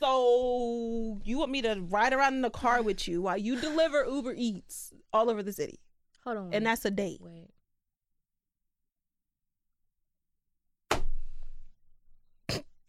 So 0.00 1.18
you 1.24 1.38
want 1.38 1.50
me 1.50 1.62
to 1.62 1.80
ride 1.88 2.12
around 2.12 2.34
in 2.34 2.42
the 2.42 2.50
car 2.50 2.82
with 2.82 3.08
you 3.08 3.22
while 3.22 3.38
you 3.38 3.58
deliver 3.58 4.04
Uber 4.04 4.34
Eats 4.36 4.92
all 5.14 5.30
over 5.30 5.42
the 5.42 5.52
city, 5.52 5.78
Hold 6.24 6.36
on. 6.36 6.52
and 6.52 6.66
that's 6.66 6.84
a 6.84 6.90
date. 6.90 7.20
wait. 7.22 7.48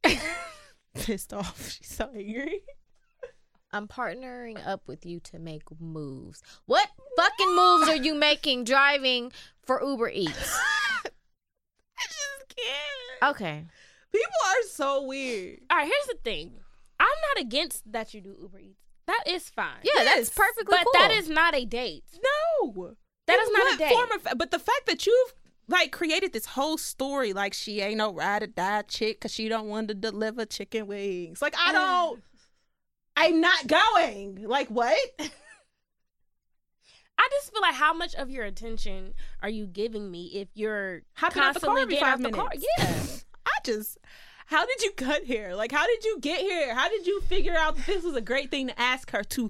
Pissed 0.93 1.33
off. 1.33 1.71
She's 1.71 1.87
so 1.87 2.09
angry. 2.15 2.61
I'm 3.71 3.87
partnering 3.87 4.65
up 4.65 4.87
with 4.87 5.05
you 5.05 5.19
to 5.21 5.39
make 5.39 5.63
moves. 5.81 6.41
What 6.65 6.87
fucking 7.17 7.55
moves 7.55 7.89
are 7.89 7.95
you 7.95 8.15
making 8.15 8.63
driving 8.63 9.31
for 9.65 9.81
Uber 9.83 10.09
Eats? 10.09 10.57
I 12.57 12.61
just 12.61 13.19
can't. 13.21 13.35
Okay. 13.35 13.65
People 14.11 14.31
are 14.45 14.67
so 14.69 15.03
weird. 15.03 15.59
All 15.69 15.77
right, 15.77 15.85
here's 15.87 16.07
the 16.07 16.17
thing. 16.23 16.53
I'm 16.99 17.07
not 17.35 17.41
against 17.45 17.91
that 17.91 18.13
you 18.13 18.21
do 18.21 18.35
Uber 18.41 18.59
Eats. 18.59 18.79
That 19.07 19.23
is 19.27 19.49
fine. 19.49 19.81
Yeah, 19.83 19.91
Yes, 19.97 20.15
that's 20.15 20.29
perfectly 20.29 20.65
but 20.77 20.83
cool. 20.85 20.93
that 21.01 21.11
is 21.11 21.29
not 21.29 21.53
a 21.53 21.65
date. 21.65 22.03
No, 22.63 22.95
That 23.27 23.35
In 23.35 23.41
is 23.41 23.49
not 23.51 23.73
a 23.75 23.77
date. 23.77 23.91
Form 23.91 24.09
of, 24.13 24.37
but 24.37 24.51
the 24.51 24.59
fact 24.59 24.85
that 24.87 25.05
you've 25.05 25.33
like 25.67 25.91
created 25.91 26.31
this 26.33 26.45
whole 26.45 26.77
story, 26.77 27.33
like 27.33 27.53
she 27.53 27.81
ain't 27.81 27.97
no 27.97 28.13
ride 28.13 28.43
or 28.43 28.47
die 28.47 28.83
chick 28.83 29.19
because 29.19 29.33
she 29.33 29.49
don't 29.49 29.67
want 29.67 29.89
to 29.89 29.93
deliver 29.93 30.45
chicken 30.45 30.87
wings. 30.87 31.41
Like 31.41 31.55
I 31.59 31.71
don't. 31.71 32.23
I'm 33.17 33.41
not 33.41 33.67
going. 33.67 34.43
Like 34.47 34.69
what? 34.69 34.97
I 37.17 37.27
just 37.31 37.51
feel 37.51 37.61
like 37.61 37.75
how 37.75 37.93
much 37.93 38.13
of 38.15 38.29
your 38.29 38.43
attention 38.45 39.13
are 39.41 39.49
you 39.49 39.65
giving 39.67 40.11
me 40.11 40.25
if 40.35 40.49
you're 40.53 41.01
Hopping 41.13 41.41
out 41.41 41.53
the 41.53 41.59
car 41.59 41.75
constantly 41.75 41.95
getting 41.95 42.05
five 42.05 42.13
out 42.13 42.23
the 42.23 42.31
car? 42.31 42.49
minutes. 42.49 42.67
Yeah. 42.77 43.21
I 43.47 43.51
just. 43.63 43.97
How 44.47 44.65
did 44.65 44.81
you 44.83 44.91
cut 44.91 45.23
here? 45.23 45.55
Like, 45.55 45.71
how 45.71 45.85
did 45.87 46.03
you 46.03 46.19
get 46.19 46.39
here? 46.41 46.75
How 46.75 46.87
did 46.89 47.07
you 47.07 47.21
figure 47.21 47.55
out 47.55 47.77
that 47.77 47.85
this 47.87 48.03
was 48.03 48.15
a 48.15 48.21
great 48.21 48.51
thing 48.51 48.67
to 48.67 48.79
ask 48.79 49.09
her 49.11 49.23
to, 49.23 49.49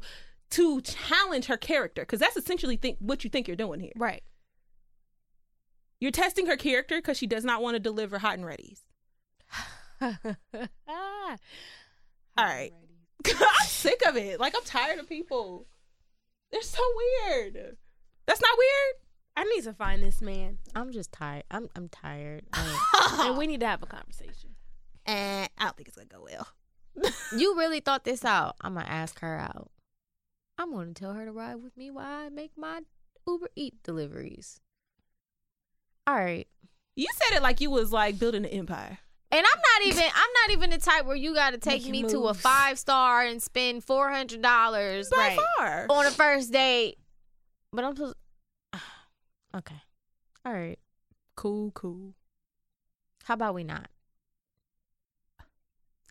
to 0.52 0.80
challenge 0.82 1.48
her 1.48 1.58
character? 1.58 2.04
Because 2.04 2.20
that's 2.22 2.38
essentially 2.38 2.78
think 2.78 2.98
what 3.00 3.24
you 3.26 3.30
think 3.30 3.48
you're 3.48 3.58
doing 3.58 3.80
here. 3.82 3.92
right. 3.98 4.24
You're 6.00 6.12
testing 6.12 6.46
her 6.48 6.58
character 6.58 6.98
because 6.98 7.18
she 7.18 7.26
does 7.26 7.44
not 7.46 7.62
want 7.62 7.76
to 7.76 7.80
deliver 7.80 8.20
hot 8.20 8.36
and 8.38 8.46
ready's. 8.46 8.82
All 10.02 10.12
right. 12.38 12.72
I'm 13.26 13.68
sick 13.68 14.02
of 14.08 14.16
it. 14.18 14.40
Like 14.40 14.54
I'm 14.56 14.64
tired 14.66 15.00
of 15.00 15.08
people. 15.10 15.66
They're 16.56 16.62
so 16.62 16.82
weird. 16.96 17.76
That's 18.28 18.40
not 18.42 18.58
weird. 18.58 18.96
I 19.36 19.44
need 19.44 19.66
to 19.66 19.74
find 19.74 20.02
this 20.02 20.22
man, 20.22 20.60
I'm 20.74 20.94
just 20.94 21.12
tired. 21.12 21.44
I'm 21.52 21.68
I'm 21.76 21.90
tired. 21.90 22.44
I- 22.54 23.26
and 23.28 23.38
we 23.38 23.46
need 23.46 23.60
to 23.60 23.68
have 23.68 23.84
a 23.84 23.86
conversation. 23.86 24.52
and 25.06 25.50
I 25.58 25.66
don't 25.66 25.76
think 25.76 25.90
it's 25.90 25.98
gonna 25.98 26.08
go 26.08 26.24
well. 26.24 26.48
you 27.38 27.58
really 27.58 27.82
thought 27.82 28.06
this 28.06 28.24
out? 28.24 28.56
I'm 28.62 28.76
gonna 28.76 28.88
ask 28.88 29.20
her 29.20 29.38
out. 29.38 29.70
I'm 30.58 30.72
gonna 30.74 30.94
tell 30.94 31.12
her 31.12 31.26
to 31.26 31.32
ride 31.34 31.56
with 31.56 31.76
me 31.76 31.92
while 31.92 32.06
I 32.08 32.30
make 32.30 32.52
my 32.58 32.80
Uber 33.28 33.50
Eat 33.58 33.84
deliveries. 33.84 34.62
All 36.08 36.16
right. 36.16 36.48
You 36.96 37.08
said 37.16 37.36
it 37.36 37.44
like 37.44 37.60
you 37.60 37.70
was 37.70 37.92
like 37.92 38.18
building 38.18 38.46
an 38.46 38.52
empire. 38.52 39.00
And 39.32 39.46
I'm 39.46 39.62
not 39.62 39.88
even 39.88 40.04
I'm 40.04 40.30
not 40.44 40.52
even 40.58 40.70
the 40.70 40.78
type 40.78 41.06
where 41.06 41.16
you 41.16 41.34
got 41.34 41.52
to 41.52 41.58
take 41.58 41.82
Making 41.82 42.04
me 42.04 42.10
to 42.10 42.28
a 42.28 42.34
five 42.34 42.80
star 42.80 43.24
and 43.24 43.42
spend 43.42 43.84
four 43.84 44.10
hundred 44.10 44.42
dollars 44.42 45.10
By 45.10 45.38
far. 45.58 45.88
on 45.90 46.06
a 46.06 46.12
first 46.12 46.52
date. 46.54 46.98
But 47.72 47.86
I'm 47.86 47.96
supposed. 47.96 48.16
Okay. 49.56 49.82
All 50.46 50.52
right. 50.54 50.78
Cool, 51.38 51.72
cool. 51.72 52.14
How 53.24 53.36
about 53.36 53.56
we 53.56 53.64
not? 53.64 53.88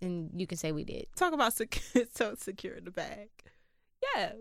And 0.01 0.31
you 0.35 0.47
can 0.47 0.59
say 0.59 0.73
we 0.73 0.85
did. 0.85 1.07
Talk 1.15 1.33
about 1.33 1.53
sec- 1.53 1.83
so 2.15 2.35
secure 2.39 2.75
in 2.75 2.85
the 2.85 2.91
bag. 2.91 3.29
Yeah. 4.17 4.33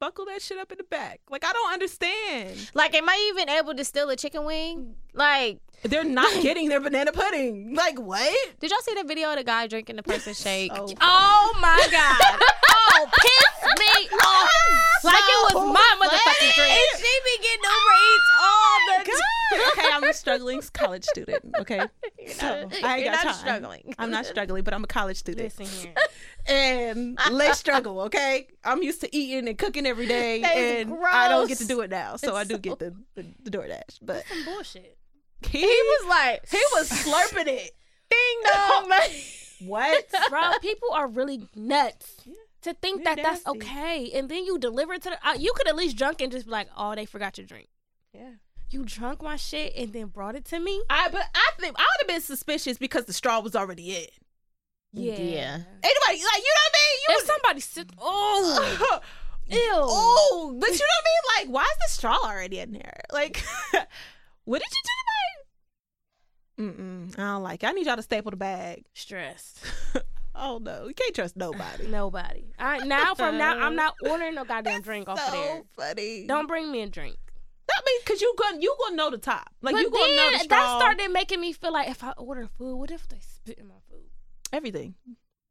Buckle 0.00 0.24
that 0.24 0.40
shit 0.40 0.56
up 0.56 0.72
in 0.72 0.78
the 0.78 0.84
back. 0.84 1.20
Like 1.28 1.44
I 1.44 1.52
don't 1.52 1.74
understand. 1.74 2.70
Like, 2.72 2.94
am 2.94 3.06
I 3.06 3.30
even 3.34 3.50
able 3.50 3.74
to 3.74 3.84
steal 3.84 4.08
a 4.08 4.16
chicken 4.16 4.46
wing? 4.46 4.94
Like, 5.12 5.58
They're 5.82 6.04
not 6.04 6.32
getting 6.42 6.70
their 6.70 6.80
banana 6.80 7.12
pudding. 7.12 7.74
Like 7.74 8.00
what? 8.00 8.34
did 8.60 8.70
y'all 8.70 8.80
see 8.80 8.94
the 8.94 9.04
video 9.04 9.30
of 9.30 9.36
the 9.36 9.44
guy 9.44 9.66
drinking 9.66 9.96
the 9.96 10.02
person's 10.02 10.40
shake? 10.42 10.72
So 10.74 10.86
Oh 11.02 11.54
my 11.60 11.86
god! 11.90 12.16
oh, 12.94 13.08
piss 13.12 13.78
me 13.78 14.08
off! 14.24 15.04
Like 15.04 15.20
it 15.20 15.54
was 15.54 15.74
my 15.74 15.96
motherfucking 16.00 16.54
drink. 16.54 16.70
And 16.72 16.98
she 16.98 17.12
be 17.24 17.36
getting 17.42 17.60
Uber 17.60 17.96
Eats 18.00 18.30
all 18.40 18.78
the 18.88 19.04
time. 19.04 19.39
Okay, 19.52 19.88
I'm 19.92 20.04
a 20.04 20.12
struggling 20.12 20.60
college 20.72 21.04
student. 21.04 21.44
Okay, 21.58 21.80
so 22.28 22.46
I 22.46 22.96
ain't 22.96 23.04
You're 23.04 23.12
got 23.14 23.24
not 23.24 23.24
time. 23.24 23.34
struggling. 23.34 23.94
I'm 23.98 24.10
not 24.10 24.26
struggling, 24.26 24.64
but 24.64 24.74
I'm 24.74 24.84
a 24.84 24.86
college 24.88 25.16
student, 25.18 25.52
Listen 25.58 25.66
here. 25.66 25.94
and 26.46 27.18
let's 27.30 27.58
struggle. 27.58 28.00
Okay, 28.02 28.48
I'm 28.64 28.82
used 28.82 29.00
to 29.02 29.14
eating 29.16 29.48
and 29.48 29.56
cooking 29.58 29.86
every 29.86 30.06
day, 30.06 30.40
That 30.42 30.56
is 30.56 30.82
and 30.86 30.94
I 31.06 31.28
don't 31.28 31.48
get 31.48 31.58
to 31.58 31.66
do 31.66 31.80
it 31.80 31.90
now. 31.90 32.16
So 32.16 32.28
It's 32.30 32.36
I 32.38 32.44
do 32.44 32.54
so- 32.54 32.58
get 32.58 32.78
the, 32.78 32.94
the 33.14 33.26
the 33.44 33.50
DoorDash, 33.50 33.98
but 34.02 34.24
Some 34.28 34.44
bullshit. 34.44 34.96
he 35.46 35.58
He 35.58 35.66
was 35.66 36.08
like, 36.08 36.48
he 36.50 36.62
was 36.74 36.88
slurping 37.04 37.46
it. 37.48 37.72
ding 38.10 38.52
dong, 38.52 38.88
man. 38.88 39.10
What? 39.66 40.06
Bro, 40.30 40.52
people 40.62 40.88
are 40.92 41.06
really 41.06 41.46
nuts. 41.54 42.16
To 42.62 42.74
think 42.74 43.04
They're 43.04 43.16
that 43.16 43.22
that's 43.22 43.46
okay, 43.46 44.10
and 44.14 44.28
then 44.28 44.44
you 44.44 44.58
deliver 44.58 44.92
it 44.92 45.00
to 45.04 45.10
the, 45.10 45.26
uh, 45.26 45.32
you 45.32 45.50
could 45.56 45.66
at 45.66 45.74
least 45.76 45.96
drunk 45.96 46.20
and 46.20 46.30
just 46.30 46.44
be 46.44 46.50
like, 46.52 46.68
"Oh, 46.76 46.94
they 46.94 47.06
forgot 47.06 47.38
your 47.38 47.46
drink." 47.46 47.68
Yeah. 48.12 48.32
You 48.70 48.84
drunk 48.84 49.22
my 49.22 49.36
shit 49.36 49.74
and 49.76 49.92
then 49.92 50.06
brought 50.06 50.36
it 50.36 50.44
to 50.46 50.60
me. 50.60 50.80
I 50.88 51.08
but 51.10 51.22
I 51.34 51.50
think 51.58 51.76
I 51.78 51.82
would 51.82 52.00
have 52.00 52.08
been 52.08 52.20
suspicious 52.20 52.78
because 52.78 53.04
the 53.04 53.12
straw 53.12 53.40
was 53.40 53.56
already 53.56 53.96
in. 53.96 54.06
Yeah. 54.92 55.14
Anybody 55.14 55.64
like 55.82 56.16
you 56.16 56.20
know 56.20 56.24
what 56.24 56.72
I 56.72 56.72
mean? 56.74 57.18
If 57.18 57.26
somebody 57.26 57.60
sit, 57.60 57.90
oh, 57.98 59.00
You 59.48 59.56
ew. 59.58 59.70
Oh, 59.72 60.56
but 60.60 60.68
you 60.68 60.78
know 60.78 60.84
what 60.84 61.04
I 61.04 61.42
mean? 61.44 61.48
Like, 61.48 61.54
why 61.54 61.62
is 61.62 61.78
the 61.86 61.92
straw 61.92 62.18
already 62.24 62.58
in 62.60 62.74
here? 62.74 63.00
Like, 63.12 63.42
what 64.44 64.60
did 64.60 64.68
you 64.70 64.82
do 64.84 64.90
to 64.90 65.04
my? 65.06 65.12
Mm-mm, 66.60 67.18
I 67.18 67.22
don't 67.34 67.42
like 67.42 67.62
it. 67.62 67.66
I 67.66 67.72
need 67.72 67.86
y'all 67.86 67.96
to 67.96 68.02
staple 68.02 68.30
the 68.30 68.36
bag. 68.36 68.84
stressed. 68.94 69.60
oh 70.34 70.58
no, 70.58 70.86
you 70.88 70.94
can't 70.94 71.14
trust 71.14 71.36
nobody. 71.36 71.86
Nobody. 71.88 72.52
I 72.58 72.78
now 72.86 73.14
from 73.14 73.38
now 73.38 73.58
I'm 73.58 73.74
not 73.76 73.94
ordering 74.04 74.34
no 74.34 74.44
goddamn 74.44 74.82
drink 74.82 75.08
off 75.08 75.18
of 75.18 75.24
so 75.26 75.32
there. 75.32 75.62
funny. 75.76 76.26
Don't 76.26 76.46
bring 76.46 76.70
me 76.70 76.82
a 76.82 76.88
drink. 76.88 77.16
I 77.76 77.80
mean, 77.86 78.00
cause 78.04 78.20
you 78.20 78.34
gonna 78.38 78.58
you 78.60 78.74
gonna 78.84 78.96
know 78.96 79.10
the 79.10 79.18
top. 79.18 79.50
Like 79.62 79.74
but 79.74 79.80
you 79.82 79.90
gonna 79.90 80.16
know 80.16 80.30
the 80.32 80.38
straw. 80.40 80.58
that 80.58 80.78
started 80.78 81.10
making 81.12 81.40
me 81.40 81.52
feel 81.52 81.72
like 81.72 81.88
if 81.88 82.02
I 82.04 82.10
order 82.12 82.48
food, 82.58 82.76
what 82.76 82.90
if 82.90 83.08
they 83.08 83.18
spit 83.20 83.58
in 83.58 83.68
my 83.68 83.74
food? 83.90 84.04
everything. 84.52 84.94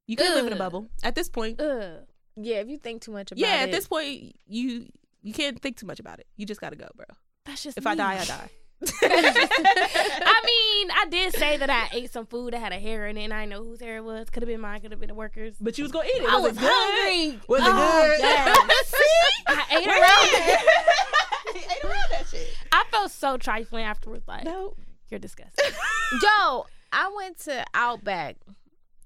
You 0.07 0.15
can't 0.17 0.35
live 0.35 0.47
in 0.47 0.53
a 0.53 0.57
bubble 0.57 0.89
at 1.03 1.15
this 1.15 1.29
point. 1.29 1.61
Ugh. 1.61 1.99
Yeah, 2.35 2.57
if 2.57 2.67
you 2.69 2.77
think 2.77 3.01
too 3.01 3.11
much 3.11 3.31
about 3.31 3.39
Yeah, 3.39 3.55
it. 3.55 3.57
Yeah, 3.57 3.63
at 3.65 3.71
this 3.71 3.87
point, 3.87 4.35
you 4.47 4.87
you 5.21 5.33
can't 5.33 5.61
think 5.61 5.77
too 5.77 5.85
much 5.85 5.99
about 5.99 6.19
it. 6.19 6.27
You 6.35 6.45
just 6.45 6.59
gotta 6.61 6.75
go, 6.75 6.87
bro. 6.95 7.05
That's 7.45 7.63
just 7.63 7.77
If 7.77 7.85
I 7.87 7.95
die, 7.95 8.17
I 8.19 8.25
die. 8.25 8.49
I 9.01 10.41
mean, 10.45 10.91
I 10.91 11.05
did 11.09 11.35
say 11.35 11.57
that 11.57 11.69
I 11.69 11.89
ate 11.91 12.11
some 12.11 12.25
food 12.25 12.53
that 12.53 12.59
had 12.59 12.71
a 12.71 12.79
hair 12.79 13.07
in 13.07 13.17
it, 13.17 13.25
and 13.25 13.33
I 13.33 13.45
know 13.45 13.63
whose 13.63 13.79
hair 13.81 13.97
it 13.97 14.03
was. 14.03 14.29
Could 14.29 14.43
have 14.43 14.47
been 14.47 14.61
mine. 14.61 14.81
Could 14.81 14.91
have 14.91 14.99
been 14.99 15.09
the 15.09 15.15
workers. 15.15 15.55
But 15.59 15.77
you 15.77 15.83
was 15.83 15.91
gonna 15.91 16.07
eat 16.07 16.21
it. 16.23 16.29
I 16.29 16.35
was, 16.35 16.43
was 16.53 16.57
it 16.57 16.59
good? 16.61 16.69
hungry. 16.71 17.39
Was 17.47 17.61
it 17.61 17.67
Oh, 17.67 18.07
good? 18.07 18.19
yes. 18.19 18.85
See? 18.87 19.43
I 19.47 19.77
ate 19.79 19.87
Where 19.87 20.03
it. 20.03 20.09
at? 20.09 21.55
He 21.55 21.59
ate 21.59 21.83
around 21.83 22.05
that 22.11 22.25
shit. 22.29 22.47
I 22.71 22.83
felt 22.91 23.07
so 23.19 23.37
trifling 23.37 23.83
afterwards. 23.85 24.27
Like 24.27 24.45
No. 24.45 24.75
you're 25.09 25.19
disgusting. 25.19 25.65
Yo, 26.21 26.65
I 26.91 27.11
went 27.15 27.37
to 27.41 27.63
Outback 27.73 28.37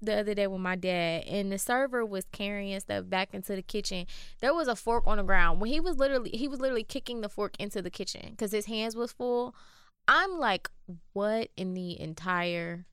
the 0.00 0.18
other 0.18 0.34
day 0.34 0.46
with 0.46 0.60
my 0.60 0.76
dad, 0.76 1.24
and 1.26 1.50
the 1.50 1.58
server 1.58 2.04
was 2.04 2.24
carrying 2.30 2.78
stuff 2.80 3.08
back 3.08 3.32
into 3.32 3.54
the 3.56 3.62
kitchen. 3.62 4.06
There 4.40 4.52
was 4.54 4.68
a 4.68 4.76
fork 4.76 5.04
on 5.06 5.16
the 5.16 5.22
ground. 5.22 5.60
When 5.60 5.70
he 5.70 5.80
was 5.80 5.96
literally, 5.96 6.30
he 6.30 6.46
was 6.48 6.60
literally 6.60 6.84
kicking 6.84 7.20
the 7.22 7.28
fork 7.28 7.54
into 7.58 7.80
the 7.82 7.90
kitchen 7.90 8.28
because 8.30 8.52
his 8.52 8.66
hands 8.66 8.94
was 8.96 9.12
full. 9.12 9.54
I'm 10.06 10.38
like, 10.38 10.68
what 11.14 11.48
in 11.56 11.72
the 11.74 11.98
entire 11.98 12.84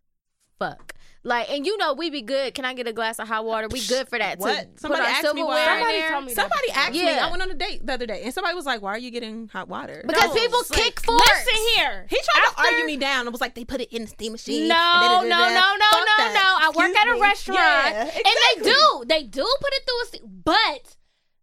fuck? 0.66 0.94
Like, 1.24 1.52
and 1.52 1.68
you 1.68 1.78
know, 1.78 1.94
we 1.94 2.10
be 2.10 2.24
good. 2.24 2.56
Can 2.56 2.66
I 2.66 2.74
get 2.74 2.88
a 2.88 2.94
glass 2.94 3.20
of 3.20 3.28
hot 3.28 3.46
water? 3.46 3.68
We 3.70 3.86
good 3.86 4.10
for 4.10 4.18
that. 4.18 4.40
What? 4.40 4.80
Somebody 4.80 5.04
asked 5.04 5.36
me 5.36 5.44
why- 5.44 5.66
Somebody 5.66 5.98
there. 6.00 6.10
told 6.10 6.26
me 6.26 6.34
Somebody 6.34 6.68
before. 6.70 6.82
asked 6.82 6.92
me. 6.94 7.04
Yeah. 7.06 7.28
I 7.28 7.30
went 7.30 7.44
on 7.44 7.52
a 7.52 7.54
date 7.54 7.86
the 7.86 7.94
other 7.94 8.08
day, 8.08 8.24
and 8.24 8.34
somebody 8.34 8.56
was 8.56 8.66
like, 8.66 8.82
"Why 8.82 8.90
are 8.90 8.98
you 8.98 9.12
getting 9.12 9.48
hot 9.50 9.68
water?" 9.68 10.04
Because 10.08 10.30
No, 10.30 10.34
people 10.34 10.60
like, 10.72 10.80
kick 10.82 11.00
forks. 11.06 11.22
Listen 11.30 11.68
here. 11.76 12.08
He 12.10 12.16
tried 12.16 12.44
After- 12.48 12.56
to 12.64 12.68
argue 12.70 12.86
me 12.86 12.98
down. 12.98 13.28
and 13.28 13.32
was 13.32 13.40
like, 13.42 13.54
"They 13.54 13.66
put 13.66 13.82
it 13.82 13.94
in 13.94 14.02
the 14.02 14.08
steam 14.08 14.32
machine." 14.32 14.68
No, 14.68 14.76
no, 14.76 15.22
no, 15.22 15.28
no, 15.28 15.86
Fuck 15.92 16.08
no, 16.08 16.16
that. 16.18 16.34
no. 16.34 16.68
I 16.68 16.72
work 16.88 16.98
at 16.98 17.08
a 17.08 17.14
me. 17.14 17.22
restaurant, 17.22 17.60
Yeah, 17.60 18.02
and 18.02 18.64
they 18.64 18.64
do, 18.72 19.04
they 19.08 19.22
do 19.24 19.44
put 19.62 19.74
it 19.74 19.84
through 19.86 20.02
a, 20.02 20.06
st- 20.08 20.44
but 20.44 20.96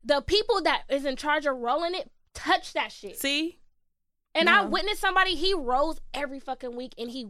the 0.05 0.23
people 0.23 0.61
that 0.62 0.82
is 0.89 1.05
in 1.05 1.15
charge 1.15 1.47
of 1.47 1.57
rolling 1.57 1.95
it 1.95 2.11
touch 2.35 2.73
that 2.73 2.90
shit. 2.90 3.16
See, 3.20 3.61
and 4.35 4.51
I 4.51 4.65
witnessed 4.65 5.01
somebody 5.01 5.36
he 5.36 5.55
rolls 5.55 6.01
every 6.12 6.40
fucking 6.40 6.74
week, 6.74 6.95
and 6.99 7.12
he 7.12 7.28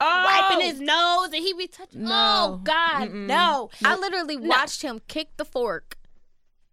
oh, 0.00 0.48
wiping 0.50 0.66
his 0.66 0.80
nose, 0.80 1.26
and 1.26 1.36
he 1.36 1.52
be 1.54 1.66
touching. 1.66 2.04
No. 2.04 2.10
Oh 2.10 2.60
God, 2.62 3.08
Mm-mm. 3.08 3.26
no. 3.26 3.70
I 3.84 3.96
literally 3.96 4.36
No. 4.36 4.48
watched 4.48 4.82
him 4.82 5.00
kick 5.08 5.36
the 5.36 5.44
fork 5.44 5.96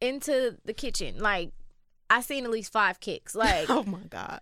into 0.02 0.58
the 0.66 0.74
kitchen. 0.74 1.20
Like, 1.20 1.52
I 2.10 2.22
seen 2.22 2.44
at 2.46 2.52
least 2.52 2.72
five 2.72 3.00
kicks. 3.00 3.36
Like, 3.36 3.66
Oh 3.70 3.84
my 3.84 4.00
god, 4.10 4.42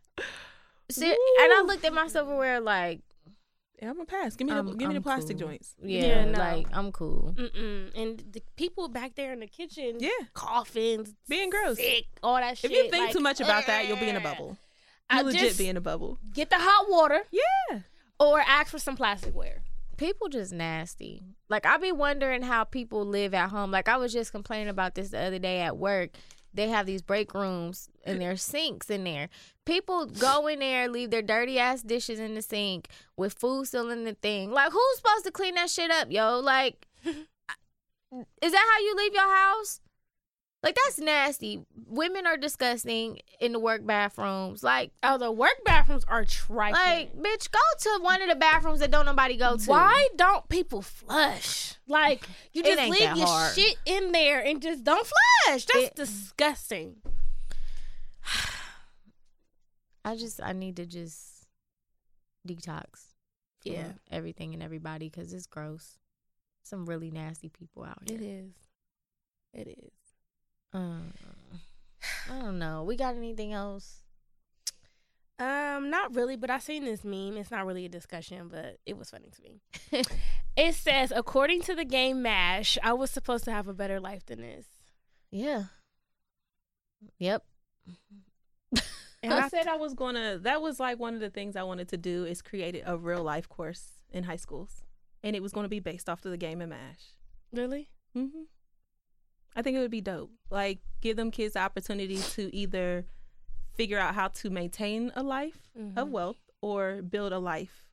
ser- 0.90 1.06
and 1.06 1.16
I 1.54 1.64
looked 1.66 1.86
at 1.86 1.94
my 1.94 2.08
silverware 2.08 2.60
like, 2.60 3.02
Yeah, 3.82 3.90
I'm 3.90 3.96
gonna 3.96 4.06
pass. 4.06 4.36
Give 4.36 4.48
me 4.48 4.54
the 4.54 4.64
give 4.76 4.88
me 4.90 4.96
the 4.96 5.02
plastic 5.02 5.38
cool. 5.38 5.48
joints. 5.50 5.76
Yeah, 5.82 6.06
Yeah, 6.06 6.26
no. 6.26 6.40
like 6.40 6.68
I'm 6.74 6.92
cool. 6.92 7.34
Mm-mm. 7.38 7.92
And 7.96 8.24
the 8.32 8.42
people 8.56 8.88
back 8.90 9.16
there 9.16 9.32
in 9.34 9.40
the 9.40 9.48
kitchen, 9.48 9.98
Yeah, 10.00 10.10
coughing, 10.34 11.08
being 11.30 11.50
gross. 11.50 11.78
sick, 11.78 12.06
all 12.24 12.36
that 12.38 12.58
shit. 12.58 12.72
If 12.72 12.78
you 12.78 12.90
think 12.90 13.06
like, 13.06 13.14
too 13.14 13.20
much 13.22 13.40
about 13.40 13.68
that, 13.68 13.88
you'll 13.88 13.98
be 13.98 14.10
in 14.10 14.16
a 14.16 14.20
eh. 14.20 14.24
bubble. 14.24 14.58
I 15.10 15.22
legit 15.24 15.42
just 15.42 15.58
be 15.60 15.68
in 15.68 15.76
a 15.78 15.82
bubble. 15.82 16.18
get 16.34 16.50
the 16.50 16.56
hot 16.58 16.86
water 16.90 17.22
Yeah. 17.32 17.80
Or 18.22 18.40
ask 18.40 18.72
for 18.72 18.80
some 18.80 18.96
plasticware. 18.96 19.60
People 19.98 20.30
just 20.30 20.54
nasty. 20.54 21.24
Like 21.50 21.66
I 21.66 21.78
be 21.78 21.92
wondering 21.92 22.44
how 22.44 22.64
people 22.64 23.04
live 23.06 23.34
at 23.34 23.50
home. 23.50 23.72
Like 23.72 23.90
I 23.90 23.98
was 23.98 24.14
just 24.14 24.32
complaining 24.32 24.70
about 24.70 24.96
this 24.96 25.10
the 25.10 25.20
other 25.20 25.40
day 25.40 25.62
at 25.62 25.78
work. 25.78 26.12
They 26.54 26.68
have 26.68 26.86
these 26.86 27.02
break 27.02 27.34
rooms 27.34 27.90
and 28.06 28.22
there's 28.22 28.44
sinks 28.44 28.90
in 28.90 29.04
there. 29.06 29.30
People 29.66 30.06
go 30.06 30.48
in 30.48 30.60
there, 30.60 30.88
leave 30.90 31.10
their 31.10 31.22
dirty 31.22 31.58
ass 31.58 31.82
dishes 31.82 32.20
in 32.20 32.36
the 32.36 32.42
sink 32.42 32.90
with 33.16 33.34
food 33.34 33.68
still 33.68 33.90
in 33.90 34.04
the 34.04 34.14
thing. 34.16 34.52
Like 34.52 34.72
who's 34.72 34.98
supposed 34.98 35.26
to 35.26 35.32
clean 35.32 35.56
that 35.56 35.70
shit 35.70 35.90
up, 35.92 36.12
yo? 36.12 36.40
Like 36.40 36.88
is 37.06 38.52
that 38.52 38.72
how 38.74 38.84
you 38.84 38.96
leave 38.96 39.14
your 39.14 39.36
house? 39.36 39.80
Like 40.64 40.78
that's 40.86 41.00
nasty. 41.00 41.66
Women 41.88 42.28
are 42.28 42.38
disgusting 42.38 43.18
in 43.40 43.52
the 43.52 43.60
work 43.60 43.84
bathrooms. 43.86 44.62
Like 44.64 44.92
Oh, 45.02 45.18
the 45.18 45.32
work 45.32 45.56
bathrooms 45.66 46.04
are 46.08 46.24
trifling. 46.24 46.74
like 46.74 47.16
bitch, 47.18 47.50
go 47.50 47.60
to 47.80 48.00
one 48.04 48.22
of 48.22 48.30
the 48.30 48.36
bathrooms 48.36 48.80
that 48.82 48.92
don't 48.92 49.06
nobody 49.08 49.38
go 49.38 49.58
to. 49.58 49.70
Why 49.70 50.08
don't 50.18 50.48
people 50.50 50.84
flush? 50.84 51.76
Like 51.88 52.28
you 52.54 52.62
just 52.64 52.90
leave 52.90 53.18
your 53.18 53.26
hard. 53.26 53.56
shit 53.56 53.76
in 53.86 54.12
there 54.12 54.40
and 54.46 54.62
just 54.62 54.84
don't 54.84 55.06
flush. 55.46 55.66
That's 55.66 55.88
It- 55.88 55.96
disgusting. 55.96 56.98
I 60.06 60.16
just 60.16 60.42
I 60.42 60.54
need 60.54 60.76
to 60.78 60.86
just 60.86 61.48
detox. 62.48 62.86
Yeah. 63.64 63.92
everything 64.10 64.56
and 64.56 64.64
everybody 64.64 65.08
because 65.10 65.34
it's 65.34 65.46
gross. 65.46 66.00
Some 66.64 66.88
really 66.88 67.12
nasty 67.12 67.50
people 67.50 67.84
out 67.84 68.00
here. 68.10 68.18
It 68.18 68.24
is. 68.24 68.54
It 69.54 69.68
is. 69.68 69.92
Um, 70.74 71.14
I 72.30 72.40
don't 72.40 72.60
know. 72.60 72.84
We 72.84 72.96
got 72.96 73.16
anything 73.16 73.54
else? 73.54 74.02
Um, 75.40 75.90
not 75.90 76.16
really, 76.16 76.36
but 76.36 76.52
I 76.52 76.60
seen 76.60 76.86
this 76.86 77.04
meme. 77.04 77.36
It's 77.38 77.50
not 77.50 77.66
really 77.66 77.86
a 77.86 77.90
discussion, 77.90 78.48
but 78.48 78.78
it 78.86 78.96
was 78.96 79.10
funny 79.10 79.32
to 79.32 79.42
me. 79.42 80.04
it 80.56 80.76
says, 80.76 81.12
according 81.16 81.62
to 81.64 81.74
the 81.74 81.84
game 81.84 82.22
MASH, 82.22 82.78
I 82.84 82.94
was 82.94 83.10
supposed 83.10 83.46
to 83.46 83.52
have 83.52 83.68
a 83.68 83.74
better 83.74 84.00
life 84.00 84.24
than 84.28 84.42
this. 84.42 84.68
Yeah. 85.32 85.64
Yep. 87.18 87.44
And 89.24 89.34
I 89.34 89.46
I 89.46 89.48
said 89.48 89.68
I 89.68 89.78
was 89.78 89.96
gonna. 89.96 90.38
That 90.38 90.62
was 90.62 90.80
like 90.80 91.00
one 91.00 91.16
of 91.16 91.20
the 91.20 91.32
things 91.32 91.56
I 91.56 91.64
wanted 91.64 91.88
to 91.90 91.98
do 91.98 92.26
is 92.26 92.44
create 92.44 92.82
a 92.86 92.96
real 92.96 93.24
life 93.24 93.50
course 93.50 93.94
in 94.12 94.26
high 94.26 94.36
schools, 94.36 94.84
and 95.24 95.36
it 95.36 95.42
was 95.42 95.54
going 95.54 95.66
to 95.66 95.70
be 95.70 95.80
based 95.80 96.08
off 96.08 96.24
of 96.24 96.32
the 96.32 96.38
game 96.38 96.62
of 96.62 96.70
Mash. 96.70 97.16
really? 97.52 97.90
hmm 98.14 98.44
I 99.56 99.62
think 99.62 99.76
it 99.78 99.80
would 99.80 99.92
be 99.92 100.02
dope. 100.02 100.32
Like 100.50 100.80
give 101.02 101.18
them 101.18 101.32
kids 101.32 101.54
the 101.54 101.60
opportunity 101.62 102.18
to 102.18 102.56
either 102.56 103.06
figure 103.74 103.98
out 104.00 104.16
how 104.16 104.28
to 104.30 104.50
maintain 104.50 105.12
a 105.16 105.24
life 105.24 105.70
of 105.96 106.08
Mhm. 106.08 106.12
wealth 106.12 106.38
or 106.62 107.02
build 107.02 107.34
a 107.34 107.40
life 107.40 107.88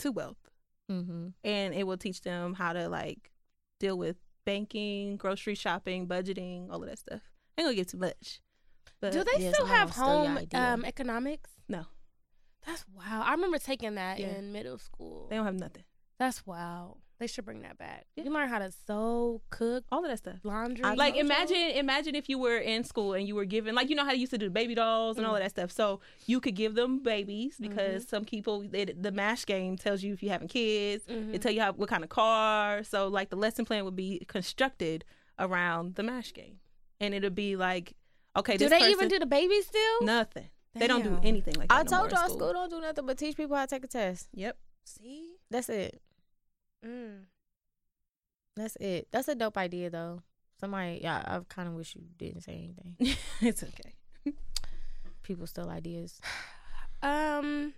to 0.00 0.12
wealth, 0.12 0.50
Mm-hmm. 0.90 1.28
and 1.42 1.74
it 1.74 1.84
will 1.86 1.96
teach 1.96 2.20
them 2.22 2.54
how 2.54 2.72
to 2.72 2.88
like 2.88 3.32
deal 3.80 3.96
with 3.98 4.16
banking, 4.44 5.16
grocery 5.16 5.54
shopping, 5.54 6.06
budgeting, 6.06 6.70
all 6.70 6.82
of 6.82 6.88
that 6.88 6.98
stuff. 6.98 7.22
I 7.56 7.62
ain't 7.62 7.66
gonna 7.68 7.74
give 7.76 7.86
too 7.88 7.96
much. 7.98 8.40
But 9.00 9.12
Do 9.12 9.24
they 9.24 9.44
yeah, 9.44 9.52
still 9.52 9.66
have 9.66 9.88
will 9.88 9.92
steal 9.94 10.06
your 10.06 10.16
home 10.28 10.38
idea. 10.38 10.60
um, 10.60 10.84
economics? 10.84 11.50
No, 11.68 11.86
That's 12.66 12.84
wow. 12.88 13.22
I 13.26 13.32
remember 13.32 13.58
taking 13.58 13.94
that 13.96 14.18
Yeah. 14.20 14.36
in 14.36 14.52
middle 14.52 14.78
school. 14.78 15.26
they 15.28 15.36
don't 15.36 15.44
have 15.46 15.54
nothing. 15.58 15.84
That's 16.18 16.46
wow. 16.46 16.98
They 17.20 17.28
should 17.28 17.44
bring 17.44 17.62
that 17.62 17.78
back. 17.78 18.06
Yeah. 18.16 18.24
You 18.24 18.32
learn 18.32 18.48
how 18.48 18.58
to 18.58 18.72
sew, 18.86 19.40
cook, 19.50 19.84
All 19.92 20.04
of 20.04 20.10
that 20.10 20.18
stuff. 20.18 20.38
laundry. 20.42 20.84
I- 20.84 20.94
like 20.94 21.14
Mojo? 21.14 21.20
imagine 21.20 21.56
imagine 21.76 22.14
if 22.16 22.28
you 22.28 22.38
were 22.38 22.58
in 22.58 22.82
school 22.84 23.14
and 23.14 23.26
you 23.28 23.34
were 23.36 23.44
given 23.44 23.74
like 23.74 23.88
you 23.88 23.94
know 23.96 24.04
how 24.04 24.10
you 24.12 24.18
used 24.20 24.32
to 24.32 24.38
do 24.38 24.50
baby 24.50 24.74
dolls 24.74 25.16
and 25.16 25.24
all 25.26 25.34
of 25.36 25.40
that 25.42 25.50
stuff 25.50 25.70
so 25.70 26.00
you 26.26 26.40
could 26.40 26.54
give 26.56 26.74
them 26.74 26.98
babies 27.02 27.56
because 27.60 28.06
some 28.08 28.24
people 28.24 28.64
they, 28.68 28.84
the 28.86 29.12
mash 29.12 29.46
game 29.46 29.76
tells 29.76 30.02
you 30.02 30.12
if 30.12 30.22
you're 30.22 30.32
having 30.32 30.48
kids 30.48 31.04
Mhm. 31.06 31.32
it 31.34 31.40
tell 31.40 31.52
you 31.52 31.60
how 31.60 31.72
what 31.72 31.88
kind 31.88 32.02
of 32.02 32.10
car 32.10 32.82
so 32.82 33.06
like 33.08 33.30
the 33.30 33.36
lesson 33.36 33.64
plan 33.64 33.84
would 33.84 33.96
be 33.96 34.24
constructed 34.26 35.04
around 35.38 35.94
the 35.94 36.02
mash 36.02 36.32
game 36.32 36.58
and 37.00 37.14
it'll 37.14 37.30
be 37.30 37.54
like 37.56 37.94
okay 38.36 38.56
do 38.56 38.64
this 38.64 38.70
they 38.70 38.78
person, 38.78 38.92
even 38.92 39.08
do 39.08 39.18
the 39.20 39.26
babies 39.26 39.66
still? 39.66 40.02
nothing 40.02 40.48
they 40.74 40.88
don't 40.88 41.04
do 41.04 41.16
anything 41.22 41.54
like 41.54 41.68
that 41.68 41.78
I 41.78 41.82
no 41.84 41.96
told 41.98 42.10
y'all 42.12 42.24
in 42.24 42.30
school 42.30 42.52
don't 42.52 42.70
do 42.70 42.80
nothing 42.80 43.06
but 43.06 43.16
teach 43.18 43.36
people 43.36 43.56
how 43.56 43.66
to 43.66 43.68
take 43.74 43.84
a 43.84 43.88
test. 43.88 44.28
yep 44.34 44.56
See? 44.84 45.36
That's 45.50 45.68
it. 45.68 46.02
Mm. 46.84 47.24
That's 48.56 48.76
it. 48.76 49.08
That's 49.10 49.28
a 49.28 49.34
dope 49.34 49.58
idea 49.58 49.90
though. 49.90 50.22
Somebody, 50.60 51.00
yeah, 51.02 51.22
I 51.26 51.40
kind 51.48 51.68
of 51.68 51.74
wish 51.74 51.96
you 51.96 52.02
didn't 52.16 52.42
say 52.42 52.52
anything. 52.52 53.16
it's 53.40 53.62
okay 53.62 53.94
People 55.22 55.46
steal 55.46 55.70
ideas. 55.70 56.20
Um, 57.02 57.74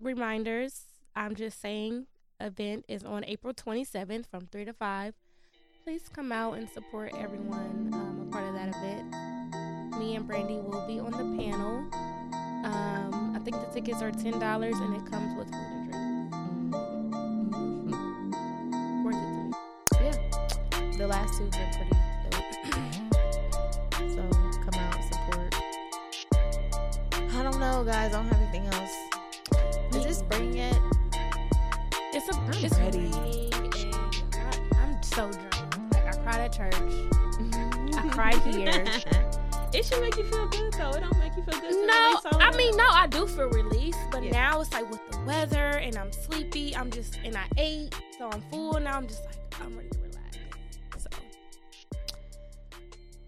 reminders. 0.00 0.86
I'm 1.14 1.36
just 1.36 1.60
saying, 1.60 2.06
event 2.40 2.84
is 2.88 3.04
on 3.04 3.24
April 3.24 3.54
27th 3.54 4.26
from 4.26 4.48
three 4.50 4.64
to 4.64 4.72
five. 4.72 5.14
Please 5.84 6.02
come 6.12 6.32
out 6.32 6.54
and 6.54 6.68
support 6.68 7.12
everyone 7.16 7.90
um, 7.92 8.26
a 8.26 8.32
part 8.32 8.44
of 8.44 8.54
that 8.54 8.70
event. 8.70 10.00
Me 10.00 10.16
and 10.16 10.26
Brandy 10.26 10.56
will 10.56 10.84
be 10.88 10.98
on 10.98 11.12
the 11.12 11.40
panel. 11.40 11.88
Um, 12.64 13.36
I 13.36 13.38
think 13.44 13.54
the 13.60 13.72
tickets 13.72 14.02
are 14.02 14.10
ten 14.10 14.40
dollars 14.40 14.74
and 14.78 14.96
it 14.96 15.08
comes 15.08 15.38
with 15.38 15.46
food 15.46 15.54
and 15.54 15.92
drink. 15.92 16.05
The 21.06 21.12
last 21.12 21.38
two 21.38 21.44
were 21.44 21.50
pretty 21.50 21.90
dope. 22.30 22.52
so 24.10 24.22
come 24.64 24.74
out 24.80 24.96
and 24.96 25.04
support. 25.04 25.54
I 27.32 27.42
don't 27.44 27.60
know, 27.60 27.84
guys. 27.84 28.12
I 28.12 28.16
don't 28.16 28.26
have 28.26 28.40
anything 28.40 28.66
else. 28.66 28.94
Is 29.94 30.04
it 30.04 30.14
spring 30.14 30.56
yet? 30.56 30.76
It's 32.12 32.28
a 32.28 32.34
I'm 32.34 32.50
it's 32.52 32.76
ready. 32.78 33.06
and 33.06 34.34
I, 34.34 34.82
I'm 34.82 35.02
so 35.02 35.30
drunk. 35.30 35.92
Like 35.94 36.06
I 36.06 36.16
cried 36.22 36.40
at 36.40 36.52
church. 36.52 36.74
I 36.74 38.08
cried 38.10 38.40
here. 38.54 38.84
it 39.74 39.84
should 39.84 40.00
make 40.00 40.16
you 40.16 40.24
feel 40.24 40.48
good 40.48 40.72
though 40.72 40.90
it 40.90 41.00
don't 41.00 41.18
make 41.18 41.36
you 41.36 41.42
feel 41.44 41.60
good 41.60 41.86
No, 41.86 42.14
release 42.14 42.26
I 42.40 42.56
mean 42.56 42.76
no, 42.76 42.86
I 42.88 43.06
do 43.06 43.26
feel 43.26 43.48
released, 43.50 43.98
but 44.10 44.22
Yeah. 44.24 44.32
now 44.32 44.60
it's 44.60 44.72
like 44.72 44.90
with 44.90 45.00
the 45.10 45.18
weather 45.20 45.78
and 45.78 45.96
I'm 45.96 46.10
sleepy. 46.10 46.74
I'm 46.74 46.90
just 46.90 47.18
and 47.24 47.36
I 47.36 47.44
ate, 47.58 47.94
so 48.18 48.28
I'm 48.30 48.40
full 48.50 48.80
now. 48.80 48.96
I'm 48.96 49.06
just 49.06 49.24
like 49.24 49.36
I'm 49.60 49.76
ready 49.76 49.88
to 49.90 49.98
relax. 49.98 50.15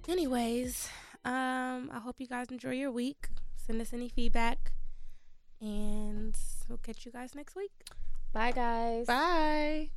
Anyways, 0.09 0.89
um, 1.24 1.90
I 1.93 2.01
hope 2.02 2.16
you 2.18 2.26
guys 2.26 2.48
enjoy 2.51 2.72
your 2.72 2.90
week. 2.90 3.28
Send 3.56 3.80
us 3.80 3.93
any 3.93 4.09
feedback, 4.09 4.72
and 5.60 6.36
we'll 6.68 6.78
catch 6.78 7.05
you 7.05 7.12
guys 7.12 7.35
next 7.35 7.55
week. 7.55 7.72
Bye, 8.32 8.52
guys. 8.52 9.06
bye 9.06 9.90